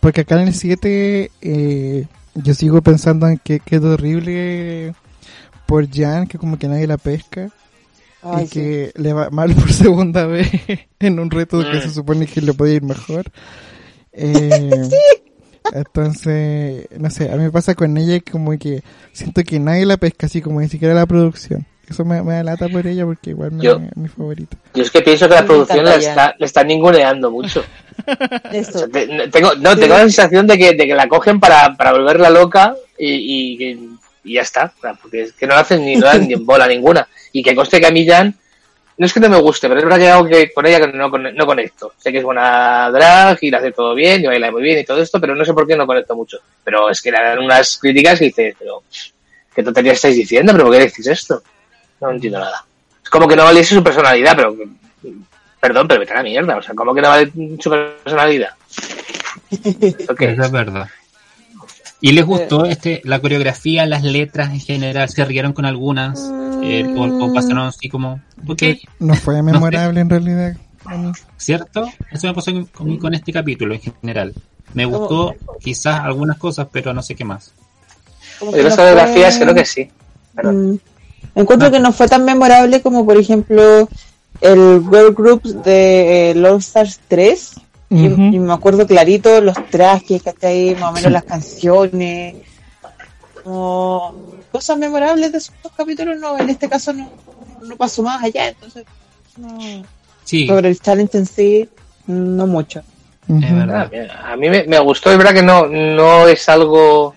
porque 0.00 0.22
acá 0.22 0.40
en 0.40 0.48
el 0.48 0.54
7 0.54 1.30
eh, 1.40 2.06
yo 2.34 2.54
sigo 2.54 2.82
pensando 2.82 3.28
en 3.28 3.38
que 3.38 3.60
quedó 3.60 3.94
horrible 3.94 4.94
por 5.66 5.88
Jan, 5.90 6.26
que 6.26 6.38
como 6.38 6.58
que 6.58 6.68
nadie 6.68 6.86
la 6.86 6.98
pesca. 6.98 7.50
Ay, 8.22 8.44
y 8.44 8.48
que 8.48 8.92
sí. 8.94 9.02
le 9.02 9.12
va 9.12 9.30
mal 9.30 9.54
por 9.54 9.72
segunda 9.72 10.26
vez 10.26 10.48
en 10.98 11.18
un 11.18 11.30
reto 11.30 11.60
que 11.60 11.80
se 11.80 11.90
supone 11.90 12.26
que 12.26 12.40
le 12.40 12.54
podía 12.54 12.74
ir 12.74 12.82
mejor. 12.82 13.30
Eh, 14.16 14.70
sí. 14.90 15.22
Entonces, 15.72 16.86
no 16.98 17.10
sé, 17.10 17.30
a 17.30 17.36
mí 17.36 17.44
me 17.44 17.50
pasa 17.50 17.74
con 17.74 17.96
ella 17.96 18.20
como 18.30 18.56
que 18.58 18.82
siento 19.12 19.42
que 19.42 19.58
nadie 19.58 19.84
la 19.84 19.96
pesca 19.96 20.26
así 20.26 20.40
como 20.40 20.60
ni 20.60 20.68
siquiera 20.68 20.94
la 20.94 21.06
producción. 21.06 21.66
Eso 21.88 22.04
me, 22.04 22.20
me 22.22 22.34
da 22.34 22.42
lata 22.42 22.68
por 22.68 22.84
ella 22.86 23.04
porque 23.04 23.30
igual 23.30 23.52
me, 23.52 23.62
yo, 23.62 23.76
es 23.76 23.96
mi 23.96 24.08
favorita. 24.08 24.56
Yo 24.74 24.82
es 24.82 24.90
que 24.90 25.02
pienso 25.02 25.28
que 25.28 25.34
la 25.34 25.44
producción 25.44 25.84
la 25.84 25.94
está, 25.94 26.34
la 26.36 26.46
está 26.46 26.64
ninguneando 26.64 27.30
mucho. 27.30 27.64
Eso. 28.52 28.70
O 28.74 28.78
sea, 28.78 28.88
te, 28.88 29.28
tengo, 29.28 29.54
no, 29.54 29.72
sí. 29.74 29.80
tengo 29.80 29.94
la 29.94 30.00
sensación 30.00 30.46
de 30.48 30.58
que, 30.58 30.74
de 30.74 30.86
que 30.86 30.94
la 30.94 31.06
cogen 31.08 31.38
para, 31.38 31.76
para 31.76 31.92
volverla 31.92 32.30
loca 32.30 32.74
y, 32.98 33.60
y, 33.60 33.98
y 34.24 34.34
ya 34.34 34.42
está. 34.42 34.72
Porque 35.00 35.22
es 35.22 35.32
que 35.32 35.46
no 35.46 35.54
la 35.54 35.60
hacen 35.60 35.84
ni, 35.84 35.94
no 35.94 36.06
dan 36.06 36.26
ni 36.26 36.34
en 36.34 36.44
bola 36.44 36.66
ninguna. 36.66 37.06
Y 37.32 37.42
que 37.44 37.54
coste 37.54 37.80
que 37.80 37.86
a 37.86 37.92
mí 37.92 38.04
Jan, 38.04 38.34
no 38.98 39.06
es 39.06 39.12
que 39.12 39.20
no 39.20 39.28
me 39.28 39.40
guste, 39.40 39.68
pero 39.68 39.78
es 39.78 39.84
verdad 39.84 39.98
que 39.98 40.08
algo 40.08 40.26
que 40.26 40.52
con 40.52 40.66
ella 40.66 40.86
no, 40.86 41.08
no 41.08 41.46
conecto. 41.46 41.92
Sé 41.98 42.10
que 42.10 42.18
es 42.18 42.24
buena 42.24 42.90
drag 42.90 43.38
y 43.42 43.50
la 43.50 43.58
hace 43.58 43.72
todo 43.72 43.94
bien 43.94 44.22
y 44.22 44.26
baila 44.26 44.50
muy 44.50 44.62
bien 44.62 44.78
y 44.78 44.84
todo 44.84 45.02
esto, 45.02 45.20
pero 45.20 45.34
no 45.34 45.44
sé 45.44 45.52
por 45.52 45.66
qué 45.66 45.76
no 45.76 45.86
conecto 45.86 46.16
mucho. 46.16 46.38
Pero 46.64 46.88
es 46.88 47.02
que 47.02 47.10
le 47.10 47.18
dan 47.18 47.40
unas 47.40 47.76
críticas 47.76 48.18
que 48.18 48.26
dices, 48.26 48.56
pero 48.58 48.82
¿qué 49.54 49.62
tontería 49.62 49.92
estáis 49.92 50.16
diciendo? 50.16 50.52
¿Pero 50.52 50.64
por 50.64 50.74
qué 50.74 50.80
decís 50.80 51.06
esto? 51.06 51.42
No 52.00 52.10
entiendo 52.10 52.40
nada. 52.40 52.64
Es 53.02 53.10
como 53.10 53.28
que 53.28 53.36
no 53.36 53.44
valiese 53.44 53.74
su 53.74 53.84
personalidad, 53.84 54.34
pero 54.34 54.56
perdón, 55.60 55.88
pero 55.88 56.00
vete 56.00 56.12
a 56.12 56.16
la 56.16 56.22
mierda. 56.22 56.56
O 56.56 56.62
sea, 56.62 56.74
¿cómo 56.74 56.94
que 56.94 57.02
no 57.02 57.08
vale 57.08 57.30
su 57.60 57.70
personalidad? 57.70 58.54
okay. 60.08 60.28
Eso 60.28 60.42
es 60.42 60.50
verdad. 60.50 60.88
¿Y 62.00 62.12
les 62.12 62.24
gustó 62.24 62.64
este 62.66 63.00
la 63.04 63.20
coreografía, 63.20 63.86
las 63.86 64.02
letras 64.02 64.50
en 64.50 64.60
general? 64.60 65.08
¿Se 65.08 65.24
rieron 65.24 65.52
con 65.52 65.64
algunas? 65.64 66.30
Eh, 66.62 66.84
o, 66.96 67.24
o, 67.24 67.32
pasaron 67.32 67.60
así 67.60 67.88
como... 67.88 68.20
Okay. 68.46 68.80
No 68.98 69.14
fue 69.14 69.42
memorable 69.42 69.78
no 69.88 69.94
sé. 69.94 70.00
en 70.00 70.10
realidad. 70.10 70.56
¿Cierto? 71.36 71.88
Eso 72.10 72.26
me 72.26 72.34
pasó 72.34 72.52
con, 72.72 72.96
con, 72.98 73.14
este 73.14 73.32
capítulo 73.32 73.74
en 73.74 73.80
general. 73.80 74.34
Me 74.74 74.84
gustó 74.84 75.34
quizás 75.60 76.00
algunas 76.00 76.38
cosas, 76.38 76.68
pero 76.70 76.92
no 76.92 77.02
sé 77.02 77.14
qué 77.14 77.24
más. 77.24 77.52
Yo 78.40 78.62
las 78.62 78.76
coreografías 78.76 79.38
creo 79.38 79.54
que 79.54 79.64
sí. 79.64 79.90
Mm. 80.42 80.74
Encuentro 81.34 81.70
que 81.70 81.80
no 81.80 81.92
fue 81.92 82.08
tan 82.08 82.24
memorable 82.24 82.82
como, 82.82 83.04
por 83.04 83.16
ejemplo, 83.16 83.88
el 84.40 84.82
Girl 84.90 85.14
Group 85.14 85.42
de 85.62 86.30
eh, 86.30 86.34
Love 86.34 86.60
Stars 86.60 87.00
3. 87.08 87.54
Uh 87.88 87.94
-huh. 87.96 88.32
y, 88.32 88.36
y, 88.36 88.38
me 88.40 88.52
acuerdo 88.52 88.86
clarito 88.86 89.40
los 89.40 89.54
trajes 89.70 90.22
que 90.22 90.30
está 90.30 90.48
ahí, 90.48 90.74
más 90.74 90.90
o 90.90 90.92
menos 90.92 91.04
sí. 91.04 91.10
las 91.10 91.24
canciones. 91.24 92.36
Como 93.44 94.14
cosas 94.50 94.78
memorables 94.78 95.30
de 95.32 95.38
esos 95.38 95.54
capítulos, 95.76 96.18
no, 96.18 96.38
en 96.38 96.50
este 96.50 96.68
caso 96.68 96.92
no, 96.92 97.10
no 97.62 97.76
pasó 97.76 98.02
más 98.02 98.22
allá, 98.24 98.48
entonces 98.48 98.84
no. 99.36 99.84
Sí. 100.24 100.46
Sobre 100.48 100.70
el 100.70 100.80
challenge 100.80 101.18
en 101.18 101.26
sí, 101.26 101.68
no 102.06 102.46
mucho. 102.46 102.82
Uh 103.28 103.34
-huh. 103.36 103.44
Es 103.44 103.54
verdad. 103.54 103.90
A 104.24 104.36
mí 104.36 104.50
me, 104.50 104.64
me, 104.64 104.78
gustó, 104.80 105.12
es 105.12 105.18
verdad 105.18 105.34
que 105.34 105.42
no, 105.42 105.66
no 105.66 106.26
es 106.26 106.48
algo 106.48 107.14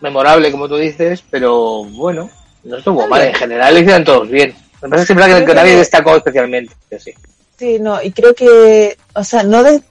memorable 0.00 0.50
como 0.50 0.68
tú 0.68 0.76
dices, 0.76 1.22
pero 1.30 1.84
bueno, 1.84 2.30
no 2.64 2.76
estuvo 2.76 3.06
mal, 3.06 3.22
en 3.22 3.34
general 3.34 3.74
lo 3.74 3.80
hicieron 3.80 4.04
todos 4.04 4.28
bien. 4.28 4.54
Me 4.82 4.88
parece 4.88 5.06
siempre 5.06 5.26
que, 5.26 5.44
que 5.44 5.54
nadie 5.54 5.76
destacó 5.76 6.16
especialmente, 6.16 6.74
sí. 6.98 7.12
Sí, 7.58 7.78
no, 7.80 8.00
y 8.00 8.12
creo 8.12 8.34
que, 8.34 8.96
o 9.14 9.24
sea, 9.24 9.42
no 9.42 9.64
de 9.64 9.82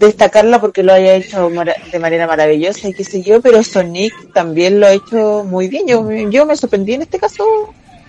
destacarla 0.00 0.60
porque 0.60 0.82
lo 0.82 0.92
haya 0.92 1.14
hecho 1.14 1.50
de 1.92 1.98
manera 1.98 2.26
maravillosa 2.26 2.88
y 2.88 2.94
qué 2.94 3.04
sé 3.04 3.22
yo, 3.22 3.40
pero 3.40 3.62
Sonic 3.62 4.32
también 4.32 4.80
lo 4.80 4.86
ha 4.86 4.92
hecho 4.92 5.44
muy 5.44 5.68
bien. 5.68 5.86
Yo, 5.86 6.10
yo 6.30 6.46
me 6.46 6.56
sorprendí 6.56 6.94
en 6.94 7.02
este 7.02 7.18
caso, 7.18 7.44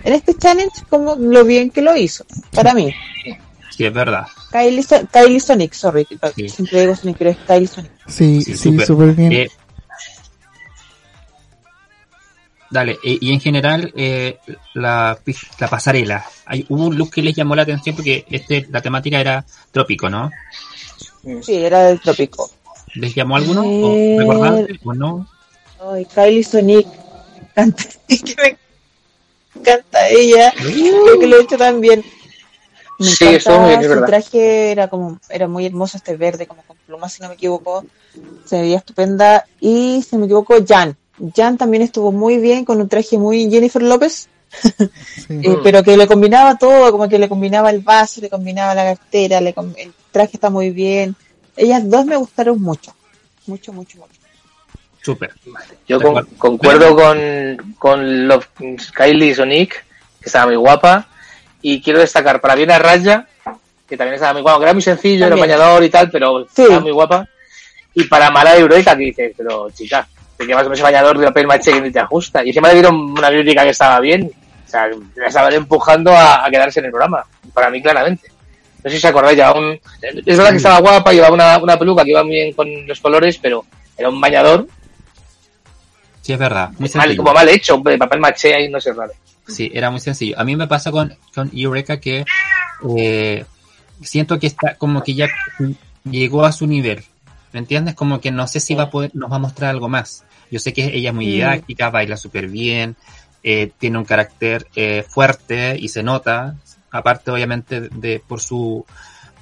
en 0.02 0.14
este 0.14 0.34
challenge, 0.34 0.82
como 0.88 1.14
lo 1.16 1.44
bien 1.44 1.70
que 1.70 1.82
lo 1.82 1.96
hizo, 1.96 2.24
para 2.52 2.74
mí. 2.74 2.92
Sí, 3.76 3.84
es 3.84 3.92
verdad. 3.92 4.26
Kylie, 4.50 4.84
Kylie 5.10 5.40
Sonic, 5.40 5.72
sorry, 5.72 6.06
sí. 6.34 6.48
siempre 6.48 6.80
digo 6.80 6.96
Sonic, 6.96 7.16
pero 7.18 7.30
es 7.30 7.36
Kylie 7.46 7.68
Sonic. 7.68 7.92
Sí, 8.06 8.42
sí, 8.42 8.56
súper 8.56 8.86
sí, 8.86 9.14
bien. 9.14 9.32
Eh, 9.32 9.48
Dale, 12.72 12.98
y, 13.02 13.28
y 13.28 13.34
en 13.34 13.40
general 13.40 13.92
eh, 13.94 14.38
la, 14.72 15.18
la, 15.58 15.68
pasarela. 15.68 16.24
Hay, 16.46 16.64
hubo 16.70 16.86
un 16.86 16.96
look 16.96 17.10
que 17.10 17.20
les 17.20 17.36
llamó 17.36 17.54
la 17.54 17.62
atención 17.62 17.94
porque 17.94 18.24
este 18.30 18.66
la 18.70 18.80
temática 18.80 19.20
era 19.20 19.44
trópico, 19.70 20.08
¿no? 20.08 20.30
Sí, 21.42 21.54
era 21.54 21.84
del 21.84 22.00
trópico. 22.00 22.50
¿Les 22.94 23.14
llamó 23.14 23.36
alguno? 23.36 23.62
Eh... 23.64 24.16
¿O 24.16 24.32
recordaste 24.32 24.80
o 24.84 24.92
no? 24.94 25.28
Ay, 25.80 26.04
Kylie 26.06 26.44
Sonic. 26.44 26.86
Canta, 27.54 27.84
que 28.08 28.34
me 29.54 29.60
encanta 29.60 30.08
ella. 30.08 30.52
Creo 30.56 31.18
que 31.20 31.26
lo 31.26 31.38
he 31.38 31.42
hecho 31.42 31.56
también. 31.56 32.04
Me 32.98 33.06
Sí, 33.06 33.24
encanta 33.24 33.36
estuvo 33.36 33.58
muy 33.60 33.68
bien, 33.68 33.80
es 33.80 33.86
su 33.86 33.90
verdad. 33.90 34.06
traje, 34.06 34.70
era 34.72 34.88
como, 34.88 35.18
era 35.28 35.48
muy 35.48 35.66
hermoso 35.66 35.96
este 35.96 36.16
verde, 36.16 36.46
como 36.46 36.62
con 36.62 36.76
plumas, 36.86 37.12
si 37.12 37.22
no 37.22 37.28
me 37.28 37.34
equivoco. 37.34 37.84
Se 38.44 38.60
veía 38.60 38.78
estupenda. 38.78 39.46
Y 39.60 40.02
si 40.02 40.14
no 40.16 40.20
me 40.20 40.26
equivoco, 40.26 40.54
Jan. 40.66 40.96
Jan 41.34 41.56
también 41.58 41.82
estuvo 41.82 42.12
muy 42.12 42.38
bien 42.38 42.64
con 42.64 42.80
un 42.80 42.88
traje 42.88 43.16
muy 43.18 43.50
Jennifer 43.50 43.82
López, 43.82 44.28
Sí. 44.60 45.40
eh, 45.42 45.56
pero 45.62 45.82
que 45.82 45.96
le 45.96 46.06
combinaba 46.06 46.56
todo, 46.58 46.90
como 46.92 47.08
que 47.08 47.18
le 47.18 47.28
combinaba 47.28 47.70
el 47.70 47.80
vaso, 47.80 48.20
le 48.20 48.28
combinaba 48.30 48.74
la 48.74 48.84
cartera, 48.94 49.40
le 49.40 49.52
com- 49.54 49.72
el 49.76 49.92
traje 50.10 50.32
está 50.34 50.50
muy 50.50 50.70
bien. 50.70 51.16
Ellas 51.56 51.88
dos 51.88 52.04
me 52.06 52.16
gustaron 52.16 52.60
mucho. 52.60 52.94
Mucho, 53.46 53.72
mucho, 53.72 53.98
mucho. 53.98 54.12
Súper. 55.00 55.32
Yo 55.88 56.00
con- 56.00 56.24
concuerdo 56.38 56.94
con, 56.94 57.74
con 57.78 58.28
Love, 58.28 58.46
Kylie 58.96 59.34
Sonic, 59.34 59.70
que 60.20 60.26
estaba 60.26 60.46
muy 60.46 60.56
guapa. 60.56 61.08
Y 61.60 61.80
quiero 61.80 61.98
destacar 62.00 62.40
para 62.40 62.54
bien 62.54 62.70
a 62.70 62.78
Raya, 62.78 63.26
que 63.88 63.96
también 63.96 64.14
estaba 64.14 64.32
muy 64.34 64.42
guapa, 64.42 64.58
que 64.58 64.64
era 64.64 64.72
muy 64.74 64.82
sencillo, 64.82 65.26
era 65.26 65.36
También. 65.36 65.48
bañador 65.58 65.82
y 65.84 65.90
tal, 65.90 66.10
pero 66.10 66.44
Sí. 66.54 66.62
estaba 66.62 66.80
muy 66.80 66.92
guapa. 66.92 67.26
Y 67.94 68.04
para 68.04 68.30
Mala 68.30 68.56
Eureka, 68.56 68.96
que 68.96 69.04
dices, 69.04 69.32
pero 69.36 69.70
chica, 69.70 70.06
te 70.36 70.46
llevas 70.46 70.64
con 70.64 70.72
ese 70.72 70.82
bañador 70.82 71.18
de 71.18 71.26
papel 71.26 71.46
maché 71.46 71.72
que 71.72 71.80
ni 71.80 71.90
te 71.90 71.98
ajusta. 72.00 72.44
Y 72.44 72.48
encima 72.48 72.68
le 72.68 72.74
dieron 72.74 72.94
una 72.96 73.28
biblioteca 73.30 73.64
que 73.64 73.70
estaba 73.70 74.00
bien. 74.00 74.30
Sea, 74.72 74.88
la 75.16 75.26
estaban 75.26 75.52
empujando 75.52 76.10
a, 76.12 76.46
a 76.46 76.50
quedarse 76.50 76.80
en 76.80 76.86
el 76.86 76.90
programa. 76.92 77.24
Para 77.52 77.68
mí, 77.70 77.82
claramente. 77.82 78.28
No 78.82 78.90
sé 78.90 78.98
si 78.98 79.06
os 79.06 79.10
acordáis, 79.10 79.36
llevaba 79.36 79.60
un... 79.60 79.78
Es 80.00 80.36
verdad 80.36 80.50
que 80.50 80.56
estaba 80.56 80.80
guapa, 80.80 81.12
llevaba 81.12 81.34
una, 81.34 81.58
una 81.58 81.78
peluca 81.78 82.02
que 82.04 82.10
iba 82.10 82.22
muy 82.24 82.32
bien 82.36 82.52
con 82.54 82.68
los 82.86 83.00
colores, 83.00 83.38
pero 83.38 83.64
era 83.96 84.08
un 84.08 84.20
bañador 84.20 84.66
Sí, 86.22 86.32
es 86.32 86.38
verdad. 86.38 86.70
Muy 86.78 86.80
mal, 86.80 86.88
sencillo. 86.90 87.16
como 87.22 87.34
mal 87.34 87.48
hecho, 87.48 87.76
de 87.84 87.98
papel 87.98 88.20
maché 88.20 88.54
ahí, 88.54 88.68
no 88.68 88.80
sé, 88.80 88.92
raro. 88.92 89.12
Sí, 89.46 89.70
era 89.74 89.90
muy 89.90 89.98
sencillo. 90.00 90.38
A 90.38 90.44
mí 90.44 90.54
me 90.56 90.68
pasa 90.68 90.90
con, 90.92 91.16
con 91.34 91.50
Eureka 91.52 91.98
que 92.00 92.24
eh, 92.96 93.44
siento 94.02 94.38
que 94.38 94.46
está 94.46 94.76
como 94.76 95.02
que 95.02 95.14
ya 95.14 95.28
llegó 96.08 96.44
a 96.44 96.52
su 96.52 96.66
nivel. 96.66 97.04
¿Me 97.52 97.58
entiendes? 97.58 97.94
Como 97.94 98.20
que 98.20 98.30
no 98.30 98.46
sé 98.46 98.60
si 98.60 98.74
va 98.74 98.84
a 98.84 98.90
poder, 98.90 99.10
nos 99.14 99.30
va 99.32 99.36
a 99.36 99.40
mostrar 99.40 99.70
algo 99.70 99.88
más. 99.88 100.24
Yo 100.50 100.58
sé 100.60 100.72
que 100.72 100.84
ella 100.96 101.08
es 101.10 101.14
muy 101.14 101.26
Mm. 101.26 101.30
didáctica, 101.30 101.90
baila 101.90 102.16
súper 102.16 102.46
bien, 102.46 102.94
eh, 103.42 103.70
tiene 103.78 103.98
un 103.98 104.04
carácter 104.04 104.66
eh, 104.76 105.04
fuerte 105.08 105.76
y 105.78 105.88
se 105.88 106.02
nota, 106.02 106.56
aparte 106.90 107.30
obviamente 107.30 107.80
de 107.80 108.22
por 108.26 108.40
su 108.40 108.84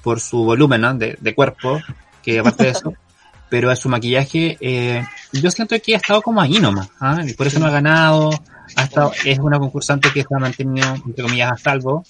por 0.03 0.21
su 0.21 0.45
volumen 0.45 0.81
¿no? 0.81 0.95
de, 0.95 1.19
de 1.21 1.35
cuerpo, 1.35 1.81
que 2.23 2.39
aparte 2.39 2.65
de 2.65 2.71
eso, 2.71 2.95
pero 3.51 3.75
su 3.77 3.89
maquillaje, 3.89 4.57
eh, 4.61 5.05
yo 5.33 5.51
siento 5.51 5.77
que 5.81 5.95
ha 5.95 5.99
estado 5.99 6.23
como 6.23 6.41
ahí 6.41 6.59
nomás, 6.59 6.89
¿ah? 7.01 7.19
y 7.27 7.35
por 7.35 7.47
eso 7.47 7.59
no 7.59 7.67
ha 7.67 7.71
ganado, 7.71 8.31
ha 8.77 8.85
estado, 8.85 9.13
es 9.25 9.39
una 9.39 9.59
concursante 9.59 10.11
que 10.13 10.21
está 10.21 10.39
mantenido, 10.39 10.95
entre 10.95 11.23
comillas, 11.23 11.53
a 11.53 11.57
salvo, 11.57 12.05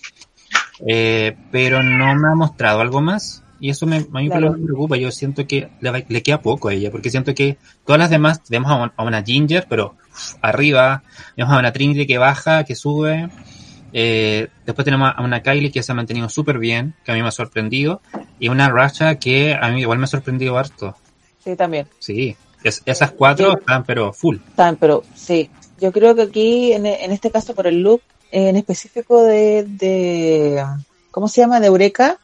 eh, 0.86 1.36
pero 1.51 1.82
no 1.82 2.14
me 2.14 2.28
ha 2.28 2.34
mostrado 2.34 2.80
algo 2.80 3.01
más, 3.01 3.43
y 3.61 3.71
eso 3.71 3.87
me, 3.87 3.97
a 3.99 4.01
mí 4.01 4.29
Claro. 4.29 4.53
me 4.53 4.65
preocupa, 4.65 4.97
yo 4.97 5.11
siento 5.11 5.47
que 5.47 5.69
le, 5.81 6.07
le 6.09 6.23
queda 6.23 6.41
poco 6.41 6.69
a 6.69 6.75
ella, 6.75 6.91
porque 6.91 7.11
siento 7.11 7.35
que 7.35 7.59
todas 7.87 7.99
las 7.99 8.11
demás, 8.11 8.41
vemos 8.49 8.71
a, 8.71 8.77
un- 8.77 8.93
a 8.97 9.05
una 9.05 9.23
Ginger, 9.23 9.67
pero 9.69 9.95
arriba, 10.41 11.03
vemos 11.37 11.53
a 11.53 11.59
una 11.59 11.73
Trinity 11.73 12.07
que 12.07 12.19
baja, 12.19 12.65
que 12.65 12.75
sube, 12.75 13.29
eh, 13.93 14.49
después 14.67 14.85
tenemos 14.85 15.13
a 15.17 15.23
una 15.23 15.43
Kylie 15.43 15.71
que 15.73 15.83
se 15.83 15.93
ha 15.93 15.95
mantenido 15.95 16.29
súper 16.29 16.59
bien, 16.59 16.95
que 17.05 17.13
a 17.13 17.15
mí 17.15 17.23
me 17.23 17.29
ha 17.29 17.33
sorprendido, 17.33 18.01
y 18.39 18.49
una 18.49 18.69
Rasha 18.69 19.17
que 19.17 19.55
a 19.61 19.69
mí 19.71 19.81
igual 19.81 19.99
me 19.99 20.05
ha 20.05 20.09
sorprendido 20.09 20.57
harto. 20.59 20.97
Sí, 21.43 21.57
también. 21.57 21.87
Sí, 21.99 22.37
es- 22.63 22.83
esas 22.87 23.11
cuatro 23.13 23.53
Yo- 23.53 23.59
están 23.59 23.85
pero 23.85 24.13
full. 24.13 24.37
Están, 24.49 24.77
pero 24.77 25.03
sí. 25.15 25.51
Yo 25.81 25.93
creo 25.93 26.15
que 26.15 26.23
aquí, 26.23 26.73
en, 26.73 26.85
en 26.87 27.11
este 27.11 27.31
caso, 27.31 27.55
por 27.55 27.67
el 27.67 27.81
look 27.83 28.03
eh, 28.33 28.51
en 28.51 28.57
específico 28.57 29.23
de, 29.25 29.65
de. 29.65 30.65
¿Cómo 31.11 31.27
se 31.27 31.41
llama? 31.41 31.59
De 31.59 31.67
Eureka. 31.69 32.19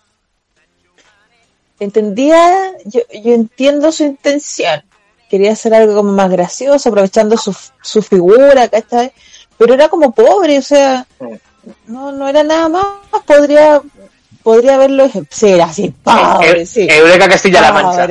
Entendía, 1.79 2.73
yo, 2.85 3.01
yo 3.23 3.35
entiendo 3.35 3.93
su 3.93 4.05
intención. 4.05 4.83
Quería 5.29 5.53
hacer 5.53 5.75
algo 5.75 5.95
como 5.95 6.13
más 6.13 6.31
gracioso, 6.31 6.89
aprovechando 6.89 7.37
su, 7.37 7.55
su 7.83 8.01
figura, 8.01 8.69
¿cachai? 8.69 9.13
Pero 9.59 9.75
era 9.75 9.89
como 9.89 10.13
pobre, 10.13 10.59
o 10.59 10.63
sea, 10.63 11.07
no, 11.87 12.13
no 12.13 12.29
era 12.29 12.43
nada 12.43 12.69
más. 12.69 12.87
Podría, 13.27 13.83
podría 14.43 14.75
haberlo 14.75 15.09
ser 15.31 15.61
así, 15.61 15.93
pobre, 16.03 16.65
sí. 16.67 16.87
Eureka 16.91 17.29
Castilla-La 17.29 17.73
Mancha. 17.73 18.09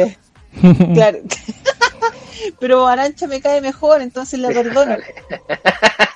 Claro. 0.94 1.20
Pero 2.60 2.88
Arancha 2.88 3.28
me 3.28 3.42
cae 3.42 3.60
mejor, 3.60 4.02
entonces 4.02 4.40
la 4.40 4.50
perdono. 4.50 4.96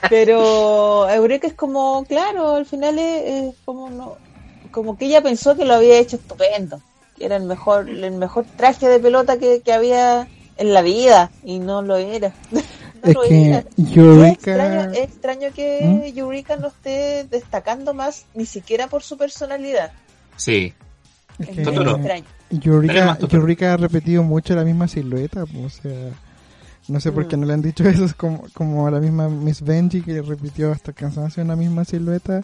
Pero 0.09 1.09
Eureka 1.09 1.47
es 1.47 1.53
como, 1.53 2.05
claro, 2.05 2.55
al 2.55 2.65
final 2.65 2.97
es, 2.99 3.23
es 3.25 3.55
como 3.65 3.89
no, 3.89 4.17
como 4.71 4.97
que 4.97 5.05
ella 5.05 5.21
pensó 5.21 5.55
que 5.55 5.65
lo 5.65 5.73
había 5.73 5.97
hecho 5.97 6.17
estupendo, 6.17 6.81
era 7.19 7.35
el 7.35 7.43
mejor, 7.43 7.89
el 7.89 8.11
mejor 8.13 8.45
traje 8.55 8.87
de 8.87 8.99
pelota 8.99 9.37
que, 9.37 9.61
que 9.61 9.73
había 9.73 10.27
en 10.57 10.73
la 10.73 10.81
vida 10.81 11.31
y 11.43 11.59
no 11.59 11.81
lo 11.81 11.97
era. 11.97 12.33
No 13.01 13.11
Es 13.11 13.15
lo 13.15 13.21
que 13.21 13.47
era. 13.47 13.59
Es 13.59 13.95
Eureka... 13.95 14.29
extraño, 14.33 14.91
es 14.91 14.97
extraño 14.97 15.47
que 15.55 16.11
Eureka 16.13 16.57
no 16.57 16.67
esté 16.67 17.25
destacando 17.31 17.93
más, 17.93 18.25
ni 18.35 18.45
siquiera 18.45 18.87
por 18.87 19.03
su 19.03 19.17
personalidad. 19.17 19.93
Sí, 20.35 20.73
es 21.39 21.47
que 21.47 21.61
extraño. 21.61 22.25
Eureka. 22.51 23.17
Eureka 23.31 23.73
ha 23.73 23.77
repetido 23.77 24.21
mucho 24.23 24.53
la 24.53 24.65
misma 24.65 24.89
silueta, 24.89 25.43
o 25.43 25.69
sea, 25.69 26.11
no 26.89 26.99
sé 26.99 27.13
por 27.13 27.27
qué 27.27 27.37
Mm. 27.37 27.39
no 27.39 27.45
le 27.47 27.53
han 27.53 27.61
dicho 27.61 27.83
eso, 27.87 28.03
es 28.03 28.13
como, 28.13 28.43
como 28.53 28.89
la 28.89 28.99
misma 28.99 29.29
Miss 29.29 29.61
Benji 29.61 30.01
que 30.01 30.21
repitió 30.21 30.71
hasta 30.71 30.91
cansancio 30.91 31.41
una 31.41 31.55
misma 31.55 31.85
silueta. 31.85 32.43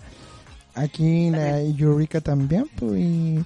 Aquí 0.73 1.31
la 1.31 1.59
Eureka 1.61 2.21
también, 2.21 2.69
pues, 2.77 2.99
y, 2.99 3.43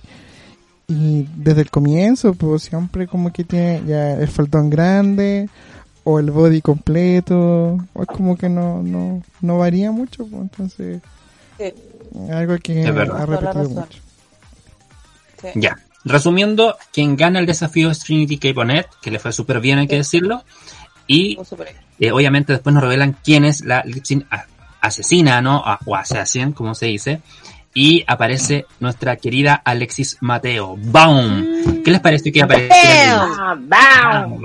y 0.89 1.25
desde 1.35 1.61
el 1.61 1.69
comienzo, 1.71 2.33
pues 2.33 2.63
siempre 2.63 3.07
como 3.07 3.31
que 3.31 3.43
tiene 3.45 3.81
ya 3.87 4.13
el 4.13 4.27
faltón 4.27 4.69
grande 4.69 5.47
o 6.03 6.19
el 6.19 6.31
body 6.31 6.61
completo, 6.61 7.77
o 7.93 8.01
es 8.01 8.07
como 8.07 8.35
que 8.35 8.49
no, 8.49 8.81
no, 8.83 9.21
no 9.41 9.57
varía 9.59 9.91
mucho, 9.91 10.25
pues, 10.25 10.41
entonces 10.41 11.01
Sí, 11.57 11.73
algo 12.31 12.57
que 12.57 12.83
ha 12.87 13.25
repetido 13.25 13.69
mucho. 13.69 13.99
sí. 15.41 15.47
ya. 15.55 15.77
Resumiendo, 16.05 16.77
quien 16.93 17.17
gana 17.17 17.39
el 17.39 17.45
desafío 17.45 17.91
es 17.91 17.99
Trinity 17.99 18.37
K. 18.37 18.53
Bonnet, 18.55 18.87
que 19.01 19.11
le 19.11 19.19
fue 19.19 19.33
súper 19.33 19.59
bien, 19.59 19.79
hay 19.79 19.87
que 19.87 19.97
decirlo. 19.97 20.43
Y 21.07 21.35
bien. 21.35 21.75
eh, 21.99 22.11
obviamente 22.13 22.53
después 22.53 22.73
nos 22.73 22.81
revelan 22.81 23.17
quién 23.23 23.43
es 23.43 23.61
la 23.65 23.83
lip 23.83 24.03
asesina, 24.79 25.41
¿no? 25.41 25.57
A- 25.57 25.77
o 25.85 25.95
assassin, 25.97 26.53
como 26.53 26.73
se 26.73 26.85
dice. 26.85 27.21
Y 27.73 28.03
aparece 28.07 28.65
nuestra 28.79 29.15
querida 29.15 29.61
Alexis 29.63 30.17
Mateo. 30.21 30.75
¡Boom! 30.77 31.81
¿Qué 31.83 31.91
les 31.91 31.99
pareció 31.99 32.31
que 32.33 32.41
apareciera 32.41 33.03
ella? 33.03 33.27
Ah, 33.39 33.57
¡Bam! 33.59 34.41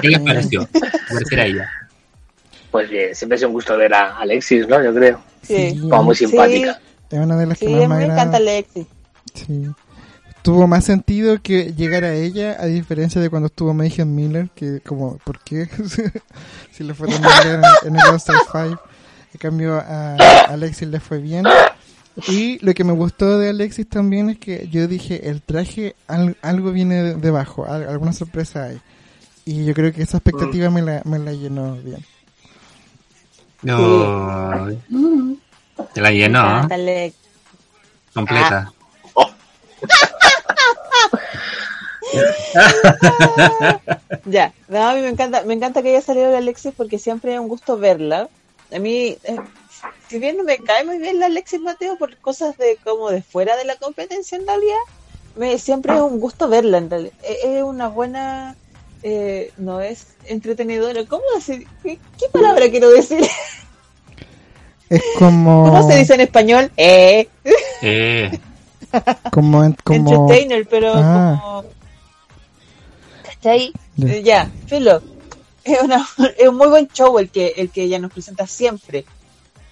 ¿Qué 0.00 0.08
les 0.08 0.20
pareció 0.20 0.62
apareciera 0.62 1.46
ella? 1.46 1.70
Pues 2.70 2.90
bien, 2.90 3.14
siempre 3.14 3.36
es 3.36 3.44
un 3.44 3.52
gusto 3.52 3.76
ver 3.76 3.94
a 3.94 4.18
Alexis, 4.18 4.68
¿no? 4.68 4.82
Yo 4.82 4.92
creo. 4.92 5.20
Sí. 5.42 5.78
Como 5.88 6.04
muy 6.04 6.16
simpática. 6.16 6.80
Es 7.10 7.18
una 7.18 7.36
de 7.36 7.46
las 7.46 7.58
Sí, 7.58 7.66
que 7.66 7.86
más 7.86 7.98
me 7.98 8.04
encanta 8.04 8.40
Lexi. 8.40 8.86
Sí. 9.32 9.70
Tuvo 10.42 10.66
más 10.66 10.84
sentido 10.84 11.40
que 11.42 11.72
llegar 11.74 12.04
a 12.04 12.14
ella, 12.14 12.56
a 12.58 12.66
diferencia 12.66 13.20
de 13.20 13.30
cuando 13.30 13.46
estuvo 13.46 13.74
Mayhem 13.74 14.14
Miller, 14.14 14.48
que 14.54 14.80
como, 14.80 15.18
¿por 15.18 15.40
qué? 15.40 15.68
si 16.72 16.84
le 16.84 16.94
fue 16.94 17.08
tan 17.08 17.20
bien 17.22 17.62
en, 17.82 17.88
en 17.88 17.96
el 17.96 18.06
All 18.08 18.16
Star 18.16 18.36
5. 18.52 18.80
En 19.34 19.38
cambio, 19.38 19.76
a 19.76 20.16
Alexis 20.48 20.88
le 20.88 21.00
fue 21.00 21.18
bien. 21.18 21.44
Y 22.28 22.58
lo 22.64 22.72
que 22.74 22.84
me 22.84 22.92
gustó 22.92 23.38
de 23.38 23.50
Alexis 23.50 23.88
también 23.88 24.30
es 24.30 24.38
que 24.38 24.68
yo 24.68 24.86
dije, 24.88 25.28
el 25.28 25.42
traje, 25.42 25.94
al- 26.06 26.36
algo 26.42 26.72
viene 26.72 27.02
de- 27.02 27.14
debajo, 27.16 27.66
al- 27.66 27.88
alguna 27.88 28.12
sorpresa 28.12 28.64
hay. 28.64 28.80
Y 29.44 29.64
yo 29.64 29.74
creo 29.74 29.92
que 29.92 30.02
esa 30.02 30.18
expectativa 30.18 30.70
me 30.70 30.82
la, 30.82 31.02
me 31.04 31.18
la 31.18 31.32
llenó 31.32 31.76
bien. 31.76 32.04
Ay. 33.76 34.82
Te 35.92 36.00
la 36.00 36.10
llenó, 36.10 36.64
¿eh? 36.64 36.68
Completa. 38.14 38.72
Ya, 44.24 44.52
no, 44.68 44.88
a 44.88 44.94
mí 44.94 45.00
me 45.00 45.08
encanta, 45.08 45.42
me 45.44 45.54
encanta 45.54 45.82
que 45.82 45.90
haya 45.90 46.00
salido 46.00 46.30
la 46.32 46.38
Alexis 46.38 46.72
porque 46.76 46.98
siempre 46.98 47.34
es 47.34 47.40
un 47.40 47.48
gusto 47.48 47.78
verla. 47.78 48.28
A 48.74 48.78
mí, 48.78 49.16
eh, 49.24 49.36
si 50.08 50.18
bien 50.18 50.36
no 50.36 50.44
me 50.44 50.58
cae 50.58 50.84
muy 50.84 50.98
bien 50.98 51.18
la 51.20 51.26
Alexis 51.26 51.60
Mateo 51.60 51.96
por 51.98 52.16
cosas 52.18 52.56
de 52.58 52.76
como 52.84 53.10
de 53.10 53.22
fuera 53.22 53.56
de 53.56 53.64
la 53.64 53.76
competencia 53.76 54.36
en 54.38 54.46
realidad, 54.46 54.76
me, 55.36 55.58
siempre 55.58 55.94
es 55.94 56.00
un 56.00 56.20
gusto 56.20 56.48
verla 56.48 56.78
en 56.78 56.88
realidad. 56.90 57.12
Es, 57.22 57.38
es 57.44 57.62
una 57.62 57.88
buena, 57.88 58.56
eh, 59.02 59.52
no 59.58 59.80
es 59.80 60.06
entretenedora. 60.26 61.04
¿Cómo 61.06 61.24
decir? 61.34 61.66
¿Qué, 61.82 61.98
qué 62.18 62.26
palabra 62.32 62.70
quiero 62.70 62.88
decir? 62.90 63.26
Es 64.88 65.02
como... 65.18 65.64
¿Cómo 65.70 65.88
se 65.90 65.96
dice 65.98 66.14
en 66.14 66.20
español? 66.22 66.70
Eh, 66.76 67.28
Eh, 67.82 68.30
Como, 69.32 69.62
en- 69.64 69.76
como... 69.84 70.10
entertainer, 70.28 70.66
pero 70.68 70.92
Ah. 70.94 71.38
como... 71.42 71.64
¿Cachai? 73.24 73.72
Ya. 73.96 74.18
Ya, 74.20 74.50
filo. 74.66 75.02
Es, 75.64 75.82
una, 75.82 76.06
es 76.38 76.48
un 76.48 76.56
muy 76.56 76.68
buen 76.68 76.88
show 76.88 77.18
el 77.18 77.28
que, 77.30 77.48
el 77.56 77.70
que 77.70 77.82
ella 77.82 77.98
nos 77.98 78.12
presenta 78.12 78.46
siempre. 78.46 79.04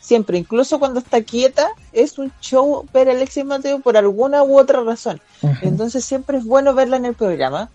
Siempre, 0.04 0.36
incluso 0.38 0.78
cuando 0.78 1.00
está 1.00 1.22
quieta, 1.22 1.68
es 1.92 2.18
un 2.18 2.30
show 2.40 2.86
ver 2.92 3.08
a 3.08 3.12
Alexis 3.12 3.44
Mateo 3.44 3.80
por 3.80 3.96
alguna 3.96 4.42
u 4.42 4.58
otra 4.58 4.82
razón. 4.82 5.20
Entonces 5.62 6.04
siempre 6.04 6.38
es 6.38 6.44
bueno 6.44 6.74
verla 6.74 6.96
en 6.98 7.06
el 7.06 7.14
programa. 7.14 7.70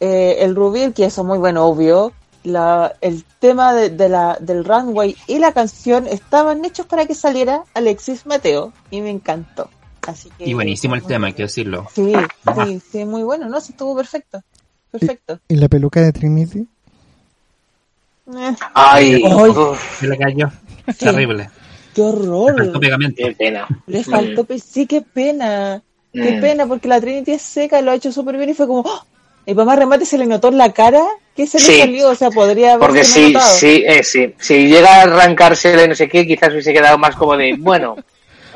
Eh, 0.00 0.36
el 0.40 0.54
Rubil, 0.54 0.92
que 0.92 1.06
eso 1.06 1.22
es 1.22 1.26
muy 1.26 1.38
bueno, 1.38 1.64
obvio. 1.64 2.12
La, 2.42 2.94
el 3.00 3.24
tema 3.38 3.72
de, 3.72 3.88
de 3.88 4.10
la, 4.10 4.36
del 4.38 4.66
runway 4.66 5.16
y 5.26 5.38
la 5.38 5.52
canción 5.52 6.06
estaban 6.06 6.62
hechos 6.66 6.84
para 6.84 7.06
que 7.06 7.14
saliera 7.14 7.64
Alexis 7.72 8.26
Mateo 8.26 8.74
y 8.90 9.00
me 9.00 9.08
encantó. 9.08 9.70
Así 10.06 10.28
que, 10.36 10.44
Y 10.44 10.52
buenísimo 10.52 10.94
el 10.94 11.02
tema, 11.04 11.28
hay 11.28 11.32
que 11.32 11.44
decirlo. 11.44 11.86
Sí, 11.94 12.12
sí, 12.54 12.82
sí, 12.92 13.04
muy 13.06 13.22
bueno, 13.22 13.48
¿no? 13.48 13.58
Sí, 13.62 13.72
estuvo 13.72 13.96
perfecto. 13.96 14.42
Perfecto. 14.90 15.40
¿Y 15.48 15.56
la 15.56 15.68
peluca 15.68 16.02
de 16.02 16.12
Trinity? 16.12 16.68
Eh, 18.26 18.56
Ay, 18.74 19.22
Ay. 19.24 19.50
uf, 19.50 20.00
Se 20.00 20.06
le 20.06 20.18
cayó. 20.18 20.50
Sí. 20.88 21.04
Terrible. 21.06 21.48
qué 21.94 22.02
Le 22.02 22.06
faltó 22.10 22.22
horror. 22.22 22.80
pegamento. 22.80 23.16
qué 23.24 23.32
pena. 23.32 23.66
Le 23.86 24.04
faltó, 24.04 24.44
pe- 24.44 24.58
sí, 24.58 24.86
qué 24.86 25.00
pena. 25.02 25.80
Qué 26.12 26.32
Mm. 26.32 26.40
pena, 26.40 26.66
porque 26.66 26.88
la 26.88 27.00
Trinity 27.00 27.32
es 27.32 27.42
seca, 27.42 27.80
lo 27.80 27.90
ha 27.90 27.94
hecho 27.96 28.12
súper 28.12 28.36
bien 28.36 28.50
y 28.50 28.54
fue 28.54 28.66
como, 28.66 28.80
¡oh! 28.80 29.04
y 29.46 29.52
para 29.54 29.64
más 29.64 29.78
remate 29.78 30.04
se 30.06 30.16
le 30.18 30.26
notó 30.26 30.48
en 30.48 30.58
la 30.58 30.72
cara 30.72 31.02
que 31.36 31.46
se 31.46 31.58
le 31.58 31.64
Sí. 31.64 31.78
salió, 31.80 32.10
o 32.10 32.14
sea, 32.14 32.30
podría 32.30 32.74
haber 32.74 32.86
Porque 32.86 33.04
sí, 33.04 33.34
sí, 33.58 33.82
eh, 33.86 34.02
sí. 34.04 34.32
Si 34.38 34.66
llega 34.68 34.88
a 35.00 35.02
arrancársele 35.02 35.88
no 35.88 35.94
sé 35.94 36.08
qué, 36.08 36.26
quizás 36.26 36.50
hubiese 36.52 36.72
quedado 36.72 36.98
más 36.98 37.16
como 37.16 37.36
de, 37.36 37.56
bueno, 37.58 37.96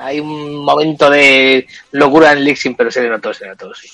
hay 0.01 0.21
un 0.21 0.65
momento 0.65 1.11
de 1.11 1.67
locura 1.93 2.33
en 2.33 2.45
Lixing, 2.45 2.77
pero 2.77 2.91
se 2.91 3.03
le 3.03 3.09
notó, 3.09 3.35
se 3.35 3.45
le 3.45 3.51
notó, 3.51 3.75
sí. 3.75 3.89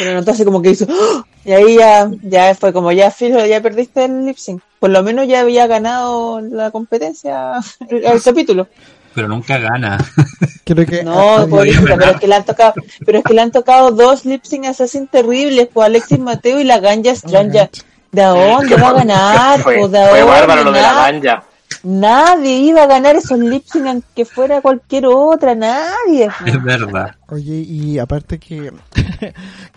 Le 0.00 0.14
notó 0.14 0.30
así 0.30 0.44
como 0.44 0.62
que 0.62 0.70
hizo, 0.70 0.86
¡oh! 0.88 1.24
y 1.44 1.52
ahí 1.52 1.76
ya, 1.76 2.10
ya 2.22 2.54
fue 2.54 2.72
como, 2.72 2.90
ya, 2.92 3.10
fijo, 3.10 3.44
ya 3.44 3.60
perdiste 3.60 4.04
el 4.04 4.24
lip 4.26 4.36
sync. 4.38 4.62
Por 4.78 4.90
lo 4.90 5.02
menos 5.02 5.26
ya 5.28 5.40
había 5.40 5.66
ganado 5.66 6.40
la 6.40 6.70
competencia, 6.70 7.52
el, 7.88 8.04
el 8.06 8.22
capítulo. 8.22 8.66
Pero 9.14 9.28
nunca 9.28 9.58
gana. 9.58 9.98
Creo 10.64 10.86
que 10.86 11.02
No, 11.02 11.38
ah, 11.38 11.46
pobrecita, 11.48 11.96
pero 11.96 12.12
es 12.12 12.20
que 12.20 12.28
le 12.28 12.34
han 12.36 12.44
tocado, 12.44 12.74
pero 13.04 13.18
es 13.18 13.24
que 13.24 13.34
le 13.34 13.40
han 13.42 13.50
tocado 13.50 13.90
dos 13.90 14.24
lip 14.24 14.44
sync 14.44 14.66
assassin 14.66 15.08
terribles, 15.08 15.68
pues 15.72 15.86
Alexis 15.86 16.18
Mateo 16.18 16.60
y 16.60 16.64
la 16.64 16.78
Ganja 16.78 17.14
Stranja. 17.14 17.68
¿De 18.12 18.22
dónde 18.22 18.76
va 18.76 18.88
a 18.88 18.92
ganar? 18.92 19.60
Fue, 19.60 19.78
Pues, 19.78 19.92
¿de 19.92 19.98
fue 20.08 20.20
dónde? 20.20 20.24
bárbaro 20.24 20.64
lo 20.64 20.72
de 20.72 20.80
la 20.80 20.92
ganja. 20.94 21.42
Nadie 21.82 22.58
iba 22.58 22.82
a 22.82 22.86
ganar 22.86 23.16
esos 23.16 23.38
lip 23.38 23.64
sync 23.64 23.86
aunque 23.86 24.24
fuera 24.24 24.60
cualquier 24.60 25.06
otra, 25.06 25.54
nadie. 25.54 26.28
Es 26.46 26.62
verdad. 26.62 27.16
Oye, 27.28 27.56
y 27.56 27.98
aparte 27.98 28.38
que, 28.38 28.72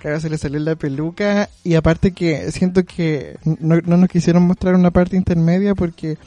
ahora 0.03 0.19
se 0.19 0.29
le 0.29 0.37
salió 0.37 0.59
la 0.59 0.75
peluca, 0.75 1.49
y 1.63 1.75
aparte 1.75 2.11
que 2.11 2.51
siento 2.51 2.83
que 2.83 3.37
no, 3.43 3.79
no 3.81 3.97
nos 3.97 4.09
quisieron 4.09 4.43
mostrar 4.43 4.75
una 4.75 4.91
parte 4.91 5.15
intermedia 5.15 5.75
porque, 5.75 6.17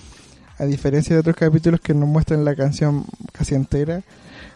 a 0.59 0.65
diferencia 0.65 1.15
de 1.15 1.21
otros 1.21 1.37
capítulos 1.37 1.81
que 1.81 1.95
nos 1.95 2.09
muestran 2.09 2.45
la 2.45 2.55
canción 2.55 3.05
casi 3.33 3.55
entera, 3.55 4.03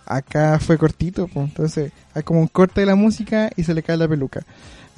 acá 0.06 0.58
fue 0.58 0.78
cortito, 0.78 1.28
pues, 1.28 1.48
entonces 1.48 1.92
hay 2.14 2.22
como 2.22 2.40
un 2.40 2.48
corte 2.48 2.80
de 2.80 2.86
la 2.86 2.94
música 2.94 3.50
y 3.56 3.64
se 3.64 3.74
le 3.74 3.82
cae 3.82 3.96
la 3.96 4.08
peluca. 4.08 4.44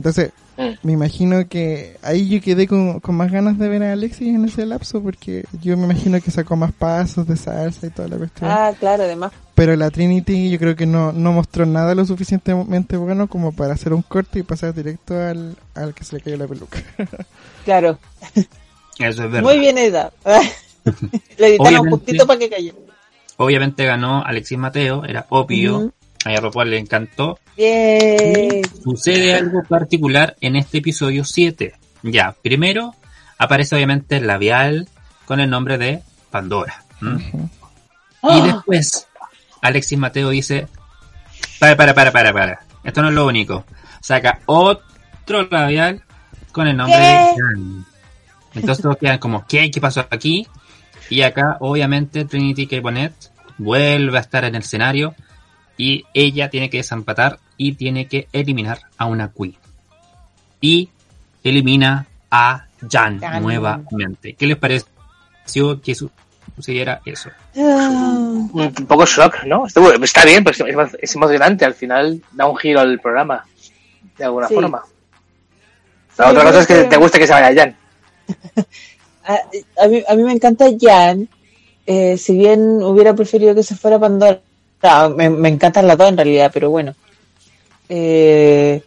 Entonces, 0.03 0.33
Mm. 0.59 0.73
me 0.83 0.93
imagino 0.93 1.49
que 1.49 1.97
ahí 2.03 2.29
yo 2.29 2.43
quedé 2.43 2.67
con, 2.69 3.01
con 3.01 3.15
más 3.15 3.33
ganas 3.33 3.59
de 3.59 3.69
ver 3.71 3.83
a 3.85 3.93
Alexis 3.93 4.35
en 4.35 4.45
ese 4.45 4.67
lapso 4.67 5.03
porque 5.03 5.45
yo 5.63 5.79
me 5.79 5.85
imagino 5.85 6.21
que 6.21 6.31
sacó 6.31 6.57
más 6.57 6.73
pasos 6.73 7.27
de 7.27 7.37
salsa 7.39 7.87
y 7.87 7.91
toda 7.91 8.09
la 8.09 8.19
cuestión. 8.19 8.51
Ah, 8.51 8.71
claro, 8.79 9.05
además. 9.05 9.33
Pero 9.55 9.75
la 9.77 9.89
Trinity 9.91 10.51
yo 10.51 10.59
creo 10.59 10.77
que 10.77 10.85
no, 10.85 11.11
no 11.13 11.33
mostró 11.33 11.65
nada 11.65 11.95
lo 11.95 12.05
suficientemente 12.05 12.99
bueno 12.99 13.29
como 13.29 13.53
para 13.53 13.73
hacer 13.73 13.95
un 13.95 14.03
corte 14.03 14.41
y 14.41 14.43
pasar 14.43 14.75
directo 14.75 15.15
al, 15.19 15.57
al 15.75 15.95
que 15.95 16.05
se 16.05 16.17
le 16.17 16.23
cayó 16.23 16.37
la 16.37 16.47
peluca. 16.49 16.83
Claro, 17.65 17.99
Eso 18.35 18.45
es 18.99 19.17
verdad. 19.17 19.41
muy 19.43 19.59
bien 19.59 19.79
editado. 19.79 20.13
Le 21.39 21.47
editaron 21.47 21.59
Obviamente. 21.61 21.91
justito 21.91 22.27
para 22.27 22.39
que 22.41 22.51
cayera. 22.51 22.77
Obviamente 23.39 23.85
ganó 23.87 24.23
Alexis 24.23 24.59
Mateo, 24.59 25.05
era 25.07 25.25
obvio. 25.31 25.93
A 26.25 26.41
RuPaul 26.41 26.71
le 26.71 26.79
encantó. 26.79 27.39
Bien. 27.57 28.63
Sucede 28.83 29.35
algo 29.35 29.63
particular 29.65 30.37
en 30.41 30.57
este 30.57 30.79
episodio 30.79 31.25
7. 31.25 31.75
Ya, 32.05 32.35
primero 32.43 32.95
aparece 33.39 33.75
obviamente 33.75 34.19
el 34.19 34.27
labial 34.27 34.89
con 35.25 35.41
el 35.41 35.51
nombre 35.51 35.79
de 35.79 36.03
Pandora. 36.31 36.85
Y 37.01 37.37
¡Ah! 38.23 38.41
después 38.45 39.09
Alexis 39.61 39.99
Mateo 39.99 40.31
dice, 40.31 40.69
para, 41.59 41.77
para, 41.77 41.95
para, 41.95 42.13
para, 42.13 42.33
para. 42.33 42.61
Esto 42.85 43.03
no 43.03 43.09
es 43.09 43.15
lo 43.15 43.27
único. 43.27 43.65
Saca 44.01 44.41
otro 44.47 45.49
labial 45.51 46.03
con 46.53 46.67
el 46.69 46.77
nombre 46.77 46.97
¿Qué? 46.97 47.03
de 47.03 47.43
Jan. 47.43 47.87
Entonces 48.55 48.83
todos 48.83 48.97
quedan 48.97 49.19
como, 49.19 49.47
¿qué? 49.47 49.71
¿Qué 49.71 49.81
pasó 49.81 50.07
aquí? 50.11 50.47
Y 51.09 51.23
acá, 51.23 51.57
obviamente, 51.61 52.25
Trinity 52.25 52.67
K. 52.67 52.81
Bonnet 52.81 53.13
vuelve 53.59 54.19
a 54.19 54.21
estar 54.21 54.45
en 54.45 54.55
el 54.55 54.63
escenario 54.63 55.15
y 55.83 56.05
ella 56.15 56.49
tiene 56.49 56.71
que 56.71 56.77
desempatar 56.77 57.41
y 57.57 57.73
tiene 57.73 58.07
que 58.07 58.29
eliminar 58.33 58.79
a 58.97 59.07
una 59.07 59.33
queen. 59.33 59.57
Y 60.61 60.91
elimina 61.43 62.07
a 62.31 62.67
Jan 62.89 63.19
Jan. 63.21 63.43
nuevamente. 63.43 64.35
¿Qué 64.35 64.47
les 64.47 64.57
pareció 64.57 65.81
que 65.83 65.95
su- 65.97 66.11
sucediera 66.55 67.01
eso? 67.05 67.31
Un 67.57 68.73
poco 68.87 69.05
shock, 69.07 69.43
¿no? 69.45 69.67
Está 69.67 70.25
bien, 70.25 70.45
pues 70.45 70.61
es, 71.01 71.15
emocionante. 71.17 71.65
Al 71.65 71.75
final 71.75 72.23
da 72.31 72.47
un 72.47 72.57
giro 72.57 72.79
al 72.79 73.01
programa, 73.01 73.45
de 74.17 74.25
alguna 74.25 74.47
Sí. 74.47 74.55
forma. 74.55 74.83
Sí, 76.11 76.19
La 76.19 76.31
otra 76.31 76.45
cosa 76.45 76.61
es 76.61 76.67
que 76.69 76.85
te 76.85 76.97
guste 76.97 77.19
que 77.19 77.27
se 77.27 77.33
vaya 77.33 77.61
Jan. 77.61 77.77
A, 79.25 79.35
a 79.85 79.89
mí, 79.89 80.03
a 80.09 80.15
mí 80.17 80.23
me 80.25 80.33
encanta 80.33 80.67
Jan. 80.81 81.29
eh, 81.87 82.17
si 82.19 82.37
bien 82.39 82.61
hubiera 82.83 83.15
preferido 83.15 83.55
que 83.55 83.63
se 83.65 83.75
fuera 83.77 83.99
Pandora, 83.99 84.41
me, 85.17 85.49
encantan 85.49 85.87
las 85.87 85.99
dos 85.99 86.09
en 86.09 86.17
realidad, 86.17 86.51
pero 86.53 86.71
bueno. 86.71 86.95
Eh, 87.89 88.83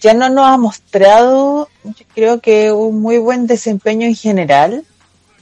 ya 0.00 0.14
no 0.14 0.28
nos 0.28 0.46
ha 0.46 0.56
mostrado, 0.56 1.68
yo 1.82 2.06
creo 2.14 2.40
que 2.40 2.72
un 2.72 3.00
muy 3.00 3.18
buen 3.18 3.46
desempeño 3.46 4.06
en 4.06 4.14
general 4.14 4.84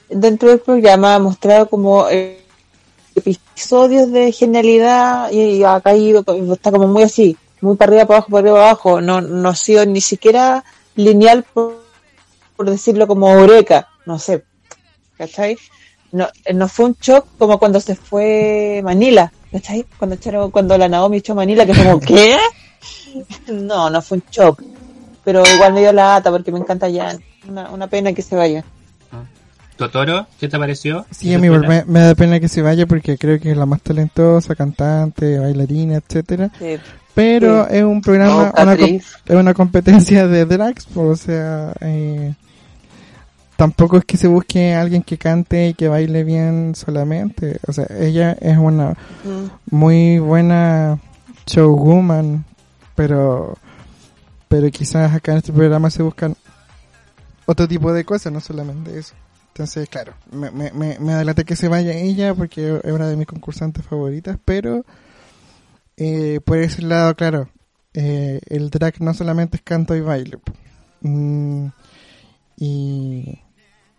dentro 0.09 0.49
del 0.49 0.59
programa. 0.59 1.15
Ha 1.15 1.19
mostrado 1.19 1.69
como 1.69 2.07
eh, 2.09 2.39
episodios 3.15 4.11
de 4.11 4.31
genialidad 4.31 5.31
y, 5.31 5.63
ha 5.63 5.81
caído, 5.81 6.23
está 6.53 6.71
como 6.71 6.87
muy 6.87 7.03
así, 7.03 7.37
muy 7.61 7.75
para 7.75 7.91
arriba, 7.91 8.05
para 8.05 8.17
abajo, 8.17 8.31
para 8.31 8.39
arriba, 8.39 8.55
para 8.55 8.69
abajo. 8.69 9.01
No, 9.01 9.21
no 9.21 9.49
ha 9.49 9.55
sido 9.55 9.85
ni 9.85 10.01
siquiera 10.01 10.63
lineal, 10.95 11.43
por, 11.53 11.83
por 12.55 12.69
decirlo 12.69 13.07
como 13.07 13.29
Eureka, 13.29 13.89
no 14.05 14.19
sé. 14.19 14.43
¿Cachai? 15.17 15.57
No, 16.11 16.27
eh, 16.45 16.53
no 16.53 16.67
fue 16.67 16.85
un 16.85 16.97
shock 17.01 17.25
como 17.37 17.57
cuando 17.59 17.79
se 17.79 17.95
fue 17.95 18.81
Manila, 18.83 19.31
¿cachai? 19.53 19.85
Cuando 19.97 20.15
echaron, 20.15 20.51
cuando 20.51 20.77
la 20.77 20.89
Naomi 20.89 21.17
echó 21.17 21.33
Manila, 21.35 21.65
que 21.65 21.73
como, 21.73 21.99
¿qué? 22.01 22.35
No, 23.47 23.89
no 23.89 24.01
fue 24.01 24.17
un 24.17 24.23
shock. 24.29 24.61
Pero 25.23 25.41
igual 25.55 25.71
me 25.73 25.79
dio 25.79 25.93
la 25.93 26.17
ata 26.17 26.29
porque 26.31 26.51
me 26.51 26.59
encanta 26.59 26.87
Jan. 26.93 27.19
Una, 27.47 27.69
una 27.69 27.87
pena 27.87 28.11
que 28.11 28.21
se 28.21 28.35
vaya. 28.35 28.65
Totoro, 29.77 30.27
¿qué 30.39 30.47
te 30.47 30.59
pareció? 30.59 31.05
Sí, 31.09 31.33
a 31.33 31.39
mí 31.39 31.49
me, 31.49 31.83
me 31.85 31.99
da 31.99 32.13
pena 32.15 32.39
que 32.39 32.47
se 32.47 32.61
vaya 32.61 32.85
porque 32.85 33.17
creo 33.17 33.39
que 33.39 33.51
es 33.51 33.57
la 33.57 33.65
más 33.65 33.81
talentosa, 33.81 34.53
cantante, 34.55 35.39
bailarina, 35.39 35.95
etcétera. 35.95 36.51
Sí. 36.59 36.75
Pero 37.15 37.67
es 37.67 37.83
un 37.83 38.01
programa, 38.01 38.33
No, 38.33 38.39
una, 38.41 38.51
com- 38.51 38.65
Catriz. 38.65 39.05
es 39.25 39.35
una 39.35 39.53
competencia 39.53 40.27
de 40.27 40.45
drags, 40.45 40.85
pues, 40.93 41.07
o 41.07 41.15
sea, 41.15 41.73
eh, 41.81 42.33
tampoco 43.55 43.97
es 43.97 44.05
que 44.05 44.17
se 44.17 44.27
busque 44.27 44.73
alguien 44.75 45.03
que 45.03 45.17
cante 45.17 45.69
y 45.69 45.73
que 45.73 45.87
baile 45.87 46.23
bien 46.23 46.73
solamente. 46.75 47.59
O 47.67 47.73
sea, 47.73 47.87
ella 47.99 48.33
es 48.39 48.57
una 48.57 48.91
Mm. 49.23 49.75
muy 49.75 50.19
buena 50.19 50.99
showwoman, 51.45 52.45
pero 52.95 53.57
pero 54.47 54.69
quizás 54.69 55.13
acá 55.13 55.31
en 55.31 55.39
este 55.39 55.51
programa 55.51 55.89
se 55.89 56.03
buscan 56.03 56.35
otro 57.47 57.67
tipo 57.67 57.91
de 57.91 58.05
cosas, 58.05 58.31
no 58.31 58.39
solamente 58.39 58.97
eso. 58.97 59.15
Entonces, 59.47 59.89
claro, 59.89 60.13
me, 60.31 60.49
me, 60.51 60.71
me, 60.99 61.13
adelante 61.13 61.43
que 61.43 61.55
se 61.55 61.67
vaya 61.67 61.91
ella 61.93 62.33
porque 62.35 62.79
es 62.83 62.91
una 62.91 63.07
de 63.07 63.15
mis 63.15 63.27
concursantes 63.27 63.85
favoritas, 63.85 64.37
pero 64.45 64.83
eh, 65.97 66.39
por 66.43 66.57
ese 66.59 66.81
lado, 66.83 67.15
claro, 67.15 67.49
eh, 67.93 68.39
el 68.47 68.69
drag 68.69 68.99
no 69.01 69.13
solamente 69.13 69.57
es 69.57 69.63
canto 69.63 69.95
y 69.95 70.01
baile. 70.01 70.37
Mm, 71.01 71.67
y, 72.57 73.39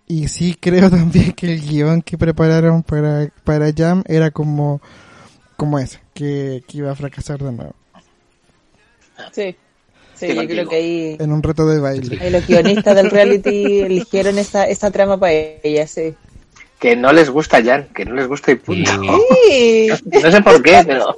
y 0.06 0.28
sí 0.28 0.56
creo 0.58 0.90
también 0.90 1.32
que 1.32 1.52
el 1.54 1.60
guion 1.60 2.02
que 2.02 2.18
prepararon 2.18 2.82
para, 2.82 3.28
para 3.44 3.72
Jam 3.76 4.02
era 4.06 4.30
como, 4.30 4.80
como 5.56 5.78
ese, 5.78 6.00
que, 6.14 6.62
que 6.66 6.78
iba 6.78 6.90
a 6.90 6.94
fracasar 6.96 7.38
de 7.42 7.52
nuevo. 7.52 7.74
Sí. 9.32 9.56
Sí, 10.14 10.32
yo 10.32 10.46
creo 10.46 10.68
que 10.68 10.76
ahí, 10.76 11.16
En 11.18 11.32
un 11.32 11.42
reto 11.42 11.66
de 11.66 11.80
baile. 11.80 12.18
ahí 12.20 12.30
los 12.30 12.46
guionistas 12.46 12.94
del 12.94 13.10
reality 13.10 13.80
eligieron 13.80 14.38
esa, 14.38 14.64
esa 14.64 14.90
trama 14.92 15.18
para 15.18 15.32
ella, 15.32 15.86
sí. 15.88 16.14
Que 16.78 16.94
no 16.94 17.12
les 17.12 17.30
gusta 17.30 17.62
Jan, 17.64 17.88
que 17.94 18.04
no 18.04 18.14
les 18.14 18.28
gusta 18.28 18.52
y 18.52 18.56
punto. 18.56 18.90
Sí. 19.48 19.88
No 20.22 20.30
sé 20.30 20.40
por 20.42 20.62
qué, 20.62 20.82
pero 20.86 21.16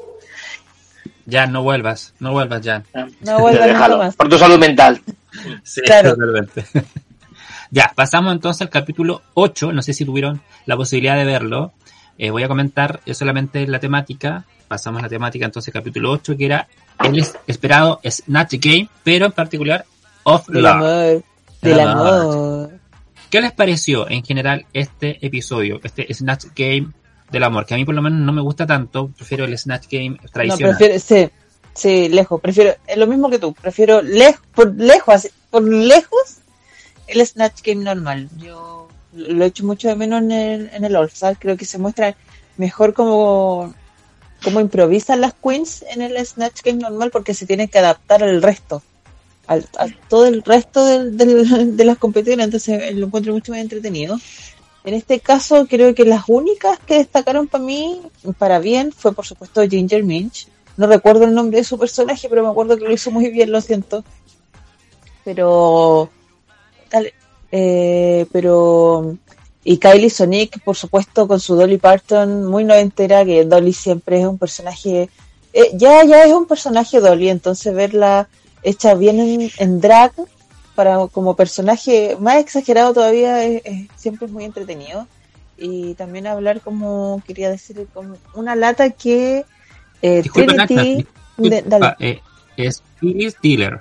Ya, 1.27 1.47
no 1.47 1.63
vuelvas, 1.63 2.15
no 2.21 2.33
vuelvas, 2.33 2.63
ya. 2.63 2.85
No 3.21 3.47
déjalo. 3.49 3.99
más. 3.99 4.17
Por 4.17 4.29
tu 4.31 4.39
salud 4.39 4.59
mental. 4.59 5.01
Sí, 5.63 5.83
Claro. 5.83 6.15
totalmente. 6.15 6.65
Ya, 7.71 7.93
pasamos 7.95 8.33
entonces 8.33 8.63
al 8.63 8.71
capítulo 8.71 9.23
8. 9.35 9.73
No 9.73 9.83
sé 9.83 9.93
si 9.93 10.05
tuvieron 10.05 10.41
la 10.67 10.77
posibilidad 10.77 11.17
de 11.17 11.25
verlo, 11.25 11.73
Eh, 12.19 12.31
voy 12.31 12.43
a 12.43 12.49
comentar 12.49 13.01
eh, 13.05 13.13
solamente 13.13 13.67
la 13.67 13.79
temática. 13.79 14.45
Pasamos 14.69 15.01
a 15.01 15.03
la 15.03 15.09
temática 15.11 15.45
entonces 15.45 15.71
capítulo 15.73 16.11
8, 16.13 16.35
que 16.39 16.47
era 16.47 16.67
el 17.05 17.19
es- 17.19 17.37
esperado 17.47 18.01
Snatch 18.09 18.55
Game, 18.59 18.89
pero 19.05 19.27
en 19.27 19.33
particular 19.33 19.85
Of 20.23 20.49
Del 20.49 20.63
Love. 20.63 20.73
amor. 20.73 21.23
Del 21.61 21.81
amor. 21.81 22.71
¿Qué 23.31 23.41
les 23.43 23.53
pareció 23.53 24.09
en 24.09 24.25
general 24.25 24.65
este 24.73 25.19
episodio, 25.27 25.79
este 25.83 26.13
Snatch 26.15 26.47
Game 26.57 26.89
del 27.31 27.43
amor? 27.43 27.67
Que 27.67 27.75
a 27.75 27.77
mí 27.77 27.85
por 27.85 27.95
lo 27.95 28.01
menos 28.01 28.19
no 28.21 28.33
me 28.33 28.41
gusta 28.41 28.67
tanto, 28.67 29.09
prefiero 29.15 29.45
el 29.45 29.59
Snatch 29.59 29.87
Game 29.91 30.17
No, 30.23 30.29
tradicional. 30.33 30.77
prefiero, 30.79 30.99
sí, 30.99 31.29
sí, 31.75 32.09
lejos. 32.09 32.41
Prefiero, 32.41 32.77
es 32.87 32.97
lo 32.97 33.07
mismo 33.07 33.29
que 33.29 33.39
tú. 33.39 33.53
Prefiero 33.53 34.01
lejos, 34.01 34.41
por 34.55 34.75
lejos, 34.75 35.15
así, 35.15 35.29
por 35.51 35.63
lejos, 35.65 36.39
el 37.07 37.27
Snatch 37.27 37.63
Game 37.63 37.85
normal. 37.85 38.29
Yo 38.39 38.89
lo 39.15 39.45
he 39.45 39.49
hecho 39.49 39.65
mucho 39.65 39.89
de 39.89 39.97
menos 39.97 40.23
en 40.23 40.33
el, 40.33 40.71
en 40.73 40.85
el 40.85 40.97
All 40.97 41.07
Star. 41.07 41.39
Creo 41.39 41.57
que 41.57 41.65
se 41.65 41.79
muestra 41.79 42.17
mejor 42.57 42.95
como, 42.95 43.75
como 44.43 44.61
improvisan 44.61 45.21
las 45.21 45.35
queens 45.35 45.85
en 45.91 46.03
el 46.03 46.25
Snatch 46.27 46.63
Game 46.63 46.79
normal 46.79 47.11
porque 47.11 47.35
se 47.35 47.47
tienen 47.47 47.69
que 47.69 47.79
adaptar 47.79 48.23
al 48.23 48.43
resto. 48.43 48.83
Al, 49.47 49.65
a 49.79 49.87
todo 50.09 50.27
el 50.27 50.43
resto 50.43 50.85
del- 50.85 51.17
del- 51.17 51.77
de 51.77 51.85
las 51.85 51.99
competiciones, 51.99 52.47
entonces 52.47 52.83
eh, 52.83 52.93
lo 52.95 53.07
encuentro 53.07 53.33
mucho 53.33 53.53
más 53.53 53.61
entretenido. 53.61 54.19
En 54.85 54.95
este 54.95 55.21
caso, 55.21 55.67
creo 55.69 55.95
que 55.95 56.05
las 56.05 56.25
únicas 56.29 56.79
que 56.81 56.95
destacaron 56.99 57.47
para 57.49 57.63
mí, 57.65 58.01
para 58.39 58.59
bien, 58.59 58.93
fue 58.93 59.13
por 59.13 59.25
supuesto 59.27 59.63
Ginger 59.69 60.03
Minch. 60.05 60.49
No 60.77 60.87
recuerdo 60.87 61.25
el 61.25 61.35
nombre 61.35 61.59
de 61.59 61.65
su 61.65 61.79
personaje, 61.79 62.29
pero 62.29 62.43
me 62.43 62.51
acuerdo 62.51 62.77
que 62.77 62.85
lo 62.85 62.93
hizo 62.93 63.11
muy 63.11 63.31
bien, 63.31 63.51
lo 63.51 63.61
siento. 63.61 64.05
Pero. 65.25 66.11
Dale. 66.91 67.15
Eh, 67.53 68.27
pero. 68.33 69.17
Y 69.65 69.79
Kylie 69.79 70.11
Sonic, 70.11 70.63
por 70.63 70.77
supuesto, 70.77 71.27
con 71.27 71.41
su 71.41 71.57
Dolly 71.57 71.79
Parton, 71.79 72.45
muy 72.47 72.63
noventera, 72.65 73.25
que 73.25 73.45
Dolly 73.45 73.73
siempre 73.73 74.21
es 74.21 74.27
un 74.27 74.39
personaje. 74.39 75.09
eh, 75.53 75.71
ya, 75.75 76.05
ya 76.05 76.23
es 76.25 76.33
un 76.33 76.47
personaje 76.47 77.01
Dolly, 77.01 77.31
entonces 77.31 77.75
verla 77.75 78.29
hecha 78.63 78.95
bien 78.95 79.19
en, 79.21 79.51
en 79.59 79.81
drag 79.81 80.13
para 80.77 81.07
como 81.09 81.35
personaje 81.35 82.17
más 82.21 82.37
exagerado 82.37 82.93
todavía 82.95 83.43
es, 83.45 83.63
es- 83.65 83.89
siempre 83.97 84.27
es 84.27 84.33
muy 84.33 84.45
entretenido 84.45 85.07
y 85.57 85.95
también 85.95 86.27
hablar 86.27 86.61
como 86.61 87.23
quería 87.27 87.49
decir 87.49 87.87
como 87.95 88.17
una 88.35 88.55
lata 88.55 88.91
que 88.91 89.45
eh, 90.03 90.23
Disculpa, 90.23 90.67
Trinity 90.67 91.07
de- 91.39 91.63
dale. 91.63 91.95
Eh, 92.01 92.21
es 92.59 92.83
Phyllis 93.01 93.37
Diller. 93.41 93.81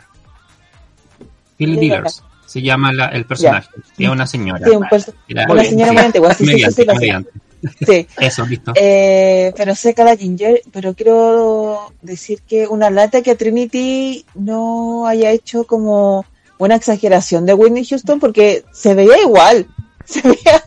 Phyllis. 1.57 1.80
Dillers. 1.80 2.23
Se 2.45 2.61
llama 2.61 2.93
la- 2.93 3.07
el 3.07 3.26
personaje. 3.26 3.69
Es 3.97 4.09
una 4.09 4.27
señora. 4.27 4.65
Sí, 4.67 4.76
un 4.76 4.85
Era- 5.27 5.45
una 5.51 5.63
señora 5.63 5.91
muy 5.93 6.01
antigua, 6.01 6.34
sí, 6.34 6.45
sí, 6.45 6.72
sí, 6.72 6.85
la. 6.85 7.23
Eso, 8.19 8.45
listo. 8.45 8.73
Eh, 8.76 9.51
pero 9.57 9.73
sé 9.76 9.93
cada 9.93 10.15
Ginger, 10.15 10.61
pero 10.72 10.93
quiero 10.93 11.91
decir 12.01 12.41
que 12.47 12.67
una 12.67 12.89
lata 12.91 13.22
que 13.23 13.31
a 13.31 13.35
Trinity 13.38 14.26
no 14.35 15.07
haya 15.07 15.31
hecho 15.31 15.65
como 15.65 16.26
una 16.59 16.76
exageración 16.76 17.45
de 17.45 17.53
Whitney 17.55 17.85
Houston 17.85 18.19
porque 18.19 18.63
se 18.72 18.93
veía 18.93 19.19
igual. 19.22 19.67
Se 20.05 20.22
veía, 20.22 20.63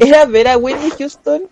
era 0.00 0.24
ver 0.26 0.48
a 0.48 0.56
Whitney 0.58 0.90
Houston 0.98 1.42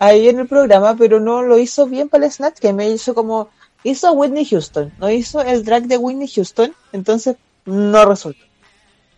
ahí 0.00 0.28
en 0.28 0.40
el 0.40 0.48
programa, 0.48 0.96
pero 0.96 1.20
no 1.20 1.42
lo 1.42 1.56
hizo 1.56 1.86
bien 1.86 2.08
para 2.08 2.26
el 2.26 2.32
Snatch, 2.32 2.58
que 2.58 2.72
me 2.72 2.90
hizo 2.90 3.14
como, 3.14 3.50
hizo 3.84 4.08
a 4.08 4.12
Whitney 4.12 4.44
Houston, 4.44 4.92
no 4.98 5.08
hizo 5.08 5.40
el 5.40 5.64
drag 5.64 5.84
de 5.86 5.96
Whitney 5.96 6.26
Houston, 6.26 6.72
entonces 6.92 7.36
no 7.66 8.04
resultó. 8.04 8.40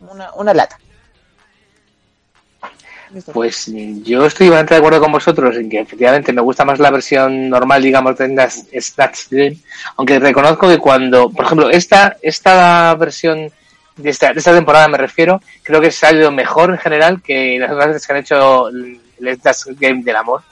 Una, 0.01 0.33
una 0.35 0.55
lata. 0.55 0.79
Pues 3.33 3.69
mm, 3.69 4.03
yo 4.03 4.25
estoy 4.27 4.49
bastante 4.49 4.75
de 4.75 4.79
acuerdo 4.79 5.01
con 5.01 5.11
vosotros 5.13 5.57
en 5.57 5.69
que 5.69 5.81
efectivamente 5.81 6.33
me 6.33 6.41
gusta 6.43 6.65
más 6.65 6.79
la 6.79 6.91
versión 6.91 7.49
normal, 7.49 7.83
digamos, 7.83 8.17
de 8.17 8.29
las 8.29 8.67
Snatch 8.79 9.23
Game, 9.31 9.57
aunque 9.97 10.19
reconozco 10.21 10.69
que 10.69 10.79
cuando, 10.79 11.29
por 11.31 11.45
ejemplo, 11.45 11.71
esta, 11.71 12.17
esta 12.23 12.95
versión 12.95 13.51
de 13.97 14.11
esta, 14.11 14.33
de 14.33 14.39
esta 14.39 14.55
temporada 14.55 14.87
me 14.87 14.97
refiero, 14.97 15.43
creo 15.65 15.81
que 15.81 15.89
ha 15.89 15.93
salido 15.93 16.31
mejor 16.31 16.71
en 16.71 16.79
general 16.79 17.21
que 17.21 17.59
las 17.59 17.73
otras 17.73 17.89
veces 17.89 18.07
que 18.07 18.13
han 18.13 18.19
hecho 18.21 18.69
el 18.69 19.01
el 19.21 19.37
Snatch 19.39 19.67
Game 19.79 20.03
del 20.03 20.17
amor. 20.17 20.43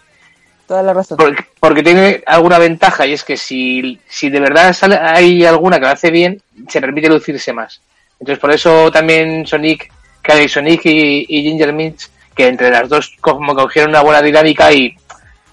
Toda 0.66 0.82
la 0.82 0.92
razón. 0.92 1.16
Porque, 1.16 1.42
porque 1.58 1.82
tiene 1.82 2.22
alguna 2.26 2.58
ventaja 2.58 3.06
y 3.06 3.14
es 3.14 3.24
que 3.24 3.38
si, 3.38 3.98
si 4.06 4.28
de 4.28 4.40
verdad 4.40 4.74
sale- 4.74 4.98
hay 5.00 5.46
alguna 5.46 5.76
que 5.78 5.86
lo 5.86 5.90
hace 5.92 6.10
bien, 6.10 6.42
se 6.68 6.78
permite 6.80 7.08
lucirse 7.08 7.54
más. 7.54 7.80
Entonces 8.20 8.40
por 8.40 8.50
eso 8.52 8.90
también 8.90 9.46
Sonic, 9.46 9.92
Kylie 10.22 10.48
Sonic 10.48 10.80
y, 10.86 11.24
y 11.28 11.42
Ginger 11.42 11.72
Minch, 11.72 12.08
que 12.34 12.46
entre 12.48 12.70
las 12.70 12.88
dos 12.88 13.16
como 13.20 13.54
cogieron 13.54 13.90
una 13.90 14.02
buena 14.02 14.20
dinámica 14.22 14.72
y, 14.72 14.94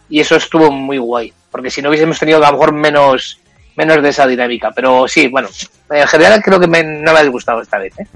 y 0.09 0.19
eso 0.19 0.35
estuvo 0.35 0.71
muy 0.71 0.97
guay. 0.97 1.31
Porque 1.51 1.69
si 1.69 1.81
no 1.81 1.89
hubiésemos 1.89 2.19
tenido 2.19 2.37
a 2.43 2.47
lo 2.51 2.57
mejor 2.57 2.73
menos, 2.73 3.39
menos 3.75 4.01
de 4.03 4.09
esa 4.09 4.27
dinámica. 4.27 4.71
Pero 4.75 5.07
sí, 5.07 5.27
bueno, 5.27 5.47
en 5.89 6.07
general 6.07 6.41
creo 6.43 6.59
que 6.59 6.67
me, 6.67 6.83
no 6.83 7.13
me 7.13 7.19
ha 7.19 7.23
disgustado 7.23 7.61
esta 7.61 7.77
vez. 7.77 7.93
¿eh? 7.99 8.07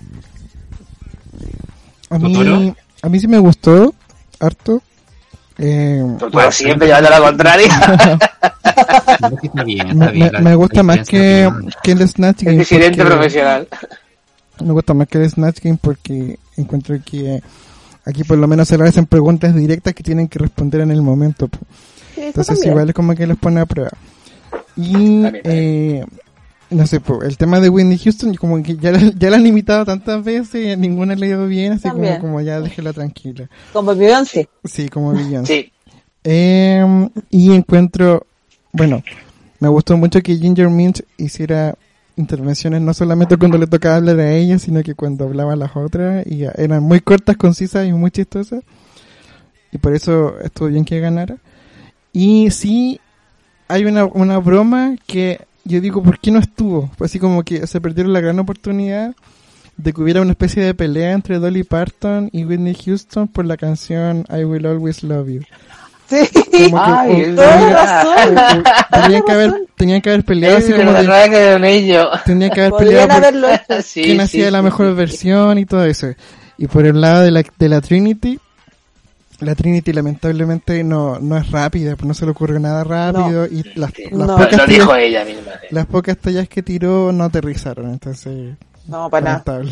A 2.09 2.17
mí, 2.17 2.73
a 3.01 3.07
mí 3.09 3.19
sí 3.19 3.27
me 3.27 3.37
gustó 3.37 3.93
harto. 4.39 4.81
Eh, 5.61 6.01
Pero 6.31 6.51
siempre 6.51 6.87
llevando 6.87 7.09
la 7.09 7.19
contraria. 7.21 7.69
Me, 10.41 10.55
gusta 10.55 10.83
más 10.83 11.07
que, 11.07 11.49
que 11.83 11.91
el 11.91 12.07
Snatch 12.07 12.39
El 12.41 12.45
Game. 12.45 12.57
disidente 12.59 12.97
porque- 12.97 13.13
profesional. 13.15 13.67
Me 14.63 14.71
gusta 14.73 14.93
más 14.93 15.07
que 15.07 15.17
el 15.21 15.29
Snatch 15.29 15.59
Game 15.61 15.77
porque 15.81 16.37
encuentro 16.57 16.97
que 17.03 17.41
aquí 18.05 18.23
por 18.23 18.37
lo 18.37 18.47
menos 18.47 18.67
se 18.67 18.77
le 18.77 18.83
hacen 18.87 19.05
preguntas 19.05 19.55
directas 19.55 19.93
que 19.93 20.03
tienen 20.03 20.27
que 20.27 20.39
responder 20.39 20.81
en 20.81 20.91
el 20.91 21.01
momento. 21.01 21.49
Sí, 22.15 22.21
Entonces 22.23 22.65
igual 22.65 22.89
es 22.89 22.95
como 22.95 23.15
que 23.15 23.27
los 23.27 23.37
pone 23.37 23.59
a 23.61 23.65
prueba. 23.65 23.91
Y 24.75 25.23
eh, 25.43 26.05
no 26.69 26.87
sé, 26.87 27.01
el 27.23 27.37
tema 27.37 27.59
de 27.59 27.69
Whitney 27.69 27.97
Houston 27.97 28.35
como 28.35 28.61
que 28.63 28.75
ya, 28.77 28.91
la- 28.91 29.11
ya 29.17 29.29
la 29.29 29.37
han 29.37 29.45
imitado 29.47 29.85
tantas 29.85 30.23
veces 30.23 30.65
y 30.65 30.71
a 30.71 30.75
ninguna 30.75 31.15
le 31.15 31.25
ha 31.25 31.29
ido 31.29 31.47
bien, 31.47 31.73
así 31.73 31.89
como, 31.89 32.19
como 32.19 32.41
ya 32.41 32.59
déjela 32.61 32.93
tranquila. 32.93 33.49
Como 33.73 33.95
Beyoncé. 33.95 34.49
Sí, 34.63 34.89
como 34.89 35.13
Beyoncé. 35.13 35.53
Sí. 35.53 35.71
Eh, 36.23 37.09
y 37.29 37.51
encuentro, 37.53 38.25
bueno, 38.73 39.01
me 39.59 39.69
gustó 39.69 39.97
mucho 39.97 40.21
que 40.21 40.35
Ginger 40.37 40.69
Minch 40.69 41.03
hiciera 41.17 41.75
intervenciones 42.19 42.81
no 42.81 42.93
solamente 42.93 43.37
cuando 43.37 43.57
le 43.57 43.67
tocaba 43.67 43.95
hablar 43.95 44.19
a 44.19 44.31
ella, 44.33 44.59
sino 44.59 44.83
que 44.83 44.93
cuando 44.93 45.25
hablaba 45.25 45.53
a 45.53 45.55
las 45.55 45.75
otras, 45.75 46.27
y 46.27 46.43
eran 46.43 46.83
muy 46.83 46.99
cortas, 46.99 47.37
concisas 47.37 47.87
y 47.87 47.93
muy 47.93 48.11
chistosas. 48.11 48.61
Y 49.71 49.77
por 49.77 49.95
eso 49.95 50.39
estuvo 50.39 50.67
bien 50.67 50.85
que 50.85 50.99
ganara. 50.99 51.37
Y 52.11 52.51
sí, 52.51 52.99
hay 53.67 53.85
una, 53.85 54.05
una 54.05 54.39
broma 54.39 54.95
que 55.07 55.45
yo 55.63 55.79
digo, 55.79 56.01
¿por 56.01 56.19
qué 56.19 56.31
no 56.31 56.39
estuvo? 56.39 56.89
Pues 56.97 57.11
así 57.11 57.19
como 57.19 57.43
que 57.43 57.67
se 57.67 57.79
perdieron 57.79 58.13
la 58.13 58.21
gran 58.21 58.39
oportunidad 58.39 59.15
de 59.77 59.93
que 59.93 60.01
hubiera 60.01 60.21
una 60.21 60.31
especie 60.31 60.63
de 60.63 60.73
pelea 60.73 61.13
entre 61.13 61.39
Dolly 61.39 61.63
Parton 61.63 62.29
y 62.33 62.43
Whitney 62.43 62.75
Houston 62.75 63.27
por 63.29 63.45
la 63.45 63.55
canción 63.55 64.25
I 64.29 64.43
Will 64.43 64.65
Always 64.65 65.03
Love 65.03 65.29
You. 65.29 65.41
Sí. 66.09 66.27
Como 66.71 66.83
que, 66.83 66.91
Ay, 66.91 67.21
verdad. 67.21 67.73
razón. 67.73 68.63
tenían 69.03 69.23
que 69.23 69.31
haber 69.31 69.53
tenían 69.77 70.01
que 70.01 70.09
haber 70.09 70.25
peleado 70.25 70.57
así 70.57 70.73
como 70.73 70.91
de, 70.91 71.03
no 71.59 71.65
ello. 71.65 72.09
tenían 72.25 72.49
que 72.51 72.61
haber 72.61 72.73
peleado 72.73 73.07
por 73.07 73.15
haberlo. 73.17 73.47
Sí, 73.83 74.01
quién 74.03 74.17
sí, 74.17 74.21
hacía 74.21 74.51
la 74.51 74.59
sí, 74.59 74.63
mejor 74.65 74.87
sí. 74.87 74.93
versión 74.93 75.57
y 75.59 75.65
todo 75.65 75.85
eso 75.85 76.07
y 76.57 76.67
por 76.67 76.85
el 76.85 76.99
lado 76.99 77.21
de 77.21 77.31
la 77.31 77.43
de 77.57 77.69
la 77.69 77.79
Trinity 77.81 78.39
la 79.39 79.55
Trinity 79.55 79.93
lamentablemente 79.93 80.83
no 80.83 81.19
no 81.19 81.37
es 81.37 81.49
rápida 81.51 81.95
no 82.03 82.13
se 82.13 82.25
le 82.25 82.31
ocurre 82.31 82.59
nada 82.59 82.83
rápido 82.83 83.45
y 83.45 83.63
las, 83.75 83.91
las 83.97 84.11
No. 84.11 84.27
Pocas 84.35 84.51
lo 84.51 84.57
tallas, 84.57 84.67
dijo 84.67 84.95
ella 84.95 85.23
misma. 85.23 85.51
las 85.69 85.85
pocas 85.85 86.17
tallas 86.17 86.49
que 86.49 86.61
tiró 86.63 87.11
no 87.13 87.23
aterrizaron 87.25 87.91
entonces 87.91 88.55
No, 88.87 89.09
para 89.09 89.43
nada. 89.45 89.61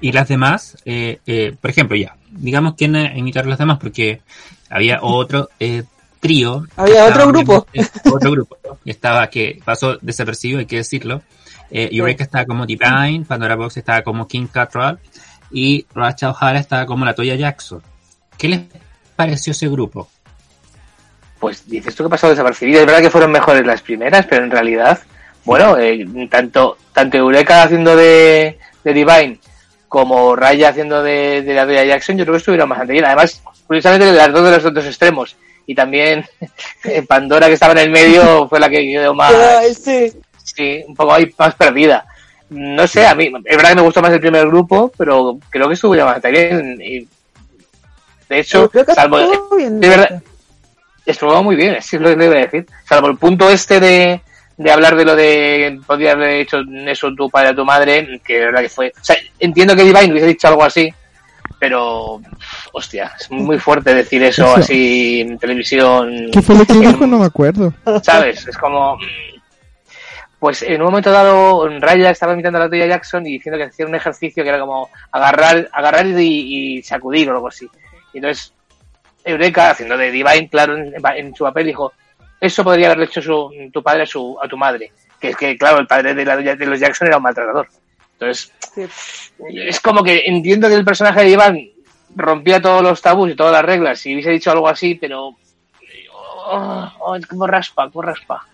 Y 0.00 0.12
las 0.12 0.28
demás, 0.28 0.76
eh, 0.84 1.20
eh, 1.26 1.54
por 1.60 1.70
ejemplo, 1.70 1.96
ya, 1.96 2.16
digamos 2.30 2.74
quién 2.76 2.96
eh, 2.96 3.12
imitaron 3.16 3.50
las 3.50 3.58
demás, 3.58 3.78
porque 3.78 4.20
había 4.68 4.98
otro 5.02 5.48
eh, 5.58 5.84
trío. 6.20 6.64
Había 6.76 7.06
que 7.06 7.12
otro 7.12 7.28
grupo. 7.28 7.66
Otro 8.12 8.30
grupo. 8.32 8.56
que 8.84 8.90
Estaba, 8.90 9.28
que 9.28 9.60
pasó 9.64 9.96
desapercibido, 10.00 10.60
hay 10.60 10.66
que 10.66 10.76
decirlo. 10.76 11.22
Eh, 11.70 11.88
Eureka 11.92 12.24
estaba 12.24 12.44
como 12.44 12.66
Divine, 12.66 13.24
Pandora 13.26 13.56
Box 13.56 13.78
estaba 13.78 14.02
como 14.02 14.28
King 14.28 14.46
Cattrall 14.46 14.98
y 15.50 15.86
Racha 15.94 16.30
O'Hara 16.30 16.60
estaba 16.60 16.86
como 16.86 17.04
la 17.04 17.14
Toya 17.14 17.34
Jackson. 17.34 17.82
¿Qué 18.38 18.48
les 18.48 18.60
pareció 19.16 19.50
ese 19.50 19.68
grupo? 19.68 20.08
Pues 21.40 21.68
dices 21.68 21.94
tú 21.94 22.04
que 22.04 22.10
pasó 22.10 22.28
desapercibido. 22.28 22.80
Es 22.80 22.86
verdad 22.86 23.02
que 23.02 23.10
fueron 23.10 23.32
mejores 23.32 23.66
las 23.66 23.82
primeras, 23.82 24.26
pero 24.26 24.44
en 24.44 24.50
realidad, 24.50 25.00
bueno, 25.44 25.76
eh, 25.78 26.06
tanto, 26.30 26.78
tanto 26.92 27.16
Eureka 27.16 27.64
haciendo 27.64 27.96
de, 27.96 28.58
de 28.84 28.94
Divine 28.94 29.38
como 29.88 30.36
Raya 30.36 30.70
haciendo 30.70 31.02
de, 31.02 31.42
de 31.42 31.54
la 31.54 31.64
Doya 31.64 31.84
Jackson, 31.84 32.16
yo 32.16 32.24
creo 32.24 32.34
que 32.34 32.38
estuvieron 32.38 32.68
bastante 32.68 32.92
bien. 32.92 33.04
Además, 33.04 33.42
curiosamente, 33.66 34.12
las 34.12 34.32
dos 34.32 34.44
de 34.44 34.50
los 34.50 34.64
otros 34.64 34.86
extremos. 34.86 35.36
Y 35.66 35.74
también 35.74 36.24
Pandora, 37.08 37.48
que 37.48 37.54
estaba 37.54 37.72
en 37.72 37.78
el 37.78 37.90
medio, 37.90 38.48
fue 38.50 38.60
la 38.60 38.68
que 38.68 38.82
quedó 38.82 39.14
más, 39.14 39.34
sí. 39.82 40.12
sí, 40.42 40.84
un 40.86 40.94
poco 40.94 41.14
ahí 41.14 41.32
más 41.38 41.54
perdida. 41.54 42.06
No 42.48 42.86
sé, 42.86 43.06
a 43.06 43.14
mí, 43.14 43.32
es 43.44 43.56
verdad 43.56 43.70
que 43.70 43.76
me 43.76 43.82
gustó 43.82 44.00
más 44.00 44.12
el 44.12 44.20
primer 44.20 44.46
grupo, 44.46 44.92
pero 44.96 45.38
creo 45.50 45.66
que 45.66 45.74
estuvieron 45.74 46.06
bastante 46.06 46.30
bien. 46.30 46.80
Y 46.80 47.08
De 48.28 48.38
hecho, 48.38 48.70
salvo, 48.94 49.18
estuvo 49.18 49.56
bien 49.56 49.80
de 49.80 49.88
verdad, 49.88 50.22
estuvo 51.04 51.42
muy 51.42 51.56
bien, 51.56 51.82
sí 51.82 51.96
es 51.96 52.02
lo 52.02 52.10
que 52.10 52.16
le 52.16 52.26
iba 52.26 52.36
a 52.36 52.38
decir. 52.38 52.66
Salvo 52.88 53.08
el 53.08 53.18
punto 53.18 53.50
este 53.50 53.80
de, 53.80 54.20
de 54.56 54.70
hablar 54.70 54.96
de 54.96 55.04
lo 55.04 55.14
de 55.14 55.80
podría 55.86 56.12
haber 56.12 56.30
hecho 56.30 56.58
eso 56.86 57.14
tu 57.14 57.28
padre 57.28 57.48
a 57.48 57.54
tu 57.54 57.64
madre, 57.64 58.20
que 58.24 58.38
de 58.38 58.46
verdad 58.46 58.62
que 58.62 58.68
fue. 58.68 58.92
O 59.00 59.04
sea, 59.04 59.16
entiendo 59.38 59.76
que 59.76 59.84
Divine 59.84 60.12
hubiese 60.12 60.28
dicho 60.28 60.48
algo 60.48 60.64
así, 60.64 60.92
pero 61.58 62.20
hostia, 62.72 63.12
es 63.18 63.30
muy 63.30 63.58
fuerte 63.58 63.94
decir 63.94 64.22
eso 64.22 64.44
Eso. 64.44 64.56
así 64.56 65.20
en 65.20 65.38
televisión. 65.38 66.30
¿Qué 66.32 66.42
fue 66.42 66.56
lo 66.56 66.64
que 66.64 66.74
dijo? 66.74 67.06
No 67.06 67.18
me 67.18 67.26
acuerdo. 67.26 67.72
¿Sabes? 68.02 68.46
Es 68.46 68.56
como. 68.56 68.98
Pues 70.38 70.62
en 70.62 70.80
un 70.82 70.88
momento 70.88 71.10
dado, 71.10 71.66
Raya 71.80 72.10
estaba 72.10 72.34
imitando 72.34 72.58
a 72.58 72.62
la 72.62 72.68
Toya 72.68 72.86
Jackson 72.86 73.26
y 73.26 73.32
diciendo 73.32 73.56
que 73.56 73.64
hacía 73.64 73.86
un 73.86 73.94
ejercicio 73.94 74.42
que 74.42 74.50
era 74.50 74.60
como 74.60 74.90
agarrar, 75.10 75.68
agarrar 75.72 76.06
y, 76.06 76.76
y 76.76 76.82
sacudir 76.82 77.30
o 77.30 77.34
algo 77.34 77.48
así. 77.48 77.66
Y 78.12 78.18
entonces, 78.18 78.52
Eureka, 79.24 79.70
haciendo 79.70 79.96
de 79.96 80.10
Divine, 80.10 80.48
claro, 80.50 80.76
en, 80.76 80.92
en 81.16 81.34
su 81.34 81.42
papel, 81.42 81.66
dijo: 81.66 81.92
Eso 82.40 82.62
podría 82.64 82.86
haberle 82.86 83.06
hecho 83.06 83.22
su, 83.22 83.50
tu 83.72 83.82
padre 83.82 84.02
a, 84.02 84.06
su, 84.06 84.36
a 84.42 84.46
tu 84.48 84.56
madre. 84.56 84.92
Que 85.18 85.30
es 85.30 85.36
que, 85.36 85.56
claro, 85.56 85.78
el 85.78 85.86
padre 85.86 86.14
de, 86.14 86.24
la- 86.24 86.36
de 86.36 86.66
los 86.66 86.78
Jackson 86.78 87.08
era 87.08 87.16
un 87.16 87.22
maltratador. 87.22 87.68
Entonces, 88.12 88.52
Sí. 88.74 88.82
es 89.54 89.80
como 89.80 90.02
que 90.02 90.22
entiendo 90.26 90.68
que 90.68 90.74
el 90.74 90.84
personaje 90.84 91.20
de 91.22 91.30
Iván 91.30 91.58
rompía 92.14 92.60
todos 92.60 92.82
los 92.82 93.00
tabús 93.00 93.30
y 93.30 93.34
todas 93.36 93.52
las 93.52 93.64
reglas 93.64 94.04
y 94.06 94.12
hubiese 94.14 94.30
dicho 94.30 94.50
algo 94.50 94.68
así, 94.68 94.94
pero. 94.94 95.34
Oh, 96.48 96.92
oh, 97.00 97.16
es 97.16 97.26
como 97.26 97.46
raspa, 97.46 97.90
como 97.90 98.02
raspa. 98.02 98.46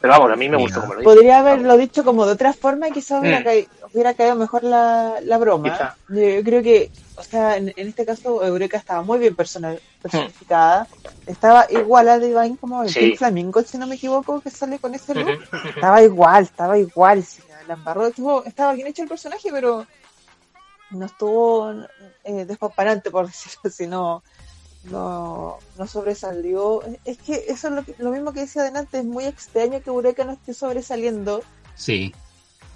Pero 0.00 0.12
vamos, 0.12 0.30
a 0.32 0.36
mí 0.36 0.48
me 0.48 0.56
gustó 0.56 0.80
como 0.80 0.94
lo 0.94 1.00
dijo. 1.00 1.10
Podría 1.12 1.38
haberlo 1.40 1.76
dicho 1.76 2.04
como 2.04 2.26
de 2.26 2.32
otra 2.32 2.52
forma 2.52 2.88
y 2.88 2.92
quizás 2.92 3.22
Mm. 3.22 3.26
Hubiera 3.96 4.14
caído 4.14 4.34
mejor 4.36 4.62
la, 4.62 5.20
la 5.22 5.38
broma. 5.38 5.72
Quizá. 5.72 5.96
Yo 6.08 6.42
creo 6.44 6.62
que, 6.62 6.90
o 7.16 7.22
sea, 7.22 7.56
en, 7.56 7.72
en 7.76 7.88
este 7.88 8.04
caso 8.04 8.44
Eureka 8.44 8.76
estaba 8.76 9.02
muy 9.02 9.18
bien 9.18 9.34
personal, 9.34 9.80
personificada. 10.02 10.86
Estaba 11.24 11.66
igual 11.70 12.08
a 12.08 12.18
Divine 12.18 12.56
como 12.60 12.82
el 12.82 12.90
Sí. 12.90 13.00
Pink 13.00 13.18
Flamingo, 13.18 13.62
si 13.62 13.78
no 13.78 13.86
me 13.86 13.94
equivoco, 13.96 14.40
que 14.40 14.50
sale 14.50 14.78
con 14.78 14.94
ese 14.94 15.14
look. 15.14 15.40
Estaba 15.74 16.02
igual, 16.02 16.44
estaba 16.44 16.78
igual. 16.78 17.22
sí, 17.24 17.42
la 17.66 17.74
embarró, 17.74 18.06
estuvo- 18.06 18.44
estaba 18.44 18.74
bien 18.74 18.86
hecho 18.86 19.02
el 19.02 19.08
personaje, 19.08 19.48
pero 19.50 19.86
no 20.90 21.06
estuvo 21.06 21.72
eh, 22.22 22.44
despamparante, 22.44 23.10
por 23.10 23.26
decirlo 23.32 23.60
así, 23.64 23.86
no, 23.86 24.22
no, 24.84 25.58
no 25.76 25.86
sobresalió. 25.86 26.82
Es 27.04 27.18
que 27.18 27.44
eso 27.48 27.68
es 27.68 27.74
lo, 27.74 27.82
que- 27.84 27.94
lo 27.98 28.10
mismo 28.10 28.32
que 28.32 28.40
decía 28.40 28.62
adelante, 28.62 28.98
es 28.98 29.04
muy 29.04 29.24
extraño 29.24 29.80
que 29.82 29.90
Eureka 29.90 30.24
no 30.24 30.32
esté 30.32 30.52
sobresaliendo 30.54 31.42
Sí, 31.74 32.14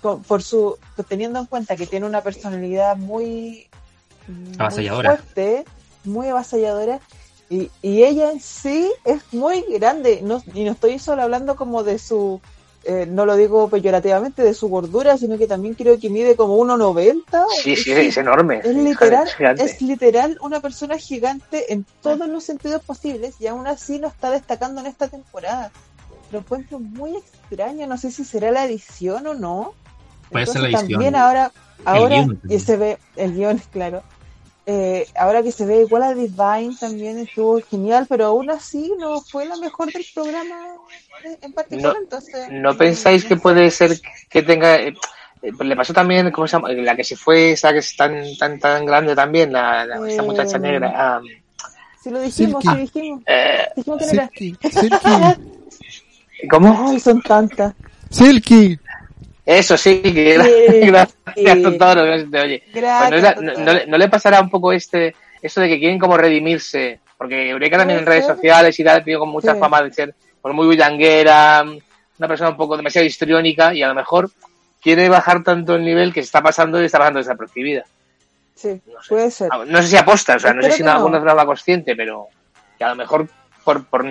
con- 0.00 0.22
por 0.22 0.42
su 0.42 0.76
teniendo 1.08 1.38
en 1.38 1.46
cuenta 1.46 1.76
que 1.76 1.86
tiene 1.86 2.06
una 2.06 2.20
personalidad 2.22 2.96
muy, 2.96 3.68
muy 4.28 4.84
fuerte, 5.06 5.64
muy 6.04 6.28
avasalladora 6.28 7.00
y, 7.48 7.70
y 7.82 8.04
ella 8.04 8.30
en 8.32 8.40
sí 8.40 8.90
es 9.04 9.20
muy 9.32 9.62
grande 9.68 10.20
no, 10.22 10.42
y 10.54 10.64
no 10.64 10.72
estoy 10.72 10.98
solo 10.98 11.22
hablando 11.22 11.56
como 11.56 11.82
de 11.82 11.98
su 11.98 12.40
eh, 12.84 13.04
no 13.06 13.26
lo 13.26 13.36
digo 13.36 13.68
peyorativamente 13.68 14.42
de 14.42 14.54
su 14.54 14.68
gordura 14.68 15.18
sino 15.18 15.36
que 15.36 15.46
también 15.46 15.74
creo 15.74 15.98
que 15.98 16.08
mide 16.08 16.36
como 16.36 16.56
1,90 16.58 17.44
Sí, 17.62 17.76
sí, 17.76 17.92
es 17.92 18.16
enorme. 18.16 18.60
es 18.64 18.74
literal, 18.74 19.28
Es 19.60 19.82
literal 19.82 20.38
una 20.40 20.60
persona 20.60 20.96
gigante 20.96 21.72
en 21.72 21.84
todos 22.02 22.26
los 22.28 22.44
sentidos 22.44 22.82
posibles 22.82 23.34
y 23.40 23.48
aún 23.48 23.66
así 23.66 23.98
no 23.98 24.08
está 24.08 24.30
destacando 24.30 24.80
en 24.80 24.86
esta 24.86 25.08
temporada. 25.08 25.70
Lo 26.32 26.38
encuentro 26.38 26.78
muy 26.78 27.16
extraño, 27.16 27.86
no 27.86 27.98
sé 27.98 28.10
si 28.12 28.24
será 28.24 28.50
la 28.52 28.64
edición 28.64 29.26
o 29.26 29.34
no. 29.34 29.74
Puede 30.30 30.46
ser 30.46 30.60
la 30.62 30.68
edición. 30.68 30.88
También 30.92 31.14
ahora, 31.16 31.52
ahora 31.84 32.26
que 32.48 32.58
se 32.60 32.76
ve, 32.76 32.98
el 33.16 33.34
guion 33.34 33.56
es 33.56 33.66
claro. 33.72 34.02
Eh, 34.66 35.06
ahora 35.16 35.42
que 35.42 35.50
se 35.52 35.66
ve 35.66 35.80
igual 35.80 36.02
a 36.02 36.14
Divine 36.14 36.76
también 36.78 37.18
estuvo 37.18 37.60
genial, 37.62 38.06
pero 38.08 38.26
aún 38.26 38.50
así 38.50 38.92
no 38.98 39.20
fue 39.20 39.44
la 39.46 39.56
mejor 39.56 39.90
del 39.92 40.04
programa 40.14 40.54
en- 41.42 41.52
particular. 41.52 41.94
No- 41.94 41.98
entonces, 42.00 42.48
¿No 42.50 42.76
pensáis 42.76 43.24
que 43.24 43.36
puede 43.36 43.70
ser 43.70 43.98
que 44.28 44.42
tenga... 44.42 44.76
eh, 44.76 44.94
eh, 45.42 45.52
le 45.64 45.74
pasó 45.74 45.92
también, 45.92 46.30
¿cómo 46.30 46.46
se 46.46 46.52
llama? 46.52 46.70
La 46.72 46.94
que 46.94 47.02
se 47.02 47.16
fue, 47.16 47.52
esa 47.52 47.72
que 47.72 47.78
es 47.78 47.96
tan 47.96 48.22
tan 48.38 48.60
tan 48.60 48.84
grande 48.84 49.16
también, 49.16 49.52
la, 49.52 49.84
la- 49.86 50.06
esa 50.08 50.22
Eh, 50.22 50.26
muchacha 50.26 50.58
negra. 50.58 50.92
ah, 50.94 51.20
Si 52.00 52.10
lo 52.10 52.20
dijimos, 52.20 52.62
Silky. 52.62 52.76
sí 52.76 52.80
dijimos. 53.00 53.22
eh, 53.26 53.66
Dijimos 53.74 53.98
que 53.98 54.06
no 54.06 54.12
era. 54.12 54.30
Silky. 54.36 54.56
Silky. 54.70 55.08
¿Cómo? 56.50 56.86
Ay, 56.90 57.00
son 57.00 57.20
tantas. 57.22 57.74
Silky. 58.10 58.78
Eso 59.46 59.76
sí, 59.76 60.00
que 60.02 60.34
gracias 60.86 61.58
no 61.58 61.70
se 61.72 62.26
te 62.30 62.40
oye. 62.40 62.62
Pues 62.72 62.84
no, 63.22 63.42
no- 63.42 63.52
no 63.58 63.72
le- 63.72 63.86
no 63.86 63.98
le 63.98 64.08
pasará 64.08 64.40
un 64.40 64.50
poco 64.50 64.72
este 64.72 65.14
eso 65.42 65.60
de 65.60 65.68
que 65.68 65.78
quieren 65.78 65.98
como 65.98 66.16
redimirse, 66.18 67.00
porque 67.16 67.48
Eureka 67.48 67.78
también 67.78 68.00
en 68.00 68.06
redes 68.06 68.26
sociales 68.26 68.78
y 68.78 68.84
tal 68.84 69.02
tiene 69.02 69.18
como 69.18 69.32
mucha 69.32 69.54
Sí. 69.54 69.60
fama 69.60 69.82
de 69.82 69.92
ser 69.92 70.14
pues, 70.42 70.54
muy 70.54 70.66
bullanguera, 70.66 71.62
una 72.18 72.28
persona 72.28 72.50
un 72.50 72.56
poco 72.56 72.76
demasiado 72.76 73.06
histriónica 73.06 73.72
y 73.72 73.82
a 73.82 73.88
lo 73.88 73.94
mejor 73.94 74.30
quiere 74.82 75.08
bajar 75.08 75.42
tanto 75.42 75.74
el 75.74 75.84
nivel 75.84 76.12
que 76.12 76.20
se 76.20 76.26
está 76.26 76.42
pasando 76.42 76.80
y 76.80 76.84
está 76.86 76.98
pasando 76.98 77.18
desapercibida. 77.18 77.84
Sí, 78.54 78.80
No 78.86 79.02
sé. 79.02 79.08
puede 79.08 79.30
ser. 79.30 79.48
Ah, 79.50 79.64
No 79.66 79.80
sé 79.80 79.88
si 79.88 79.96
aposta, 79.96 80.36
o 80.36 80.38
sea, 80.38 80.52
no 80.52 80.62
sé 80.62 80.72
si 80.72 80.80
en 80.82 80.86
no. 80.86 80.92
alguna 80.92 81.18
forma 81.18 81.46
consciente, 81.46 81.96
pero 81.96 82.26
que 82.76 82.84
a 82.84 82.90
lo 82.90 82.96
mejor 82.96 83.26
por, 83.64 83.84
por 83.86 84.04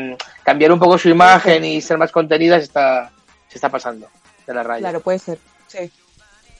cambiar 0.43 0.71
un 0.71 0.79
poco 0.79 0.97
su 0.97 1.09
imagen 1.09 1.63
y 1.65 1.81
ser 1.81 1.97
más 1.99 2.11
contenida 2.11 2.57
se 2.57 2.63
está, 2.65 3.11
se 3.47 3.57
está 3.57 3.69
pasando 3.69 4.07
de 4.49 4.55
la 4.55 4.63
raya. 4.63 4.79
Claro, 4.81 4.99
puede 5.01 5.19
ser. 5.19 5.39
Sí. 5.67 5.89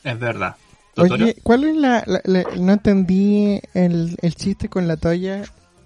es 0.04 0.20
verdad. 0.20 0.56
Oye, 0.98 1.36
¿cuál 1.44 1.64
es 1.64 1.76
la, 1.78 2.04
la- 2.06 2.22
la- 2.26 2.44
No 2.60 2.74
entendí 2.74 3.62
el, 3.74 4.18
el 4.22 4.36
chiste 4.36 4.68
con 4.70 4.88
la 4.88 4.98
toalla. 4.98 5.44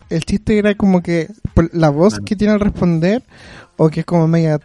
El 0.10 0.26
chiste 0.26 0.58
era 0.58 0.76
como 0.76 1.02
que 1.02 1.28
la 1.72 1.90
voz 1.90 2.20
que 2.20 2.36
tiene 2.36 2.54
al 2.54 2.60
responder, 2.60 3.24
o 3.78 3.90
que 3.90 4.02
es 4.02 4.06
como 4.06 4.28
media. 4.28 4.60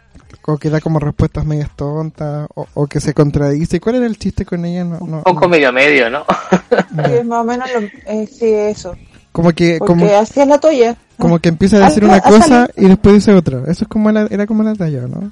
O 0.45 0.57
que 0.57 0.69
da 0.69 0.79
como 0.79 0.99
respuestas 0.99 1.45
medias 1.45 1.69
tontas, 1.75 2.47
o, 2.55 2.65
o 2.73 2.87
que 2.87 2.99
se 2.99 3.13
contradice. 3.13 3.79
¿Cuál 3.79 3.95
era 3.95 4.05
el 4.07 4.17
chiste 4.17 4.45
con 4.45 4.63
ella? 4.65 4.83
No, 4.83 4.99
no, 4.99 5.17
Un 5.17 5.23
poco 5.23 5.41
no. 5.41 5.49
medio 5.49 5.71
medio, 5.71 6.09
¿no? 6.11 6.23
Sí, 6.69 7.11
es 7.13 7.25
más 7.25 7.41
o 7.41 7.43
menos 7.43 7.67
lo, 7.73 7.79
eh, 8.11 8.27
sí, 8.27 8.45
eso. 8.45 8.95
Como 9.31 9.51
que, 9.51 9.77
Porque 9.79 9.93
como, 9.93 10.05
es 10.07 10.35
la 10.37 10.59
toalla. 10.59 10.95
como 11.17 11.37
que 11.39 11.49
empieza 11.49 11.77
a 11.77 11.87
decir 11.87 12.03
una 12.03 12.21
cosa 12.21 12.67
y 12.75 12.87
después 12.87 13.15
dice 13.15 13.33
otra. 13.33 13.59
Eso 13.67 13.83
es 13.85 13.87
como 13.87 14.11
la, 14.11 14.27
era 14.29 14.47
como 14.47 14.63
la 14.63 14.73
talla, 14.73 15.01
¿no? 15.07 15.31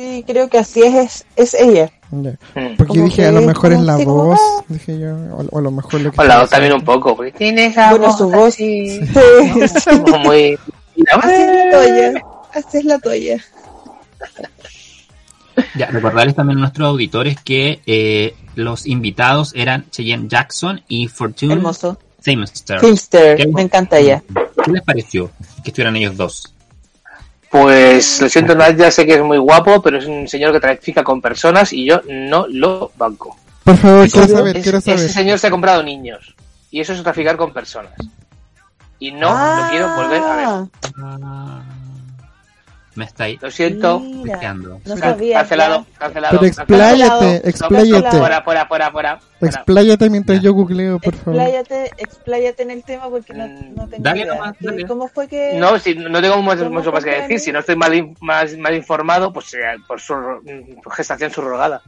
Sí, 0.00 0.24
creo 0.26 0.48
que 0.48 0.56
así 0.58 0.82
es, 0.82 0.94
es, 0.94 1.26
es 1.36 1.54
ella. 1.54 1.90
Ya. 2.10 2.30
Mm. 2.54 2.76
Porque 2.78 2.86
Como 2.86 3.04
dije, 3.04 3.26
a 3.26 3.32
lo 3.32 3.42
mejor 3.42 3.72
es 3.74 3.80
la 3.80 3.96
como, 3.96 4.24
voz, 4.24 4.40
dije 4.68 4.98
yo, 4.98 5.14
o, 5.14 5.44
o 5.50 5.58
a 5.58 5.60
lo 5.60 5.70
mejor 5.70 6.00
lo 6.00 6.10
que 6.10 6.20
O 6.20 6.24
la 6.24 6.40
voz 6.40 6.48
también 6.50 6.72
un 6.72 6.82
poco, 6.84 7.14
porque 7.14 7.32
tiene 7.32 7.66
esa 7.66 7.90
Bueno, 7.90 8.06
voz 8.06 8.16
su 8.18 8.30
voz. 8.30 8.48
así, 8.54 8.98
Sí, 9.04 9.68
sí. 9.68 9.90
como 10.04 10.18
muy... 10.20 10.58
Así 11.12 11.32
es 11.32 11.46
la 11.54 11.70
toalla. 11.70 12.22
Así 12.54 12.78
es 12.78 12.84
la 12.84 12.98
toalla. 12.98 13.36
ya, 15.76 15.86
recordarles 15.86 16.34
también 16.34 16.58
a 16.58 16.60
nuestros 16.62 16.88
auditores 16.88 17.36
que 17.44 17.80
eh, 17.86 18.34
los 18.54 18.86
invitados 18.86 19.52
eran 19.54 19.88
Cheyenne 19.90 20.28
Jackson 20.28 20.82
y 20.88 21.08
Fortune 21.08 21.52
Hermoso. 21.54 21.98
Samester. 22.20 22.80
Filmster, 22.80 23.36
¿Qué? 23.36 23.46
me 23.46 23.62
encanta 23.62 23.98
ella. 23.98 24.22
¿Qué 24.64 24.70
les 24.72 24.82
pareció 24.82 25.30
que 25.62 25.70
estuvieran 25.70 25.96
ellos 25.96 26.16
dos? 26.16 26.54
Pues 27.50 28.20
lo 28.20 28.28
siento, 28.30 28.54
Nadia, 28.54 28.90
sé 28.90 29.04
que 29.06 29.14
es 29.14 29.22
muy 29.22 29.38
guapo, 29.38 29.82
pero 29.82 29.98
es 29.98 30.06
un 30.06 30.28
señor 30.28 30.52
que 30.52 30.60
trafica 30.60 31.02
con 31.02 31.20
personas 31.20 31.72
y 31.72 31.84
yo 31.86 32.00
no 32.08 32.46
lo 32.48 32.92
banco. 32.96 33.36
Por 33.64 33.76
favor, 33.76 34.08
quiero 34.10 34.28
saber, 34.28 34.56
Es- 34.56 34.62
quiero 34.62 34.80
saber. 34.80 35.00
Ese 35.00 35.08
señor 35.12 35.38
se 35.38 35.46
ha 35.48 35.50
comprado 35.50 35.82
niños 35.82 36.34
y 36.70 36.80
eso 36.80 36.92
es 36.92 37.02
traficar 37.02 37.36
con 37.36 37.52
personas. 37.52 37.92
Y 38.98 39.12
no 39.12 39.28
Ah, 39.30 39.62
lo 39.64 39.70
quiero 39.70 39.94
volver 39.96 40.22
a 40.22 40.36
ver. 40.36 40.46
Me 42.96 43.04
está 43.04 43.24
ahí 43.24 43.38
Lo 43.40 43.50
siento. 43.52 44.00
Mira, 44.00 44.52
no 44.54 44.96
sabía. 44.96 45.38
cancelado. 45.38 45.86
Pero 46.30 46.44
expláyate, 46.44 47.48
expláyate. 47.48 48.18
Fuera, 48.18 48.42
fuera, 48.42 48.66
fuera, 48.66 48.90
fuera. 48.90 49.20
Expláyate 49.40 50.10
mientras 50.10 50.38
Ya. 50.38 50.44
yo 50.46 50.54
googleo, 50.54 50.98
por 50.98 51.14
favor. 51.14 51.40
Expláyate, 51.40 51.90
expláyate 51.98 52.62
en 52.64 52.70
el 52.72 52.82
tema 52.82 53.08
porque 53.08 53.32
no, 53.32 53.46
Mm, 53.46 53.74
no 53.76 53.88
tengo 53.88 54.02
dale 54.02 54.22
idea. 54.22 54.34
nomás, 54.34 54.56
¿Qué- 54.58 54.66
dale. 54.66 54.86
¿Cómo 54.86 55.06
fue 55.08 55.28
que...? 55.28 55.52
No, 55.54 55.78
si 55.78 55.94
no 55.94 56.20
tengo 56.20 56.42
mucho, 56.42 56.64
¿Cómo 56.64 56.78
mucho 56.80 56.90
más 56.90 57.04
que 57.04 57.10
decir. 57.22 57.38
Si 57.38 57.52
no 57.52 57.60
estoy 57.60 57.76
mal, 57.76 57.94
in- 57.94 58.16
más, 58.20 58.56
mal 58.58 58.74
informado, 58.74 59.32
pues 59.32 59.54
eh, 59.54 59.60
por 59.86 60.00
su 60.00 60.14
mm, 60.14 60.80
gestación 60.90 61.30
subrogada. 61.30 61.80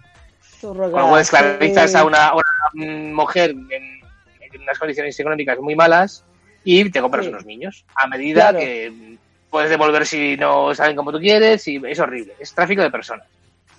Subrogada, 0.60 0.92
Cuando 0.92 1.18
esclavizas 1.18 1.90
sí. 1.90 1.96
a 1.98 2.04
una, 2.04 2.28
a 2.28 2.34
una, 2.34 3.12
mujer 3.12 3.50
en, 3.50 3.66
en 3.72 4.60
unas 4.62 4.78
condiciones 4.78 5.18
económicas 5.18 5.58
muy 5.58 5.74
malas 5.74 6.24
y 6.64 6.88
te 6.90 7.00
compras 7.00 7.24
Sí. 7.24 7.30
unos 7.30 7.44
niños 7.44 7.84
a 7.96 8.06
medida 8.06 8.50
Claro. 8.50 8.58
que 8.60 9.11
puedes 9.52 9.70
devolver 9.70 10.04
si 10.06 10.36
no 10.36 10.74
saben 10.74 10.96
como 10.96 11.12
tú 11.12 11.20
quieres 11.20 11.68
y 11.68 11.80
es 11.86 11.98
horrible. 12.00 12.32
Es 12.40 12.52
tráfico 12.52 12.82
de 12.82 12.90
personas. 12.90 13.26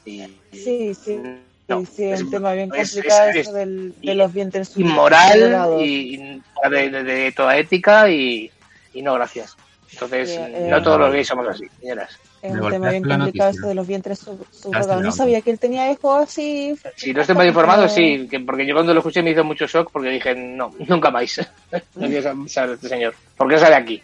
Y, 0.05 0.23
Sí, 0.53 0.93
sí. 0.93 1.19
no, 1.67 1.79
sí, 1.81 1.85
sí, 1.95 2.03
es 2.05 2.21
un 2.21 2.29
tema 2.31 2.53
bien 2.53 2.69
complicado 2.69 3.29
es- 3.31 3.35
eso 3.35 3.53
del, 3.53 3.93
de 4.01 4.15
los 4.15 4.31
vientres 4.31 4.77
inmoral 4.77 5.33
subrogados. 5.39 5.81
y, 5.81 6.15
y 6.15 6.41
de, 6.69 6.89
de- 6.89 7.03
de 7.03 7.31
toda 7.31 7.57
ética 7.57 8.09
y, 8.09 8.51
y 8.93 9.01
no 9.01 9.15
gracias. 9.15 9.57
Entonces, 9.91 10.29
Sí, 10.31 10.35
eh, 10.39 10.67
no 10.69 10.81
todos 10.81 10.99
los 10.99 11.11
gays 11.11 11.27
somos 11.27 11.47
así, 11.47 11.65
señoras. 11.79 12.17
Es 12.41 12.51
un 12.51 12.69
tema 12.69 12.89
bien 12.89 13.03
complicado 13.03 13.51
eso 13.51 13.67
de 13.67 13.75
los 13.75 13.87
vientres 13.87 14.19
subrogados. 14.19 15.01
No 15.03 15.11
sabía 15.11 15.41
que 15.41 15.51
él 15.51 15.59
tenía 15.59 15.89
hijos 15.91 16.23
así. 16.23 16.75
Si 16.97 17.13
no 17.13 17.21
estoy 17.21 17.35
mal 17.35 17.47
informado, 17.47 17.87
sí, 17.87 18.27
que 18.29 18.39
porque 18.41 18.65
yo 18.65 18.73
cuando 18.73 18.93
lo 18.93 18.99
escuché 18.99 19.21
me 19.23 19.31
hizo 19.31 19.43
mucho 19.43 19.65
shock 19.67 19.91
porque 19.91 20.09
dije, 20.09 20.35
no, 20.35 20.73
nunca 20.87 21.09
más. 21.11 21.39
No 21.95 22.07
quiero 22.07 22.27
sab- 22.29 22.47
saber 22.49 22.69
de 22.71 22.75
este 22.75 22.89
señor. 22.89 23.13
¿Por 23.37 23.47
qué 23.47 23.57
sale 23.59 23.75
aquí? 23.75 24.01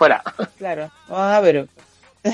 Fuera. 0.00 0.22
Claro, 0.56 0.90
vamos 1.08 1.26
a 1.36 1.40
ver. 1.40 1.68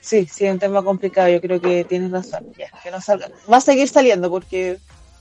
Sí, 0.00 0.26
sí, 0.26 0.46
es 0.46 0.52
un 0.52 0.58
tema 0.58 0.82
complicado. 0.82 1.28
Yo 1.28 1.40
creo 1.40 1.60
que 1.60 1.84
tienes 1.84 2.10
razón. 2.10 2.44
Ya, 2.58 2.66
que 2.82 2.90
no 2.90 3.00
salga. 3.00 3.28
Va 3.50 3.58
a 3.58 3.60
seguir 3.60 3.86
saliendo 3.86 4.28
porque 4.28 4.80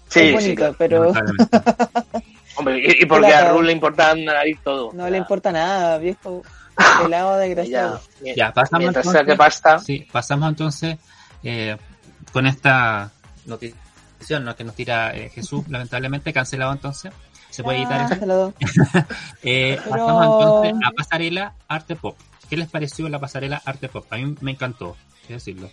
Sí, 0.09 0.19
es 0.21 0.27
sí, 0.29 0.33
bonito, 0.33 0.75
claro. 0.75 0.75
pero. 0.79 1.13
Hombre, 2.55 2.79
y, 2.79 3.03
y 3.03 3.05
porque 3.05 3.27
Claro. 3.27 3.49
a 3.49 3.51
Rule 3.51 3.67
le 3.67 3.73
importa 3.73 4.15
nariz 4.15 4.57
todo. 4.63 4.89
no 4.93 5.07
le 5.07 5.19
importa 5.19 5.51
nada, 5.51 5.99
viejo. 5.99 6.41
Pelado 7.03 7.37
desgraciado. 7.37 8.01
Ya, 8.23 8.33
Ya, 8.35 8.53
pasamos 8.53 8.79
Mientras 8.79 9.05
entonces- 9.05 9.21
saque 9.27 9.37
pasta. 9.37 9.77
Sí, 9.77 10.07
pasamos 10.11 10.49
entonces 10.49 10.97
eh, 11.43 11.77
con 12.33 12.47
esta 12.47 13.11
notición 13.45 14.43
¿no? 14.45 14.55
que 14.55 14.63
nos 14.63 14.73
tira 14.73 15.15
eh, 15.15 15.29
Jesús, 15.29 15.63
lamentablemente, 15.69 16.33
cancelado 16.33 16.71
entonces. 16.71 17.11
Se 17.51 17.63
puede 17.63 17.79
editar 17.79 18.01
Ah. 18.11 18.51
Eh, 19.43 19.77
Pero- 19.83 19.89
Pasamos 19.89 20.25
entonces 20.25 20.73
a 20.87 20.91
pasarela 20.91 21.53
arte 21.67 21.95
pop. 21.95 22.15
¿Qué 22.49 22.57
les 22.57 22.69
pareció 22.69 23.07
la 23.09 23.19
pasarela 23.19 23.61
arte 23.65 23.87
pop? 23.87 24.05
A 24.09 24.17
mí 24.17 24.35
me 24.41 24.51
encantó, 24.51 24.95
quiero 25.21 25.35
decirlo. 25.35 25.69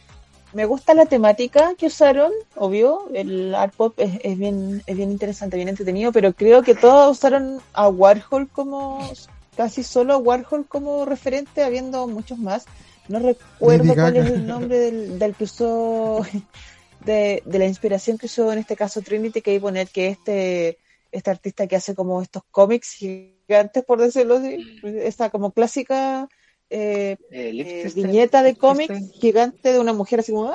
Me 0.53 0.65
gusta 0.65 0.95
la 0.95 1.05
temática 1.07 1.75
que 1.77 1.87
usaron, 1.87 2.33
obvio, 2.57 3.09
el 3.15 3.55
art 3.55 3.75
pop 3.75 3.95
es, 3.99 4.19
es 4.23 4.39
bien 4.39 4.83
es 4.87 4.97
bien 4.97 5.11
interesante, 5.11 5.57
bien 5.57 5.69
entretenido, 5.69 6.11
pero 6.13 6.33
creo 6.33 6.63
que 6.63 6.75
todos 6.75 7.17
usaron 7.19 7.61
a 7.75 7.89
Warhol 7.89 8.49
como 8.49 9.11
casi 9.57 9.83
solo 9.83 10.15
a 10.15 10.19
Warhol 10.19 10.67
como 10.67 11.05
referente, 11.05 11.63
habiendo 11.63 12.07
muchos 12.07 12.39
más. 12.39 12.65
No 13.09 13.19
recuerdo 13.19 13.95
cuál 13.95 14.17
es 14.17 14.27
el 14.27 14.47
nombre 14.47 14.79
del, 14.79 15.19
del 15.19 15.35
que 15.35 15.45
usó 15.45 16.23
de, 17.05 17.43
de 17.45 17.59
la 17.59 17.67
inspiración 17.67 18.17
que 18.19 18.27
usó 18.27 18.53
en 18.53 18.59
este 18.61 18.77
caso 18.77 19.03
Trinity 19.03 19.43
que 19.43 19.59
poner 19.61 19.89
que 19.89 20.09
este 20.09 20.79
este 21.13 21.31
artista 21.31 21.67
que 21.67 21.77
hace 21.77 21.95
como 21.95 22.23
estos 22.23 22.43
cómics 22.51 22.93
gigantes 22.93 23.85
por 23.85 24.01
decirlo 24.01 24.37
así, 24.37 24.81
esta 24.83 25.31
como 25.31 25.53
clásica 25.53 26.29
eh, 26.71 27.17
Eh, 27.31 27.63
eh, 27.65 27.91
viñeta 27.95 28.43
de 28.43 28.57
cómics 28.57 28.95
gigante 29.21 29.73
de 29.73 29.79
una 29.81 29.93
mujer 29.93 30.21
así 30.21 30.33
como 30.33 30.51
¡ah! 30.51 30.55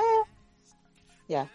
ya. 1.28 1.48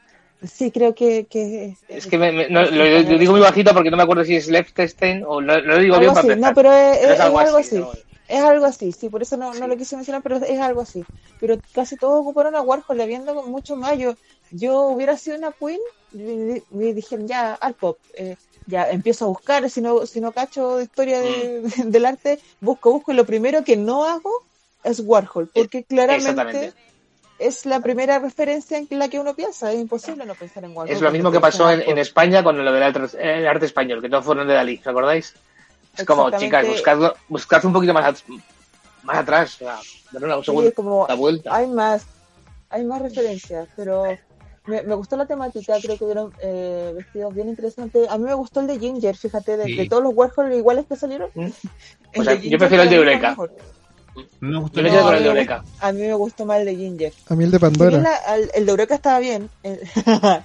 Sí 0.43 0.71
creo 0.71 0.95
que, 0.95 1.25
que 1.27 1.75
Es 1.87 2.07
que 2.07 2.17
me, 2.17 2.31
me- 2.31 2.49
no, 2.49 2.63
lo, 2.63 2.85
lo 2.85 3.17
digo 3.17 3.33
muy 3.33 3.41
bajito 3.41 3.73
porque 3.73 3.91
no 3.91 3.97
me 3.97 4.03
acuerdo 4.03 4.23
si 4.23 4.35
es 4.35 4.47
Liechtenstein 4.47 5.23
o 5.27 5.41
lo, 5.41 5.59
lo 5.59 5.77
digo 5.79 5.97
bien 5.97 6.09
algo 6.09 6.19
así, 6.19 6.27
no 6.35 6.53
pero 6.53 6.71
es, 6.71 6.99
Pero 7.01 7.13
es 7.13 7.19
algo 7.19 7.39
así, 7.39 7.83
es 8.27 8.41
algo 8.43 8.65
así 8.65 8.91
sí 8.91 9.09
por 9.09 9.21
eso 9.21 9.37
no, 9.37 9.53
Sí. 9.53 9.59
no 9.59 9.67
lo 9.67 9.75
quise 9.77 9.95
mencionar 9.95 10.21
pero 10.21 10.37
es 10.37 10.59
algo 10.59 10.81
así. 10.81 11.03
Pero 11.39 11.59
casi 11.73 11.97
todos 11.97 12.19
ocuparon 12.21 12.55
a 12.55 12.61
Warhol 12.61 13.01
habiendo 13.01 13.33
mucho 13.47 13.75
más 13.75 13.97
yo, 13.97 14.15
yo 14.51 14.83
hubiera 14.87 15.17
sido 15.17 15.37
una 15.37 15.51
queen 15.53 15.79
y, 16.11 16.63
y 16.69 16.93
dijeron 16.93 17.27
ya 17.27 17.53
al 17.53 17.75
pop 17.75 17.99
eh, 18.13 18.35
ya 18.69 18.89
empiezo 18.89 19.25
a 19.25 19.27
buscar 19.29 19.69
si 19.69 19.81
no 19.81 20.05
si 20.05 20.21
no 20.21 20.31
cacho 20.31 20.77
de 20.77 20.83
historia 20.83 21.19
de- 21.21 21.61
Mm. 21.77 21.81
del 21.91 22.05
arte 22.05 22.39
busco 22.61 22.91
busco 22.91 23.11
y 23.11 23.15
lo 23.15 23.25
primero 23.25 23.63
que 23.63 23.75
no 23.77 24.05
hago 24.05 24.31
es 24.83 24.99
Warhol 25.01 25.47
porque 25.53 25.83
claramente 25.83 26.73
es 27.37 27.65
la 27.65 27.79
primera 27.79 28.19
referencia 28.19 28.77
en 28.77 28.87
la 28.99 29.07
que 29.07 29.17
uno 29.19 29.33
piensa. 29.33 29.71
Es 29.71 29.79
imposible 29.79 30.25
no 30.25 30.35
pensar 30.35 30.63
en 30.65 30.75
Warhol. 30.75 30.93
Es 30.93 30.99
lo 31.01 31.09
mismo 31.11 31.31
que 31.31 31.39
pasó 31.39 31.71
en, 31.71 31.81
en 31.81 31.97
España 31.97 32.43
con 32.43 32.63
lo 32.63 32.71
del 32.71 32.83
arte, 32.83 32.99
el 33.17 33.47
arte 33.47 33.65
español, 33.65 34.01
que 34.01 34.09
todos 34.09 34.25
fueron 34.25 34.45
de 34.47 34.53
Dalí, 34.55 34.77
¿os 34.81 34.87
acordáis? 34.87 35.33
Es 35.97 36.05
como, 36.05 36.29
chicas, 36.37 36.67
buscad, 36.67 37.13
buscad 37.29 37.63
un 37.65 37.73
poquito 37.73 37.93
más, 37.93 38.23
más 39.03 39.17
atrás, 39.17 39.55
o 39.55 39.57
sea, 39.59 39.79
darle 40.11 40.27
una 40.27 40.43
segunda 40.43 40.71
como 40.71 41.07
vuelta. 41.17 41.55
hay 41.55 41.67
más, 41.67 42.03
hay 42.69 42.83
más 42.83 43.01
referencias, 43.01 43.67
pero 43.75 44.03
me, 44.69 44.81
me 44.83 44.95
gustó 44.95 45.17
la 45.17 45.25
temática, 45.25 45.75
creo 45.81 45.97
que 45.97 46.03
hubieron 46.05 46.33
eh, 46.41 46.93
vestidos 46.95 47.33
bien 47.33 47.49
interesantes. 47.49 48.07
A 48.09 48.17
mí 48.17 48.23
me 48.25 48.33
gustó 48.33 48.61
el 48.61 48.67
de 48.67 48.79
Ginger, 48.79 49.15
fíjate, 49.17 49.57
de, 49.57 49.65
Sí. 49.65 49.75
de 49.75 49.89
todos 49.89 50.03
los 50.03 50.13
Warhol 50.15 50.53
iguales 50.53 50.85
que 50.87 50.95
salieron. 50.95 51.29
¿Mm? 51.35 51.47
O 52.19 52.23
sea, 52.23 52.33
yo 52.35 52.57
prefiero 52.57 52.83
el 52.83 52.89
de 52.89 52.95
Eureka. 52.95 53.29
mejor. 53.29 53.51
A 54.15 54.21
mí 54.41 54.51
me 54.51 54.59
gustó 54.59 54.81
me 54.81 54.89
el- 54.89 55.23
de 55.23 55.29
Eureka. 55.29 55.63
A 55.79 55.91
mí 55.91 56.01
me 56.01 56.13
gustó 56.13 56.45
más 56.45 56.59
el 56.59 56.65
de 56.65 56.75
Ginger. 56.75 57.13
A 57.29 57.35
mí 57.35 57.43
el 57.43 57.51
de 57.51 57.59
Pandora. 57.59 57.97
la- 57.99 58.35
el, 58.35 58.51
el 58.53 58.65
de 58.65 58.71
Eureka 58.71 58.95
estaba 58.95 59.19
bien. 59.19 59.49
eh, 59.63 59.79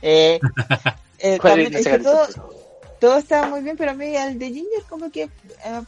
eh, 0.02 0.40
eh, 1.18 1.38
¿Cuál 1.40 1.52
también, 1.52 1.74
es 1.74 1.86
que 1.86 1.98
todo, 3.00 3.16
estaba 3.18 3.48
muy 3.48 3.60
bien, 3.62 3.76
pero 3.76 3.90
a 3.90 3.94
mí 3.94 4.14
el 4.16 4.38
de 4.38 4.46
Ginger 4.46 4.82
como 4.88 5.10
que 5.10 5.22
eh, 5.24 5.30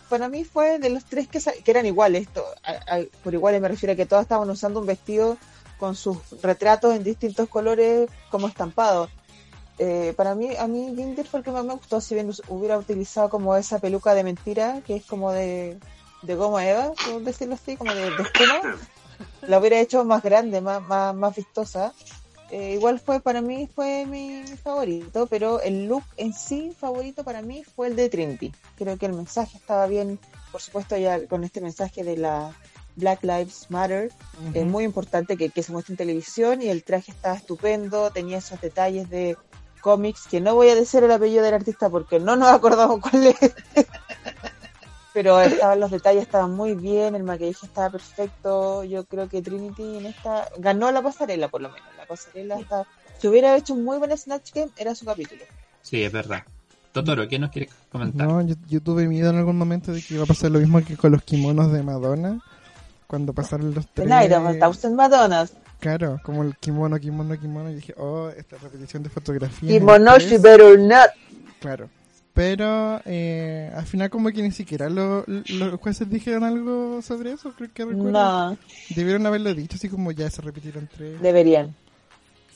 para 0.09 0.29
mí 0.29 0.45
fue 0.45 0.79
de 0.79 0.91
los 0.91 1.05
tres 1.05 1.29
que, 1.29 1.41
sa- 1.41 1.53
que 1.53 1.71
eran 1.71 1.87
iguales. 1.87 2.29
to- 2.29 2.45
a- 2.65 2.97
a- 2.97 3.05
por 3.23 3.33
iguales 3.35 3.61
me 3.61 3.69
refiero 3.69 3.93
a 3.93 3.97
que 3.97 4.07
todos 4.07 4.23
estaban 4.23 4.49
usando 4.51 4.81
un 4.81 4.87
vestido 4.87 5.37
con 5.78 5.94
sus 5.94 6.19
retratos 6.43 6.94
en 6.94 7.05
distintos 7.05 7.48
colores 7.48 8.09
como 8.31 8.48
estampados. 8.48 9.11
Eh, 9.78 10.15
para 10.16 10.35
mí, 10.35 10.57
a 10.57 10.66
mí 10.66 10.94
Ginger 10.97 11.27
fue 11.27 11.40
el 11.40 11.44
que 11.44 11.51
más 11.51 11.65
me 11.65 11.74
gustó, 11.74 12.01
si 12.01 12.15
bien 12.15 12.31
hubiera 12.48 12.78
utilizado 12.78 13.28
como 13.28 13.55
esa 13.57 13.78
peluca 13.78 14.15
de 14.15 14.24
mentira, 14.24 14.81
que 14.86 14.97
es 14.97 15.05
como 15.05 15.32
de, 15.32 15.78
de 16.23 16.35
goma 16.35 16.66
eva, 16.66 16.93
por 16.93 17.23
decirlo 17.23 17.55
así, 17.55 17.77
como 17.77 17.93
de, 17.93 18.11
de 18.11 18.23
espuma, 18.23 18.77
la 19.43 19.59
hubiera 19.59 19.78
hecho 19.78 20.05
más 20.05 20.23
grande, 20.23 20.61
más, 20.61 20.82
más, 20.82 21.15
más 21.15 21.36
vistosa. 21.36 21.93
Eh, 22.51 22.74
igual 22.74 23.01
fue, 23.01 23.20
para 23.20 23.40
mí 23.40 23.69
fue 23.74 24.07
mi 24.07 24.44
favorito, 24.62 25.27
pero 25.27 25.61
el 25.61 25.86
look 25.86 26.05
en 26.16 26.32
sí 26.32 26.73
favorito 26.78 27.24
para 27.24 27.43
mí 27.43 27.65
fue 27.65 27.89
el 27.89 27.97
de 27.97 28.09
Trinity. 28.09 28.53
Creo 28.77 28.97
que 28.97 29.07
el 29.07 29.15
mensaje 29.15 29.59
estaba 29.59 29.86
bien, 29.86 30.19
por 30.53 30.62
supuesto 30.62 30.97
ya 30.97 31.27
con 31.27 31.43
este 31.43 31.61
mensaje 31.61 32.05
de 32.05 32.16
la 32.16 32.55
Black 32.97 33.23
Lives 33.23 33.66
Matter, 33.68 34.10
es 34.55 34.66
muy 34.66 34.85
importante 34.85 35.36
que, 35.36 35.51
que 35.51 35.62
se 35.62 35.73
muestre 35.73 35.93
en 35.93 35.98
televisión 35.98 36.62
y 36.62 36.68
el 36.68 36.82
traje 36.82 37.12
estaba 37.12 37.36
estupendo, 37.36 38.10
tenía 38.10 38.39
esos 38.39 38.60
detalles 38.60 39.09
de 39.10 39.36
cómics, 39.81 40.27
que 40.28 40.40
no 40.40 40.55
voy 40.55 40.68
a 40.70 40.74
decir 40.74 41.05
el 41.05 41.12
apellido 41.12 41.44
del 41.44 41.55
artista 41.55 41.89
porque 41.89 42.18
no 42.18 42.35
nos 42.36 42.48
acordamos 42.48 43.01
cuál 43.10 43.27
es. 43.27 43.55
Pero 45.12 45.40
estaban 45.40 45.81
los 45.81 45.90
detalles 45.90 46.23
estaban 46.23 46.52
muy 46.52 46.74
bien, 46.74 47.14
el 47.14 47.23
maquillaje 47.23 47.66
estaba 47.66 47.90
perfecto. 47.90 48.85
Yo 48.85 49.05
creo 49.05 49.28
que 49.28 49.40
Trinity 49.40 49.98
en 49.98 50.06
esta 50.06 50.48
ganó 50.59 50.90
la 50.90 51.02
pasarela 51.02 51.48
por 51.48 51.62
lo 51.62 51.70
menos. 51.70 51.89
La 51.97 52.06
pasarela 52.06 52.59
está 52.59 52.86
si 53.18 53.28
hubiera 53.28 53.56
hecho 53.56 53.74
un 53.74 53.85
muy 53.85 53.98
buen 53.98 54.16
Snatch 54.16 54.52
Game 54.52 54.70
era 54.77 54.94
su 54.94 55.05
capítulo. 55.05 55.43
Sí, 55.82 56.02
es 56.02 56.12
verdad. 56.12 56.43
Totoro, 56.93 57.28
¿qué 57.28 57.39
nos 57.39 57.51
quieres 57.51 57.73
comentar? 57.90 58.27
No, 58.27 58.43
yo, 58.43 58.55
yo 58.68 58.81
tuve 58.81 59.06
miedo 59.06 59.31
en 59.31 59.36
algún 59.36 59.56
momento 59.56 59.93
de 59.93 60.02
que 60.02 60.14
iba 60.14 60.24
a 60.24 60.27
pasar 60.27 60.51
lo 60.51 60.59
mismo 60.59 60.82
que 60.85 60.97
con 60.97 61.12
los 61.12 61.23
kimonos 61.23 61.73
de 61.73 61.82
Madonna. 61.82 62.40
Cuando 63.07 63.33
pasaron 63.33 63.73
los 63.74 63.87
tres. 63.89 64.09
Night 64.09 64.33
of 64.33 64.47
a 64.47 64.59
Thousand 64.59 64.95
Madonnas. 64.97 65.53
Claro, 65.78 66.20
como 66.24 66.43
el 66.43 66.57
kimono, 66.57 66.99
kimono, 66.99 67.39
kimono. 67.39 67.70
Y 67.70 67.74
dije, 67.77 67.95
oh, 67.99 68.28
esta 68.31 68.57
repetición 68.59 69.03
de 69.03 69.11
fotografía. 69.11 69.69
Kimono 69.69 70.19
she 70.19 70.39
better 70.39 70.78
not. 70.78 71.11
Claro. 71.61 71.89
Pero 72.35 73.01
eh, 73.07 73.73
al 73.74 73.87
final 73.87 74.11
como 74.11 74.31
que 74.31 74.43
ni 74.43 74.51
siquiera 74.53 74.91
lo- 74.91 75.24
los 75.27 75.81
jueces 75.81 76.11
dijeron 76.11 76.45
algo 76.45 77.01
sobre 77.01 77.33
eso, 77.33 77.53
creo 77.57 77.70
que 77.73 77.85
recuerdo. 77.87 78.11
No, 78.11 78.59
Debieron 78.95 79.24
haberlo 79.27 79.55
dicho, 79.55 79.77
así 79.77 79.89
como 79.89 80.12
ya 80.12 80.28
se 80.28 80.43
repitieron 80.43 80.87
tres. 80.95 81.19
deberían. 81.23 81.74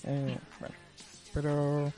Eh, 0.05 0.37
bueno, 0.59 0.75
pero 1.33 1.93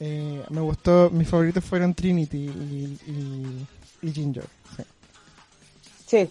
eh, 0.00 0.42
me 0.50 0.60
gustó, 0.60 1.08
mis 1.10 1.28
favoritos 1.28 1.64
fueron 1.64 1.94
Trinity 1.94 2.36
y, 2.46 2.98
y, 3.06 3.66
y 4.08 4.12
Ginger. 4.12 4.44
sí. 4.76 4.82
Sí. 6.06 6.30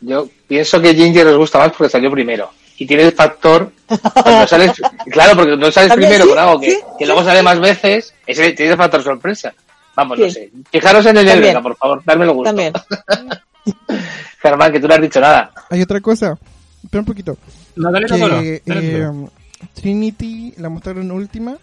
Yo 0.00 0.28
pienso 0.46 0.80
que 0.80 0.94
Ginger 0.94 1.26
os 1.28 1.36
gusta 1.36 1.58
más 1.58 1.72
porque 1.72 1.90
salió 1.90 2.10
primero. 2.10 2.50
Y 2.78 2.86
tiene 2.86 3.04
el 3.04 3.12
factor. 3.12 3.70
cuando 3.86 4.46
sales- 4.46 4.72
claro, 5.10 5.36
porque 5.36 5.56
no 5.56 5.70
sales 5.70 5.92
primero 5.92 6.24
sí, 6.24 6.30
con 6.30 6.38
algo 6.38 6.60
que, 6.60 6.70
sí, 6.70 6.76
que 6.98 7.04
sí, 7.04 7.06
luego 7.06 7.24
sale 7.24 7.42
más 7.42 7.60
veces. 7.60 8.14
Ese 8.26 8.52
tiene 8.52 8.72
el 8.72 8.78
factor 8.78 9.02
sorpresa. 9.02 9.52
Vamos, 9.94 10.18
no 10.18 10.30
sé. 10.30 10.50
Fijaros 10.70 11.04
en 11.06 11.16
el. 11.18 11.28
Eureka, 11.28 11.62
por 11.62 11.76
favor, 11.76 12.02
darme 12.04 12.24
lo 12.26 12.34
gusto. 12.34 12.48
También. 12.48 12.72
Germán, 14.40 14.72
que 14.72 14.80
tú 14.80 14.88
no 14.88 14.94
has 14.94 15.00
dicho 15.02 15.20
nada. 15.20 15.50
Hay 15.68 15.82
otra 15.82 16.00
cosa, 16.00 16.38
espera 16.82 17.00
un 17.00 17.06
poquito. 17.06 17.36
No, 17.76 17.92
dale. 17.92 18.06
Que 18.06 18.18
dale, 18.18 18.54
eh, 18.56 18.62
Totoro. 18.64 19.30
Trinity 19.74 20.54
la 20.56 20.70
mostraron 20.70 21.10
última, 21.10 21.56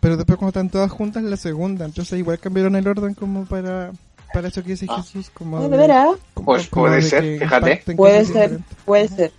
pero 0.00 0.16
después 0.16 0.38
cuando 0.38 0.50
están 0.50 0.68
todas 0.68 0.90
juntas 0.90 1.22
la 1.22 1.36
segunda, 1.38 1.86
entonces 1.86 2.18
igual 2.18 2.38
cambiaron 2.38 2.76
el 2.76 2.86
orden 2.86 3.14
como 3.14 3.46
para 3.46 3.92
para 4.32 4.48
eso 4.48 4.62
que 4.62 4.70
dice 4.70 4.86
Ah. 4.88 5.02
Jesús 5.02 5.30
como 5.30 5.58
Ah, 5.58 5.62
de- 5.62 5.68
¿De 5.68 5.76
veras? 5.76 6.08
como- 6.34 6.46
Pues 6.46 6.68
como 6.68 6.86
puede 6.86 6.96
de 6.96 7.02
ser, 7.02 7.38
fíjate. 7.38 7.82
Puede 7.96 8.24
ser, 8.24 8.58
puede 8.84 9.08
ser. 9.08 9.32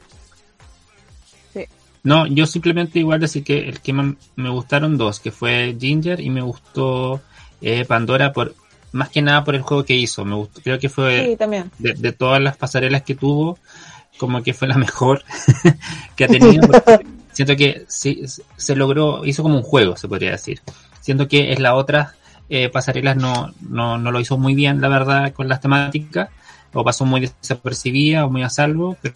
No, 2.03 2.26
yo 2.26 2.45
simplemente 2.45 2.99
igual 2.99 3.19
decir 3.19 3.43
que 3.43 3.68
el 3.68 3.81
que 3.81 3.91
me 3.91 4.49
gustaron 4.49 4.97
dos, 4.97 5.19
que 5.19 5.31
fue 5.31 5.76
Ginger 5.77 6.22
y 6.22 6.30
me 6.30 6.41
gustó 6.41 7.19
eh, 7.61 7.84
Pandora 7.85 8.31
por 8.31 8.55
más 8.93 9.09
que 9.09 9.22
nada 9.22 9.43
por 9.43 9.55
el 9.55 9.61
juego 9.61 9.84
que 9.84 9.93
hizo. 9.95 10.23
Me 10.23 10.35
gustó, 10.35 10.61
creo 10.61 10.80
que 10.80 10.88
fue 10.88 11.26
Sí, 11.31 11.35
también. 11.35 11.69
de, 11.80 11.93
de 11.95 12.11
todas 12.14 12.41
las 12.41 12.55
pasarelas 12.55 13.01
que 13.01 13.15
tuvo, 13.15 13.57
como 14.18 14.41
que 14.41 14.53
fue 14.53 14.69
la 14.69 14.77
mejor 14.77 15.23
que 16.15 16.23
ha 16.23 16.27
tenido. 16.27 16.69
Siento 17.34 17.55
que 17.57 17.84
sí, 17.89 18.22
se 18.55 18.76
logró, 18.76 19.26
hizo 19.26 19.43
como 19.43 19.57
un 19.57 19.64
juego, 19.64 19.97
se 19.97 20.07
podría 20.07 20.31
decir. 20.31 20.61
Siento 21.01 21.27
que 21.27 21.51
en 21.51 21.61
las 21.61 21.73
otras 21.73 22.14
eh, 22.49 22.69
pasarelas 22.69 23.18
no, 23.18 23.53
no, 23.61 23.98
no 23.98 24.11
lo 24.11 24.19
hizo 24.19 24.38
muy 24.38 24.56
bien, 24.56 24.82
la 24.82 24.88
verdad, 24.88 25.34
con 25.34 25.48
las 25.48 25.61
temáticas, 25.61 26.30
o 26.74 26.84
pasó 26.84 27.06
muy 27.06 27.22
desapercibida 27.22 28.26
o 28.26 28.30
muy 28.30 28.44
a 28.44 28.49
salvo, 28.49 28.98
pero, 29.02 29.15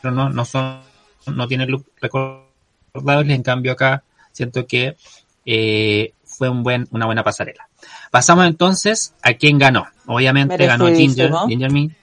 pero 0.00 0.14
no, 0.14 0.30
no 0.30 0.44
son 0.44 0.80
no 1.26 1.46
tiene 1.46 1.66
look 1.66 1.86
recordable, 2.00 3.34
en 3.34 3.42
cambio 3.42 3.72
acá 3.72 4.02
siento 4.32 4.66
que 4.66 4.96
eh, 5.44 6.12
fue 6.24 6.48
un 6.48 6.62
buen, 6.62 6.86
una 6.90 7.06
buena 7.06 7.24
pasarela. 7.24 7.68
Pasamos 8.10 8.46
entonces 8.46 9.14
a 9.22 9.34
quién 9.34 9.58
ganó. 9.58 9.86
Obviamente 10.06 10.66
ganó 10.66 10.86
Ginger. 10.88 11.32
Ginger 11.48 11.72
Mint, 11.72 11.94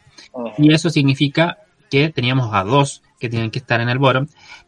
y 0.58 0.74
eso 0.74 0.90
significa 0.90 1.60
que 1.90 2.10
teníamos 2.10 2.54
a 2.54 2.64
dos 2.64 3.02
que 3.20 3.30
tienen 3.30 3.52
que 3.52 3.60
estar 3.60 3.80
en 3.82 3.90
el 3.90 3.98
bottom, 3.98 4.28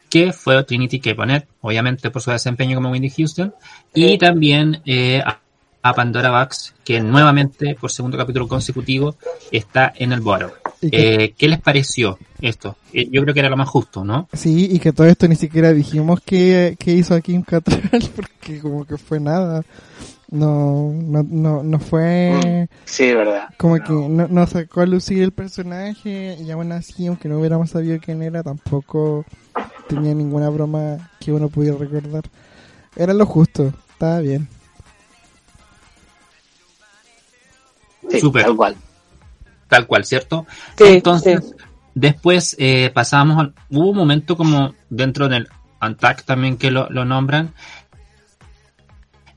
que 0.10 0.32
fue 0.32 0.64
Trinity 0.64 1.00
K. 1.00 1.14
Bonnet, 1.14 1.48
obviamente 1.62 2.10
por 2.10 2.22
su 2.22 2.32
desempeño 2.32 2.78
como 2.78 2.92
Windy 2.92 3.10
Houston, 3.10 3.54
y 3.94 4.18
también 4.18 4.82
eh, 4.86 5.22
a, 5.26 5.40
a 5.82 5.94
Pandora 5.94 6.38
Bucks, 6.42 6.74
que 6.84 7.00
nuevamente 7.00 7.76
por 7.80 7.92
segundo 7.92 8.18
capítulo 8.18 8.48
consecutivo 8.48 9.16
está 9.52 9.94
en 9.96 10.12
el 10.12 10.22
bottom. 10.22 10.50
Eh, 10.82 11.34
¿Qué 11.38 11.48
les 11.48 11.60
pareció 11.62 12.20
esto? 12.42 12.76
Eh, 12.94 13.08
yo 13.12 13.22
creo 13.24 13.34
que 13.34 13.40
era 13.40 13.50
lo 13.50 13.58
más 13.58 13.70
justo, 13.70 14.04
¿no? 14.04 14.28
Sí, 14.34 14.68
y 14.72 14.80
que 14.80 14.94
todo 14.94 15.08
esto 15.08 15.28
ni 15.28 15.36
siquiera 15.36 15.74
dijimos 15.74 16.20
que, 16.22 16.76
que 16.80 16.94
hizo 16.94 17.16
aquí 17.16 17.34
en 17.34 17.42
Catral, 17.44 17.82
porque 18.16 18.60
como 18.60 18.86
que 18.86 18.98
fue 18.98 19.20
nada. 19.20 19.64
No, 20.30 20.92
no, 20.94 21.24
no, 21.24 21.64
no 21.64 21.80
fue 21.80 22.68
Sí, 22.84 23.14
verdad. 23.14 23.48
como 23.58 23.76
que 23.76 23.94
no, 23.94 24.28
no 24.28 24.46
sacó 24.46 24.82
a 24.82 24.86
lucir 24.86 25.24
el 25.24 25.32
personaje 25.32 26.38
y 26.46 26.52
aún 26.52 26.74
así, 26.74 27.08
aunque 27.08 27.30
no 27.30 27.40
hubiéramos 27.40 27.70
sabido 27.70 27.98
quién 28.04 28.22
era, 28.22 28.44
tampoco 28.44 29.24
tenía 29.88 30.14
ninguna 30.14 30.50
broma 30.50 31.12
que 31.22 31.32
uno 31.32 31.48
pudiera 31.48 31.78
recordar. 31.78 32.24
Era 32.98 33.14
lo 33.14 33.26
justo, 33.26 33.72
estaba 33.90 34.20
bien. 34.20 34.50
Sí, 38.10 38.20
Súper. 38.20 38.44
tal 38.44 38.56
cual. 38.56 38.76
Tal 39.68 39.86
cual, 39.88 40.06
¿cierto? 40.06 40.46
Sí, 40.78 40.84
Entonces, 40.88 41.44
sí. 41.46 41.54
después 41.94 42.56
eh, 42.60 42.90
pasamos, 42.94 43.38
al- 43.40 43.54
hubo 43.70 43.90
un 43.90 43.98
momento 43.98 44.38
como 44.38 44.74
dentro 44.90 45.28
del 45.28 45.48
Antac 45.80 46.24
también 46.24 46.58
que 46.58 46.72
lo, 46.72 46.90
lo 46.90 47.04
nombran, 47.06 47.54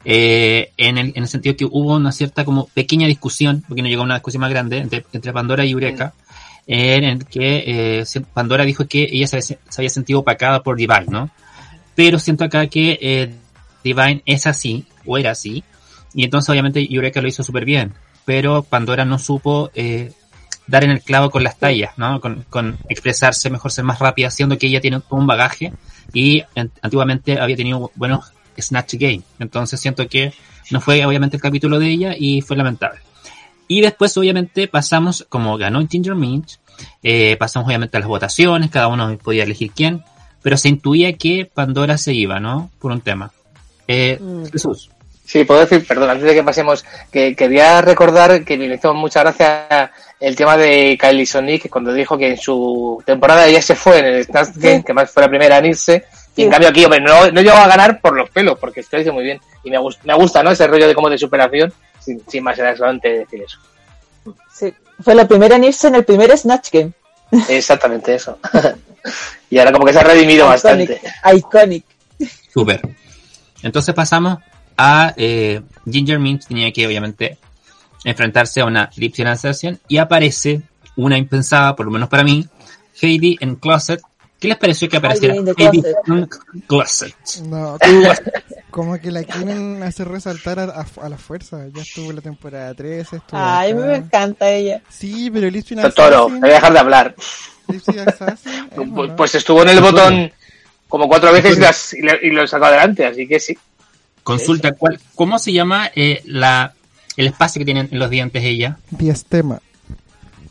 eh, 0.05 0.71
en, 0.77 0.99
el, 0.99 1.09
en 1.15 1.23
el 1.25 1.29
sentido 1.29 1.57
que 1.57 1.65
hubo 1.67 1.97
una 1.97 2.13
cierta 2.13 2.45
como 2.45 2.67
pequeña 2.69 3.07
discusión, 3.07 3.63
porque 3.69 3.83
no 3.83 3.89
llegó 3.89 4.03
a 4.03 4.07
una 4.07 4.15
discusión 4.15 4.41
más 4.41 4.51
grande, 4.51 4.79
entre, 4.79 5.05
entre 5.13 5.33
Pandora 5.33 5.65
y 5.65 5.73
Eureka, 5.73 6.15
en 6.67 7.05
el 7.05 7.27
que 7.27 7.65
eh, 8.01 8.05
Pandora 8.33 8.65
dijo 8.65 8.87
que 8.87 9.09
ella 9.11 9.27
se, 9.27 9.37
había- 9.37 9.59
se 9.69 9.81
había 9.81 9.91
sentido 9.91 10.21
opacada 10.21 10.63
por 10.63 10.77
Divine, 10.77 11.07
¿no? 11.09 11.31
Pero 11.95 12.19
siento 12.19 12.45
acá 12.45 12.67
que 12.69 12.99
eh, 13.03 13.35
Divine 13.85 14.23
es 14.25 14.47
así, 14.47 14.87
o 15.05 15.19
era 15.19 15.33
así, 15.33 15.65
y 16.15 16.25
entonces 16.25 16.49
obviamente 16.49 16.87
Eureka 16.93 17.21
lo 17.21 17.29
hizo 17.29 17.43
súper 17.43 17.65
bien, 17.65 17.93
pero 18.31 18.63
Pandora 18.63 19.05
no 19.05 19.19
supo 19.19 19.73
eh, 19.75 20.13
dar 20.69 20.85
en 20.85 20.93
el 20.93 21.01
clavo 21.03 21.31
con 21.31 21.43
las 21.43 21.59
tallas, 21.59 21.95
¿no? 21.99 22.21
Con, 22.21 22.45
con 22.49 22.79
expresarse 22.89 23.51
mejor, 23.51 23.73
ser 23.73 23.83
más 23.85 23.99
rápida, 23.99 24.31
siendo 24.31 24.57
que 24.57 24.69
ella 24.69 24.81
tiene 24.81 25.03
un 25.11 25.27
bagaje 25.27 25.73
y 26.13 26.45
en- 26.55 26.71
antiguamente 26.81 27.41
había 27.41 27.57
tenido 27.57 27.91
buenos 27.97 28.31
Snatch 28.57 28.95
Game. 28.95 29.23
Entonces 29.41 29.81
siento 29.81 30.07
que 30.07 30.33
no 30.71 30.81
fue 30.81 31.05
obviamente 31.05 31.39
el 31.39 31.43
capítulo 31.43 31.81
de 31.81 31.89
ella 31.91 32.15
y 32.17 32.41
fue 32.41 32.57
lamentable. 32.57 33.01
Y 33.67 33.81
después 33.81 34.17
obviamente 34.17 34.69
pasamos, 34.69 35.27
como 35.29 35.59
ganó 35.59 35.85
Ginger 35.89 36.15
Minch, 36.15 36.61
eh, 37.03 37.37
pasamos 37.37 37.67
obviamente 37.67 37.97
a 37.97 38.01
las 38.01 38.09
votaciones, 38.09 38.71
cada 38.71 38.87
uno 38.87 39.19
podía 39.19 39.43
elegir 39.43 39.73
quién, 39.75 40.05
pero 40.41 40.57
se 40.57 40.69
intuía 40.69 41.15
que 41.15 41.51
Pandora 41.53 41.99
se 41.99 42.15
iba, 42.15 42.39
¿no? 42.39 42.71
Por 42.79 42.93
un 42.93 43.01
tema. 43.01 43.33
Eh, 43.89 44.21
Mm. 44.21 44.45
Jesús. 44.53 44.89
Sí, 45.31 45.45
puedo 45.45 45.61
decir, 45.61 45.87
perdón, 45.87 46.11
antes 46.11 46.27
de 46.27 46.35
que 46.35 46.43
pasemos, 46.43 46.85
que 47.13 47.37
quería 47.37 47.81
recordar 47.83 48.45
que 48.45 48.59
me 48.59 48.67
hizo 48.67 48.93
mucha 48.95 49.21
gracia 49.21 49.93
el 50.19 50.35
tema 50.35 50.57
de 50.57 50.99
Kylie 51.01 51.25
Sonic, 51.25 51.71
cuando 51.71 51.93
dijo 51.93 52.19
que 52.19 52.31
en 52.31 52.37
su 52.37 53.01
temporada 53.07 53.47
ella 53.47 53.63
se 53.63 53.77
fue 53.77 54.01
en 54.01 54.07
el 54.07 54.25
Snatch 54.25 54.57
Game, 54.57 54.79
Sí. 54.79 54.83
que 54.83 54.93
más 54.93 55.09
fue 55.09 55.23
la 55.23 55.29
primera 55.29 55.59
en 55.59 55.67
irse, 55.67 56.05
y 56.35 56.43
en 56.43 56.51
cambio 56.51 56.69
aquí, 56.71 56.85
hombre, 56.85 57.01
no, 57.01 57.31
no 57.31 57.43
llegó 57.43 57.57
a 57.57 57.69
ganar 57.69 58.01
por 58.01 58.17
los 58.17 58.29
pelos, 58.31 58.59
porque 58.59 58.81
esto 58.81 58.97
lo 58.97 59.03
hizo 59.03 59.13
muy 59.13 59.23
bien. 59.23 59.41
Y 59.63 59.71
me, 59.71 59.79
gusta, 59.79 60.03
me 60.05 60.15
gusta, 60.15 60.43
¿no? 60.43 60.51
Ese 60.51 60.67
rollo 60.67 60.89
de 60.89 60.97
como 60.97 61.09
de 61.09 61.17
superación, 61.17 61.73
sin, 62.01 62.21
sin 62.29 62.43
más 62.43 62.59
era 62.59 62.77
solamente 62.77 63.21
decir 63.21 63.45
eso. 63.45 63.61
Sí. 64.53 64.75
Fue 65.01 65.15
la 65.15 65.29
primera 65.29 65.55
en 65.55 65.63
irse 65.63 65.87
en 65.87 65.95
el 65.95 66.05
primer 66.05 66.37
Snatch 66.37 66.71
Game. 66.73 66.91
Exactamente 67.49 68.17
eso. 68.17 68.37
y 69.49 69.61
ahora 69.61 69.71
como 69.71 69.87
que 69.87 69.93
se 69.93 70.01
ha 70.01 70.03
redimido 70.03 70.49
bastante. 70.49 71.01
Iconic. 71.33 71.85
Súper. 72.53 72.81
Entonces 73.63 73.95
pasamos 73.95 74.39
a 74.83 75.13
eh, 75.17 75.61
Ginger 75.91 76.19
Mint, 76.19 76.47
tenía 76.47 76.73
que 76.73 76.87
obviamente 76.87 77.37
enfrentarse 78.05 78.61
a 78.63 78.65
una 78.65 78.89
Lip 78.97 79.15
Sync 79.15 79.29
Assassin 79.29 79.79
y 79.89 79.99
aparece 79.99 80.63
una 80.97 81.19
impensada, 81.19 81.77
por 81.77 81.85
lo 81.87 81.93
menos 81.93 82.09
para 82.09 82.25
mí, 82.25 82.47
Heidi 83.01 83.37
en 83.41 83.57
Closet. 83.57 84.01
¿Qué 84.39 84.49
les 84.49 84.57
pareció 84.57 84.89
que 84.89 84.97
apareciera 84.97 85.35
Heidi 85.35 85.83
en 86.07 86.29
Closet? 86.67 87.15
No, 87.45 87.77
como 88.71 88.99
que 88.99 89.11
la 89.11 89.23
quieren 89.25 89.83
hacer 89.83 90.09
resaltar 90.09 90.59
a, 90.61 90.65
a- 90.65 90.87
a 91.03 91.09
la 91.11 91.19
fuerza. 91.19 91.59
Ya 91.75 91.83
estuvo 91.83 92.09
en 92.09 92.17
la 92.17 92.23
temporada 92.23 92.73
3, 92.73 93.01
estuvo 93.13 93.23
Ay, 93.39 93.73
a 93.73 93.75
mí 93.75 93.81
acá. 93.83 93.91
me 93.91 93.97
encanta 93.99 94.51
ella. 94.51 94.81
Sí, 94.89 95.31
pero 95.31 95.51
Lip 95.51 95.67
Totoro, 95.69 96.31
voy 96.31 96.49
a 96.49 96.55
dejar 96.55 96.73
de 96.73 96.79
hablar. 96.79 97.15
Assassin, 97.69 98.53
¿eh, 98.73 98.89
Pues, 98.95 99.11
no? 99.11 99.17
pues 99.17 99.35
estuvo 99.35 99.63
en 99.63 99.69
el 99.69 99.81
botón 99.81 100.33
como 100.89 101.07
cuatro 101.07 101.33
veces 101.33 101.57
y, 101.59 101.61
las- 101.61 101.93
y 101.93 102.01
le- 102.03 102.19
y 102.23 102.31
lo 102.31 102.47
sacó 102.47 102.65
adelante, 102.65 103.05
así 103.05 103.29
que 103.29 103.39
sí. 103.39 103.57
Consulta, 104.23 104.73
¿cuál, 104.73 105.01
¿cómo 105.15 105.39
se 105.39 105.53
llama 105.53 105.91
eh, 105.95 106.23
la, 106.27 106.75
el 107.17 107.27
espacio 107.27 107.59
que 107.61 107.65
tienen 107.65 107.89
en 107.91 107.99
los 107.99 108.11
dientes 108.11 108.45
ella? 108.45 108.79
Diastema. 108.91 109.61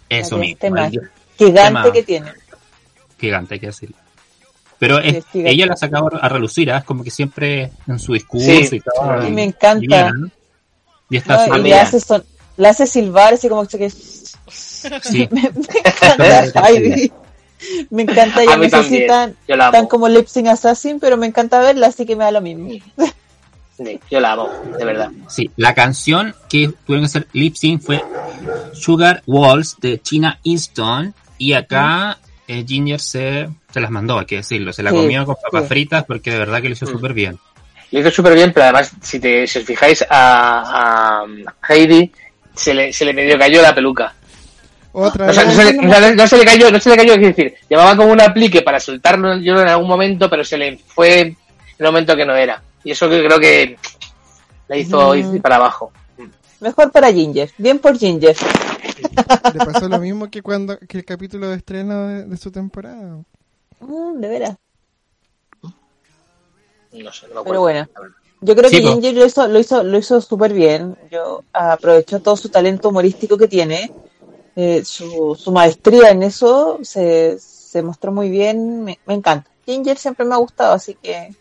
Eso 0.09 0.37
mismo. 0.37 0.57
diastema. 0.59 0.89
Gigante 1.37 1.81
Tema. 1.81 1.91
que 1.93 2.03
tiene. 2.03 2.31
gigante, 3.19 3.53
hay 3.55 3.59
que 3.59 3.67
decirlo. 3.67 3.95
Pero 4.79 4.99
es- 4.99 5.23
ella 5.33 5.65
la 5.65 5.73
ha 5.73 5.77
sacado 5.77 6.09
a 6.21 6.29
relucir, 6.29 6.71
¿ah? 6.71 6.77
es 6.79 6.83
como 6.85 7.03
que 7.03 7.11
siempre 7.11 7.71
en 7.87 7.99
su 7.99 8.13
discurso 8.13 8.45
Sí, 8.47 8.75
y 8.75 8.79
todo. 8.79 9.21
sí. 9.21 9.27
y- 9.27 9.31
Me 9.31 9.43
encanta. 9.43 9.83
y 9.83 9.87
bien, 9.87 10.09
¿no? 10.21 10.29
Y 11.09 11.17
está 11.17 11.47
No, 11.47 11.57
y 11.57 11.61
le 11.63 11.75
hace, 11.75 11.99
son, 11.99 12.23
le 12.57 12.67
hace 12.67 12.87
silbar 12.87 13.33
así 13.33 13.49
como 13.49 13.67
que 13.67 13.89
Sí. 13.89 15.27
me, 15.31 15.41
me 15.41 15.47
encanta 15.85 16.67
Heidi. 16.69 17.11
Me 17.89 18.03
encanta, 18.03 18.41
ella 18.41 18.55
mí 18.57 18.67
no 18.67 18.77
sé 18.77 18.83
si 18.83 19.05
también. 19.05 19.07
tan, 19.07 19.35
Yo 19.47 19.55
la 19.57 19.71
tan 19.71 19.79
amo. 19.81 19.89
como 19.89 20.07
Lip 20.07 20.27
Sync 20.27 20.47
Assassin, 20.47 20.99
pero 20.99 21.17
me 21.17 21.27
encanta 21.27 21.59
verla, 21.59 21.87
así 21.87 22.05
que 22.05 22.15
me 22.15 22.23
da 22.23 22.31
lo 22.31 22.41
mismo. 22.41 22.69
Sí, 23.81 23.97
yo 24.11 24.19
la 24.19 24.33
amo, 24.33 24.49
de 24.77 24.83
verdad. 24.85 25.09
Sí, 25.29 25.49
la 25.55 25.73
canción 25.73 26.35
que 26.49 26.69
tuvieron 26.85 27.03
que 27.03 27.05
hacer 27.05 27.27
lip 27.31 27.55
sync 27.55 27.81
fue 27.81 28.03
Sugar 28.73 29.23
Walls 29.25 29.77
de 29.79 29.99
China 30.01 30.37
Easton. 30.43 31.13
Y 31.37 31.53
acá 31.53 32.17
eh, 32.47 32.65
Ginger 32.67 32.99
se, 32.99 33.47
se 33.71 33.79
las 33.79 33.89
mandó, 33.89 34.19
hay 34.19 34.25
que 34.25 34.35
decirlo. 34.37 34.73
Se 34.73 34.83
la 34.83 34.89
Sí, 34.89 34.97
comió 34.97 35.25
con 35.25 35.35
papas 35.41 35.63
sí. 35.63 35.67
fritas 35.69 36.03
porque 36.03 36.31
de 36.31 36.39
verdad 36.39 36.61
que 36.61 36.67
lo 36.67 36.73
hizo 36.73 36.85
Mm. 36.85 36.89
súper 36.91 37.13
bien. 37.13 37.37
Lo 37.91 37.99
hizo 38.01 38.11
súper 38.11 38.33
bien, 38.35 38.51
pero 38.53 38.65
además, 38.65 38.91
si, 39.01 39.19
te, 39.19 39.47
si 39.47 39.59
os 39.59 39.65
fijáis 39.65 40.05
a, 40.09 41.23
a 41.23 41.25
Heidi, 41.73 42.11
se 42.53 42.73
le, 42.73 42.91
se 42.91 43.05
le 43.05 43.13
medio 43.13 43.37
cayó 43.39 43.61
la 43.61 43.73
peluca. 43.73 44.13
Otra 44.91 45.27
no, 45.27 45.33
vez. 45.33 45.55
se 45.55 45.73
le, 45.73 45.87
o 45.87 45.89
sea, 45.89 46.11
no 46.15 46.27
se 46.27 46.37
le 46.37 46.45
cayó, 46.45 46.71
no 46.71 46.79
se 46.79 46.89
le 46.89 46.97
cayó, 46.97 47.13
es 47.13 47.21
decir, 47.21 47.53
llevaba 47.69 47.95
como 47.95 48.11
un 48.11 48.19
aplique 48.21 48.61
para 48.61 48.79
soltarlo 48.79 49.37
yo 49.37 49.59
en 49.61 49.67
algún 49.69 49.87
momento, 49.87 50.29
pero 50.29 50.43
se 50.43 50.57
le 50.57 50.77
fue 50.77 51.21
en 51.21 51.37
el 51.79 51.85
momento 51.85 52.15
que 52.15 52.25
no 52.25 52.35
era. 52.35 52.61
Y 52.83 52.91
eso 52.91 53.09
que 53.09 53.23
creo 53.25 53.39
que 53.39 53.77
la 54.67 54.77
hizo 54.77 55.13
Mm. 55.13 55.35
ir 55.35 55.41
para 55.41 55.57
abajo. 55.57 55.91
Mejor 56.59 56.91
para 56.91 57.11
Ginger. 57.11 57.49
Bien 57.57 57.79
por 57.79 57.97
Ginger. 57.97 58.35
Le 59.53 59.65
pasó 59.65 59.87
lo 59.87 59.99
mismo 59.99 60.29
que 60.29 60.41
cuando 60.41 60.77
que 60.77 60.97
el 60.97 61.05
capítulo 61.05 61.47
de 61.49 61.55
estreno 61.57 62.07
de, 62.07 62.25
de 62.25 62.37
su 62.37 62.51
temporada. 62.51 63.23
Mm, 63.79 64.19
de 64.19 64.27
veras. 64.27 64.57
No 66.91 67.13
sé, 67.13 67.27
no. 67.33 67.43
Pero 67.43 67.61
bueno. 67.61 67.87
Yo 68.41 68.55
creo 68.55 68.69
que. 68.69 68.81
Ginger 68.81 69.13
lo 69.15 69.25
hizo, 69.25 69.47
lo 69.47 69.59
hizo, 69.59 69.83
lo 69.83 69.97
hizo 69.97 70.21
súper 70.21 70.53
bien. 70.53 70.97
Yo 71.11 71.43
aprovechó 71.53 72.19
todo 72.21 72.35
su 72.37 72.49
talento 72.49 72.89
humorístico 72.89 73.37
que 73.37 73.47
tiene, 73.47 73.91
eh, 74.55 74.83
su, 74.85 75.37
su 75.39 75.51
maestría 75.51 76.09
en 76.11 76.23
eso, 76.23 76.79
se, 76.81 77.37
se 77.39 77.81
mostró 77.81 78.11
muy 78.11 78.29
bien. 78.29 78.83
Me, 78.83 78.99
me 79.05 79.13
encanta. 79.13 79.49
Ginger 79.65 79.97
siempre 79.97 80.25
me 80.25 80.33
ha 80.35 80.37
gustado, 80.39 80.73
así 80.73 80.95
que 80.95 81.33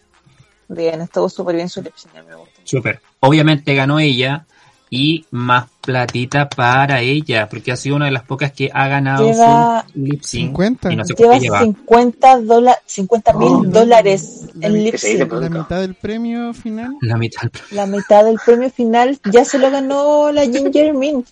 bien, 0.68 1.00
estuvo 1.00 1.28
súper 1.28 1.56
bien 1.56 1.68
su 1.68 1.82
lip 1.82 1.94
sync, 1.96 2.14
me 2.26 2.34
gusta. 2.34 2.60
Súper. 2.64 3.00
Obviamente 3.20 3.74
ganó 3.74 3.98
ella 3.98 4.44
y 4.90 5.26
más 5.30 5.66
platita 5.82 6.48
para 6.48 7.00
ella, 7.02 7.46
porque 7.48 7.72
ha 7.72 7.76
sido 7.76 7.96
una 7.96 8.06
de 8.06 8.10
las 8.10 8.22
pocas 8.22 8.52
que 8.52 8.70
ha 8.72 8.88
ganado 8.88 9.26
Lleva- 9.30 9.84
su 9.92 9.98
lip 9.98 10.22
sync. 10.22 10.46
50. 10.48 10.92
Y 10.92 10.96
no 10.96 11.04
sé 11.04 11.14
Lleva 11.14 11.28
cuánto 11.28 11.42
lleva. 11.44 11.60
50 11.60 12.40
dola- 12.40 12.78
50 12.86 13.32
mil 13.34 13.48
Oh. 13.48 13.64
dólares 13.64 14.46
en 14.54 14.60
¿Qué 14.60 14.68
lip 14.70 14.94
sync. 14.96 15.32
La 15.32 15.50
mitad 15.50 15.80
del 15.80 15.94
premio 15.94 16.54
final. 16.54 16.94
La 17.02 17.16
mitad. 17.18 17.50
La 17.70 17.86
mitad 17.86 18.24
del 18.24 18.38
premio 18.44 18.70
final 18.70 19.18
ya 19.30 19.44
se 19.44 19.58
lo 19.58 19.70
ganó 19.70 20.32
la 20.32 20.44
Ginger 20.46 20.94
Mint, 20.94 21.26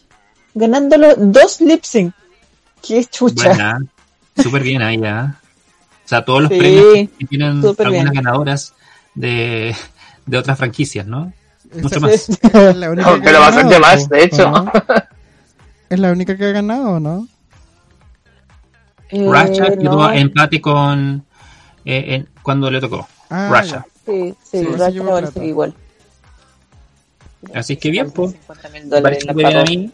ganándolo 0.54 1.14
dos 1.16 1.60
lip 1.60 1.82
sync. 1.84 2.12
Qué 2.86 3.04
chucha. 3.06 3.48
Buena. 3.48 3.78
Súper 4.36 4.62
bien 4.62 4.82
ahí, 4.82 5.00
¿ah? 5.04 5.40
O 6.04 6.08
sea, 6.08 6.24
todos 6.24 6.42
los 6.42 6.52
Sí, 6.52 6.58
premios 6.58 6.84
que 7.18 7.26
tienen 7.26 7.48
algunas 7.64 7.90
bien. 7.90 8.12
ganadoras 8.12 8.74
de, 9.16 9.74
de 10.26 10.38
otras 10.38 10.56
franquicias, 10.56 11.04
¿no? 11.06 11.32
Mucho 11.82 12.00
más. 12.00 12.28
es 12.28 12.38
la 12.76 12.90
única 12.90 13.10
No, 13.10 13.16
que 13.16 13.22
pero 13.24 13.38
ha 13.38 13.40
bastante 13.40 13.74
ganado, 13.74 13.80
más, 13.96 14.04
¿o 14.04 14.08
de 14.08 14.22
hecho. 14.24 14.50
no? 14.50 14.72
Es 15.90 15.98
la 15.98 16.12
única 16.12 16.36
que 16.36 16.44
ha 16.44 16.52
ganado, 16.52 17.00
¿no? 17.00 17.26
Eh, 19.08 19.26
Ratchet 19.28 19.78
quedó 19.78 19.96
no. 20.08 20.12
empate 20.12 20.60
con 20.60 21.24
eh, 21.84 22.04
en- 22.14 22.28
cuando 22.42 22.70
le 22.70 22.80
tocó. 22.80 23.08
Ah, 23.30 23.48
Russia. 23.52 23.84
Sí, 24.04 24.34
sí, 24.42 24.64
Sí, 25.34 25.40
igual. 25.44 25.74
Así 27.54 27.76
que 27.76 27.90
bien, 27.90 28.10
pues. 28.10 28.32
50 28.32 28.68
mil 28.70 28.82
Me 28.84 28.88
dólares 28.88 29.24
parece 29.24 29.34
bien 29.48 29.56
a 29.56 29.62
mí. 29.64 29.90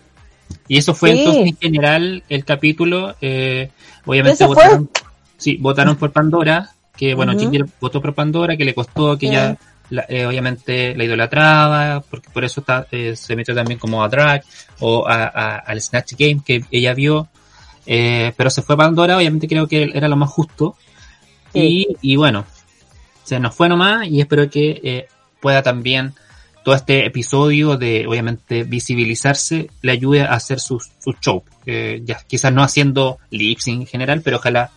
Y 0.68 0.78
eso 0.78 0.94
fue 0.94 1.12
Sí. 1.12 1.18
entonces 1.18 1.46
en 1.46 1.56
general 1.56 2.22
el 2.28 2.44
capítulo. 2.44 3.14
eh, 3.20 3.70
obviamente 4.04 4.44
votaron, 4.46 4.90
sí, 5.36 5.56
votaron 5.58 5.96
por 5.96 6.12
Pandora, 6.12 6.70
que 6.96 7.14
bueno, 7.14 7.32
Ujú. 7.32 7.40
Ginger 7.40 7.66
votó 7.80 8.00
por 8.00 8.14
Pandora, 8.14 8.56
que 8.56 8.64
le 8.64 8.74
costó 8.74 9.16
que 9.18 9.26
ella 9.28 9.56
la- 9.90 10.06
eh, 10.08 10.24
obviamente 10.26 10.94
la 10.96 11.04
idolatraba, 11.04 12.00
porque 12.08 12.30
por 12.30 12.44
eso 12.44 12.60
está, 12.60 12.86
eh, 12.90 13.14
se 13.16 13.36
metió 13.36 13.54
también 13.54 13.78
como 13.78 14.02
a 14.02 14.08
Drag 14.08 14.42
o 14.80 15.06
a- 15.06 15.24
a- 15.24 15.56
al 15.58 15.80
Snatch 15.80 16.14
Game 16.18 16.40
que 16.44 16.64
ella 16.70 16.94
vio. 16.94 17.28
eh, 17.84 18.32
pero 18.36 18.48
se 18.48 18.62
fue 18.62 18.76
Pandora, 18.76 19.16
obviamente 19.16 19.48
creo 19.48 19.66
que 19.66 19.90
era 19.92 20.06
lo 20.06 20.14
más 20.16 20.30
justo. 20.30 20.76
Sí. 21.52 21.86
Y, 22.00 22.12
y 22.12 22.16
bueno, 22.16 22.44
se 23.24 23.40
nos 23.40 23.56
fue 23.56 23.68
nomás 23.68 24.06
y 24.06 24.20
espero 24.20 24.48
que 24.48 25.08
pueda 25.40 25.62
también 25.64 26.14
todo 26.64 26.76
este 26.76 27.04
episodio 27.06 27.76
de 27.76 28.06
obviamente 28.06 28.62
visibilizarse 28.62 29.68
le 29.82 29.90
ayude 29.92 30.22
a 30.22 30.26
hacer 30.34 30.60
su, 30.60 30.78
su 30.78 31.12
show. 31.20 31.42
Ya, 31.66 32.18
quizás 32.28 32.52
no 32.52 32.62
haciendo 32.62 33.18
lip 33.30 33.58
sync 33.58 33.80
en 33.80 33.86
general, 33.88 34.20
pero 34.22 34.36
ojalá 34.36 34.70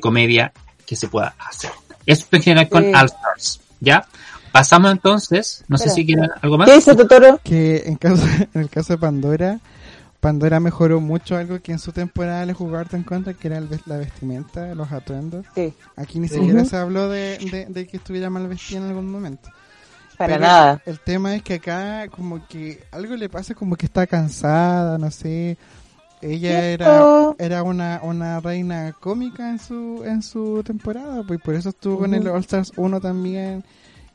comedia 0.00 0.52
que 0.90 0.96
se 0.96 1.06
pueda 1.06 1.32
hacer. 1.38 1.70
Eso 2.04 2.26
en 2.32 2.42
general 2.42 2.68
con 2.68 2.82
Sí. 2.82 2.92
All 2.92 3.06
Stars. 3.06 3.60
¿Ya? 3.78 4.04
Pasamos 4.50 4.90
entonces, 4.90 5.62
no 5.68 5.78
sé 5.78 5.88
si 5.88 6.04
quieren 6.04 6.28
algo 6.42 6.58
más. 6.58 6.68
¿Qué 6.68 6.74
dice 6.74 6.96
Totoro? 6.96 7.38
que 7.44 7.84
en, 7.86 7.94
caso, 7.94 8.24
en 8.54 8.60
el 8.60 8.68
caso 8.68 8.94
de 8.94 8.98
Pandora, 8.98 9.60
Pandora 10.18 10.58
mejoró 10.58 11.00
mucho 11.00 11.36
algo 11.36 11.60
que 11.60 11.70
en 11.70 11.78
su 11.78 11.92
temporada 11.92 12.44
le 12.44 12.52
jugó 12.54 12.76
harto 12.76 12.96
en 12.96 13.04
contra, 13.04 13.34
que 13.34 13.46
era 13.46 13.58
el 13.58 13.68
la 13.86 13.96
vestimenta, 13.98 14.74
los 14.74 14.90
atuendos. 14.90 15.46
Sí, 15.54 15.72
Aquí 15.96 16.18
ni 16.18 16.26
siquiera 16.26 16.64
se 16.64 16.76
habló 16.76 17.08
de, 17.08 17.38
de- 17.38 17.66
de 17.66 17.86
que 17.86 17.98
estuviera 17.98 18.28
mal 18.30 18.48
vestida 18.48 18.80
en 18.80 18.88
algún 18.88 19.08
momento. 19.12 19.48
para 20.18 20.34
Pero 20.34 20.44
nada. 20.46 20.82
El 20.86 20.98
tema 20.98 21.36
es 21.36 21.42
que 21.44 21.54
acá 21.54 22.08
como 22.08 22.44
que 22.48 22.82
algo 22.90 23.14
le 23.14 23.28
pasa 23.28 23.54
como 23.54 23.76
que 23.76 23.86
está 23.86 24.06
cansada, 24.08 24.98
no 24.98 25.10
sé. 25.12 25.56
Ella 26.22 26.64
era, 26.66 26.84
¿Cierto? 26.86 27.36
era 27.38 27.62
una, 27.62 28.00
una 28.02 28.40
reina 28.40 28.94
cómica 29.00 29.48
en 29.48 29.58
su 29.58 30.02
en 30.04 30.22
su 30.22 30.62
temporada, 30.62 31.22
pues 31.26 31.40
por 31.40 31.54
eso 31.54 31.70
estuvo 31.70 32.04
en 32.04 32.14
el. 32.14 32.28
All 32.28 32.40
Stars 32.40 32.72
1 32.76 33.00
también. 33.00 33.64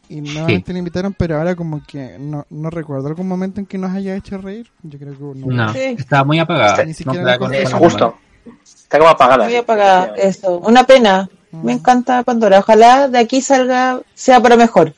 Y 0.07 0.21
nuevamente 0.21 0.71
la 0.71 0.77
invitaron, 0.79 1.15
pero 1.17 1.37
ahora 1.39 1.55
como 1.55 1.81
que 1.83 2.17
no, 2.19 2.45
no 2.51 2.69
recuerdo 2.69 3.07
algún 3.07 3.27
momento 3.27 3.59
en 3.59 3.65
que 3.65 3.79
nos 3.79 3.91
haya 3.91 4.15
hecho 4.15 4.37
reír. 4.37 4.69
Yo 4.83 4.99
creo 4.99 5.13
que 5.17 5.39
no. 5.39 5.47
No, 5.47 5.73
Sí. 5.73 5.79
estaba 5.97 6.23
muy 6.23 6.37
apagada. 6.37 6.83
Ni 6.83 6.91
No 6.91 6.95
siquiera 6.97 7.23
la 7.23 7.39
con- 7.39 7.53
Es 7.55 7.71
con- 7.71 7.79
justo. 7.79 8.15
Está 8.63 8.99
como 8.99 9.09
apagada. 9.09 9.45
Voy 9.45 9.55
a 9.55 9.65
pagar 9.65 10.13
eso. 10.17 10.59
Una 10.59 10.83
pena. 10.83 11.27
Mm. 11.51 11.65
Me 11.65 11.73
encanta 11.73 12.21
Pandora. 12.21 12.59
Ojalá 12.59 13.07
de 13.07 13.17
aquí 13.17 13.41
salga, 13.41 13.99
sea 14.13 14.39
para 14.41 14.55
mejor. 14.57 14.93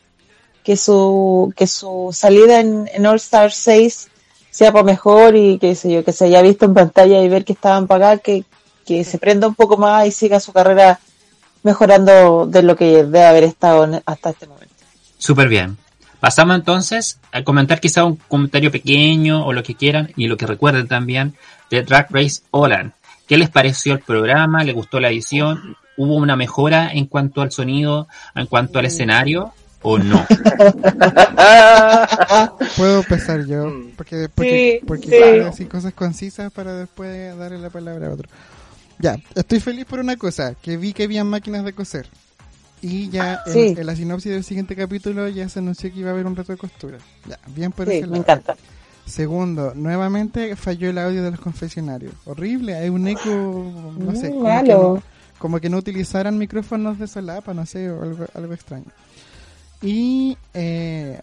Que 0.61 0.75
su, 0.75 1.53
que 1.55 1.67
su 1.67 2.09
salida 2.11 2.59
en, 2.59 2.89
en 2.93 3.05
All 3.05 3.15
Star 3.15 3.53
6 3.53 4.09
sea 4.49 4.71
para 4.71 4.83
mejor 4.83 5.35
y 5.35 5.59
que 5.59 5.75
sé 5.75 5.91
yo, 5.91 6.03
que 6.03 6.11
se 6.11 6.25
haya 6.25 6.41
visto 6.41 6.65
en 6.65 6.73
pantalla 6.73 7.21
y 7.21 7.29
ver 7.29 7.45
que 7.45 7.53
estaban 7.53 7.87
pagadas, 7.87 8.21
que, 8.21 8.43
que 8.85 9.03
se 9.03 9.17
prenda 9.17 9.47
un 9.47 9.55
poco 9.55 9.77
más 9.77 10.07
y 10.07 10.11
siga 10.11 10.39
su 10.39 10.51
carrera 10.53 10.99
mejorando 11.63 12.45
de 12.45 12.63
lo 12.63 12.75
que 12.75 13.03
debe 13.03 13.25
haber 13.25 13.43
estado 13.43 14.01
hasta 14.05 14.29
este 14.29 14.47
momento. 14.47 14.73
Súper 15.17 15.47
bien. 15.47 15.77
Pasamos 16.19 16.55
entonces 16.55 17.19
a 17.31 17.43
comentar 17.43 17.79
quizá 17.79 18.03
un 18.03 18.15
comentario 18.15 18.71
pequeño 18.71 19.45
o 19.45 19.53
lo 19.53 19.61
que 19.63 19.75
quieran 19.75 20.11
y 20.15 20.27
lo 20.27 20.37
que 20.37 20.47
recuerden 20.47 20.87
también 20.87 21.35
de 21.69 21.83
Drag 21.83 22.07
Race 22.09 22.41
Holland. 22.49 22.93
¿Qué 23.27 23.37
les 23.37 23.49
pareció 23.49 23.93
el 23.93 23.99
programa? 23.99 24.63
¿Les 24.63 24.73
gustó 24.73 24.99
la 24.99 25.09
edición? 25.09 25.75
¿Hubo 25.97 26.15
una 26.15 26.35
mejora 26.35 26.89
en 26.91 27.05
cuanto 27.05 27.41
al 27.41 27.51
sonido, 27.51 28.07
en 28.33 28.47
cuanto 28.47 28.79
al 28.79 28.85
escenario 28.85 29.53
o 29.81 29.97
no? 29.99 30.25
Puedo 32.77 32.99
empezar 32.99 33.45
yo, 33.45 33.67
Mm. 33.67 33.91
porque, 33.95 34.29
porque, 34.33 34.79
Sí, 34.81 34.85
porque 34.85 35.03
sí. 35.03 35.09
quiero 35.09 35.45
decir 35.45 35.67
cosas 35.67 35.93
concisas 35.93 36.51
para 36.51 36.73
después 36.75 37.37
darle 37.37 37.59
la 37.59 37.69
palabra 37.69 38.07
a 38.07 38.11
otro. 38.11 38.29
Ya, 38.99 39.17
estoy 39.35 39.59
feliz 39.59 39.85
por 39.85 39.99
una 39.99 40.17
cosa, 40.17 40.55
que 40.55 40.77
vi 40.77 40.93
que 40.93 41.03
habían 41.03 41.27
máquinas 41.27 41.63
de 41.63 41.73
coser. 41.73 42.07
Y 42.81 43.09
ya 43.09 43.41
en, 43.47 43.53
Sí. 43.53 43.75
en 43.77 43.85
la 43.85 43.95
sinopsis 43.95 44.31
del 44.31 44.43
siguiente 44.43 44.75
capítulo 44.75 45.27
ya 45.29 45.49
se 45.49 45.59
anunció 45.59 45.91
que 45.91 45.99
iba 45.99 46.09
a 46.09 46.13
haber 46.13 46.25
un 46.27 46.35
reto 46.35 46.51
de 46.51 46.57
costura. 46.57 46.97
Ya, 47.27 47.39
bien 47.47 47.71
por 47.71 47.87
Sí, 47.87 47.93
ese 47.97 48.01
me 48.07 48.11
lado. 48.11 48.23
encanta. 48.23 48.55
Segundo, 49.05 49.73
nuevamente 49.75 50.55
falló 50.55 50.89
el 50.89 50.97
audio 50.97 51.23
de 51.23 51.31
los 51.31 51.39
confesionarios. 51.39 52.13
Horrible, 52.25 52.75
hay 52.75 52.89
un 52.89 53.07
eco, 53.07 53.71
no 53.97 54.15
sé, 54.15 54.29
como 54.31 54.63
que 54.63 54.73
no- 54.73 55.03
como 55.39 55.59
que 55.59 55.69
no 55.69 55.77
utilizaran 55.77 56.37
micrófonos 56.37 56.99
de 56.99 57.07
solapa, 57.07 57.53
no 57.53 57.65
sé, 57.65 57.89
o 57.91 58.01
algo, 58.03 58.25
algo 58.33 58.53
extraño. 58.53 58.85
Y 59.81 60.37
eh, 60.53 61.21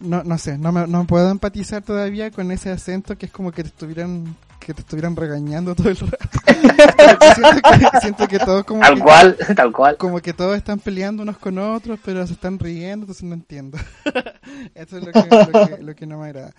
no, 0.00 0.22
no 0.24 0.38
sé, 0.38 0.58
no 0.58 0.72
me, 0.72 0.86
no 0.86 1.06
puedo 1.06 1.30
empatizar 1.30 1.82
todavía 1.82 2.30
con 2.30 2.50
ese 2.50 2.70
acento 2.70 3.16
que 3.16 3.26
es 3.26 3.32
como 3.32 3.52
que 3.52 3.62
te 3.62 3.68
estuvieran 3.68 4.36
que 4.58 4.74
te 4.74 4.80
estuvieran 4.82 5.16
regañando 5.16 5.74
todo 5.74 5.88
el 5.88 5.96
rato. 5.96 6.28
Siento, 7.34 7.62
que, 7.62 8.00
siento 8.00 8.28
que 8.28 8.38
todos 8.38 8.64
como 8.64 8.80
Tal 8.80 8.96
que, 8.96 9.00
cual, 9.00 9.36
tal 9.56 9.72
cual. 9.72 9.96
como 9.96 10.20
que 10.20 10.32
todos 10.32 10.56
están 10.56 10.78
peleando 10.78 11.22
unos 11.22 11.38
con 11.38 11.56
otros, 11.58 11.98
pero 12.04 12.26
se 12.26 12.32
están 12.34 12.58
riendo, 12.58 13.04
entonces 13.04 13.22
no 13.22 13.34
entiendo. 13.34 13.78
Eso 14.74 14.98
es 14.98 15.04
lo 15.06 15.12
que, 15.12 15.20
lo 15.30 15.68
que, 15.76 15.82
lo 15.82 15.94
que 15.94 16.06
no 16.06 16.18
me 16.18 16.26
agrada. 16.26 16.52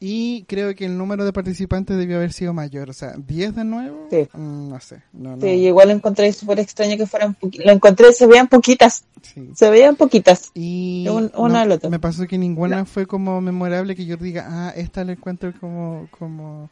Y 0.00 0.44
creo 0.44 0.76
que 0.76 0.84
el 0.84 0.96
número 0.96 1.24
de 1.24 1.32
participantes 1.32 1.96
debió 1.96 2.18
haber 2.18 2.32
sido 2.32 2.54
mayor, 2.54 2.88
o 2.88 2.92
sea, 2.92 3.14
10 3.16 3.56
de 3.56 3.64
nuevo, 3.64 4.06
Sí. 4.10 4.28
Mm, 4.32 4.68
no 4.68 4.78
sé. 4.80 5.02
No, 5.12 5.34
no, 5.34 5.42
Sí, 5.42 5.48
igual 5.48 5.90
encontré 5.90 6.32
súper 6.32 6.60
extraño 6.60 6.96
que 6.96 7.04
fueran 7.06 7.36
poqui- 7.36 7.64
Lo 7.64 7.72
encontré, 7.72 8.12
se 8.12 8.26
veían 8.28 8.46
poquitas. 8.46 9.02
sí. 9.22 9.50
Se 9.56 9.68
veían 9.70 9.96
poquitas. 9.96 10.52
Y 10.54 11.04
Un- 11.08 11.32
una 11.34 11.62
al 11.62 11.72
otro. 11.72 11.90
me 11.90 11.98
pasó 11.98 12.28
que 12.28 12.38
ninguna 12.38 12.84
fue 12.84 13.06
como 13.06 13.40
memorable 13.40 13.96
que 13.96 14.06
yo 14.06 14.16
diga, 14.16 14.46
ah, 14.48 14.72
esta 14.76 15.02
la 15.04 15.12
encuentro 15.12 15.52
como, 15.60 16.06
como, 16.16 16.70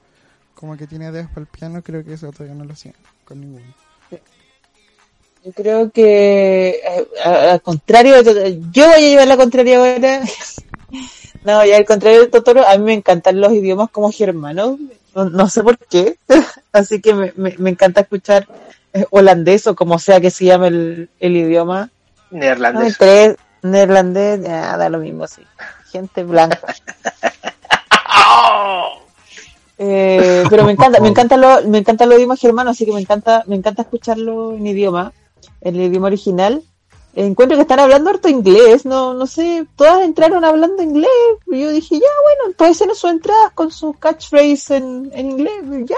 como 0.55 0.77
que 0.77 0.87
tiene 0.87 1.11
dedos 1.11 1.29
para 1.31 1.41
el 1.41 1.47
piano, 1.49 1.83
creo 1.83 2.05
que 2.05 2.13
eso 2.15 2.31
todavía 2.31 2.55
no 2.55 2.65
lo 2.65 2.77
siento 2.77 3.01
con 3.25 3.41
ninguno. 3.41 3.67
Yo 5.45 5.53
creo 5.53 5.91
que, 5.91 6.71
eh, 6.71 7.07
al 7.25 7.61
contrario, 7.63 8.23
de- 8.23 8.61
yo 8.73 8.87
voy 8.87 8.95
a 8.95 8.99
llevar 9.01 9.27
la 9.29 9.37
contraria 9.37 9.79
ahora. 9.79 10.21
no, 11.47 11.65
y 11.65 11.73
al 11.73 11.85
contrario 11.85 12.21
de 12.21 12.27
Totoro, 12.27 12.67
a 12.67 12.77
mí 12.77 12.85
me 12.85 12.93
encantan 12.93 13.41
los 13.41 13.53
idiomas 13.53 13.89
como 13.91 14.11
germanos. 14.11 14.79
No, 15.15 15.31
no 15.31 15.49
sé 15.49 15.63
por 15.63 15.79
qué. 15.79 16.19
Así 16.73 17.01
que 17.01 17.15
me, 17.15 17.33
me, 17.37 17.55
me 17.59 17.71
encanta 17.71 18.01
escuchar 18.01 18.49
eh, 18.93 19.07
holandés 19.11 19.67
o 19.69 19.77
como 19.77 19.99
sea 20.01 20.21
que 20.21 20.31
se 20.31 20.47
llame 20.47 20.69
el, 20.69 21.11
el 21.21 21.37
idioma. 21.37 21.91
No, 22.31 22.39
Neerlandés. 22.41 22.99
tres, 22.99 23.37
neerlandés, 23.63 24.43
ya, 24.43 24.77
da 24.77 24.89
lo 24.89 24.99
mismo, 24.99 25.29
sí. 25.29 25.43
Gente 25.93 26.25
blanca. 26.25 26.61
Eh, 29.79 30.45
pero 30.49 30.65
me 30.65 30.73
encanta, 30.73 31.01
me 31.01 31.09
encanta 31.09 31.37
lo, 31.37 31.63
me 31.69 31.77
encanta 31.77 32.07
los 32.07 32.17
idiomas 32.17 32.41
germanos, 32.41 32.71
así 32.71 32.87
que 32.87 32.93
me 32.93 33.01
encanta, 33.01 33.45
me 33.47 33.57
encanta 33.57 33.83
escucharlo 33.83 34.55
en 34.55 34.67
idioma, 34.67 35.13
en 35.61 35.75
el 35.77 35.83
idioma 35.83 36.07
original. 36.07 36.63
Encuentro 37.19 37.57
que 37.57 37.63
están 37.63 37.81
hablando 37.81 38.11
harto 38.11 38.29
inglés, 38.29 38.85
no, 38.85 39.15
no 39.15 39.27
sé, 39.27 39.67
todas 39.75 40.05
entraron 40.05 40.45
hablando 40.45 40.83
inglés, 40.83 41.09
y 41.47 41.63
yo 41.63 41.71
dije, 41.71 41.95
ya 41.95 42.01
bueno, 42.01 42.55
pueden 42.59 42.75
ser 42.75 42.95
sus 42.95 43.11
entradas 43.11 43.53
con 43.55 43.73
su 43.73 43.95
catchphrase 43.95 44.77
en, 44.77 45.11
en 45.15 45.31
inglés, 45.31 45.55
ya 45.87 45.97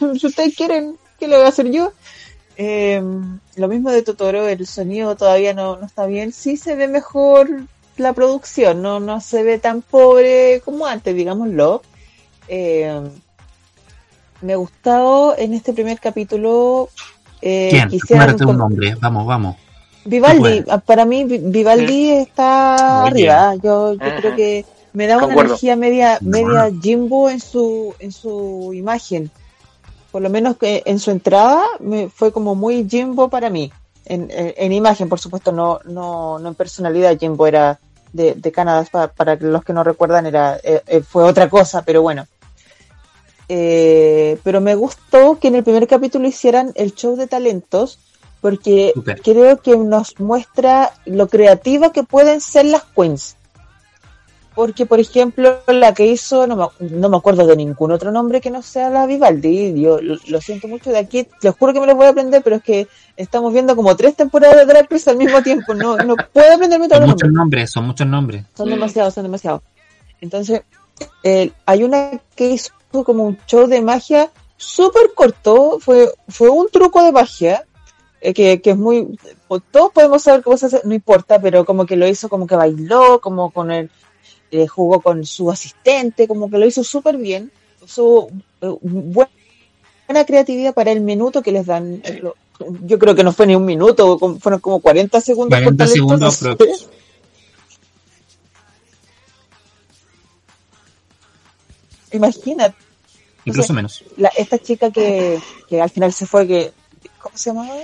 bueno, 0.00 0.14
si 0.18 0.26
ustedes 0.26 0.56
quieren, 0.56 0.96
¿qué 1.18 1.28
le 1.28 1.36
voy 1.36 1.44
a 1.44 1.50
hacer 1.50 1.70
yo? 1.70 1.92
Eh, 2.56 3.02
lo 3.56 3.68
mismo 3.68 3.90
de 3.90 4.00
Totoro, 4.00 4.48
el 4.48 4.66
sonido 4.66 5.14
todavía 5.14 5.52
no, 5.52 5.76
no 5.76 5.84
está 5.84 6.06
bien, 6.06 6.32
sí 6.32 6.56
se 6.56 6.74
ve 6.74 6.88
mejor 6.88 7.64
la 7.98 8.14
producción, 8.14 8.80
no, 8.80 8.98
no 8.98 9.20
se 9.20 9.42
ve 9.42 9.58
tan 9.58 9.82
pobre 9.82 10.62
como 10.64 10.86
antes, 10.86 11.14
digámoslo. 11.14 11.82
Eh, 12.48 12.98
me 14.40 14.54
ha 14.54 14.56
gustado 14.56 15.36
en 15.36 15.52
este 15.52 15.74
primer 15.74 16.00
capítulo. 16.00 16.88
Eh, 17.42 17.68
¿Quién? 17.70 18.48
un 18.48 18.56
nombre. 18.56 18.96
Vamos, 19.00 19.26
vamos. 19.26 19.56
Vivaldi, 20.04 20.64
ah, 20.68 20.78
para 20.78 21.04
mí 21.04 21.24
Vi- 21.24 21.38
Vivaldi 21.38 22.10
está 22.12 23.02
Muy 23.02 23.12
bien. 23.12 23.30
arriba. 23.30 23.54
Yo, 23.62 23.96
creo 24.16 24.34
que 24.34 24.64
me 24.92 25.06
da 25.06 25.18
una 25.18 25.34
energía 25.34 25.76
media, 25.76 26.18
media 26.22 26.70
Jimbo 26.80 27.28
en 27.28 27.40
su, 27.40 27.94
en 27.98 28.10
su 28.12 28.72
imagen. 28.74 29.30
Por 30.10 30.22
lo 30.22 30.30
menos 30.30 30.56
que 30.56 30.82
en 30.86 30.98
su 30.98 31.10
entrada 31.10 31.62
me 31.78 32.08
fue 32.08 32.32
como 32.32 32.54
muy 32.54 32.88
Jimbo 32.88 33.28
para 33.28 33.50
mí. 33.50 33.70
En, 34.06 34.28
en, 34.30 34.54
en 34.56 34.72
imagen, 34.72 35.08
por 35.08 35.20
supuesto, 35.20 35.52
no, 35.52 35.78
no, 35.84 36.38
no 36.38 36.48
en 36.48 36.54
personalidad. 36.54 37.16
Jimbo 37.18 37.46
era 37.46 37.78
de, 38.12 38.34
de 38.34 38.50
Canadá, 38.52 38.84
pa- 38.90 39.08
para, 39.08 39.36
los 39.36 39.62
que 39.62 39.72
no 39.72 39.84
recuerdan, 39.84 40.26
era, 40.26 40.56
eh, 40.64 40.82
eh, 40.86 41.00
fue 41.02 41.22
otra 41.22 41.48
cosa, 41.48 41.82
pero 41.82 42.02
bueno. 42.02 42.26
Eh, 43.48 44.38
pero 44.44 44.60
me 44.60 44.74
gustó 44.74 45.38
que 45.38 45.48
en 45.48 45.56
el 45.56 45.64
primer 45.64 45.86
capítulo 45.86 46.26
hicieran 46.26 46.72
el 46.74 46.94
show 46.94 47.16
de 47.16 47.26
talentos 47.26 47.98
porque 48.40 48.92
creo 49.22 49.58
que 49.60 49.76
nos 49.76 50.18
muestra 50.18 50.92
lo 51.06 51.28
creativa 51.28 51.92
que 51.92 52.02
pueden 52.02 52.40
ser 52.40 52.66
las 52.66 52.84
queens. 52.96 53.36
porque, 54.54 54.84
por 54.84 54.98
ejemplo, 55.00 55.58
la 55.68 55.94
que 55.94 56.06
hizo, 56.06 56.46
no 56.46 56.56
me, 56.56 56.88
no 56.90 57.08
me 57.08 57.16
acuerdo 57.16 57.46
de 57.46 57.56
ningún 57.56 57.92
otro 57.92 58.10
nombre 58.10 58.40
que 58.40 58.50
no 58.50 58.62
sea 58.62 58.90
la 58.90 59.06
Vivaldi. 59.06 59.80
Yo 59.80 60.00
lo, 60.02 60.16
lo 60.26 60.40
siento 60.40 60.68
mucho 60.68 60.90
de 60.90 60.98
aquí, 60.98 61.26
les 61.40 61.54
juro 61.54 61.72
que 61.72 61.80
me 61.80 61.86
lo 61.86 61.94
voy 61.94 62.06
a 62.06 62.10
aprender, 62.10 62.42
pero 62.42 62.56
es 62.56 62.62
que 62.62 62.88
estamos 63.16 63.52
viendo 63.52 63.76
como 63.76 63.94
tres 63.96 64.16
temporadas 64.16 64.56
de 64.56 64.66
Drag 64.66 64.86
Race 64.90 65.08
al 65.08 65.16
mismo 65.16 65.42
tiempo. 65.42 65.72
No, 65.74 65.96
no 65.98 66.16
puedo 66.32 66.52
aprenderme 66.54 66.88
todos 66.88 67.00
Son 67.00 67.08
los 67.08 67.14
muchos 67.14 67.28
nombres. 67.30 67.36
nombres, 67.38 67.70
son 67.72 67.84
muchos 67.86 68.06
nombres. 68.06 68.44
Son 68.56 68.68
demasiados, 68.68 69.14
son 69.14 69.22
demasiados. 69.24 69.62
Entonces, 70.20 70.62
eh, 71.22 71.52
hay 71.64 71.84
una 71.84 72.20
que 72.34 72.50
hizo 72.50 72.72
como 73.04 73.24
un 73.24 73.38
show 73.46 73.66
de 73.66 73.80
magia 73.80 74.30
súper 74.56 75.12
corto, 75.14 75.78
fue, 75.80 76.10
fue 76.28 76.50
un 76.50 76.68
truco 76.70 77.02
de 77.02 77.12
magia, 77.12 77.64
que, 78.20 78.60
que 78.60 78.70
es 78.70 78.76
muy, 78.76 79.18
todos 79.70 79.92
podemos 79.92 80.22
saber 80.22 80.42
cómo 80.42 80.56
se 80.56 80.66
hace, 80.66 80.80
no 80.84 80.94
importa, 80.94 81.40
pero 81.40 81.64
como 81.64 81.86
que 81.86 81.96
lo 81.96 82.06
hizo, 82.06 82.28
como 82.28 82.46
que 82.46 82.54
bailó, 82.56 83.20
como 83.20 83.50
con 83.50 83.70
el, 83.70 83.90
eh, 84.50 84.66
jugó 84.66 85.00
con 85.00 85.24
su 85.24 85.50
asistente, 85.50 86.28
como 86.28 86.50
que 86.50 86.58
lo 86.58 86.66
hizo 86.66 86.84
súper 86.84 87.16
bien, 87.16 87.50
su 87.86 88.30
eh, 88.60 88.74
buena 88.82 90.24
creatividad 90.26 90.74
para 90.74 90.92
el 90.92 91.00
minuto 91.00 91.40
que 91.42 91.52
les 91.52 91.66
dan. 91.66 92.00
eh, 92.04 92.20
lo- 92.22 92.36
Yo 92.84 92.98
creo 92.98 93.14
que 93.14 93.24
no 93.24 93.32
fue 93.32 93.46
ni 93.46 93.54
un 93.56 93.64
minuto, 93.64 94.18
fueron 94.38 94.60
como 94.60 94.80
40 94.80 95.20
segundos. 95.20 95.58
por 95.58 95.64
40 95.76 95.84
talento, 95.84 95.94
segundos 95.94 96.42
aprox. 96.42 96.88
Imagínate. 102.12 102.76
Incluso 103.44 103.72
menos. 103.72 104.04
la, 104.16 104.28
esta 104.36 104.58
chica 104.58 104.90
que, 104.90 105.38
que 105.68 105.80
al 105.80 105.90
final 105.90 106.12
se 106.12 106.26
fue, 106.26 106.46
que 106.46 106.72
¿cómo 107.20 107.36
se 107.36 107.50
llamaba? 107.50 107.74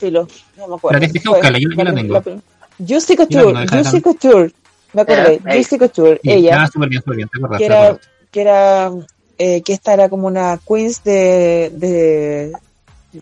Filo, 0.00 0.26
no 0.56 0.66
me 0.68 0.74
acuerdo. 0.76 0.98
La 0.98 1.06
buscarla, 1.30 1.58
yo- 1.58 1.68
yo 1.76 1.84
la 1.84 1.94
tengo. 1.94 2.42
Juicy 2.78 3.16
Couture. 3.16 3.68
Juicy 3.68 4.00
Couture, 4.00 4.52
me 4.94 5.02
acordé, 5.02 5.34
Eh. 5.34 5.40
Juicy 5.44 5.78
Couture, 5.78 6.20
Sí, 6.22 6.30
ella, 6.32 6.62
ah, 6.62 6.66
súper 6.66 6.88
bien, 6.88 7.02
súper 7.02 7.16
bien, 7.18 7.28
te 7.28 7.38
que 7.58 7.64
era, 7.66 7.98
que 8.30 8.40
eh, 9.38 9.62
que 9.62 9.72
esta 9.74 9.92
era 9.92 10.08
como 10.08 10.26
una 10.26 10.58
queens 10.66 11.02
de, 11.04 11.70
de, 11.74 12.52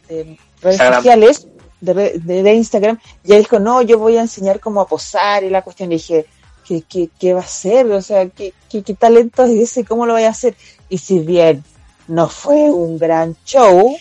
de 0.09 0.38
redes 0.62 0.74
Instagram. 0.74 0.94
sociales, 0.94 1.46
de, 1.80 1.94
de, 2.18 2.42
de 2.42 2.55
Instagram, 2.55 2.98
y 3.24 3.28
ella 3.32 3.38
dijo, 3.38 3.59
no, 3.59 3.82
yo 3.82 3.98
voy 3.98 4.16
a 4.16 4.20
enseñar 4.22 4.60
cómo 4.60 4.80
a 4.80 4.86
posar, 4.86 5.42
y 5.44 5.50
la 5.50 5.62
cuestión, 5.62 5.90
y 5.92 5.96
dije, 5.96 6.26
¿qué, 6.66 6.82
qué, 6.88 7.09
qué 7.18 7.34
va 7.34 7.40
a 7.40 7.44
hacer? 7.44 7.86
O 7.86 8.02
sea, 8.02 8.26
¿qué, 8.28 8.52
qué, 8.70 8.82
qué 8.82 8.94
talento 8.94 9.44
es 9.44 9.52
ese? 9.70 9.84
¿Cómo 9.84 10.06
lo 10.06 10.12
vaya 10.14 10.28
a 10.28 10.30
hacer? 10.30 10.55
Y 10.88 10.98
si 10.98 11.18
bien 11.20 11.64
no 12.06 12.28
fue 12.28 12.70
un 12.70 12.98
gran 12.98 13.36
show, 13.44 13.96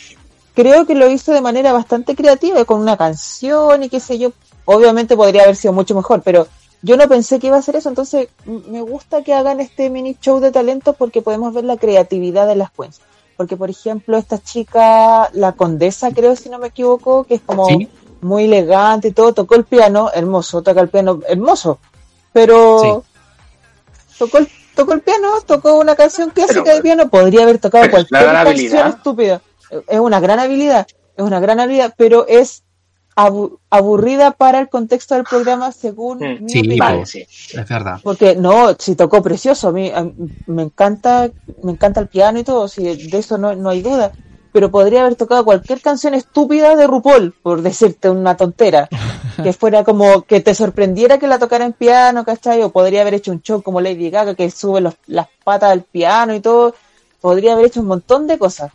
creo 0.58 0.88
que 0.88 0.96
lo 0.96 1.08
hizo 1.08 1.32
de 1.34 1.42
manera 1.42 1.72
bastante 1.72 2.16
creativa, 2.16 2.66
con 2.66 2.80
una 2.82 2.98
canción 2.98 3.84
y 3.84 3.90
qué 3.90 4.00
sé 4.00 4.18
yo. 4.18 4.32
Obviamente 4.66 5.16
podría 5.16 5.44
haber 5.44 5.56
sido 5.56 5.72
mucho 5.72 5.94
mejor, 5.94 6.24
pero 6.24 6.48
yo 6.82 6.98
no 6.98 7.08
pensé 7.08 7.38
que 7.38 7.46
iba 7.48 7.58
a 7.58 7.62
ser 7.62 7.76
eso, 7.76 7.90
entonces 7.90 8.28
me 8.46 8.82
gusta 8.82 9.22
que 9.24 9.36
hagan 9.36 9.60
este 9.60 9.92
mini 9.92 10.18
show 10.20 10.40
de 10.40 10.52
talentos 10.52 10.96
porque 10.98 11.22
podemos 11.22 11.54
ver 11.54 11.64
la 11.64 11.78
creatividad 11.78 12.48
de 12.48 12.56
las 12.56 12.72
queens. 12.72 13.02
Porque, 13.38 13.56
por 13.56 13.70
ejemplo, 13.70 14.18
esta 14.18 14.40
chica, 14.40 15.30
la 15.34 15.52
condesa, 15.52 16.10
creo, 16.12 16.36
si 16.36 16.50
no 16.50 16.58
me 16.58 16.70
equivoco, 16.70 17.24
que 17.24 17.36
es 17.36 17.42
como 17.46 17.68
Sí. 17.68 17.88
muy 18.22 18.46
elegante 18.46 19.10
y 19.10 19.12
todo, 19.12 19.32
tocó 19.34 19.54
el 19.54 19.64
piano, 19.64 20.10
hermoso, 20.12 20.64
toca 20.64 20.82
el 20.82 20.90
piano, 20.90 21.20
hermoso, 21.30 21.78
pero 22.34 23.04
tocó 24.18 24.40
el, 24.40 24.50
tocó 24.76 24.94
el 24.94 25.02
piano, 25.02 25.30
tocó 25.46 25.76
una 25.76 25.96
canción 25.96 26.32
clásica 26.32 26.64
Pero- 26.64 26.76
de 26.78 26.82
piano, 26.82 27.10
podría 27.10 27.44
haber 27.44 27.60
tocado 27.60 27.84
una 27.86 27.92
cualquier 27.92 28.20
canción 28.72 28.88
estúpida. 28.88 29.42
Es 29.88 30.00
una 30.00 30.20
gran 30.20 30.40
habilidad, 30.40 30.88
es 31.16 31.24
una 31.24 31.40
gran 31.40 31.60
habilidad, 31.60 31.94
pero 31.98 32.26
es 32.28 32.64
abu- 33.16 33.60
aburrida 33.70 34.32
para 34.32 34.60
el 34.60 34.70
contexto 34.70 35.16
del 35.16 35.24
programa 35.26 35.72
según 35.72 36.20
Mm, 36.20 36.44
mi 36.44 36.50
sí, 36.52 36.60
opinión. 36.60 36.80
Vale, 36.80 37.06
sí. 37.06 37.22
Es 37.22 37.68
verdad. 37.70 38.00
Porque 38.04 38.36
no, 38.36 38.76
si 38.78 38.96
tocó 38.96 39.22
precioso, 39.22 39.70
a 39.70 39.72
mí, 39.72 39.92
a 39.94 40.08
me 40.46 40.64
encanta, 40.64 41.30
me 41.64 41.72
encanta 41.72 42.00
el 42.00 42.08
piano 42.08 42.40
y 42.40 42.44
todo, 42.44 42.68
si 42.68 42.84
de 42.84 43.18
eso 43.18 43.38
no, 43.38 43.56
no 43.56 43.70
hay 43.70 43.82
duda. 43.82 44.12
Pero 44.54 44.72
podría 44.72 45.02
haber 45.02 45.16
tocado 45.16 45.44
cualquier 45.44 45.82
canción 45.82 46.14
estúpida 46.14 46.76
de 46.76 46.88
RuPaul, 46.88 47.34
por 47.44 47.62
decirte 47.62 48.10
una 48.10 48.38
tontera. 48.38 48.88
que 49.44 49.54
fuera 49.54 49.84
como 49.84 50.24
que 50.24 50.40
te 50.40 50.56
sorprendiera 50.56 51.18
que 51.20 51.28
la 51.28 51.38
tocara 51.38 51.66
en 51.66 51.74
piano, 51.74 52.24
¿cachai? 52.26 52.64
O 52.64 52.72
podría 52.72 53.02
haber 53.02 53.16
hecho 53.16 53.32
un 53.32 53.42
show 53.42 53.62
como 53.62 53.82
Lady 53.82 54.10
Gaga 54.10 54.34
que 54.36 54.50
sube 54.50 54.82
los- 54.82 54.96
las 55.08 55.28
patas 55.44 55.72
del 55.72 55.84
piano 55.84 56.34
y 56.34 56.40
todo. 56.40 56.74
Podría 57.22 57.54
haber 57.54 57.66
hecho 57.66 57.82
un 57.82 57.88
montón 57.88 58.26
de 58.26 58.38
cosas. 58.40 58.72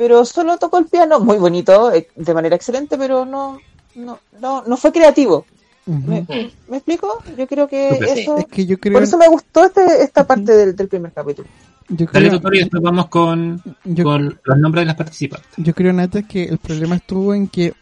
Pero 0.00 0.24
solo 0.24 0.56
tocó 0.56 0.78
el 0.78 0.86
piano, 0.86 1.20
muy 1.20 1.36
bonito, 1.36 1.92
eh, 1.92 2.08
de 2.16 2.32
manera 2.32 2.56
excelente, 2.56 2.96
pero 2.96 3.26
no, 3.26 3.58
no, 3.96 4.18
no, 4.40 4.64
no 4.66 4.76
fue 4.78 4.92
creativo. 4.92 5.44
¿Me. 5.84 6.24
¿me 6.68 6.76
explico? 6.78 7.22
Yo 7.36 7.46
creo 7.46 7.68
que 7.68 7.98
sí. 7.98 8.20
eso... 8.20 8.38
Es 8.38 8.46
que 8.46 8.64
yo 8.64 8.78
creo, 8.80 8.94
Por 8.94 9.02
eso 9.02 9.18
me 9.18 9.28
gustó 9.28 9.66
este, 9.66 10.02
esta 10.02 10.26
parte 10.26 10.56
del, 10.56 10.74
del 10.74 10.88
primer 10.88 11.12
capítulo. 11.12 11.46
yo 11.90 12.06
Dale 12.10 12.28
creo, 12.28 12.38
tutorial 12.38 12.60
y 12.60 12.64
después 12.64 12.82
vamos 12.82 13.08
con, 13.08 13.62
yo, 13.84 14.04
con 14.04 14.40
los 14.42 14.58
nombres 14.58 14.82
de 14.82 14.86
las 14.86 14.96
participantes. 14.96 15.50
yo 15.58 15.74
creo 15.74 15.92
Nata 15.92 16.22
que 16.22 16.44
el 16.44 16.56
problema 16.56 16.96
estuvo 16.96 17.34
en 17.34 17.46
que 17.48 17.74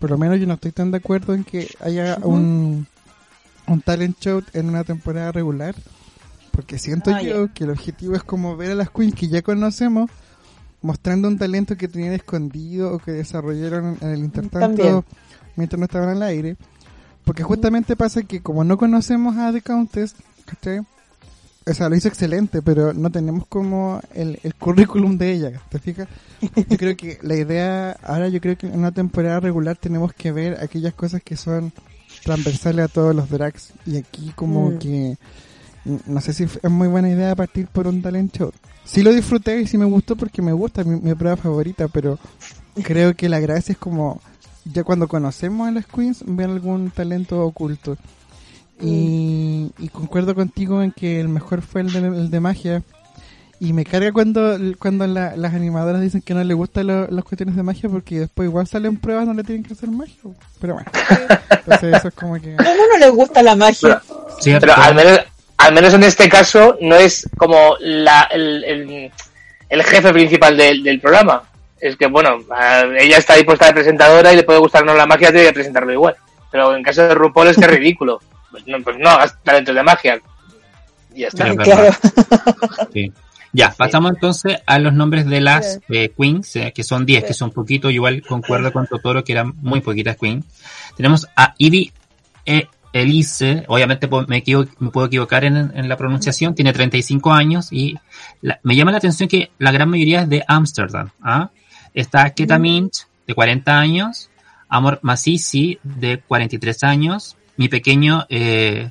por 0.00 0.08
lo 0.10 0.16
menos 0.16 0.40
yo 0.40 0.46
no 0.46 0.54
estoy 0.54 0.72
tan 0.72 0.90
de 0.90 0.96
acuerdo 0.96 1.34
en 1.34 1.44
que 1.44 1.68
haya 1.80 2.16
un 2.22 2.86
un 3.66 3.80
talent 3.82 4.18
show 4.18 4.42
en 4.54 4.70
una 4.70 4.82
temporada 4.82 5.30
regular 5.30 5.74
porque 6.52 6.78
siento 6.78 7.10
Ah, 7.12 7.20
yo 7.20 7.52
que 7.52 7.64
el 7.64 7.70
objetivo 7.70 8.14
es 8.14 8.22
como 8.22 8.56
ver 8.56 8.70
a 8.70 8.74
las 8.76 8.88
queens 8.88 9.14
que 9.14 9.28
ya 9.28 9.42
conocemos 9.42 10.08
mostrando 10.82 11.28
un 11.28 11.38
talento 11.38 11.76
que 11.76 11.88
tenían 11.88 12.12
escondido 12.14 12.92
o 12.94 12.98
que 12.98 13.12
desarrollaron 13.12 13.96
en 14.00 14.10
el 14.10 14.18
intertanto 14.20 14.82
También. 14.82 15.04
mientras 15.56 15.78
no 15.78 15.84
estaban 15.86 16.08
al 16.10 16.22
aire 16.22 16.56
porque 17.24 17.42
justamente 17.42 17.96
pasa 17.96 18.22
que 18.22 18.40
como 18.42 18.62
no 18.64 18.76
conocemos 18.78 19.36
a 19.36 19.52
The 19.52 19.62
Countess 19.62 20.14
¿cachai? 20.44 20.80
o 21.68 21.74
sea, 21.74 21.88
lo 21.88 21.96
hizo 21.96 22.06
excelente, 22.06 22.62
pero 22.62 22.92
no 22.92 23.10
tenemos 23.10 23.44
como 23.48 24.00
el, 24.14 24.38
el 24.44 24.54
currículum 24.54 25.18
de 25.18 25.32
ella, 25.32 25.60
¿te 25.68 25.80
fijas? 25.80 26.06
Yo 26.68 26.76
creo 26.76 26.96
que 26.96 27.18
la 27.22 27.34
idea, 27.34 27.96
ahora 28.04 28.28
yo 28.28 28.40
creo 28.40 28.56
que 28.56 28.68
en 28.68 28.78
una 28.78 28.92
temporada 28.92 29.40
regular 29.40 29.76
tenemos 29.76 30.12
que 30.12 30.30
ver 30.30 30.58
aquellas 30.62 30.94
cosas 30.94 31.22
que 31.24 31.36
son 31.36 31.72
transversales 32.22 32.84
a 32.84 32.88
todos 32.88 33.16
los 33.16 33.28
drags. 33.28 33.72
Y 33.84 33.96
aquí 33.96 34.32
como 34.36 34.70
Mm. 34.70 34.78
que, 34.78 35.18
no 36.06 36.20
sé 36.20 36.32
si 36.32 36.44
es 36.44 36.70
muy 36.70 36.88
buena 36.88 37.08
idea 37.08 37.34
partir 37.36 37.66
por 37.68 37.86
un 37.86 38.02
talent 38.02 38.36
show. 38.36 38.52
Sí 38.84 39.02
lo 39.02 39.12
disfruté 39.12 39.60
y 39.60 39.66
sí 39.66 39.78
me 39.78 39.84
gustó 39.84 40.16
porque 40.16 40.42
me 40.42 40.52
gusta, 40.52 40.84
mi, 40.84 41.00
mi 41.00 41.14
prueba 41.14 41.36
favorita, 41.36 41.88
pero 41.88 42.18
creo 42.82 43.14
que 43.14 43.28
la 43.28 43.40
gracia 43.40 43.72
es 43.72 43.78
como, 43.78 44.20
ya 44.64 44.84
cuando 44.84 45.08
conocemos 45.08 45.66
a 45.68 45.70
las 45.72 45.86
queens, 45.86 46.22
ver 46.26 46.50
algún 46.50 46.90
talento 46.90 47.40
oculto. 47.44 47.96
Y, 48.80 49.72
y 49.78 49.88
concuerdo 49.88 50.34
contigo 50.34 50.82
en 50.82 50.92
que 50.92 51.18
el 51.20 51.28
mejor 51.28 51.62
fue 51.62 51.80
el 51.80 51.92
de, 51.92 51.98
el 52.00 52.30
de 52.30 52.40
magia. 52.40 52.82
Y 53.58 53.72
me 53.72 53.86
carga 53.86 54.12
cuando, 54.12 54.58
cuando 54.78 55.06
la- 55.06 55.34
las 55.34 55.54
animadoras 55.54 56.02
dicen 56.02 56.20
que 56.20 56.34
no 56.34 56.44
les 56.44 56.54
gustan 56.54 56.88
lo- 56.88 57.08
las 57.08 57.24
cuestiones 57.24 57.56
de 57.56 57.62
magia 57.62 57.88
porque 57.88 58.20
después 58.20 58.46
igual 58.48 58.66
salen 58.66 58.98
pruebas 58.98 59.26
donde 59.26 59.44
tienen 59.44 59.64
que 59.64 59.72
hacer 59.72 59.90
magia. 59.90 60.14
Pero 60.60 60.74
bueno, 60.74 60.90
entonces 61.50 61.96
eso 61.96 62.08
es 62.08 62.14
como 62.14 62.34
que... 62.34 62.54
¿Cómo 62.56 62.68
no 62.92 62.98
le 62.98 63.08
gusta 63.08 63.42
la 63.42 63.56
magia? 63.56 64.02
¿Cierto? 64.40 64.66
Pero 64.66 64.74
al 64.76 64.94
menos, 64.94 65.20
al 65.58 65.74
menos 65.74 65.94
en 65.94 66.04
este 66.04 66.28
caso 66.28 66.76
no 66.80 66.96
es 66.96 67.28
como 67.36 67.76
la, 67.80 68.28
el, 68.30 68.64
el, 68.64 69.12
el 69.68 69.84
jefe 69.84 70.12
principal 70.12 70.56
del, 70.56 70.82
del 70.82 71.00
programa. 71.00 71.42
Es 71.80 71.96
que, 71.96 72.06
bueno, 72.06 72.38
ella 72.98 73.18
está 73.18 73.34
dispuesta 73.34 73.66
de 73.66 73.74
presentadora 73.74 74.32
y 74.32 74.36
le 74.36 74.42
puede 74.42 74.58
gustar 74.58 74.82
o 74.82 74.86
no 74.86 74.94
la 74.94 75.06
magia, 75.06 75.30
tiene 75.30 75.48
que 75.48 75.52
presentarlo 75.52 75.92
igual. 75.92 76.16
Pero 76.50 76.74
en 76.74 76.82
caso 76.82 77.02
de 77.02 77.14
RuPaul 77.14 77.48
es 77.48 77.56
que 77.56 77.64
es 77.64 77.70
ridículo. 77.70 78.20
Pues 78.50 78.66
no, 78.66 78.82
pues 78.82 78.96
no 78.98 79.10
hagas 79.10 79.36
talentos 79.42 79.74
de 79.74 79.82
magia. 79.82 80.20
Y 81.14 81.20
ya 81.20 81.28
está. 81.28 81.44
Sí, 81.44 81.50
es 81.50 81.56
claro. 81.56 81.82
verdad. 81.82 82.88
Sí. 82.92 83.12
Ya, 83.52 83.72
pasamos 83.72 84.12
entonces 84.12 84.58
a 84.66 84.78
los 84.78 84.92
nombres 84.92 85.26
de 85.26 85.40
las 85.40 85.80
eh, 85.88 86.10
queens, 86.16 86.56
eh, 86.56 86.72
que 86.74 86.84
son 86.84 87.06
10, 87.06 87.24
que 87.24 87.32
son 87.32 87.52
poquitos, 87.52 87.90
igual 87.90 88.22
concuerdo 88.22 88.70
con 88.70 88.86
Totoro 88.86 89.24
que 89.24 89.32
eran 89.32 89.54
muy 89.62 89.80
poquitas 89.80 90.16
queens. 90.16 90.44
Tenemos 90.94 91.26
a 91.36 91.54
Ivy 91.56 91.90
Elise, 92.92 93.64
obviamente 93.68 94.08
me, 94.28 94.38
equivo- 94.42 94.66
me 94.78 94.90
puedo 94.90 95.06
equivocar 95.06 95.44
en, 95.44 95.56
en 95.56 95.88
la 95.88 95.96
pronunciación, 95.96 96.54
tiene 96.54 96.72
35 96.72 97.32
años 97.32 97.68
y 97.72 97.96
la- 98.42 98.58
me 98.62 98.74
llama 98.76 98.90
la 98.92 98.98
atención 98.98 99.28
que 99.28 99.50
la 99.58 99.70
gran 99.72 99.88
mayoría 99.90 100.22
es 100.22 100.28
de 100.28 100.44
Ámsterdam. 100.46 101.10
¿ah? 101.22 101.50
Está 101.94 102.30
Keta 102.30 102.58
Minch, 102.58 103.06
de 103.26 103.34
40 103.34 103.78
años, 103.78 104.30
Amor 104.68 104.98
Masisi, 105.02 105.78
de 105.82 106.20
43 106.20 106.84
años, 106.84 107.36
mi 107.56 107.68
pequeño... 107.68 108.26
Eh, 108.28 108.90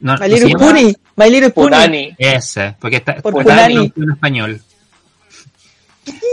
no, 0.00 0.14
My 0.14 0.20
¿no 0.20 0.26
Little 0.28 0.48
llama? 0.50 0.66
Pony. 0.66 0.92
My 1.16 1.30
Little 1.30 1.50
Pony. 1.50 1.64
Punani. 1.64 2.14
Ese, 2.18 2.76
porque 2.80 2.96
está 2.96 3.16
Por 3.16 3.34
en 3.50 4.10
español. 4.12 4.60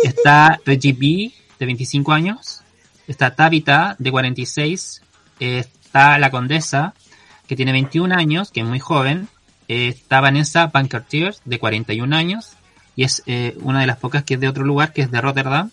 Está 0.03 0.59
Reggie 0.65 0.93
B, 0.93 1.31
de 1.59 1.65
25 1.65 2.11
años. 2.13 2.61
Está 3.07 3.35
Tabitha, 3.35 3.95
de 3.99 4.11
46. 4.11 5.01
Está 5.95 6.19
la 6.19 6.29
Condesa, 6.29 6.93
que 7.47 7.55
tiene 7.55 7.71
21 7.71 8.13
años, 8.13 8.51
que 8.51 8.59
es 8.59 8.65
muy 8.65 8.79
joven. 8.79 9.29
Está 9.69 10.19
Vanessa 10.19 10.67
Bankertier, 10.67 11.35
de 11.45 11.57
41 11.57 12.13
años. 12.13 12.57
Y 12.97 13.05
es 13.05 13.23
eh, 13.27 13.55
una 13.61 13.79
de 13.79 13.87
las 13.87 13.95
pocas 13.95 14.25
que 14.25 14.33
es 14.33 14.41
de 14.41 14.49
otro 14.49 14.65
lugar, 14.65 14.91
que 14.91 15.03
es 15.03 15.09
de 15.09 15.21
Rotterdam. 15.21 15.71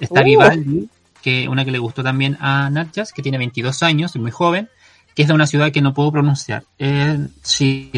Está 0.00 0.20
Uh. 0.20 0.24
Vivaldi, 0.24 0.90
que 1.22 1.48
una 1.48 1.64
que 1.64 1.70
le 1.70 1.78
gustó 1.78 2.02
también 2.02 2.36
a 2.42 2.68
Natjas, 2.68 3.14
que 3.14 3.22
tiene 3.22 3.38
22 3.38 3.82
años, 3.82 4.14
es 4.14 4.20
muy 4.20 4.30
joven, 4.30 4.68
que 5.14 5.22
es 5.22 5.28
de 5.28 5.34
una 5.34 5.46
ciudad 5.46 5.72
que 5.72 5.80
no 5.80 5.94
puedo 5.94 6.12
pronunciar. 6.12 6.64
Eh, 6.78 7.26
sí, 7.40 7.90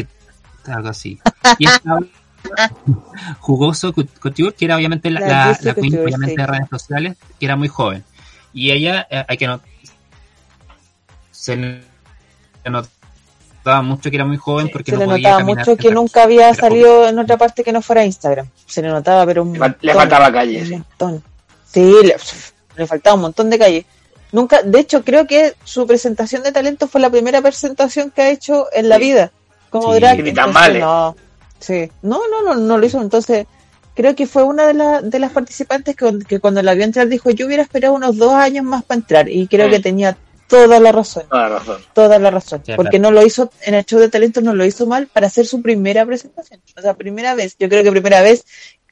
algo 0.67 0.87
así. 0.87 1.19
Y 1.59 1.67
estaba 1.67 1.99
Jugoso 3.39 3.91
Couture, 3.93 4.55
que 4.55 4.63
era 4.63 4.77
obviamente 4.77 5.09
la, 5.09 5.19
La 5.19 5.27
la, 5.27 5.45
Juicy 5.47 5.65
la 5.65 5.73
queen 5.73 5.99
obviamente 5.99 6.35
sí. 6.35 6.37
de 6.37 6.47
redes 6.47 6.69
sociales, 6.69 7.17
que 7.37 7.45
era 7.45 7.57
muy 7.57 7.67
joven. 7.67 8.05
Y 8.53 8.71
ella, 8.71 9.05
eh, 9.11 9.25
hay 9.27 9.35
que 9.35 9.47
no 9.47 9.59
se 11.39 11.55
le 11.55 11.81
notaba 12.65 13.81
mucho 13.81 14.09
que 14.09 14.15
era 14.15 14.25
muy 14.25 14.37
joven 14.37 14.69
porque 14.71 14.91
Se 14.91 14.97
no 14.97 15.01
le 15.01 15.05
podía 15.07 15.17
notaba 15.29 15.37
caminar 15.39 15.67
mucho 15.67 15.77
que 15.77 15.91
nunca 15.91 16.23
había 16.23 16.53
salido 16.53 17.07
en 17.07 17.19
otra 17.19 17.37
parte 17.37 17.63
que 17.63 17.71
no 17.71 17.81
fuera 17.81 18.05
Instagram. 18.05 18.47
Se 18.65 18.81
le 18.81 18.89
notaba, 18.89 19.25
pero 19.25 19.43
un 19.43 19.53
Le 19.81 19.93
faltaba 19.93 20.31
calle, 20.31 20.61
Un 20.61 20.67
sí. 20.67 20.73
montón. 20.73 21.23
Sí, 21.71 21.93
le, 22.03 22.15
le 22.75 22.87
faltaba 22.87 23.15
un 23.15 23.21
montón 23.21 23.49
de 23.49 23.59
calle. 23.59 23.85
Nunca, 24.31 24.61
de 24.61 24.79
hecho, 24.79 25.03
creo 25.03 25.25
que 25.27 25.53
su 25.63 25.85
presentación 25.87 26.43
de 26.43 26.51
talento 26.51 26.87
fue 26.87 26.99
la 27.01 27.09
primera 27.09 27.41
presentación 27.41 28.11
que 28.11 28.21
ha 28.23 28.29
hecho 28.29 28.67
en 28.73 28.89
la 28.89 28.95
Sí. 28.97 29.01
vida 29.03 29.31
como 29.69 29.93
Sí. 29.93 29.99
drag. 29.99 30.19
Y 30.19 30.23
ni 30.23 30.33
tan 30.33 30.49
entonces, 30.49 30.71
mal, 30.73 30.79
no, 30.79 31.15
sí. 31.59 31.89
no, 32.01 32.19
no, 32.29 32.43
no, 32.43 32.55
no 32.55 32.77
lo 32.77 32.85
hizo. 32.85 33.01
Entonces, 33.01 33.47
creo 33.95 34.15
que 34.15 34.27
fue 34.27 34.43
una 34.43 34.65
de, 34.67 34.73
la- 34.73 35.01
de 35.01 35.19
las 35.19 35.31
participantes 35.31 35.95
que, 35.95 36.19
que 36.27 36.39
cuando 36.39 36.61
la 36.61 36.73
vio 36.73 36.83
entrar 36.83 37.07
dijo, 37.07 37.29
yo 37.31 37.45
hubiera 37.47 37.63
esperado 37.63 37.93
unos 37.93 38.17
dos 38.17 38.33
años 38.33 38.63
más 38.65 38.83
para 38.83 38.99
entrar. 38.99 39.29
Y 39.29 39.47
creo 39.47 39.67
Mm. 39.67 39.71
que 39.71 39.79
tenía 39.79 40.17
toda 40.47 40.79
la 40.79 40.91
razón. 40.91 41.23
Toda 41.29 41.49
la 41.49 41.59
razón. 41.59 41.81
Toda 41.93 42.19
la 42.19 42.31
razón. 42.31 42.61
Sí, 42.65 42.73
porque 42.75 42.99
claro. 42.99 43.03
no 43.15 43.19
lo 43.21 43.25
hizo, 43.25 43.51
en 43.61 43.73
el 43.75 43.85
show 43.85 43.99
de 43.99 44.09
talento 44.09 44.41
no 44.41 44.53
lo 44.53 44.65
hizo 44.65 44.85
mal 44.85 45.07
para 45.07 45.27
hacer 45.27 45.45
su 45.45 45.61
primera 45.61 46.05
presentación. 46.05 46.61
O 46.77 46.81
sea, 46.81 46.93
primera 46.93 47.35
vez. 47.35 47.55
Yo 47.59 47.67
creo 47.69 47.83
que 47.83 47.91
primera 47.91 48.21
vez, 48.21 48.45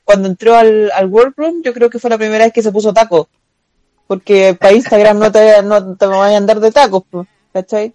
cuando 0.04 0.28
entró 0.28 0.56
al, 0.56 0.92
al 0.92 1.08
Workroom, 1.08 1.62
yo 1.64 1.74
creo 1.74 1.90
que 1.90 2.00
fue 2.00 2.10
la 2.10 2.18
primera 2.18 2.44
vez 2.46 2.54
que 2.54 2.62
se 2.62 2.72
puso 2.72 2.94
taco. 2.94 3.30
Porque 4.08 4.56
para 4.60 4.74
Instagram 4.74 5.18
no 5.18 5.32
te, 5.32 5.64
no 5.64 5.96
te 5.96 6.06
vayan 6.06 6.34
a 6.34 6.38
andar 6.38 6.60
de 6.60 6.72
tacos, 6.72 7.04
¿cachai? 7.52 7.94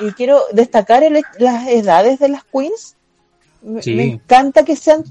Y 0.00 0.10
quiero 0.12 0.40
destacar 0.52 1.02
el- 1.04 1.22
las 1.38 1.68
edades 1.68 2.18
de 2.18 2.28
las 2.30 2.44
queens. 2.44 2.96
Me, 3.60 3.82
Sí. 3.82 3.94
me 3.94 4.04
encanta 4.04 4.64
que 4.64 4.74
sean 4.76 5.04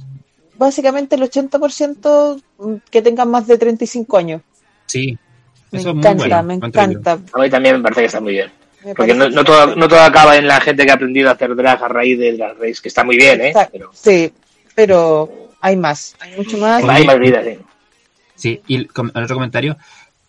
básicamente 0.55 1.15
el 1.15 1.21
80% 1.23 2.41
que 2.89 3.01
tengan 3.01 3.29
más 3.29 3.45
de 3.47 3.57
35 3.57 4.17
años. 4.17 4.41
Sí, 4.87 5.17
eso 5.71 5.89
es 5.89 5.95
muy 5.95 6.05
encanta, 6.05 6.41
bueno. 6.41 6.43
me 6.43 6.67
encanta. 6.67 7.19
A 7.33 7.39
mí 7.39 7.49
también 7.49 7.77
me 7.77 7.83
parece 7.83 8.01
que 8.01 8.07
está 8.07 8.19
muy 8.19 8.33
bien. 8.33 8.51
Me 8.83 8.95
Porque 8.95 9.13
no, 9.13 9.29
no, 9.29 9.43
todo, 9.43 9.75
no 9.75 9.87
todo 9.87 10.01
acaba 10.01 10.37
en 10.37 10.47
la 10.47 10.59
gente 10.59 10.85
que 10.85 10.91
ha 10.91 10.95
aprendido 10.95 11.29
a 11.29 11.33
hacer 11.33 11.55
drag 11.55 11.83
a 11.83 11.87
raíz 11.87 12.17
de 12.17 12.35
Drag 12.35 12.57
Race, 12.57 12.81
que 12.81 12.87
está 12.87 13.03
muy 13.03 13.15
bien, 13.15 13.41
¿eh? 13.41 13.53
Pero 13.71 13.91
Sí, 13.93 14.33
pero 14.75 15.49
hay 15.61 15.77
más, 15.77 16.15
hay 16.19 16.35
mucho 16.35 16.57
más. 16.57 16.83
Hay 16.83 17.05
más 17.05 17.19
vida, 17.19 17.43
sí. 17.43 17.59
Sí, 18.35 18.61
y 18.67 18.75
el, 18.75 18.89
otro 18.95 19.35
comentario, 19.35 19.77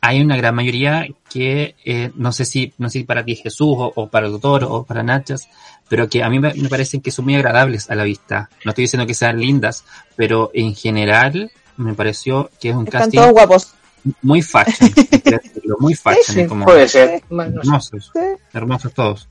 hay 0.02 0.20
una 0.20 0.36
gran 0.36 0.55
mayoría 0.55 1.06
que 1.31 1.74
eh, 1.85 2.10
no 2.14 2.31
sé 2.31 2.44
si 2.44 2.74
no 2.77 2.90
sé 2.90 2.98
si 2.98 3.05
para 3.05 3.24
ti 3.24 3.36
Jesús 3.36 3.74
o, 3.78 3.93
o 3.94 4.09
para 4.09 4.27
el 4.27 4.32
doctor 4.32 4.64
o 4.69 4.85
para 4.85 5.02
Nachas, 5.02 5.48
pero 5.89 6.09
que 6.09 6.23
a 6.23 6.28
mí 6.28 6.39
me, 6.39 6.52
me 6.55 6.69
parecen 6.69 7.01
que 7.01 7.10
son 7.10 7.24
muy 7.24 7.36
agradables 7.36 7.90
a 7.90 7.94
la 7.94 8.05
vista. 8.05 8.51
No 8.64 8.70
estoy 8.70 8.85
diciendo 8.85 9.06
que 9.06 9.14
sean 9.14 9.40
lindas, 9.40 9.85
pero 10.14 10.51
en 10.52 10.74
general 10.74 11.51
me 11.78 11.94
pareció 11.94 12.51
que 12.60 12.70
es 12.70 12.74
un 12.74 12.85
Están 12.85 13.02
casting 13.02 13.19
todos 13.19 13.32
guapos. 13.32 13.74
Muy 14.23 14.43
fashion, 14.43 14.93
que 14.95 15.41
muy 15.79 15.95
fashion, 15.95 16.24
sí, 16.37 16.47
como 16.47 16.65
Puede 16.65 16.89
ser. 16.89 17.23
Hermosos, 17.31 18.11
Sí. 18.12 18.20
hermosos 18.53 18.93
todos. 18.95 19.29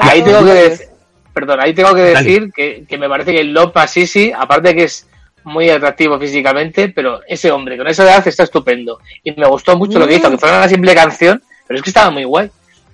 Ahí 0.00 0.22
tengo 0.22 0.44
que 0.44 0.52
decir, 0.54 0.86
perdón, 1.32 1.60
ahí 1.60 1.74
tengo 1.74 1.94
que 1.94 2.02
Dale. 2.12 2.18
decir 2.28 2.50
que, 2.54 2.84
que 2.88 2.98
me 2.98 3.08
parece 3.08 3.32
que 3.32 3.44
Lopa 3.44 3.86
Sisi, 3.86 4.32
aparte 4.32 4.68
de 4.70 4.74
que 4.76 4.84
es 4.84 5.06
muy 5.44 5.70
atractivo 5.70 6.18
físicamente, 6.18 6.88
pero 6.90 7.20
ese 7.26 7.50
hombre 7.50 7.78
con 7.78 7.86
esa 7.86 8.02
edad 8.04 8.26
está 8.26 8.42
estupendo. 8.42 8.98
Y 9.22 9.32
me 9.32 9.46
gustó 9.46 9.76
mucho 9.78 9.98
lo 9.98 10.06
que 10.06 10.14
Mm. 10.14 10.16
hizo, 10.18 10.26
aunque 10.26 10.40
fuera 10.40 10.58
una 10.58 10.68
simple 10.68 10.94
canción, 10.94 11.42
pero 11.66 11.78
es 11.78 11.82
que 11.82 11.90
estaba 11.90 12.10
muy 12.10 12.24
guay. 12.24 12.50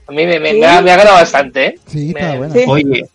A 0.07 0.13
mí 0.13 0.27
me, 0.27 0.39
me, 0.39 0.51
Sí. 0.53 0.61
me 0.61 0.67
ha, 0.67 0.81
me 0.83 0.91
ha 0.91 0.95
agradado 0.95 1.17
bastante, 1.17 1.67
¿eh? 1.67 1.79
Sí, 1.87 2.13
Me- 2.15 2.21
está 2.21 2.37
bueno. 2.37 2.55
Oye, 2.69 3.07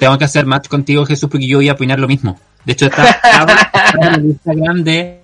tengo 0.00 0.18
que 0.18 0.24
hacer 0.24 0.44
match 0.46 0.66
contigo, 0.68 1.06
Jesús, 1.06 1.30
porque 1.30 1.46
yo 1.46 1.58
voy 1.58 1.68
a 1.68 1.74
opinar 1.74 2.00
lo 2.00 2.08
mismo. 2.08 2.38
De 2.64 2.72
hecho, 2.72 2.86
está, 2.86 3.04
está 3.10 3.92
en 4.08 4.14
el 4.14 4.24
Instagram 4.26 4.82
de 4.84 5.21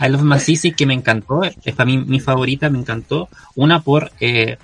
I 0.00 0.08
Love 0.08 0.22
Masisi, 0.22 0.72
que 0.72 0.86
me 0.86 0.94
encantó. 0.94 1.42
Es 1.42 1.74
para 1.74 1.86
mí 1.86 1.98
mi 1.98 2.20
favorita, 2.20 2.68
me 2.70 2.78
encantó. 2.78 3.28
Una 3.54 3.80
por, 3.80 4.10
eh, 4.20 4.56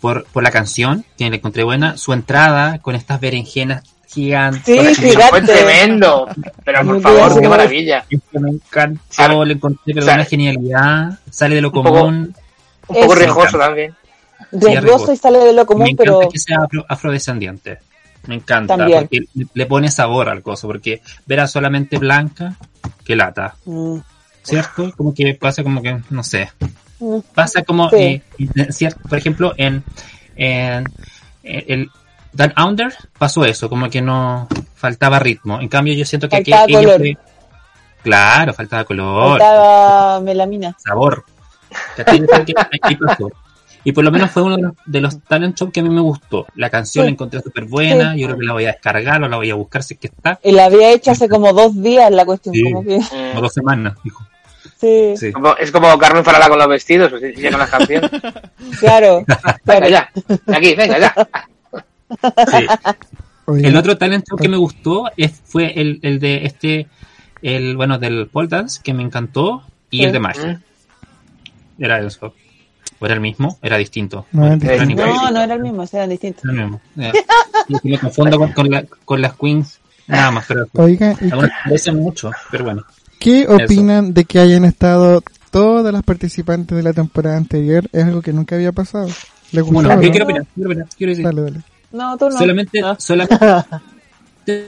por, 0.00 0.24
por 0.26 0.42
la 0.42 0.50
canción, 0.50 1.04
que 1.18 1.28
la 1.30 1.36
encontré 1.36 1.62
buena. 1.64 1.96
Su 1.96 2.12
entrada 2.12 2.78
con 2.78 2.94
estas 2.94 3.20
berenjenas 3.20 3.82
gigantes. 4.08 4.64
Sí, 4.64 4.94
sí. 4.94 5.02
Fue 5.02 5.10
Gigante. 5.40 5.52
tremendo. 5.52 6.28
Pero 6.64 6.84
por 6.84 7.00
favor, 7.00 7.40
qué 7.40 7.48
maravilla. 7.48 8.04
Me 8.32 8.50
encantó, 8.50 9.44
le 9.44 9.54
encontré 9.54 9.94
pero 9.94 10.06
una 10.06 10.24
genialidad. 10.24 11.18
Sale 11.30 11.54
de 11.56 11.60
lo 11.62 11.68
Un 11.68 11.74
poco- 11.74 11.90
común. 11.92 12.34
Un 12.88 12.96
poco 13.00 13.14
riesgoso 13.14 13.58
también. 13.58 13.94
Riesgoso 14.52 15.12
y 15.12 15.16
sale 15.16 15.38
de 15.38 15.52
lo 15.52 15.62
me 15.62 15.66
común, 15.66 15.88
encanta 15.88 16.02
pero 16.18 16.28
que 16.30 16.38
sea 16.38 16.58
afro- 16.58 16.84
afrodescendiente. 16.88 17.78
Me 18.26 18.34
encanta, 18.36 18.76
También. 18.76 19.00
porque 19.02 19.20
le- 19.34 19.46
le 19.52 19.66
pone 19.66 19.90
sabor 19.90 20.28
al 20.28 20.42
coso, 20.42 20.66
porque 20.66 21.00
ver 21.26 21.40
a 21.40 21.46
solamente 21.46 21.98
blanca, 21.98 22.54
que 23.04 23.14
lata, 23.16 23.54
mm, 23.64 23.98
¿cierto? 24.46 24.92
Como 24.96 25.12
que 25.14 25.34
pasa 25.34 25.62
como 25.62 25.82
que, 25.82 25.98
no 26.10 26.22
sé, 26.22 26.50
pasa 27.34 27.62
como, 27.62 27.90
Sí. 27.90 27.96
eh, 27.96 28.22
en 28.38 28.48
cier- 28.68 28.96
por 29.08 29.18
ejemplo, 29.18 29.52
en, 29.56 29.82
en, 30.36 30.84
en 31.42 31.64
el 31.80 31.90
Dan 32.32 32.52
Under 32.58 32.92
pasó 33.18 33.44
eso, 33.44 33.68
como 33.68 33.88
que 33.90 34.02
no 34.02 34.46
faltaba 34.74 35.18
ritmo. 35.18 35.60
En 35.60 35.68
cambio, 35.68 35.94
yo 35.94 36.04
siento 36.04 36.28
que 36.28 36.36
aquí 36.36 36.50
Faltaba 36.52 36.82
color. 36.82 37.02
claro, 38.02 38.52
faltaba 38.54 38.84
color, 38.84 39.38
faltaba 39.38 40.20
melamina. 40.20 40.76
sabor. 40.78 41.24
Y 43.84 43.92
por 43.92 44.02
lo 44.02 44.10
menos 44.10 44.32
fue 44.32 44.42
uno 44.42 44.56
de 44.56 44.62
los, 44.62 44.72
de 44.84 45.00
los 45.00 45.20
talent 45.22 45.56
shows 45.56 45.72
que 45.72 45.78
a 45.78 45.82
mí 45.84 45.88
me 45.90 46.00
gustó. 46.00 46.44
La 46.56 46.68
canción 46.70 47.04
Sí. 47.04 47.06
la 47.08 47.12
encontré 47.12 47.40
súper 47.40 47.64
buena. 47.66 48.14
Sí. 48.14 48.20
Yo 48.20 48.26
creo 48.26 48.38
que 48.40 48.46
la 48.46 48.52
voy 48.52 48.64
a 48.64 48.72
descargar 48.72 49.22
o 49.22 49.28
la 49.28 49.36
voy 49.36 49.50
a 49.50 49.54
buscar 49.54 49.82
si 49.84 49.94
es 49.94 50.00
que 50.00 50.08
está. 50.08 50.40
Y 50.42 50.50
la 50.52 50.64
había 50.64 50.90
hecho 50.92 51.12
hace 51.12 51.28
como 51.28 51.52
dos 51.52 51.80
días 51.80 52.10
la 52.10 52.24
cuestión, 52.24 52.54
Sí. 52.54 52.64
como 52.64 52.82
que 52.82 52.98
Como 53.30 53.40
dos 53.42 53.52
semanas, 53.52 53.94
dijo. 54.02 54.26
Sí, 54.80 55.14
Sí. 55.16 55.32
Como- 55.32 55.56
es 55.56 55.70
como 55.70 55.98
Carmen 55.98 56.24
Farala 56.24 56.48
con 56.48 56.58
los 56.58 56.68
vestidos, 56.68 57.10
pues 57.10 57.34
con 57.50 57.58
las 57.58 57.70
canciones. 57.70 58.10
claro, 58.80 59.24
Venga 59.64 59.88
ya, 59.88 60.10
aquí, 60.54 60.74
venga 60.74 60.98
ya. 60.98 61.14
sí. 62.50 62.66
El 63.62 63.76
otro 63.76 63.96
talent 63.96 64.24
show 64.28 64.36
que 64.38 64.48
me 64.48 64.56
gustó 64.56 65.04
es, 65.16 65.40
fue 65.44 65.72
el, 65.80 66.00
el 66.02 66.18
de 66.18 66.44
este, 66.46 66.88
el 67.42 67.76
bueno, 67.76 67.98
del 67.98 68.26
pole 68.26 68.48
dance, 68.48 68.80
que 68.82 68.92
me 68.92 69.02
encantó, 69.04 69.62
y 69.90 69.98
Sí. 69.98 70.04
el 70.04 70.12
de 70.12 70.18
magia. 70.18 70.62
Mm. 71.78 71.82
Era 71.84 72.00
eso. 72.00 72.34
¿O 72.98 73.04
era 73.06 73.14
el 73.14 73.20
mismo? 73.20 73.58
Era 73.62 73.76
distinto. 73.76 74.26
No, 74.32 74.46
era 74.46 74.56
Era. 74.74 74.84
No, 74.84 75.30
no 75.30 75.40
era 75.42 75.54
el 75.54 75.60
mismo, 75.60 75.84
eran 75.92 76.08
distintos. 76.10 76.44
Era 76.44 76.52
el 76.54 76.58
mismo. 76.70 76.80
Me 77.84 77.98
confundo 77.98 78.38
con, 78.38 78.52
con, 78.52 78.70
la- 78.70 78.84
con 79.04 79.20
las 79.22 79.34
queens, 79.36 79.80
nada 80.08 80.30
más, 80.32 80.44
pero 80.48 80.66
Oiga, 80.74 81.14
¿y 81.20 81.24
algunas 81.30 81.50
parecen 81.64 81.96
mucho, 81.96 82.30
pero 82.50 82.64
bueno. 82.64 82.84
¿Qué 83.18 83.46
opinan 83.48 84.14
de 84.14 84.24
que 84.24 84.38
hayan 84.38 84.64
estado 84.64 85.22
todas 85.50 85.92
las 85.92 86.02
participantes 86.02 86.76
de 86.76 86.82
la 86.82 86.92
temporada 86.92 87.36
anterior? 87.36 87.88
Es 87.92 88.04
algo 88.04 88.22
que 88.22 88.32
nunca 88.32 88.54
había 88.56 88.72
pasado. 88.72 89.08
¿Les 89.52 89.62
gustó? 89.62 89.72
Bueno, 89.74 89.94
no? 89.94 90.00
quiero 90.00 90.24
opinar, 90.24 90.46
quiero 90.54 90.70
opinar, 90.70 90.88
quiero 90.96 91.10
decir. 91.10 91.24
Dale, 91.24 91.42
dale. 91.42 91.60
No, 91.92 92.16
tú 92.18 92.28
no. 92.28 92.38
solamente, 92.38 92.80
No. 92.80 92.96
solamente 92.98 93.38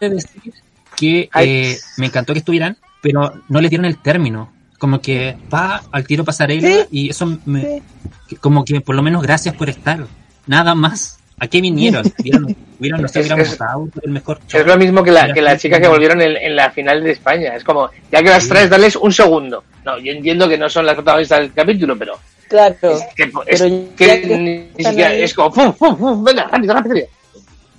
decir 0.00 0.52
que 0.96 1.28
eh, 1.40 1.78
me 1.96 2.06
encantó 2.06 2.32
que 2.32 2.40
estuvieran, 2.40 2.76
pero 3.02 3.32
no 3.48 3.60
les 3.60 3.70
dieron 3.70 3.84
el 3.86 3.98
término. 3.98 4.52
Como 4.78 5.00
que 5.00 5.36
va 5.52 5.82
al 5.90 6.06
tiro 6.06 6.24
pasarela 6.24 6.68
Sí. 6.68 6.78
y 6.90 7.10
eso 7.10 7.38
me, 7.46 7.82
Sí. 8.28 8.36
como 8.36 8.64
que 8.64 8.80
por 8.80 8.94
lo 8.94 9.02
menos 9.02 9.22
gracias 9.22 9.54
por 9.54 9.68
estar. 9.68 10.06
Nada 10.46 10.74
más. 10.74 11.17
¿A 11.40 11.46
qué 11.46 11.60
vinieron? 11.60 12.04
Hubieran, 12.18 12.56
hubieran, 12.80 13.02
no 13.02 13.08
sé, 13.08 13.20
Es- 13.20 13.28
votado 13.50 13.88
el 14.02 14.10
mejor 14.10 14.38
show. 14.48 14.60
Es 14.60 14.66
lo 14.66 14.76
mismo 14.76 15.02
que, 15.02 15.10
la, 15.12 15.32
que 15.32 15.40
las 15.42 15.60
chicas 15.60 15.80
que 15.80 15.88
volvieron 15.88 16.20
en, 16.20 16.36
en 16.36 16.56
la 16.56 16.70
final 16.70 17.02
de 17.02 17.12
España. 17.12 17.54
Es 17.54 17.64
como, 17.64 17.88
ya 18.10 18.22
que 18.22 18.28
las 18.30 18.48
traes, 18.48 18.70
darles 18.70 18.96
un 18.96 19.12
segundo. 19.12 19.62
No, 19.84 19.98
yo 19.98 20.12
entiendo 20.12 20.48
que 20.48 20.58
no 20.58 20.68
son 20.68 20.84
las 20.86 20.94
protagonistas 20.96 21.40
del 21.40 21.52
capítulo, 21.52 21.96
pero 21.98 22.18
Claro. 22.48 22.76
es 22.82 23.04
que, 23.14 23.30
es 23.46 23.62
que 23.96 24.20
que 24.22 24.36
ni 24.76 24.84
siquiera 24.84 25.10
ahí. 25.10 25.22
es 25.22 25.34
como, 25.34 25.52
¡pum, 25.52 25.72
pum, 25.74 25.96
pum! 25.96 26.24
Venga, 26.24 26.44
rápido, 26.44 26.74
rápido. 26.74 27.06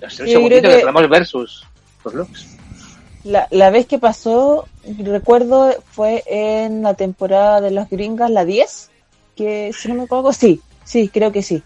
No 0.01 0.09
sé, 0.09 0.23
un 0.23 0.29
segundito 0.29 0.61
que 0.69 0.75
que- 0.75 0.79
podemos 0.81 1.09
ver 1.09 1.25
sus, 1.25 1.65
sus 2.03 2.13
looks. 2.13 2.45
La, 3.25 3.47
la 3.51 3.69
vez 3.69 3.85
que 3.85 3.99
pasó, 3.99 4.67
recuerdo, 5.03 5.75
fue 5.91 6.23
en 6.27 6.83
la 6.83 6.93
temporada 6.93 7.59
de 7.61 7.71
las 7.71 7.89
gringas, 7.89 8.31
la 8.31 8.45
10, 8.45 8.89
que 9.35 9.71
si 9.77 9.89
no 9.89 9.95
me 9.95 10.03
equivoco, 10.03 10.31
sí, 10.31 10.61
sí, 10.85 11.09
creo 11.09 11.31
que 11.31 11.43
sí. 11.43 11.61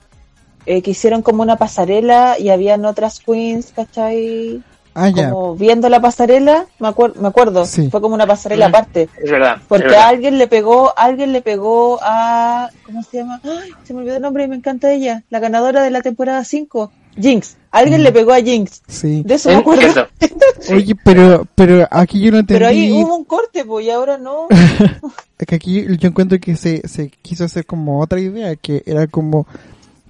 Eh, 0.66 0.82
que 0.82 0.92
hicieron 0.92 1.22
como 1.22 1.44
una 1.44 1.58
pasarela 1.58 2.38
y 2.40 2.50
habían 2.50 2.86
otras 2.86 3.20
queens, 3.20 3.74
¿cachai? 3.76 4.62
Ah, 4.96 5.10
ya. 5.10 5.32
Como 5.32 5.56
viendo 5.56 5.90
la 5.90 6.00
pasarela, 6.00 6.68
me, 6.80 6.88
acuer- 6.90 7.16
me 7.16 7.28
acuerdo, 7.28 7.66
Sí. 7.66 7.90
fue 7.90 8.00
como 8.00 8.14
una 8.14 8.28
pasarela 8.28 8.68
Mm. 8.68 8.70
aparte. 8.70 9.10
Es 9.24 9.32
verdad. 9.32 9.56
es 9.58 9.64
Porque 9.68 9.86
verdad. 9.88 10.08
alguien 10.08 10.38
le 10.38 10.48
pegó, 10.48 10.94
alguien 10.96 11.34
le 11.34 11.42
pegó 11.42 12.00
a, 12.02 12.70
¿cómo 12.86 13.02
se 13.04 13.18
llama? 13.18 13.42
Ay, 13.44 13.72
se 13.84 13.94
me 13.94 14.02
olvidó 14.02 14.18
el 14.18 14.22
nombre 14.22 14.44
y 14.44 14.48
me 14.48 14.56
encanta 14.56 14.92
ella, 14.94 15.24
la 15.32 15.40
ganadora 15.40 15.82
de 15.82 15.90
la 15.90 16.02
temporada 16.02 16.44
5, 16.46 16.92
Jinx. 17.20 17.58
Alguien 17.72 18.02
Mm. 18.02 18.04
le 18.04 18.12
pegó 18.12 18.34
a 18.34 18.40
Jinx, 18.42 18.84
Sí. 18.88 19.24
de 19.26 19.34
eso 19.34 19.50
me 19.50 19.56
acuerdo. 19.56 20.08
Sí. 20.20 20.74
Oye, 20.74 20.96
pero, 21.04 21.46
pero 21.56 21.88
aquí 21.90 22.22
yo 22.22 22.32
no 22.32 22.38
entendí. 22.38 22.60
Pero 22.60 22.68
ahí 22.70 22.92
hubo 22.92 23.16
un 23.18 23.26
corte, 23.26 23.66
pues, 23.66 23.86
y 23.88 23.90
ahora 23.90 24.18
no. 24.20 24.48
Es 25.40 25.48
que 25.48 25.56
aquí 25.56 25.86
yo 25.98 26.08
encuentro 26.08 26.40
que 26.40 26.56
se, 26.56 26.88
se 26.88 27.10
quiso 27.10 27.44
hacer 27.46 27.66
como 27.66 28.00
otra 28.00 28.20
idea, 28.20 28.56
que 28.56 28.82
era 28.86 29.08
como 29.08 29.46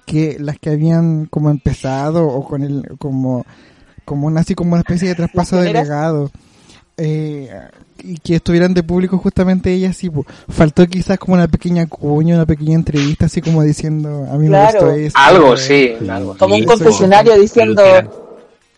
que 0.04 0.36
las 0.38 0.58
que 0.58 0.70
habían 0.70 1.26
como 1.26 1.50
empezado 1.50 2.26
o 2.26 2.44
con 2.46 2.62
el, 2.62 2.82
como 2.98 3.44
como 4.04 4.26
una, 4.26 4.40
así 4.40 4.54
como 4.54 4.72
una 4.72 4.80
especie 4.80 5.08
de 5.08 5.14
traspaso 5.14 5.56
de 5.56 5.72
legado. 5.72 6.30
Eh, 6.96 7.48
y 8.02 8.18
que 8.18 8.36
estuvieran 8.36 8.74
de 8.74 8.82
público 8.82 9.16
justamente 9.18 9.72
ellas, 9.72 9.96
sí, 9.96 10.10
pues, 10.10 10.26
faltó 10.48 10.86
quizás 10.86 11.18
como 11.18 11.34
una 11.34 11.48
pequeña 11.48 11.86
cuña, 11.86 12.34
una 12.36 12.44
pequeña 12.46 12.74
entrevista, 12.74 13.26
así 13.26 13.40
como 13.40 13.62
diciendo, 13.62 14.26
a 14.30 14.36
mí 14.36 14.46
Claro. 14.48 14.72
me 14.82 14.86
gustó 14.88 15.00
esto. 15.06 15.18
Algo, 15.18 15.54
eh, 15.54 15.56
sí, 15.56 16.08
algo. 16.08 16.36
Como 16.36 16.54
un 16.54 16.64
confesionario 16.64 17.32
eso, 17.32 17.40
diciendo, 17.42 17.82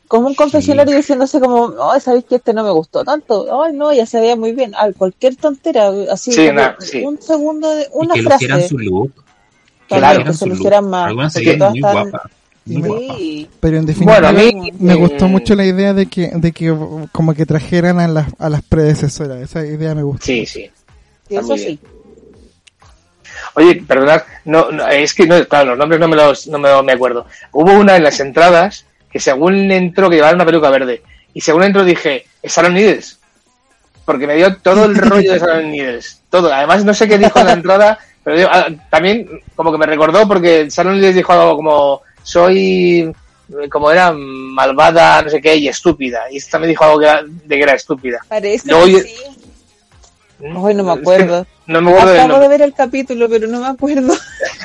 como 0.08 0.28
un 0.28 0.34
confesionario 0.36 0.96
diciéndose 0.96 1.40
como, 1.40 1.74
ay, 1.90 2.00
sabéis 2.00 2.24
que 2.26 2.36
este 2.36 2.54
no 2.54 2.62
me 2.62 2.70
gustó 2.70 3.04
tanto, 3.04 3.62
ay, 3.62 3.72
no, 3.74 3.92
ya 3.92 4.06
se 4.06 4.20
veía 4.20 4.36
muy 4.36 4.52
bien, 4.52 4.72
ay, 4.78 4.92
cualquier 4.92 5.34
tontera, 5.36 5.90
así, 6.12 6.30
Sí, 6.32 6.46
como 6.46 6.52
na- 6.60 6.76
sí. 6.78 7.02
un 7.02 7.20
segundo 7.20 7.74
de 7.74 7.82
y 7.82 7.86
una 7.92 8.14
que 8.14 8.22
frase, 8.22 8.44
lucieran 8.46 8.68
su 8.68 8.78
look. 8.78 9.12
Claro. 9.88 10.24
que 10.24 10.32
se 10.32 10.46
lucieran 10.46 10.88
más, 10.88 11.08
Algunas 11.08 11.32
se 11.32 11.40
veían 11.40 11.58
muy 11.70 11.78
están- 11.78 11.92
guapas. 12.10 12.22
Sí, 12.68 13.48
Pero 13.60 13.76
en 13.76 13.86
definitiva, 13.86 14.12
Bueno, 14.20 14.28
a 14.28 14.32
mí 14.32 14.72
me 14.80 14.94
eh, 14.94 14.96
gustó 14.96 15.28
mucho 15.28 15.54
la 15.54 15.64
idea 15.64 15.94
de 15.94 16.06
que, 16.06 16.32
de 16.34 16.50
que 16.50 16.76
como 17.12 17.32
que 17.32 17.46
trajeran 17.46 18.00
a 18.00 18.08
las, 18.08 18.26
a 18.40 18.48
las 18.48 18.62
predecesoras. 18.62 19.40
Esa 19.40 19.64
idea 19.64 19.94
me 19.94 20.02
gustó. 20.02 20.24
Sí, 20.26 20.44
sí. 20.46 20.68
Está 21.28 21.40
eso 21.42 21.56
sí, 21.56 21.78
Oye, 23.54 23.82
perdonad, 23.86 24.22
no, 24.44 24.70
no, 24.70 24.86
es 24.88 25.14
que 25.14 25.26
no, 25.26 25.42
claro, 25.46 25.70
los 25.70 25.78
nombres 25.78 26.00
no 26.00 26.08
me 26.08 26.16
los 26.16 26.46
no 26.48 26.58
me, 26.58 26.82
me 26.82 26.92
acuerdo. 26.92 27.26
Hubo 27.52 27.72
una 27.72 27.96
en 27.96 28.02
las 28.04 28.20
entradas 28.20 28.84
que 29.10 29.18
según 29.20 29.70
entró 29.70 30.10
que 30.10 30.16
llevaba 30.16 30.34
una 30.34 30.44
peluca 30.44 30.68
verde 30.70 31.02
y 31.32 31.40
según 31.40 31.62
entró 31.62 31.84
dije, 31.84 32.26
es 32.42 32.52
Sharon 32.54 32.74
Needles. 32.74 33.18
Porque 34.04 34.26
me 34.26 34.34
dio 34.36 34.56
todo 34.56 34.84
el 34.84 34.94
rollo 34.96 35.32
de 35.32 35.38
Sharon 35.38 35.70
Needles. 35.70 36.20
Todo. 36.30 36.52
Además 36.52 36.84
no 36.84 36.92
sé 36.94 37.08
qué 37.08 37.16
dijo 37.18 37.38
en 37.40 37.46
la 37.46 37.52
entrada, 37.54 37.98
pero 38.26 38.36
dio- 38.38 38.48
ah, 38.50 38.66
también 38.90 39.40
como 39.54 39.70
que 39.70 39.78
me 39.78 39.86
recordó 39.86 40.26
porque 40.26 40.66
Sharon 40.68 40.94
Needles 40.94 41.14
dijo 41.14 41.32
algo 41.32 41.54
como 41.54 42.00
soy 42.24 43.14
como 43.70 43.92
era 43.92 44.12
malvada, 44.12 45.22
no 45.22 45.30
sé 45.30 45.40
qué, 45.40 45.54
y 45.54 45.68
estúpida. 45.68 46.22
Y 46.32 46.38
esta 46.38 46.58
me 46.58 46.66
dijo 46.66 46.82
algo 46.82 46.98
que 46.98 47.04
era- 47.04 47.22
de 47.22 47.56
que 47.56 47.62
era 47.62 47.74
estúpida. 47.74 48.18
parece 48.28 48.68
No, 48.68 48.84
que 48.84 49.02
sí, 49.02 49.14
Ay, 50.42 50.74
no 50.74 50.82
me 50.82 50.92
Es 50.92 50.96
que 50.96 51.00
acuerdo. 51.02 51.46
No 51.68 51.80
me 51.80 51.92
acuerdo 51.92 52.12
del 52.12 52.20
acabo 52.22 52.40
de 52.40 52.48
ver 52.48 52.62
el 52.62 52.74
capítulo, 52.74 53.28
pero 53.28 53.46
no 53.46 53.60
me 53.60 53.68
acuerdo, 53.68 54.12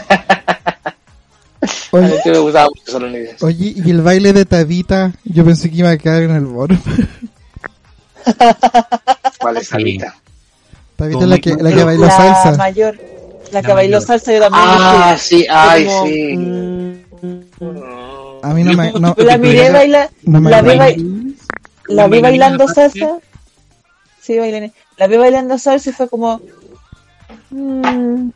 A 0.10 1.98
mí 1.98 2.04
Oye, 2.08 2.20
que 2.24 2.32
me 2.32 2.38
gustaba 2.40 2.70
mucho 2.70 3.46
oye, 3.46 3.74
y 3.76 3.92
el 3.92 4.02
baile 4.02 4.34
de 4.34 4.46
Tabita, 4.46 5.12
yo 5.24 5.46
pensé 5.46 5.70
que 5.70 5.78
iba 5.78 5.92
a 5.92 5.98
quedar 5.98 6.24
en 6.24 6.32
el 6.32 6.46
boro. 6.46 6.76
¿Cuál 9.40 9.58
es. 9.58 9.70
Tabita? 9.70 10.16
Tabita 10.96 11.20
es 11.24 11.28
la 11.30 11.38
que, 11.40 11.56
la 11.56 11.72
que 11.72 11.84
bailó 11.84 12.06
la 12.06 12.12
salsa. 12.12 12.58
mayor, 12.58 13.00
la, 13.52 13.62
La 13.62 13.68
que 13.68 13.74
bailó 13.74 14.02
salsa 14.02 14.32
yo 14.34 14.40
también 14.40 14.64
Ah, 14.66 15.12
dije, 15.16 15.24
sí, 15.24 15.48
ay, 15.50 15.86
como, 15.86 16.06
sí. 16.08 16.38
mm, 16.38 16.94
A 18.44 18.54
mí 18.54 18.64
no 18.64 18.74
me... 18.74 18.92
No, 18.94 19.16
la 19.18 19.38
miré 19.38 19.70
bailar, 19.72 20.10
no 20.24 20.40
la 20.50 20.62
vi, 20.62 21.36
la 21.88 22.08
vi 22.08 22.22
bailando 22.22 22.68
salsa. 22.68 23.20
Sí, 24.22 24.38
bailarina. 24.40 24.72
La 24.98 25.08
vi 25.08 25.18
bailando 25.18 25.58
salsa 25.58 25.90
y 25.90 25.94
fue 25.94 26.08
como. 26.10 26.40
mm, 27.50 28.30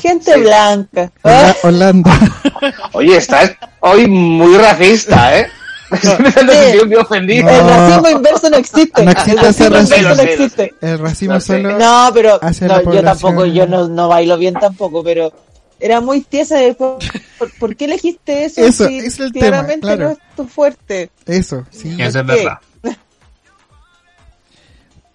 gente 0.00 0.32
Sí. 0.34 0.40
blanca. 0.40 1.10
Hola- 1.22 1.56
Holanda. 1.62 2.10
Oye, 2.92 3.16
estás 3.16 3.52
hoy 3.80 4.06
muy 4.06 4.56
racista, 4.58 5.38
¿eh? 5.38 5.48
Me 6.18 6.72
Sí. 6.72 6.84
muy 6.86 6.96
ofendido. 6.96 7.48
El 7.48 7.64
racismo 7.66 8.08
inverso 8.10 8.50
no 8.50 8.56
existe. 8.56 9.04
No 9.04 9.10
existe 9.12 9.32
el 9.32 9.38
ese 9.46 9.68
racismo 9.68 9.76
racismo. 9.76 9.96
inverso 9.96 10.16
no 10.16 10.22
existe. 10.30 10.74
El 10.80 10.98
racismo 10.98 11.34
No 11.34 11.40
sé. 11.40 11.46
solo... 11.62 11.78
No, 11.78 12.10
pero 12.14 12.38
Hacia 12.42 12.66
no, 12.66 12.76
la 12.82 12.92
yo 12.94 13.02
tampoco, 13.04 13.46
yo 13.46 13.66
no, 13.66 13.88
no 13.88 14.08
bailo 14.08 14.36
bien 14.38 14.54
tampoco, 14.54 15.02
pero 15.04 15.32
era 15.78 16.00
muy 16.00 16.20
tiesa. 16.22 16.56
de, 16.58 16.74
¿Por, 16.74 16.98
por, 17.38 17.52
por 17.58 17.76
qué 17.76 17.84
elegiste 17.84 18.44
eso? 18.46 18.64
Eso, 18.64 18.88
si 18.88 18.98
es 18.98 19.18
el 19.20 19.32
tema, 19.32 19.46
claramente 19.46 19.80
claro. 19.86 20.04
no 20.04 20.10
es 20.10 20.18
tu 20.36 20.46
fuerte. 20.46 21.10
Eso, 21.26 21.64
sí. 21.70 21.96
Eso 21.98 22.20
es 22.20 22.26
verdad. 22.26 22.58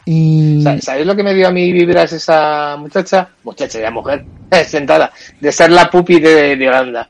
Y... 0.05 0.61
Sa- 0.63 0.81
¿Sabéis 0.81 1.05
lo 1.05 1.15
que 1.15 1.23
me 1.23 1.33
dio 1.33 1.47
a 1.47 1.51
mí 1.51 1.71
vibras 1.71 2.11
esa 2.13 2.75
muchacha? 2.77 3.29
Muchacha, 3.43 3.79
ya 3.79 3.91
mujer, 3.91 4.25
sentada, 4.67 5.11
de 5.39 5.51
ser 5.51 5.71
la 5.71 5.89
pupi 5.89 6.19
de, 6.19 6.55
de 6.55 6.67
Holanda. 6.67 7.09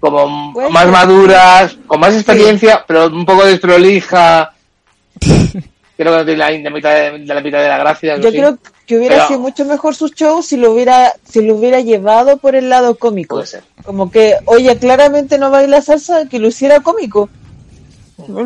Como 0.00 0.52
Pues, 0.54 0.70
más 0.70 0.86
maduras, 0.88 1.76
con 1.86 2.00
más 2.00 2.14
experiencia, 2.14 2.84
pero 2.88 3.06
un 3.08 3.24
poco 3.26 3.44
desprolija. 3.44 4.52
Creo 5.20 6.12
que 6.12 6.18
no 6.18 6.24
tiene 6.24 6.38
la, 6.38 6.50
la 6.50 6.70
mitad 6.70 6.94
de, 6.94 7.18
de 7.18 7.34
la 7.34 7.40
mitad 7.42 7.58
de 7.60 7.68
la 7.68 7.76
gracia. 7.76 8.16
Yo 8.16 8.30
creo 8.30 8.58
que 8.86 8.96
hubiera 8.96 9.16
Pero- 9.16 9.28
sido 9.28 9.40
mucho 9.40 9.64
mejor 9.66 9.94
su 9.94 10.08
show 10.08 10.42
si 10.42 10.56
lo 10.56 10.72
hubiera, 10.72 11.12
si 11.28 11.42
lo 11.42 11.56
hubiera 11.56 11.80
llevado 11.80 12.38
por 12.38 12.54
el 12.54 12.70
lado 12.70 12.94
cómico. 12.94 13.36
Puede 13.36 13.46
ser. 13.48 13.64
Como 13.84 14.10
que, 14.10 14.36
oye, 14.46 14.78
claramente 14.78 15.36
no 15.36 15.50
baila 15.50 15.82
salsa, 15.82 16.24
que 16.26 16.38
lo 16.38 16.48
hiciera 16.48 16.80
cómico. 16.80 17.28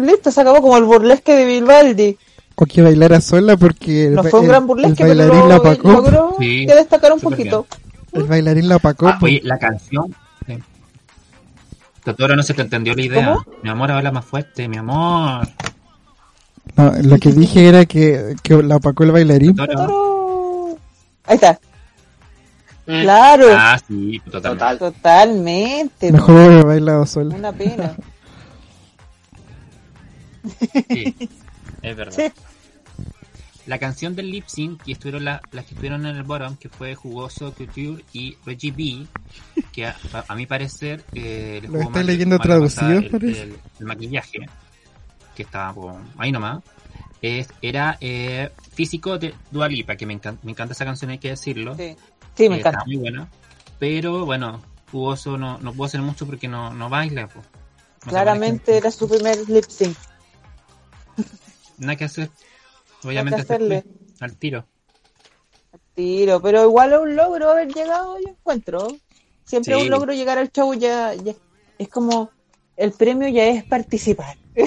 Listo, 0.00 0.32
se 0.32 0.40
acabó 0.40 0.60
como 0.62 0.76
el 0.78 0.82
burlesque 0.84 1.36
de 1.36 1.44
Bilbaldi. 1.44 2.18
O 2.56 2.66
que 2.66 2.82
bailara 2.82 3.20
sola 3.20 3.56
porque 3.56 4.08
No 4.10 4.24
fue 4.24 4.40
un 4.40 4.48
gran 4.48 4.66
burlesque, 4.66 5.04
el 5.04 5.10
pero 5.16 5.28
bailarín 5.28 5.48
la 5.48 5.56
lo, 5.58 5.92
logró 5.92 6.36
Sí, 6.40 6.66
que 6.66 6.74
destacar 6.74 7.12
un 7.12 7.20
poquito. 7.20 7.66
El 8.12 8.24
bailarín 8.24 8.68
la 8.68 8.76
opacó. 8.76 9.06
Ah, 9.08 9.16
pues. 9.20 9.32
oye, 9.34 9.40
la 9.44 9.58
canción. 9.60 10.12
Totoro 12.04 12.36
no 12.36 12.42
se 12.42 12.54
te 12.54 12.62
entendió 12.62 12.94
la 12.94 13.02
idea. 13.02 13.26
¿Cómo? 13.26 13.44
Mi 13.62 13.70
amor 13.70 13.90
habla 13.92 14.10
más 14.12 14.24
fuerte, 14.24 14.68
mi 14.68 14.76
amor. 14.76 15.48
No, 16.76 16.92
lo 17.02 17.18
que 17.18 17.32
dije 17.32 17.68
era 17.68 17.84
que, 17.86 18.34
que 18.42 18.62
la 18.62 18.76
opacó 18.76 19.04
el 19.04 19.12
bailarín. 19.12 19.54
Totoro. 19.56 19.78
Totoro. 19.86 20.78
Ahí 21.26 21.34
está. 21.36 21.58
Mm, 22.86 23.00
Claro, 23.02 23.46
Ah, 23.52 23.78
sí, 23.88 24.20
totalmente. 24.30 24.48
Total. 24.58 24.78
totalmente. 24.78 26.12
Mejor 26.12 26.34
hubiera 26.36 26.62
bailado 26.64 27.06
sola. 27.06 27.34
Una 27.34 27.52
pena. 27.52 27.94
Sí, 30.90 31.16
es 31.82 31.96
verdad. 31.96 32.12
Sí. 32.16 32.32
La 33.66 33.78
canción 33.78 34.14
del 34.14 34.30
lip 34.30 34.44
sync 34.46 34.82
que 34.82 34.92
estuvieron 34.92 35.24
la- 35.24 35.40
las 35.52 35.64
que 35.64 35.70
estuvieron 35.72 36.04
en 36.06 36.16
el 36.16 36.22
bottom, 36.22 36.56
que 36.56 36.68
fue 36.68 36.94
Jugoso 36.94 37.52
Couture 37.54 38.04
y 38.12 38.36
Reggie 38.44 38.70
B, 38.72 39.06
que 39.72 39.86
a, 39.86 39.96
a 40.28 40.34
mi 40.34 40.44
parecer 40.46 41.02
eh, 41.14 41.60
le 41.62 41.68
Lo 41.68 41.78
jugó 41.78 41.90
mal- 41.90 42.06
leyendo 42.06 42.38
traducido, 42.38 42.90
el, 42.98 43.10
parece. 43.10 43.42
el- 43.42 43.56
el 43.80 43.86
maquillaje, 43.86 44.38
que 45.34 45.42
estaba 45.44 45.96
ahí 46.18 46.30
nomás. 46.30 46.62
Es, 47.22 47.48
era 47.62 47.96
eh, 48.02 48.50
físico 48.74 49.18
de 49.18 49.34
Dua 49.50 49.66
Lipa, 49.66 49.96
que 49.96 50.04
me, 50.04 50.20
encan- 50.20 50.36
me 50.42 50.52
encanta 50.52 50.74
esa 50.74 50.84
canción, 50.84 51.10
hay 51.10 51.18
que 51.18 51.30
decirlo. 51.30 51.74
Sí, 51.76 51.96
Sí, 52.36 52.48
me 52.50 52.56
Eh, 52.56 52.58
encanta. 52.58 52.80
Está 52.80 52.86
muy 52.86 52.96
buena. 52.96 53.28
Pero 53.78 54.26
bueno, 54.26 54.60
Jugoso 54.92 55.38
no, 55.38 55.58
no 55.58 55.72
puedo 55.72 55.86
hacer 55.86 56.02
mucho 56.02 56.26
porque 56.26 56.48
no, 56.48 56.74
no 56.74 56.90
baila. 56.90 57.22
No 57.34 57.42
Claramente 58.10 58.76
era 58.76 58.90
su 58.90 59.08
primer 59.08 59.48
lip 59.48 59.64
sync. 59.68 59.96
Nada 61.78 61.96
que 61.96 62.04
hacer. 62.04 62.30
Obviamente 63.04 63.40
hacerle. 63.42 63.84
al 64.20 64.36
tiro. 64.36 64.66
Tiro, 65.94 66.40
pero 66.42 66.64
igual 66.64 66.92
es 66.92 66.98
un 66.98 67.14
logro 67.16 67.50
haber 67.50 67.68
llegado, 67.72 68.16
yo 68.18 68.28
encuentro. 68.30 68.96
Siempre 69.44 69.74
es 69.74 69.78
Sí. 69.80 69.84
un 69.84 69.90
logro 69.90 70.12
llegar 70.12 70.38
al 70.38 70.50
show, 70.50 70.74
ya, 70.74 71.14
ya- 71.14 71.34
es 71.78 71.88
como 71.88 72.30
el 72.76 72.92
premio 72.92 73.28
ya 73.28 73.46
es 73.46 73.64
participar. 73.64 74.36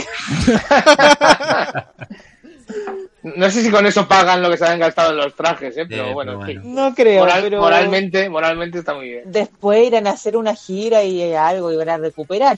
No 3.24 3.50
sé 3.50 3.62
si 3.62 3.70
con 3.72 3.86
eso 3.86 4.08
pagan 4.08 4.42
lo 4.42 4.50
que 4.50 4.58
se 4.58 4.66
han 4.66 4.80
gastado 4.80 5.12
en 5.12 5.18
los 5.18 5.36
trajes, 5.36 5.76
¿eh? 5.78 5.86
pero 5.88 6.14
bueno, 6.14 6.40
pero. 6.46 6.62
No 6.64 6.94
creo, 6.94 7.22
Moral- 7.22 7.42
pero 7.44 7.60
moralmente, 7.62 8.30
moralmente 8.30 8.80
está 8.80 8.94
muy 8.94 9.10
bien. 9.10 9.24
después 9.26 9.86
irán 9.86 10.08
a 10.08 10.12
hacer 10.12 10.38
una 10.38 10.56
gira 10.56 11.04
y 11.04 11.22
eh, 11.22 11.36
algo 11.38 11.72
y 11.72 11.76
van 11.78 11.90
a 11.90 11.98
recuperar. 11.98 12.58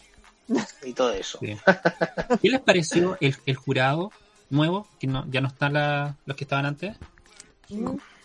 Y 0.84 0.94
todo 0.94 1.12
eso. 1.14 1.40
Sí. 1.42 1.56
¿Qué 2.42 2.50
les 2.50 2.60
pareció 2.62 3.18
el, 3.22 3.36
el 3.46 3.56
jurado 3.56 4.12
nuevo? 4.50 4.88
Que 5.00 5.08
no, 5.08 5.26
ya 5.30 5.42
no 5.42 5.48
están 5.48 5.74
la- 5.74 6.16
los 6.26 6.36
que 6.38 6.44
estaban 6.44 6.66
antes. 6.66 6.96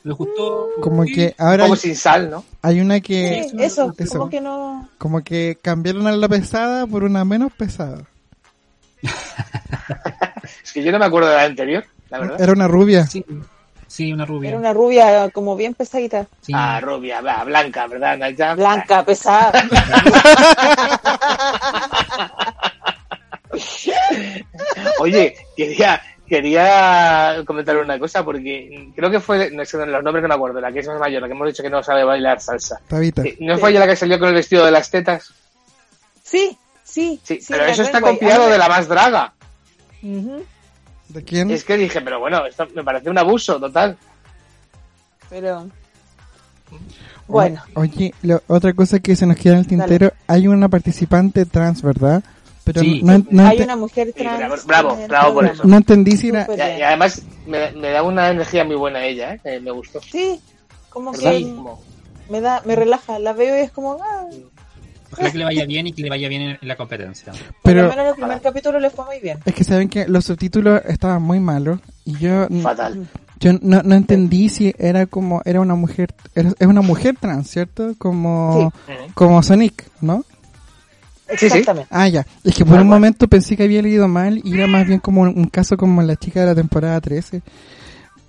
¿Les 0.02 0.16
gustó? 0.16 0.68
Como 0.82 1.04
Sí. 1.04 1.12
que 1.14 1.34
ahora 1.38 1.64
poco 1.64 1.74
hay, 1.74 1.80
sin 1.80 1.96
sal, 1.96 2.30
¿no? 2.30 2.44
hay 2.62 2.80
una 2.80 3.00
que... 3.00 3.46
Sí, 3.50 3.56
eso, 3.58 3.94
eso. 3.96 4.18
como 4.18 4.30
que 4.30 4.40
no. 4.40 4.88
Como 4.98 5.22
que 5.22 5.58
cambiaron 5.62 6.06
a 6.06 6.12
la 6.12 6.28
pesada 6.28 6.86
por 6.86 7.04
una 7.04 7.24
menos 7.24 7.52
pesada. 7.52 8.04
Es 10.62 10.72
que 10.72 10.82
yo 10.82 10.92
no 10.92 10.98
me 10.98 11.04
acuerdo 11.06 11.28
de 11.30 11.36
la 11.36 11.44
anterior, 11.44 11.84
la 12.10 12.18
verdad. 12.18 12.40
Era 12.40 12.52
una 12.52 12.68
rubia. 12.68 13.06
Sí, 13.06 13.24
sí, 13.86 14.12
una 14.12 14.24
rubia. 14.26 14.50
Era 14.50 14.58
una 14.58 14.72
rubia 14.74 15.30
como 15.30 15.56
bien 15.56 15.72
pesadita. 15.74 16.26
Sí. 16.42 16.52
Ah, 16.54 16.80
rubia, 16.82 17.20
blanca, 17.20 17.86
¿verdad? 17.86 18.18
Naija? 18.18 18.54
Blanca, 18.54 19.04
pesada. 19.04 19.52
Oye, 25.00 25.34
quería, 25.56 26.00
quería 26.26 27.42
comentar 27.46 27.76
una 27.76 27.98
cosa 27.98 28.24
porque 28.24 28.90
creo 28.96 29.10
que 29.10 29.20
fue, 29.20 29.50
no 29.50 29.64
sé, 29.64 29.76
los 29.86 30.02
nombres 30.02 30.22
no 30.22 30.28
me 30.28 30.34
acuerdo, 30.34 30.60
la 30.60 30.72
que 30.72 30.80
es 30.80 30.88
más 30.88 30.98
mayor, 30.98 31.20
la 31.22 31.28
que 31.28 31.34
hemos 31.34 31.46
dicho 31.48 31.62
que 31.62 31.70
no 31.70 31.82
sabe 31.82 32.04
bailar 32.04 32.40
salsa. 32.40 32.80
Tabita. 32.88 33.22
Eh, 33.22 33.36
¿No 33.40 33.58
fue 33.58 33.70
ella 33.70 33.80
la 33.80 33.86
que 33.88 33.96
salió 33.96 34.18
con 34.18 34.28
el 34.28 34.34
vestido 34.34 34.64
de 34.64 34.70
las 34.70 34.90
tetas? 34.90 35.32
Sí, 36.22 36.56
sí. 36.82 37.20
Sí, 37.22 37.40
sí, 37.40 37.46
pero 37.48 37.64
eso 37.66 37.82
está 37.82 38.00
copiado 38.00 38.48
de 38.48 38.58
la 38.58 38.68
más 38.68 38.88
draga. 38.88 39.32
¿De 40.02 41.22
quién? 41.24 41.50
Es 41.50 41.64
que 41.64 41.76
dije, 41.76 42.00
pero 42.00 42.18
bueno, 42.20 42.44
esto 42.46 42.66
me 42.74 42.82
parece 42.82 43.10
un 43.10 43.18
abuso 43.18 43.60
total. 43.60 43.96
Pero. 45.30 45.68
Bueno, 47.26 47.62
Oye, 47.74 48.12
lo- 48.22 48.42
otra 48.48 48.72
cosa 48.74 48.98
que 48.98 49.16
se 49.16 49.26
nos 49.26 49.36
queda 49.36 49.54
en 49.54 49.58
el 49.60 49.66
tintero, 49.66 50.12
hay 50.26 50.46
una 50.46 50.68
participante 50.68 51.46
trans, 51.46 51.80
¿verdad? 51.82 52.22
Pero 52.64 52.80
Sí. 52.80 53.02
no, 53.02 53.22
no 53.30 53.46
Hay 53.46 53.60
una 53.60 53.76
mujer 53.76 54.08
Sí, 54.16 54.22
trans. 54.22 54.64
bravo, 54.66 54.96
bravo, 55.06 55.34
por 55.34 55.44
eso. 55.46 55.64
no 55.64 55.76
entendí 55.76 56.16
si 56.16 56.28
era... 56.30 56.46
Y, 56.56 56.82
además 56.82 57.22
me, 57.46 57.72
me 57.72 57.90
da 57.90 58.02
una 58.02 58.30
energía 58.30 58.64
muy 58.64 58.76
buena 58.76 59.04
ella, 59.04 59.34
¿eh? 59.34 59.40
Eh, 59.44 59.60
me 59.60 59.70
gustó. 59.70 60.00
Sí, 60.00 60.40
como 60.88 61.12
¿Verdad? 61.12 61.32
que 61.32 61.42
Como- 61.42 61.82
me 62.30 62.40
da, 62.40 62.62
me 62.64 62.74
relaja. 62.74 63.18
La 63.18 63.34
veo 63.34 63.54
y 63.56 63.60
es 63.60 63.70
como, 63.70 63.98
ah, 64.02 64.24
Ojalá 65.12 65.30
que 65.30 65.38
le 65.38 65.44
vaya 65.44 65.64
bien 65.66 65.86
y 65.86 65.92
que 65.92 66.02
le 66.02 66.08
vaya 66.10 66.28
bien 66.28 66.42
en, 66.42 66.58
la 66.62 66.74
competencia. 66.76 67.32
Pero- 67.62 67.88
menos 67.88 68.06
el 68.08 68.14
primer 68.14 68.40
capítulo 68.40 68.80
le 68.80 68.90
fue 68.90 69.04
muy 69.04 69.20
bien. 69.20 69.38
Es 69.44 69.54
que 69.54 69.62
saben 69.62 69.88
que 69.88 70.08
los 70.08 70.24
subtítulos 70.24 70.80
estaban 70.86 71.22
muy 71.22 71.38
malos 71.40 71.78
y 72.04 72.16
yo 72.18 72.48
fatal. 72.62 73.06
yo 73.38 73.52
no, 73.60 73.82
no 73.82 73.94
entendí 73.94 74.48
si 74.48 74.74
era 74.78 75.06
como 75.06 75.40
era 75.44 75.60
una 75.60 75.74
mujer 75.76 76.14
era- 76.34 76.52
es 76.58 76.66
una 76.66 76.80
mujer 76.80 77.14
trans, 77.20 77.48
¿cierto? 77.48 77.94
Como 77.98 78.66
Ujú. 78.68 78.72
como 79.14 79.40
Sonic, 79.44 79.84
¿no? 80.00 80.24
Sí, 81.38 81.48
sí. 81.50 81.58
Exactamente. 81.58 81.88
Ah, 81.90 82.08
ya. 82.08 82.26
Es 82.42 82.54
que 82.54 82.64
por 82.64 82.80
un 82.80 82.88
momento 82.88 83.28
pensé 83.28 83.56
que 83.56 83.64
había 83.64 83.82
leído 83.82 84.08
mal 84.08 84.40
y 84.42 84.54
era 84.54 84.66
más 84.66 84.86
bien 84.86 84.98
como 85.00 85.22
un, 85.22 85.28
un 85.28 85.46
caso 85.46 85.76
como 85.76 86.02
la 86.02 86.16
chica 86.16 86.40
de 86.40 86.46
la 86.46 86.54
temporada 86.54 87.00
13. 87.00 87.42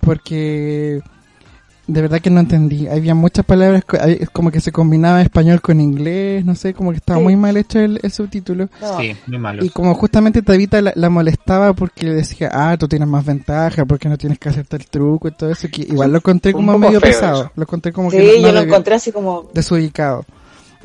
Porque 0.00 1.00
de 1.88 2.02
verdad 2.02 2.20
que 2.20 2.30
no 2.30 2.40
entendí. 2.40 2.88
Había 2.88 3.14
muchas 3.14 3.44
palabras 3.44 3.84
como 4.32 4.50
que 4.50 4.60
se 4.60 4.72
combinaba 4.72 5.22
español 5.22 5.60
con 5.60 5.80
inglés, 5.80 6.44
no 6.44 6.54
sé, 6.56 6.74
como 6.74 6.90
que 6.90 6.96
estaba 6.96 7.18
Sí. 7.20 7.24
muy 7.24 7.36
mal 7.36 7.56
hecho 7.56 7.78
el, 7.78 8.00
el 8.02 8.10
subtítulo. 8.10 8.68
No, 8.80 8.98
Sí, 9.00 9.16
muy 9.28 9.38
malo. 9.38 9.64
Y 9.64 9.68
como 9.70 9.94
justamente 9.94 10.42
Tabita 10.42 10.82
la, 10.82 10.92
la 10.96 11.10
molestaba 11.10 11.74
porque 11.74 12.06
le 12.06 12.14
decía, 12.14 12.50
ah, 12.52 12.76
tú 12.76 12.88
tienes 12.88 13.06
más 13.08 13.24
ventaja, 13.24 13.84
porque 13.84 14.08
no 14.08 14.18
tienes 14.18 14.38
que 14.40 14.48
hacerte 14.48 14.76
el 14.76 14.86
truco 14.86 15.28
y 15.28 15.32
todo 15.32 15.50
eso, 15.50 15.68
que 15.70 15.82
igual 15.82 16.10
lo 16.10 16.18
encontré 16.18 16.52
como 16.52 16.76
medio 16.76 17.00
pesado, 17.00 17.42
eso. 17.42 17.52
lo 17.54 17.62
encontré 17.62 17.92
como 17.92 18.10
sí, 18.10 18.16
que 18.16 18.24
no- 18.24 18.32
no 18.42 18.48
yo 18.48 18.52
lo 18.52 18.60
encontré 18.62 18.94
así 18.96 19.12
como, 19.12 19.48
desubicado. 19.54 20.24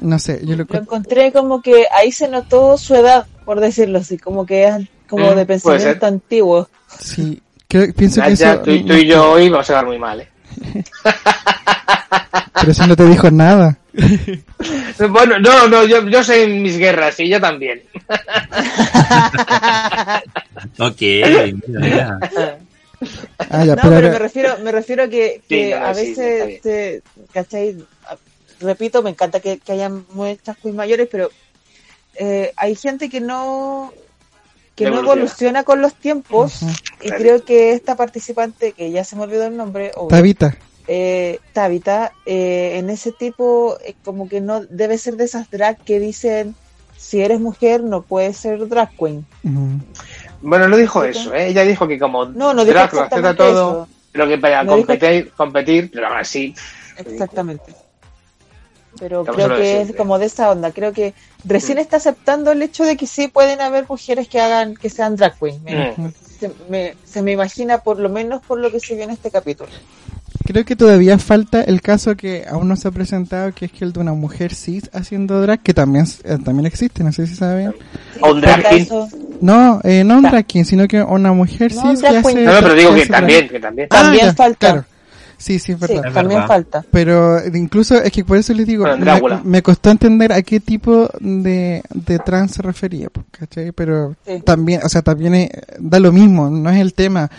No 0.01 0.17
sé, 0.19 0.39
yo 0.43 0.55
lo 0.55 0.65
lo 0.67 0.79
encontré... 0.79 1.31
como 1.31 1.61
que 1.61 1.85
ahí 1.95 2.11
se 2.11 2.27
notó 2.27 2.77
su 2.77 2.95
edad, 2.95 3.25
por 3.45 3.59
decirlo 3.59 3.99
así, 3.99 4.17
como 4.17 4.45
que 4.45 4.65
es 4.65 4.75
como 5.09 5.31
Mm, 5.31 5.35
de 5.35 5.45
pensamiento 5.45 6.05
antiguo. 6.07 6.67
Sí, 6.99 7.39
creo- 7.67 7.93
pienso 7.93 8.21
que 8.23 8.31
eso... 8.31 8.57
tú, 8.59 8.71
y- 8.71 8.83
tú 8.83 8.93
y 8.93 9.05
yo 9.07 9.31
hoy 9.31 9.49
vamos 9.49 9.69
a 9.69 9.73
quedar 9.73 9.85
muy 9.85 9.99
mal, 9.99 10.21
¿eh? 10.21 10.27
Pero 12.53 12.73
si 12.73 12.87
no 12.87 12.95
te 12.95 13.05
dijo 13.05 13.29
nada. 13.31 13.77
Bueno, 15.09 15.39
no, 15.39 15.67
no, 15.67 15.83
yo, 15.85 16.07
yo 16.07 16.23
sé 16.23 16.45
mis 16.47 16.77
guerras 16.77 17.19
y 17.19 17.23
ella 17.23 17.39
también. 17.39 17.81
Ok, 20.77 21.01
mira, 21.01 21.79
mira. 21.79 22.19
Ah, 23.49 23.65
ya, 23.65 23.75
no, 23.75 23.81
pero 23.81 23.95
pero, 23.95 24.11
me 24.11 24.19
refiero, 24.19 24.57
me 24.63 24.71
refiero 24.71 25.03
a 25.03 25.07
que, 25.07 25.41
que 25.49 25.65
Sí, 25.65 25.71
no, 25.71 25.85
a 25.85 25.93
sí, 25.93 26.01
veces, 26.05 26.47
bien. 26.47 26.61
te, 26.61 27.01
¿cachai? 27.33 27.75
Repito, 28.61 29.01
me 29.03 29.09
encanta 29.09 29.39
que, 29.39 29.57
que 29.59 29.71
hayan 29.73 30.05
muchas 30.13 30.55
quiz 30.57 30.73
mayores, 30.73 31.07
pero 31.11 31.29
eh, 32.15 32.53
hay 32.55 32.75
gente 32.75 33.09
que 33.09 33.19
no 33.21 33.91
que 34.75 34.85
no 34.89 34.99
Evoluciona. 34.99 35.63
con 35.63 35.81
los 35.81 35.93
tiempos 35.95 36.61
y 37.01 37.07
Claro. 37.07 37.21
creo 37.21 37.43
que 37.45 37.73
esta 37.73 37.95
participante, 37.95 38.71
que 38.71 38.89
ya 38.91 39.03
se 39.03 39.15
me 39.15 39.23
olvidó 39.23 39.45
el 39.45 39.57
nombre, 39.57 39.91
obvio, 39.95 40.07
Tabita. 40.09 40.55
eh, 40.87 41.39
Tabitha, 41.53 42.13
eh, 42.25 42.77
en 42.77 42.89
ese 42.89 43.11
tipo, 43.11 43.77
eh, 43.85 43.95
como 44.03 44.29
que 44.29 44.39
no 44.41 44.61
debe 44.61 44.97
ser 44.97 45.17
de 45.17 45.25
esas 45.25 45.49
drag 45.51 45.77
que 45.83 45.99
dicen, 45.99 46.55
si 46.97 47.21
eres 47.21 47.39
mujer 47.39 47.83
no 47.83 48.01
puedes 48.03 48.37
ser 48.37 48.67
drag 48.67 48.89
queen. 48.97 49.25
Bueno, 50.41 50.67
no 50.69 50.77
dijo 50.77 51.03
Sí, 51.03 51.09
eso, 51.09 51.33
¿eh? 51.33 51.47
Ella 51.49 51.63
dijo 51.63 51.87
que 51.87 51.99
como 51.99 52.25
No, 52.25 52.53
no 52.53 52.63
dijo 52.63 52.73
drag 52.77 52.93
lo 52.93 53.35
todo, 53.35 53.51
eso. 53.83 53.87
pero 54.11 54.27
que 54.27 54.37
para 54.37 54.63
No 54.63 54.75
dijo- 54.77 54.87
competir, 54.87 55.31
competir, 55.33 55.91
pero 55.91 56.07
aún 56.07 56.17
así, 56.17 56.55
Exactamente. 56.97 57.73
Pero 58.99 59.21
Estamos 59.21 59.43
creo 59.45 59.57
que 59.57 59.81
es 59.81 59.95
como 59.95 60.19
de 60.19 60.25
esa 60.25 60.51
onda. 60.51 60.71
Creo 60.71 60.91
que 60.93 61.13
recién 61.45 61.77
Mm. 61.77 61.81
está 61.81 61.97
aceptando 61.97 62.51
el 62.51 62.61
hecho 62.61 62.83
de 62.83 62.97
que 62.97 63.07
sí 63.07 63.27
pueden 63.29 63.61
haber 63.61 63.85
mujeres 63.87 64.27
que 64.27 64.39
hagan, 64.39 64.75
que 64.75 64.89
sean 64.89 65.15
drag 65.15 65.37
queen. 65.39 65.63
Me- 65.63 65.93
Mm. 65.97 66.11
se, 66.39 66.51
me, 66.69 66.95
se 67.05 67.21
me 67.21 67.31
imagina 67.31 67.79
por 67.79 67.99
lo 67.99 68.09
menos 68.09 68.41
por 68.45 68.59
lo 68.59 68.71
que 68.71 68.79
se 68.79 68.95
vio 68.95 69.03
en 69.05 69.11
este 69.11 69.31
capítulo. 69.31 69.69
Creo 70.45 70.65
que 70.65 70.75
todavía 70.75 71.17
falta 71.19 71.61
el 71.61 71.81
caso 71.81 72.15
que 72.15 72.45
aún 72.49 72.67
no 72.67 72.75
se 72.75 72.87
ha 72.87 72.91
presentado, 72.91 73.53
que 73.53 73.65
es 73.65 73.71
que 73.71 73.85
el 73.85 73.93
de 73.93 73.99
una 73.99 74.13
mujer 74.13 74.53
cis 74.55 74.89
haciendo 74.91 75.39
drag, 75.41 75.61
que 75.61 75.73
también, 75.73 76.05
eh, 76.23 76.37
también 76.43 76.65
existe, 76.65 77.03
no 77.03 77.11
sé 77.13 77.27
si 77.27 77.35
saben. 77.35 77.73
O 78.21 78.31
un 78.31 78.41
drag 78.41 78.65
eso. 78.73 79.07
No, 79.39 79.79
eh, 79.83 80.03
no 80.03 80.17
un 80.17 80.23
drag 80.23 80.45
king, 80.45 80.63
sino 80.63 80.87
que 80.87 81.01
una 81.01 81.31
mujer 81.31 81.73
No, 81.75 81.81
cis 81.91 82.01
que 82.01 82.07
hace... 82.07 82.33
queen. 82.33 82.45
No, 82.45 82.53
no, 82.55 82.61
pero 82.61 82.73
digo 82.75 82.93
que 82.95 83.05
también, 83.05 83.47
que 83.49 83.59
también. 83.59 83.87
Ah, 83.91 84.01
También 84.03 84.25
ya, 84.25 84.33
falta. 84.33 84.57
Claro. 84.71 84.85
Sí, 85.41 85.57
sí, 85.59 85.71
es 85.71 85.79
verdad. 85.79 86.05
Es 86.07 86.13
también 86.13 86.45
falta. 86.45 86.85
Pero 86.91 87.39
incluso 87.53 87.95
es 88.01 88.11
que 88.11 88.23
por 88.23 88.37
eso 88.37 88.53
les 88.53 88.67
digo, 88.67 88.85
Bueno, 89.19 89.41
me, 89.43 89.61
costó 89.63 89.89
entender 89.89 90.31
a 90.31 90.41
qué 90.43 90.59
tipo 90.59 91.09
de, 91.19 91.81
de 91.93 92.19
trans 92.19 92.51
se 92.51 92.61
refería, 92.61 93.09
pues, 93.09 93.25
¿cachai? 93.31 93.71
Pero 93.71 94.15
Sí. 94.25 94.41
también, 94.45 94.81
o 94.83 94.89
sea, 94.89 95.01
también 95.01 95.33
eh, 95.33 95.49
da 95.79 95.99
lo 95.99 96.11
mismo, 96.11 96.49
no 96.49 96.69
es 96.69 96.79
el 96.79 96.93
tema. 96.93 97.29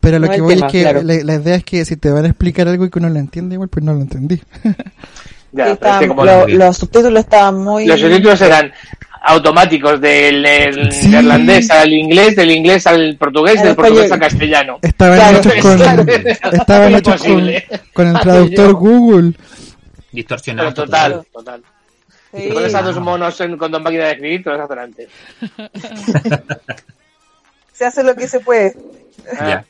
Pero 0.00 0.18
lo 0.18 0.26
No 0.26 0.32
que 0.32 0.40
voy 0.40 0.54
tema, 0.56 0.66
es 0.66 0.72
que 0.72 0.82
claro. 0.82 1.02
la, 1.02 1.14
la 1.22 1.34
idea 1.36 1.54
es 1.54 1.62
que 1.64 1.84
si 1.84 1.96
te 1.96 2.10
van 2.10 2.24
a 2.24 2.28
explicar 2.28 2.66
algo 2.66 2.84
y 2.84 2.90
que 2.90 2.98
uno 2.98 3.08
lo 3.08 3.20
entiende 3.20 3.54
igual, 3.54 3.68
pues 3.68 3.84
no 3.84 3.94
lo 3.94 4.00
entendí. 4.00 4.42
Ya, 5.54 5.66
Sí, 5.66 5.76
pero 5.78 5.92
es 5.92 5.98
que 5.98 6.04
estaban- 6.06 6.08
como 6.08 6.24
lo- 6.24 6.48
los, 6.48 6.58
los 6.58 6.76
subtítulos 6.78 7.20
estaban 7.20 7.58
muy... 7.62 7.86
los 7.86 8.00
subtítulos 8.00 8.40
eran 8.40 8.72
automáticos 9.24 10.00
del 10.00 10.44
el 10.44 10.92
Sí. 10.92 11.08
neerlandés 11.08 11.70
al 11.70 11.92
inglés, 11.92 12.34
del 12.36 12.50
inglés 12.50 12.86
al 12.86 13.16
portugués, 13.16 13.58
Al 13.60 13.66
del 13.68 13.76
portugués 13.76 14.10
al 14.12 14.18
castellano. 14.20 14.78
Estaban 14.82 15.18
Claro, 15.18 15.38
hechos 15.38 15.54
con, 15.62 15.76
claro. 15.76 16.02
estaban 16.52 16.94
hechos 16.94 17.20
con, 17.22 17.30
Imposible. 17.30 17.66
con 17.92 18.08
el 18.08 18.14
traductor 18.20 18.72
Google. 18.74 19.32
Distorsionado. 20.10 20.70
Pero 20.74 20.84
total, 20.84 21.26
total. 21.32 21.62
Sí. 22.34 22.42
Si 22.42 22.48
pones 22.52 22.74
a 22.74 22.82
dos 22.82 22.98
monos 22.98 23.40
en, 23.40 23.56
con 23.58 23.70
dos 23.70 23.82
máquinas 23.82 24.06
de 24.06 24.12
escribir, 24.12 24.42
te 24.42 24.50
lo 24.50 24.58
vas 24.58 24.62
a 24.62 24.64
hacer 24.64 24.78
antes. 24.78 25.08
Se 27.72 27.84
hace 27.86 28.02
lo 28.02 28.14
que 28.14 28.28
se 28.28 28.40
puede. 28.40 28.76
Ya. 29.40 29.64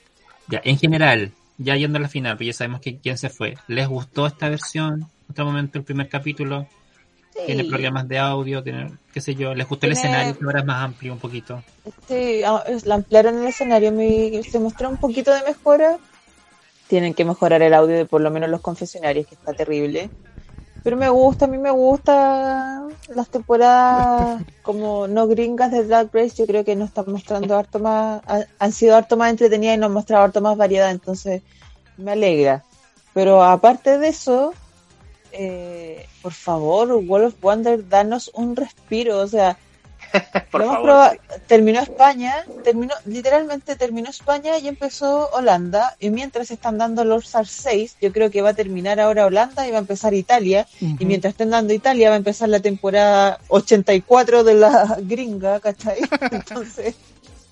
ya, 0.48 0.60
en 0.64 0.78
general, 0.78 1.30
ya 1.58 1.76
yendo 1.76 1.98
a 1.98 2.02
la 2.02 2.08
final, 2.08 2.36
pues 2.36 2.48
ya 2.48 2.52
sabemos 2.52 2.80
que 2.80 2.98
quién 2.98 3.16
se 3.18 3.28
fue. 3.30 3.54
¿Les 3.68 3.86
gustó 3.88 4.26
esta 4.26 4.48
versión? 4.48 5.06
Otro 5.30 5.44
momento, 5.44 5.78
el 5.78 5.84
primer 5.84 6.08
capítulo. 6.08 6.66
Tiene 7.46 7.62
Sí. 7.64 7.68
problemas 7.70 8.06
de 8.08 8.18
audio, 8.18 8.62
tiene, 8.62 8.92
qué 9.12 9.20
sé 9.20 9.34
yo. 9.34 9.54
¿Les 9.54 9.66
gustó 9.68 9.86
el 9.86 9.94
Tiene- 9.94 10.08
escenario 10.08 10.38
que 10.38 10.44
ahora 10.44 10.60
es 10.60 10.66
más 10.66 10.84
amplio 10.84 11.12
un 11.14 11.18
poquito? 11.18 11.62
Sí, 12.06 12.42
ah, 12.44 12.62
la 12.84 12.94
ampliaron 12.96 13.38
el 13.38 13.46
escenario, 13.46 13.90
me- 13.92 14.42
se 14.42 14.58
mostró 14.58 14.88
un 14.90 14.98
poquito 14.98 15.32
de 15.32 15.42
mejora. 15.42 15.96
Tienen 16.88 17.14
que 17.14 17.24
mejorar 17.24 17.62
el 17.62 17.72
audio 17.74 17.96
de 17.96 18.04
por 18.04 18.20
lo 18.20 18.30
menos 18.30 18.50
los 18.50 18.60
confesionarios, 18.60 19.26
que 19.26 19.34
está 19.34 19.54
terrible. 19.54 20.10
Pero 20.84 20.96
me 20.96 21.08
gusta, 21.08 21.44
a 21.44 21.48
mí 21.48 21.58
me 21.58 21.70
gusta 21.70 22.82
las 23.14 23.28
temporadas 23.30 24.42
como 24.62 25.06
no 25.08 25.26
gringas 25.26 25.70
de 25.70 25.84
Drag 25.84 26.10
Race. 26.12 26.34
Yo 26.36 26.46
creo 26.46 26.64
que 26.64 26.76
nos 26.76 26.88
están 26.88 27.04
mostrando 27.10 27.56
harto 27.56 27.78
más, 27.78 28.20
ha- 28.26 28.44
han 28.58 28.72
sido 28.72 28.96
harto 28.96 29.16
más 29.16 29.30
entretenidas 29.30 29.76
y 29.76 29.78
nos 29.78 29.86
han 29.86 29.94
mostrado 29.94 30.24
harto 30.24 30.40
más 30.40 30.56
variedad, 30.56 30.90
entonces 30.90 31.42
me 31.96 32.12
alegra. 32.12 32.62
Pero 33.14 33.42
aparte 33.42 33.98
de 33.98 34.08
eso, 34.08 34.52
eh, 35.32 36.06
por 36.22 36.32
favor, 36.32 36.92
Wall 37.06 37.24
of 37.24 37.34
Wonder, 37.40 37.88
danos 37.88 38.30
un 38.34 38.54
respiro, 38.56 39.18
o 39.18 39.26
sea, 39.26 39.56
Por 40.50 40.60
lo 40.60 40.66
hemos 40.66 40.76
favor. 40.76 40.90
probado- 40.90 41.16
terminó 41.46 41.80
España, 41.80 42.44
terminó, 42.64 42.92
literalmente 43.06 43.76
terminó 43.76 44.10
España 44.10 44.58
y 44.58 44.68
empezó 44.68 45.30
Holanda, 45.32 45.96
y 46.00 46.10
mientras 46.10 46.50
están 46.50 46.76
dando 46.76 47.04
los 47.04 47.28
SAR 47.28 47.46
6, 47.46 47.96
yo 48.00 48.12
creo 48.12 48.30
que 48.30 48.42
va 48.42 48.50
a 48.50 48.54
terminar 48.54 49.00
ahora 49.00 49.24
Holanda 49.26 49.66
y 49.66 49.70
va 49.70 49.78
a 49.78 49.80
empezar 49.80 50.12
Italia, 50.12 50.66
y 50.80 51.04
mientras 51.06 51.32
estén 51.32 51.48
dando 51.50 51.72
Italia 51.72 52.08
va 52.10 52.16
a 52.16 52.18
empezar 52.18 52.48
la 52.50 52.60
temporada 52.60 53.38
84 53.48 54.44
de 54.44 54.54
la 54.54 54.96
gringa, 55.02 55.60
¿cachai? 55.60 55.98
Entonces, 56.30 56.94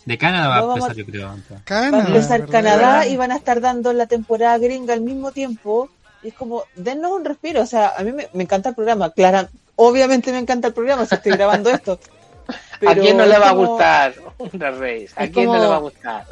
De 0.05 0.19
Canadá 0.19 0.48
va 0.48 0.61
No, 0.61 0.70
a 0.73 0.74
empezar, 0.74 0.97
yo 0.97 1.07
creo. 1.07 1.31
Canadá, 1.65 1.97
va 1.98 2.05
a 2.05 2.07
empezar. 2.09 2.47
Canadá 2.47 3.07
y 3.07 3.16
van 3.16 3.32
a 3.32 3.36
estar 3.36 3.61
dando 3.62 3.93
la 3.94 4.07
temporada 4.07 4.59
gringa 4.59 4.93
al 4.93 5.01
mismo 5.01 5.31
tiempo, 5.32 5.89
y 6.22 6.28
es 6.28 6.34
como, 6.34 6.64
dennos 6.74 7.12
un 7.12 7.24
respiro, 7.24 7.62
o 7.62 7.66
sea, 7.66 7.94
a 7.97 8.02
mí 8.02 8.12
me, 8.12 8.28
me 8.32 8.42
encanta 8.42 8.70
el 8.70 8.74
programa, 8.74 9.10
Clara, 9.10 9.48
obviamente 9.76 10.32
me 10.32 10.38
encanta 10.38 10.68
el 10.68 10.74
programa 10.74 11.06
si 11.06 11.14
estoy 11.14 11.32
grabando 11.32 11.70
esto. 11.70 11.98
¿A 12.48 12.55
pero 12.80 12.94
quién 13.02 13.16
no 13.16 13.26
le 13.26 13.38
va 13.38 13.51
a 13.51 13.52
gustar 13.52 14.14
un 14.38 14.51
Drag 14.52 14.74
Race? 14.74 15.10
¿A 15.16 15.28
quién 15.28 15.47
no 15.47 15.59
le 15.59 15.66
va 15.66 15.76
a 15.76 15.80
gustar? 15.80 16.26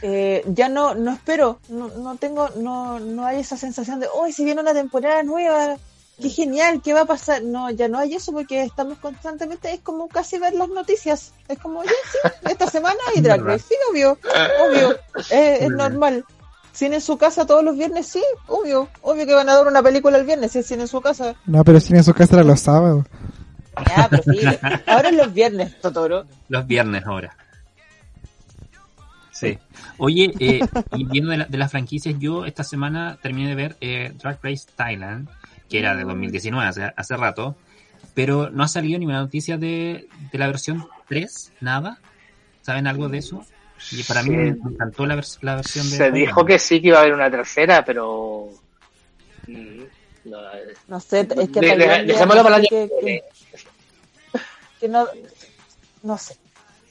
eh, 0.00 0.42
ya 0.46 0.68
no 0.68 0.94
no 0.94 1.12
espero, 1.12 1.60
no, 1.68 1.88
no 1.88 2.16
tengo, 2.16 2.48
no, 2.56 3.00
no 3.00 3.26
hay 3.26 3.40
esa 3.40 3.56
sensación 3.56 4.00
de, 4.00 4.08
hoy 4.12 4.32
si 4.32 4.44
viene 4.44 4.60
una 4.60 4.72
temporada 4.72 5.22
nueva, 5.22 5.76
qué 6.20 6.30
genial, 6.30 6.80
qué 6.82 6.94
va 6.94 7.02
a 7.02 7.06
pasar. 7.06 7.42
No, 7.42 7.70
ya 7.70 7.88
no 7.88 7.98
hay 7.98 8.14
eso 8.14 8.32
porque 8.32 8.62
estamos 8.62 8.98
constantemente, 8.98 9.72
es 9.72 9.80
como 9.80 10.08
casi 10.08 10.38
ver 10.38 10.54
las 10.54 10.68
noticias, 10.68 11.32
es 11.48 11.58
como, 11.58 11.84
ya 11.84 11.90
sí, 11.90 12.18
esta 12.50 12.66
semana 12.66 12.98
hay 13.14 13.20
Drag 13.22 13.42
Race, 13.42 13.66
sí, 13.68 13.74
obvio, 13.90 14.18
obvio, 14.66 14.98
es 15.30 15.70
normal. 15.70 16.24
Cine 16.78 16.96
en 16.96 17.00
su 17.00 17.18
casa 17.18 17.44
todos 17.44 17.64
los 17.64 17.76
viernes, 17.76 18.06
sí, 18.06 18.22
obvio, 18.46 18.88
obvio 19.02 19.26
que 19.26 19.34
van 19.34 19.48
a 19.48 19.56
dar 19.56 19.66
una 19.66 19.82
película 19.82 20.16
el 20.16 20.24
viernes, 20.24 20.52
si 20.52 20.60
es 20.60 20.66
cine 20.66 20.82
en 20.82 20.88
su 20.88 21.00
casa. 21.00 21.34
No, 21.46 21.64
pero 21.64 21.80
si 21.80 21.92
en 21.94 22.04
su 22.04 22.14
casa 22.14 22.36
era 22.36 22.44
los 22.44 22.60
sábados. 22.60 23.04
Ya, 23.96 24.08
pero 24.08 24.22
sí, 24.22 24.38
ahora 24.86 25.08
es 25.08 25.16
los 25.16 25.32
viernes, 25.34 25.80
Totoro. 25.80 26.24
Los 26.48 26.66
viernes 26.68 27.04
ahora. 27.04 27.36
Sí. 29.32 29.58
Oye, 29.98 30.32
eh, 30.40 30.60
y 30.96 31.04
viendo 31.04 31.30
de, 31.30 31.38
la- 31.38 31.44
de 31.46 31.58
las 31.58 31.70
franquicias, 31.70 32.14
yo 32.18 32.44
esta 32.44 32.64
semana 32.64 33.18
terminé 33.22 33.48
de 33.48 33.54
ver 33.54 33.76
eh, 33.80 34.12
Drag 34.20 34.38
Race 34.42 34.66
Thailand, 34.74 35.28
que 35.68 35.78
era 35.80 35.94
de 35.96 36.04
2019, 36.04 36.66
hace, 36.66 36.92
hace 36.96 37.16
rato. 37.16 37.56
pero 38.14 38.50
no 38.50 38.62
ha 38.64 38.68
salido 38.68 38.98
ninguna 38.98 39.20
noticia 39.20 39.56
de, 39.58 40.08
de 40.32 40.38
la 40.38 40.46
versión 40.48 40.86
3, 41.08 41.52
nada. 41.60 41.98
¿Saben 42.62 42.86
algo 42.86 43.08
de 43.08 43.18
eso? 43.18 43.44
Y 43.92 44.02
para 44.02 44.22
mí 44.22 44.30
Sí. 44.30 44.36
me 44.36 44.48
encantó 44.48 45.06
la, 45.06 45.16
vers- 45.16 45.38
la 45.42 45.56
versión 45.56 45.88
de... 45.90 45.96
Se 45.96 46.10
dijo 46.10 46.44
que 46.44 46.58
sí 46.58 46.80
que 46.82 46.88
iba 46.88 46.98
a 46.98 47.00
haber 47.02 47.14
una 47.14 47.30
tercera, 47.30 47.84
pero. 47.84 48.48
mm, 49.46 49.82
no, 50.24 50.38
No 50.88 51.00
sé, 51.00 51.20
es 51.20 51.48
que 51.50 51.60
De- 51.60 52.04
dejémoslo 52.04 52.42
para 52.42 52.56
el 52.56 52.60
año 52.62 52.68
que- 52.68 52.88
que 52.88 53.04
viene. 53.04 53.22
que 54.80 54.88
no, 54.88 55.06
no 56.02 56.18
sé. 56.18 56.36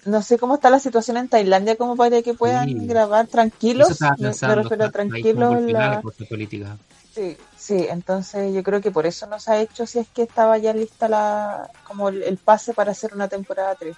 No 0.05 0.21
sé 0.21 0.37
cómo 0.37 0.55
está 0.55 0.69
la 0.69 0.79
situación 0.79 1.17
en 1.17 1.27
Tailandia 1.27 1.75
como 1.75 1.97
para 1.97 2.21
que 2.21 2.33
puedan 2.33 2.67
Sí. 2.69 2.87
grabar 2.87 3.27
tranquilos. 3.27 3.91
estaba 3.91 4.15
Me, 4.17 4.23
pensando, 4.29 4.55
refiero 4.63 4.85
a 4.85 4.91
tranquilos. 4.91 5.61
la- 5.71 6.01
política. 6.29 6.77
Sí, 7.13 7.35
sí, 7.57 7.85
entonces 7.89 8.53
yo 8.53 8.61
creo 8.63 8.79
que 8.79 8.91
por 8.91 9.05
eso 9.07 9.25
no 9.27 9.39
se 9.39 9.51
ha 9.51 9.59
hecho 9.59 9.85
si 9.87 9.99
es 9.99 10.07
que 10.07 10.21
estaba 10.21 10.57
ya 10.59 10.71
lista 10.71 11.09
la 11.09 11.69
como 11.83 12.09
el, 12.09 12.21
el 12.23 12.37
pase 12.37 12.73
para 12.73 12.91
hacer 12.91 13.13
una 13.13 13.27
temporada 13.27 13.75
3. 13.75 13.95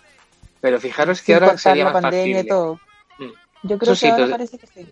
Pero 0.62 0.80
fijaros 0.80 1.20
que 1.22 1.34
Sin 1.34 1.44
ahora 1.44 1.58
sería 1.58 1.86
la 1.86 1.92
más 1.94 2.02
pandemia 2.02 2.38
factible. 2.38 2.40
y 2.42 2.48
todo. 2.48 2.80
Mm. 3.20 3.68
Yo 3.68 3.78
creo 3.78 3.94
Eso 3.94 4.06
que 4.06 4.12
sí, 4.14 4.22
ahora 4.22 4.32
parece 4.32 4.58
que 4.58 4.68
sí. 4.68 4.88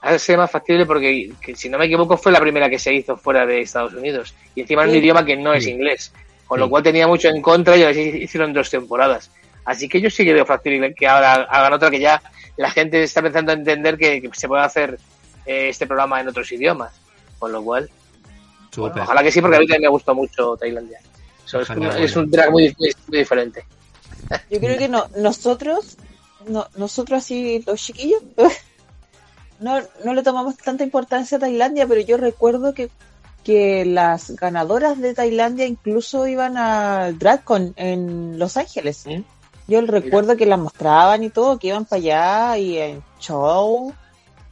Ahora 0.00 0.18
sería 0.18 0.38
más 0.38 0.50
factible 0.50 0.86
porque, 0.86 1.32
que, 1.40 1.56
si 1.56 1.68
no 1.68 1.78
me 1.78 1.86
equivoco, 1.86 2.16
fue 2.16 2.30
la 2.32 2.40
primera 2.40 2.68
que 2.68 2.78
se 2.78 2.92
hizo 2.92 3.16
fuera 3.16 3.46
de 3.46 3.62
Estados 3.62 3.94
Unidos. 3.94 4.34
Y 4.54 4.60
encima 4.60 4.82
en 4.82 4.88
un 4.90 4.94
Sí. 4.94 4.98
idioma 5.00 5.24
que 5.24 5.36
no 5.36 5.52
es 5.54 5.64
Sí. 5.64 5.70
inglés. 5.70 6.12
Con 6.46 6.58
Sí. 6.58 6.60
lo 6.60 6.68
cual 6.70 6.82
tenía 6.82 7.06
mucho 7.08 7.28
en 7.28 7.40
contra 7.40 7.76
y 7.76 7.82
así 7.84 8.00
hicieron 8.00 8.52
dos 8.52 8.68
temporadas. 8.70 9.30
Así 9.64 9.88
que 9.88 10.00
yo 10.00 10.10
sí 10.10 10.24
que 10.24 10.34
veo 10.34 10.44
factible 10.44 10.94
que 10.94 11.06
ahora 11.06 11.32
hagan 11.44 11.72
otra 11.72 11.90
que 11.90 11.98
ya 12.00 12.20
la 12.58 12.70
gente 12.70 13.02
está 13.02 13.20
empezando 13.20 13.50
a 13.52 13.54
entender 13.54 13.96
que, 13.96 14.20
que 14.20 14.28
se 14.34 14.46
puede 14.46 14.62
hacer 14.62 14.98
eh, 15.46 15.68
este 15.70 15.86
programa 15.86 16.20
en 16.20 16.28
otros 16.28 16.52
idiomas. 16.52 16.92
Con 17.38 17.50
lo 17.52 17.62
cual, 17.64 17.88
bueno, 18.76 19.02
ojalá 19.02 19.22
que 19.22 19.30
sí, 19.32 19.40
porque 19.40 19.56
a 19.56 19.60
mí 19.60 19.66
también 19.66 19.82
me 19.82 19.88
gustó 19.88 20.14
mucho 20.14 20.56
Tailandia. 20.56 20.98
Eso 21.46 21.60
es, 21.60 21.70
un- 21.70 21.82
es 21.86 22.16
un 22.16 22.30
drag 22.30 22.50
muy, 22.50 22.74
muy- 22.78 22.92
muy 23.08 23.18
diferente. 23.18 23.64
Yo 24.50 24.60
creo 24.60 24.78
que 24.78 24.88
no, 24.88 25.06
nosotros, 25.16 25.96
no, 26.46 26.66
nosotros 26.76 27.18
así, 27.18 27.62
los 27.66 27.80
chiquillos, 27.80 28.22
no, 29.60 29.80
no 30.04 30.14
le 30.14 30.22
tomamos 30.22 30.56
tanta 30.56 30.84
importancia 30.84 31.36
a 31.36 31.40
Tailandia, 31.40 31.86
pero 31.86 32.00
yo 32.00 32.16
recuerdo 32.16 32.74
que, 32.74 32.90
que 33.42 33.84
las 33.84 34.30
ganadoras 34.32 35.00
de 35.00 35.14
Tailandia 35.14 35.66
incluso 35.66 36.26
iban 36.26 36.56
al 36.56 37.18
DragCon 37.18 37.74
en 37.76 38.38
Los 38.38 38.56
Ángeles. 38.56 39.04
¿Mm? 39.06 39.22
Yo 39.66 39.80
recuerdo 39.80 40.36
que 40.36 40.44
las 40.46 40.58
mostraban 40.58 41.22
y 41.22 41.30
todo, 41.30 41.58
que 41.58 41.68
iban 41.68 41.86
para 41.86 42.00
allá 42.00 42.58
y 42.58 42.78
en 42.78 43.02
show. 43.18 43.94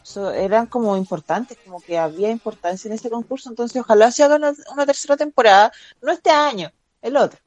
So, 0.02 0.32
eran 0.32 0.66
como 0.66 0.96
importantes, 0.96 1.58
como 1.64 1.80
que 1.80 1.98
había 1.98 2.30
importancia 2.30 2.88
en 2.88 2.94
ese 2.94 3.10
concurso. 3.10 3.50
Entonces, 3.50 3.80
ojalá 3.80 4.10
se 4.10 4.24
haga 4.24 4.36
una, 4.36 4.52
una 4.72 4.86
tercera 4.86 5.16
temporada, 5.16 5.70
no 6.00 6.12
este 6.12 6.30
año, 6.30 6.72
el 7.02 7.16
otro. 7.16 7.38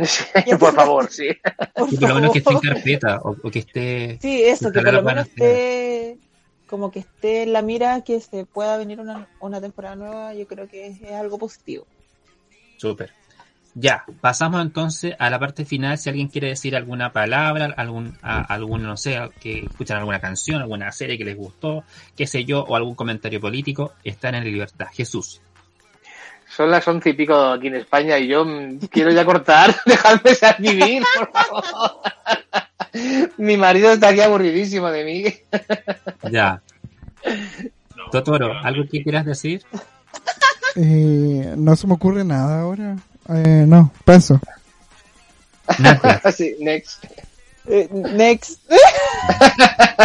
por 0.58 0.74
favor, 0.74 1.10
sí. 1.10 1.28
Por 1.74 1.90
por 1.98 2.08
lo 2.08 2.14
menos 2.14 2.32
que 2.32 2.38
esté 2.38 2.52
en 2.52 2.58
carpeta 2.60 3.20
o, 3.22 3.36
o 3.42 3.50
que 3.50 3.58
esté... 3.60 4.18
Sí, 4.20 4.42
eso, 4.44 4.70
que 4.72 4.80
por 4.80 4.92
lo 4.92 5.02
menos 5.02 5.28
esté, 5.28 6.18
como 6.66 6.90
que 6.90 7.00
esté 7.00 7.42
en 7.42 7.52
la 7.52 7.62
mira 7.62 8.02
que 8.02 8.20
se 8.20 8.44
pueda 8.46 8.76
venir 8.76 9.00
una, 9.00 9.28
una 9.40 9.60
temporada 9.60 9.96
nueva, 9.96 10.34
yo 10.34 10.46
creo 10.46 10.68
que 10.68 10.86
es, 10.86 11.00
es 11.00 11.12
algo 11.12 11.38
positivo. 11.38 11.86
Súper. 12.76 13.12
Ya, 13.74 14.04
pasamos 14.20 14.62
entonces 14.62 15.14
a 15.18 15.30
la 15.30 15.38
parte 15.38 15.64
final. 15.64 15.96
Si 15.96 16.08
alguien 16.08 16.28
quiere 16.28 16.48
decir 16.48 16.74
alguna 16.74 17.12
palabra, 17.12 17.72
algún, 17.76 18.16
a- 18.22 18.42
algún 18.42 18.82
no 18.82 18.96
sé, 18.96 19.18
que 19.40 19.66
escuchan 19.66 19.98
alguna 19.98 20.20
canción, 20.20 20.60
alguna 20.60 20.90
serie 20.90 21.16
que 21.16 21.24
les 21.24 21.36
gustó, 21.36 21.84
qué 22.16 22.26
sé 22.26 22.44
yo, 22.44 22.64
o 22.64 22.74
algún 22.74 22.96
comentario 22.96 23.40
político, 23.40 23.92
están 24.02 24.34
en 24.34 24.44
libertad. 24.44 24.88
Jesús. 24.92 25.40
Son 26.50 26.70
las 26.70 26.86
once 26.88 27.10
y 27.10 27.12
pico 27.12 27.34
aquí 27.34 27.68
en 27.68 27.76
España 27.76 28.18
y 28.18 28.26
yo 28.26 28.44
mm, 28.44 28.78
quiero 28.90 29.12
ya 29.12 29.24
cortar. 29.24 29.74
Dejadme 29.86 30.34
ser 30.34 30.56
vivir, 30.58 31.02
por 31.16 31.30
favor. 31.30 32.00
Mi 33.38 33.56
marido 33.56 33.92
está 33.92 34.08
aquí 34.08 34.20
aburridísimo 34.20 34.90
de 34.90 35.04
mí. 35.04 35.24
Ya. 36.30 36.60
Totoro, 38.10 38.52
¿algo 38.62 38.84
que 38.90 39.02
quieras 39.02 39.24
decir? 39.24 39.62
Eh, 40.76 41.54
no 41.56 41.76
se 41.76 41.86
me 41.86 41.94
ocurre 41.94 42.24
nada 42.24 42.60
ahora. 42.60 42.96
Eh, 43.28 43.64
no, 43.66 43.92
paso. 44.04 44.40
Así, 46.24 46.56
next. 46.60 47.04
Eh, 47.66 47.88
next. 47.90 48.60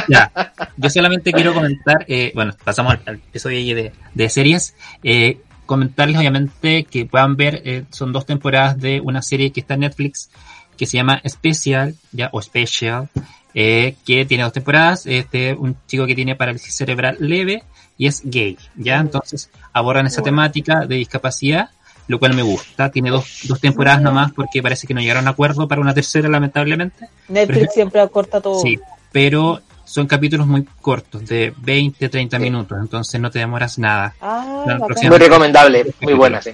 Ya, 0.09 0.31
yo 0.77 0.89
solamente 0.89 1.31
quiero 1.31 1.53
comentar, 1.53 2.05
eh, 2.07 2.31
bueno, 2.35 2.53
pasamos 2.63 2.97
al, 3.05 3.15
episodio 3.15 3.75
de, 3.75 3.93
de 4.13 4.29
series, 4.29 4.75
eh, 5.03 5.39
comentarles 5.65 6.17
obviamente 6.17 6.83
que 6.83 7.05
puedan 7.05 7.35
ver, 7.35 7.61
eh, 7.65 7.83
son 7.89 8.11
dos 8.11 8.25
temporadas 8.25 8.79
de 8.79 9.01
una 9.01 9.21
serie 9.21 9.51
que 9.51 9.61
está 9.61 9.75
en 9.75 9.81
Netflix 9.81 10.29
que 10.77 10.85
se 10.85 10.97
llama 10.97 11.21
Special, 11.27 11.95
ya, 12.11 12.29
o 12.33 12.41
Special, 12.41 13.09
eh, 13.53 13.95
que 14.05 14.25
tiene 14.25 14.43
dos 14.43 14.53
temporadas, 14.53 15.05
este, 15.05 15.53
un 15.53 15.77
chico 15.87 16.05
que 16.05 16.15
tiene 16.15 16.35
parálisis 16.35 16.75
cerebral 16.75 17.17
leve 17.19 17.63
y 17.97 18.07
es 18.07 18.21
gay, 18.25 18.57
ya, 18.75 18.97
entonces 18.97 19.49
abordan 19.71 20.07
esa 20.07 20.21
temática 20.21 20.85
de 20.85 20.95
discapacidad, 20.95 21.69
lo 22.07 22.19
cual 22.19 22.33
me 22.33 22.41
gusta, 22.41 22.91
tiene 22.91 23.09
dos, 23.09 23.41
dos 23.47 23.61
temporadas 23.61 24.01
nomás 24.01 24.33
porque 24.33 24.61
parece 24.61 24.85
que 24.85 24.93
no 24.93 24.99
llegaron 24.99 25.27
a 25.27 25.31
acuerdo 25.31 25.67
para 25.67 25.81
una 25.81 25.93
tercera 25.93 26.27
lamentablemente, 26.27 27.07
Netflix 27.29 27.73
siempre 27.73 28.01
acorta 28.01 28.41
todo. 28.41 28.59
Sí, 28.59 28.77
pero 29.11 29.61
son 29.95 30.07
capítulos 30.07 30.45
muy 30.45 30.65
cortos, 30.81 31.25
de 31.25 31.53
20, 31.57 32.09
30 32.09 32.35
Sí. 32.37 32.43
minutos, 32.43 32.77
entonces 32.81 33.19
no 33.21 33.31
te 33.31 33.39
demoras 33.39 33.79
nada. 33.79 34.13
Ah, 34.21 34.65
Muy 35.07 35.17
recomendable, 35.17 35.85
muy 36.01 36.13
buena, 36.13 36.41
sí. 36.41 36.51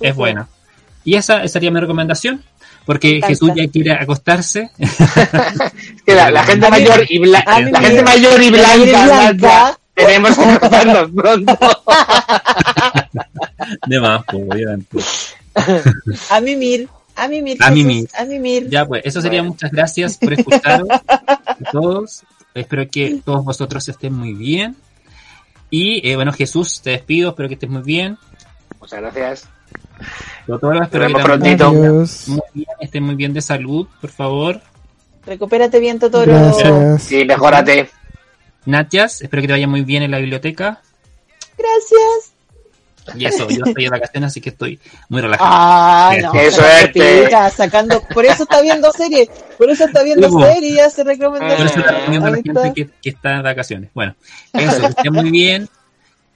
Es 0.00 0.14
buena. 0.16 0.48
Y 1.04 1.14
esa, 1.14 1.44
esa 1.44 1.52
sería 1.54 1.70
mi 1.70 1.78
recomendación, 1.78 2.42
porque. 2.84 3.20
Jesús 3.24 3.52
ya 3.54 3.68
quiere 3.68 3.92
acostarse. 3.92 4.70
Es 4.76 4.96
que 6.04 6.14
la, 6.16 6.32
la 6.32 6.42
gente 6.42 6.66
A 6.66 6.70
mí- 6.70 6.78
mayor 6.80 7.06
y 7.08 7.18
bla- 7.20 7.44
la 7.70 7.80
gente 7.80 8.02
mayor 8.02 8.42
y 8.42 8.50
la 8.50 8.76
blanca, 8.76 9.78
tenemos 9.94 10.36
que 10.36 10.58
cortarnos 10.58 11.10
pronto. 11.12 11.58
De 13.86 14.00
más, 14.00 14.24
pues, 14.26 14.42
obviamente. 14.50 14.98
A 16.30 16.40
mimir, 16.40 16.88
a 17.16 17.28
mimir, 17.28 17.56
A 17.62 17.70
Jesús, 17.70 17.74
mimir. 17.74 18.08
a 18.18 18.24
mimir. 18.24 18.68
Ya, 18.68 18.84
pues, 18.86 19.02
eso 19.04 19.20
sería 19.20 19.40
Bueno. 19.42 19.52
muchas 19.52 19.70
gracias 19.70 20.16
por 20.18 20.32
escuchar 20.32 20.82
a 20.90 21.70
todos. 21.70 22.22
Espero 22.54 22.88
que 22.88 23.20
todos 23.24 23.44
vosotros 23.44 23.88
estén 23.88 24.12
muy 24.14 24.34
bien. 24.34 24.76
Y 25.70 26.08
eh, 26.08 26.16
bueno, 26.16 26.32
Jesús, 26.32 26.80
te 26.82 26.90
despido, 26.90 27.30
espero 27.30 27.48
que 27.48 27.54
estés 27.54 27.70
muy 27.70 27.82
bien. 27.82 28.18
Muchas 28.80 29.00
gracias. 29.00 29.48
Totoro, 30.46 30.82
espero 30.82 31.06
que 31.06 31.12
vemos 31.12 31.22
también 31.22 31.56
prontito. 31.58 32.32
Muy 32.32 32.42
bien, 32.54 32.68
estén 32.80 33.02
muy 33.04 33.14
bien 33.14 33.32
de 33.32 33.40
salud, 33.40 33.86
por 34.00 34.10
favor. 34.10 34.60
Recupérate 35.26 35.78
bien, 35.78 35.98
Totoro. 35.98 36.32
Gracias. 36.32 37.02
Sí, 37.04 37.24
mejórate. 37.24 37.90
Natias, 38.66 39.22
espero 39.22 39.42
que 39.42 39.48
te 39.48 39.52
vaya 39.54 39.68
muy 39.68 39.82
bien 39.82 40.02
en 40.02 40.10
la 40.10 40.18
biblioteca. 40.18 40.80
Gracias. 41.56 42.29
Y 43.16 43.24
eso, 43.26 43.48
yo 43.48 43.64
estoy 43.64 43.84
de 43.84 43.90
vacaciones, 43.90 44.28
así 44.28 44.40
que 44.40 44.50
estoy 44.50 44.78
muy 45.08 45.20
relajado. 45.20 45.50
Ah, 45.52 46.14
no, 46.22 46.32
Qué 46.32 46.50
suerte. 46.50 47.22
pica, 47.24 47.50
sacando, 47.50 48.02
por 48.14 48.24
eso 48.24 48.44
está 48.44 48.60
viendo 48.60 48.90
series, 48.92 49.28
por 49.58 49.70
eso 49.70 49.84
está 49.84 50.02
viendo 50.02 50.30
series 50.30 50.72
y 50.72 50.78
hace 50.80 51.04
recomendaciones. 51.04 51.72
Por 51.72 51.80
eso 51.80 51.88
te 51.88 51.94
recomiendo 51.98 52.26
a 52.26 52.30
la 52.30 52.36
gente 52.36 52.50
está. 52.50 52.72
que, 52.74 52.88
que 53.02 53.10
está 53.10 53.30
de 53.36 53.42
vacaciones. 53.42 53.90
Bueno, 53.94 54.14
eso, 54.52 54.80
que 54.80 54.86
estén 54.86 55.12
muy 55.12 55.30
bien. 55.30 55.68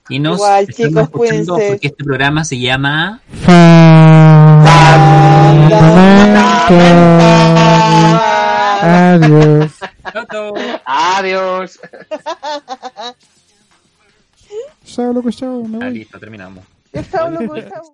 Y 0.09 0.19
nos 0.19 0.37
Igual, 0.37 0.67
estamos 0.69 0.77
chicos, 0.91 1.03
escuchando 1.05 1.55
cuídense. 1.55 1.69
porque 1.73 1.87
este 1.87 2.05
programa 2.05 2.45
se 2.45 2.59
llama 2.59 3.23
Adiós. 8.83 9.73
Toto. 10.13 10.55
Adiós. 10.85 11.79
Chao, 14.85 15.13
loco, 15.13 15.31
chao. 15.31 15.63
me 15.65 15.79
voy. 15.79 15.87
Ah, 15.87 15.91
listo, 15.91 16.19
terminamos. 16.19 16.65
Chao, 17.11 17.31
loco, 17.31 17.57
chao. 17.61 17.85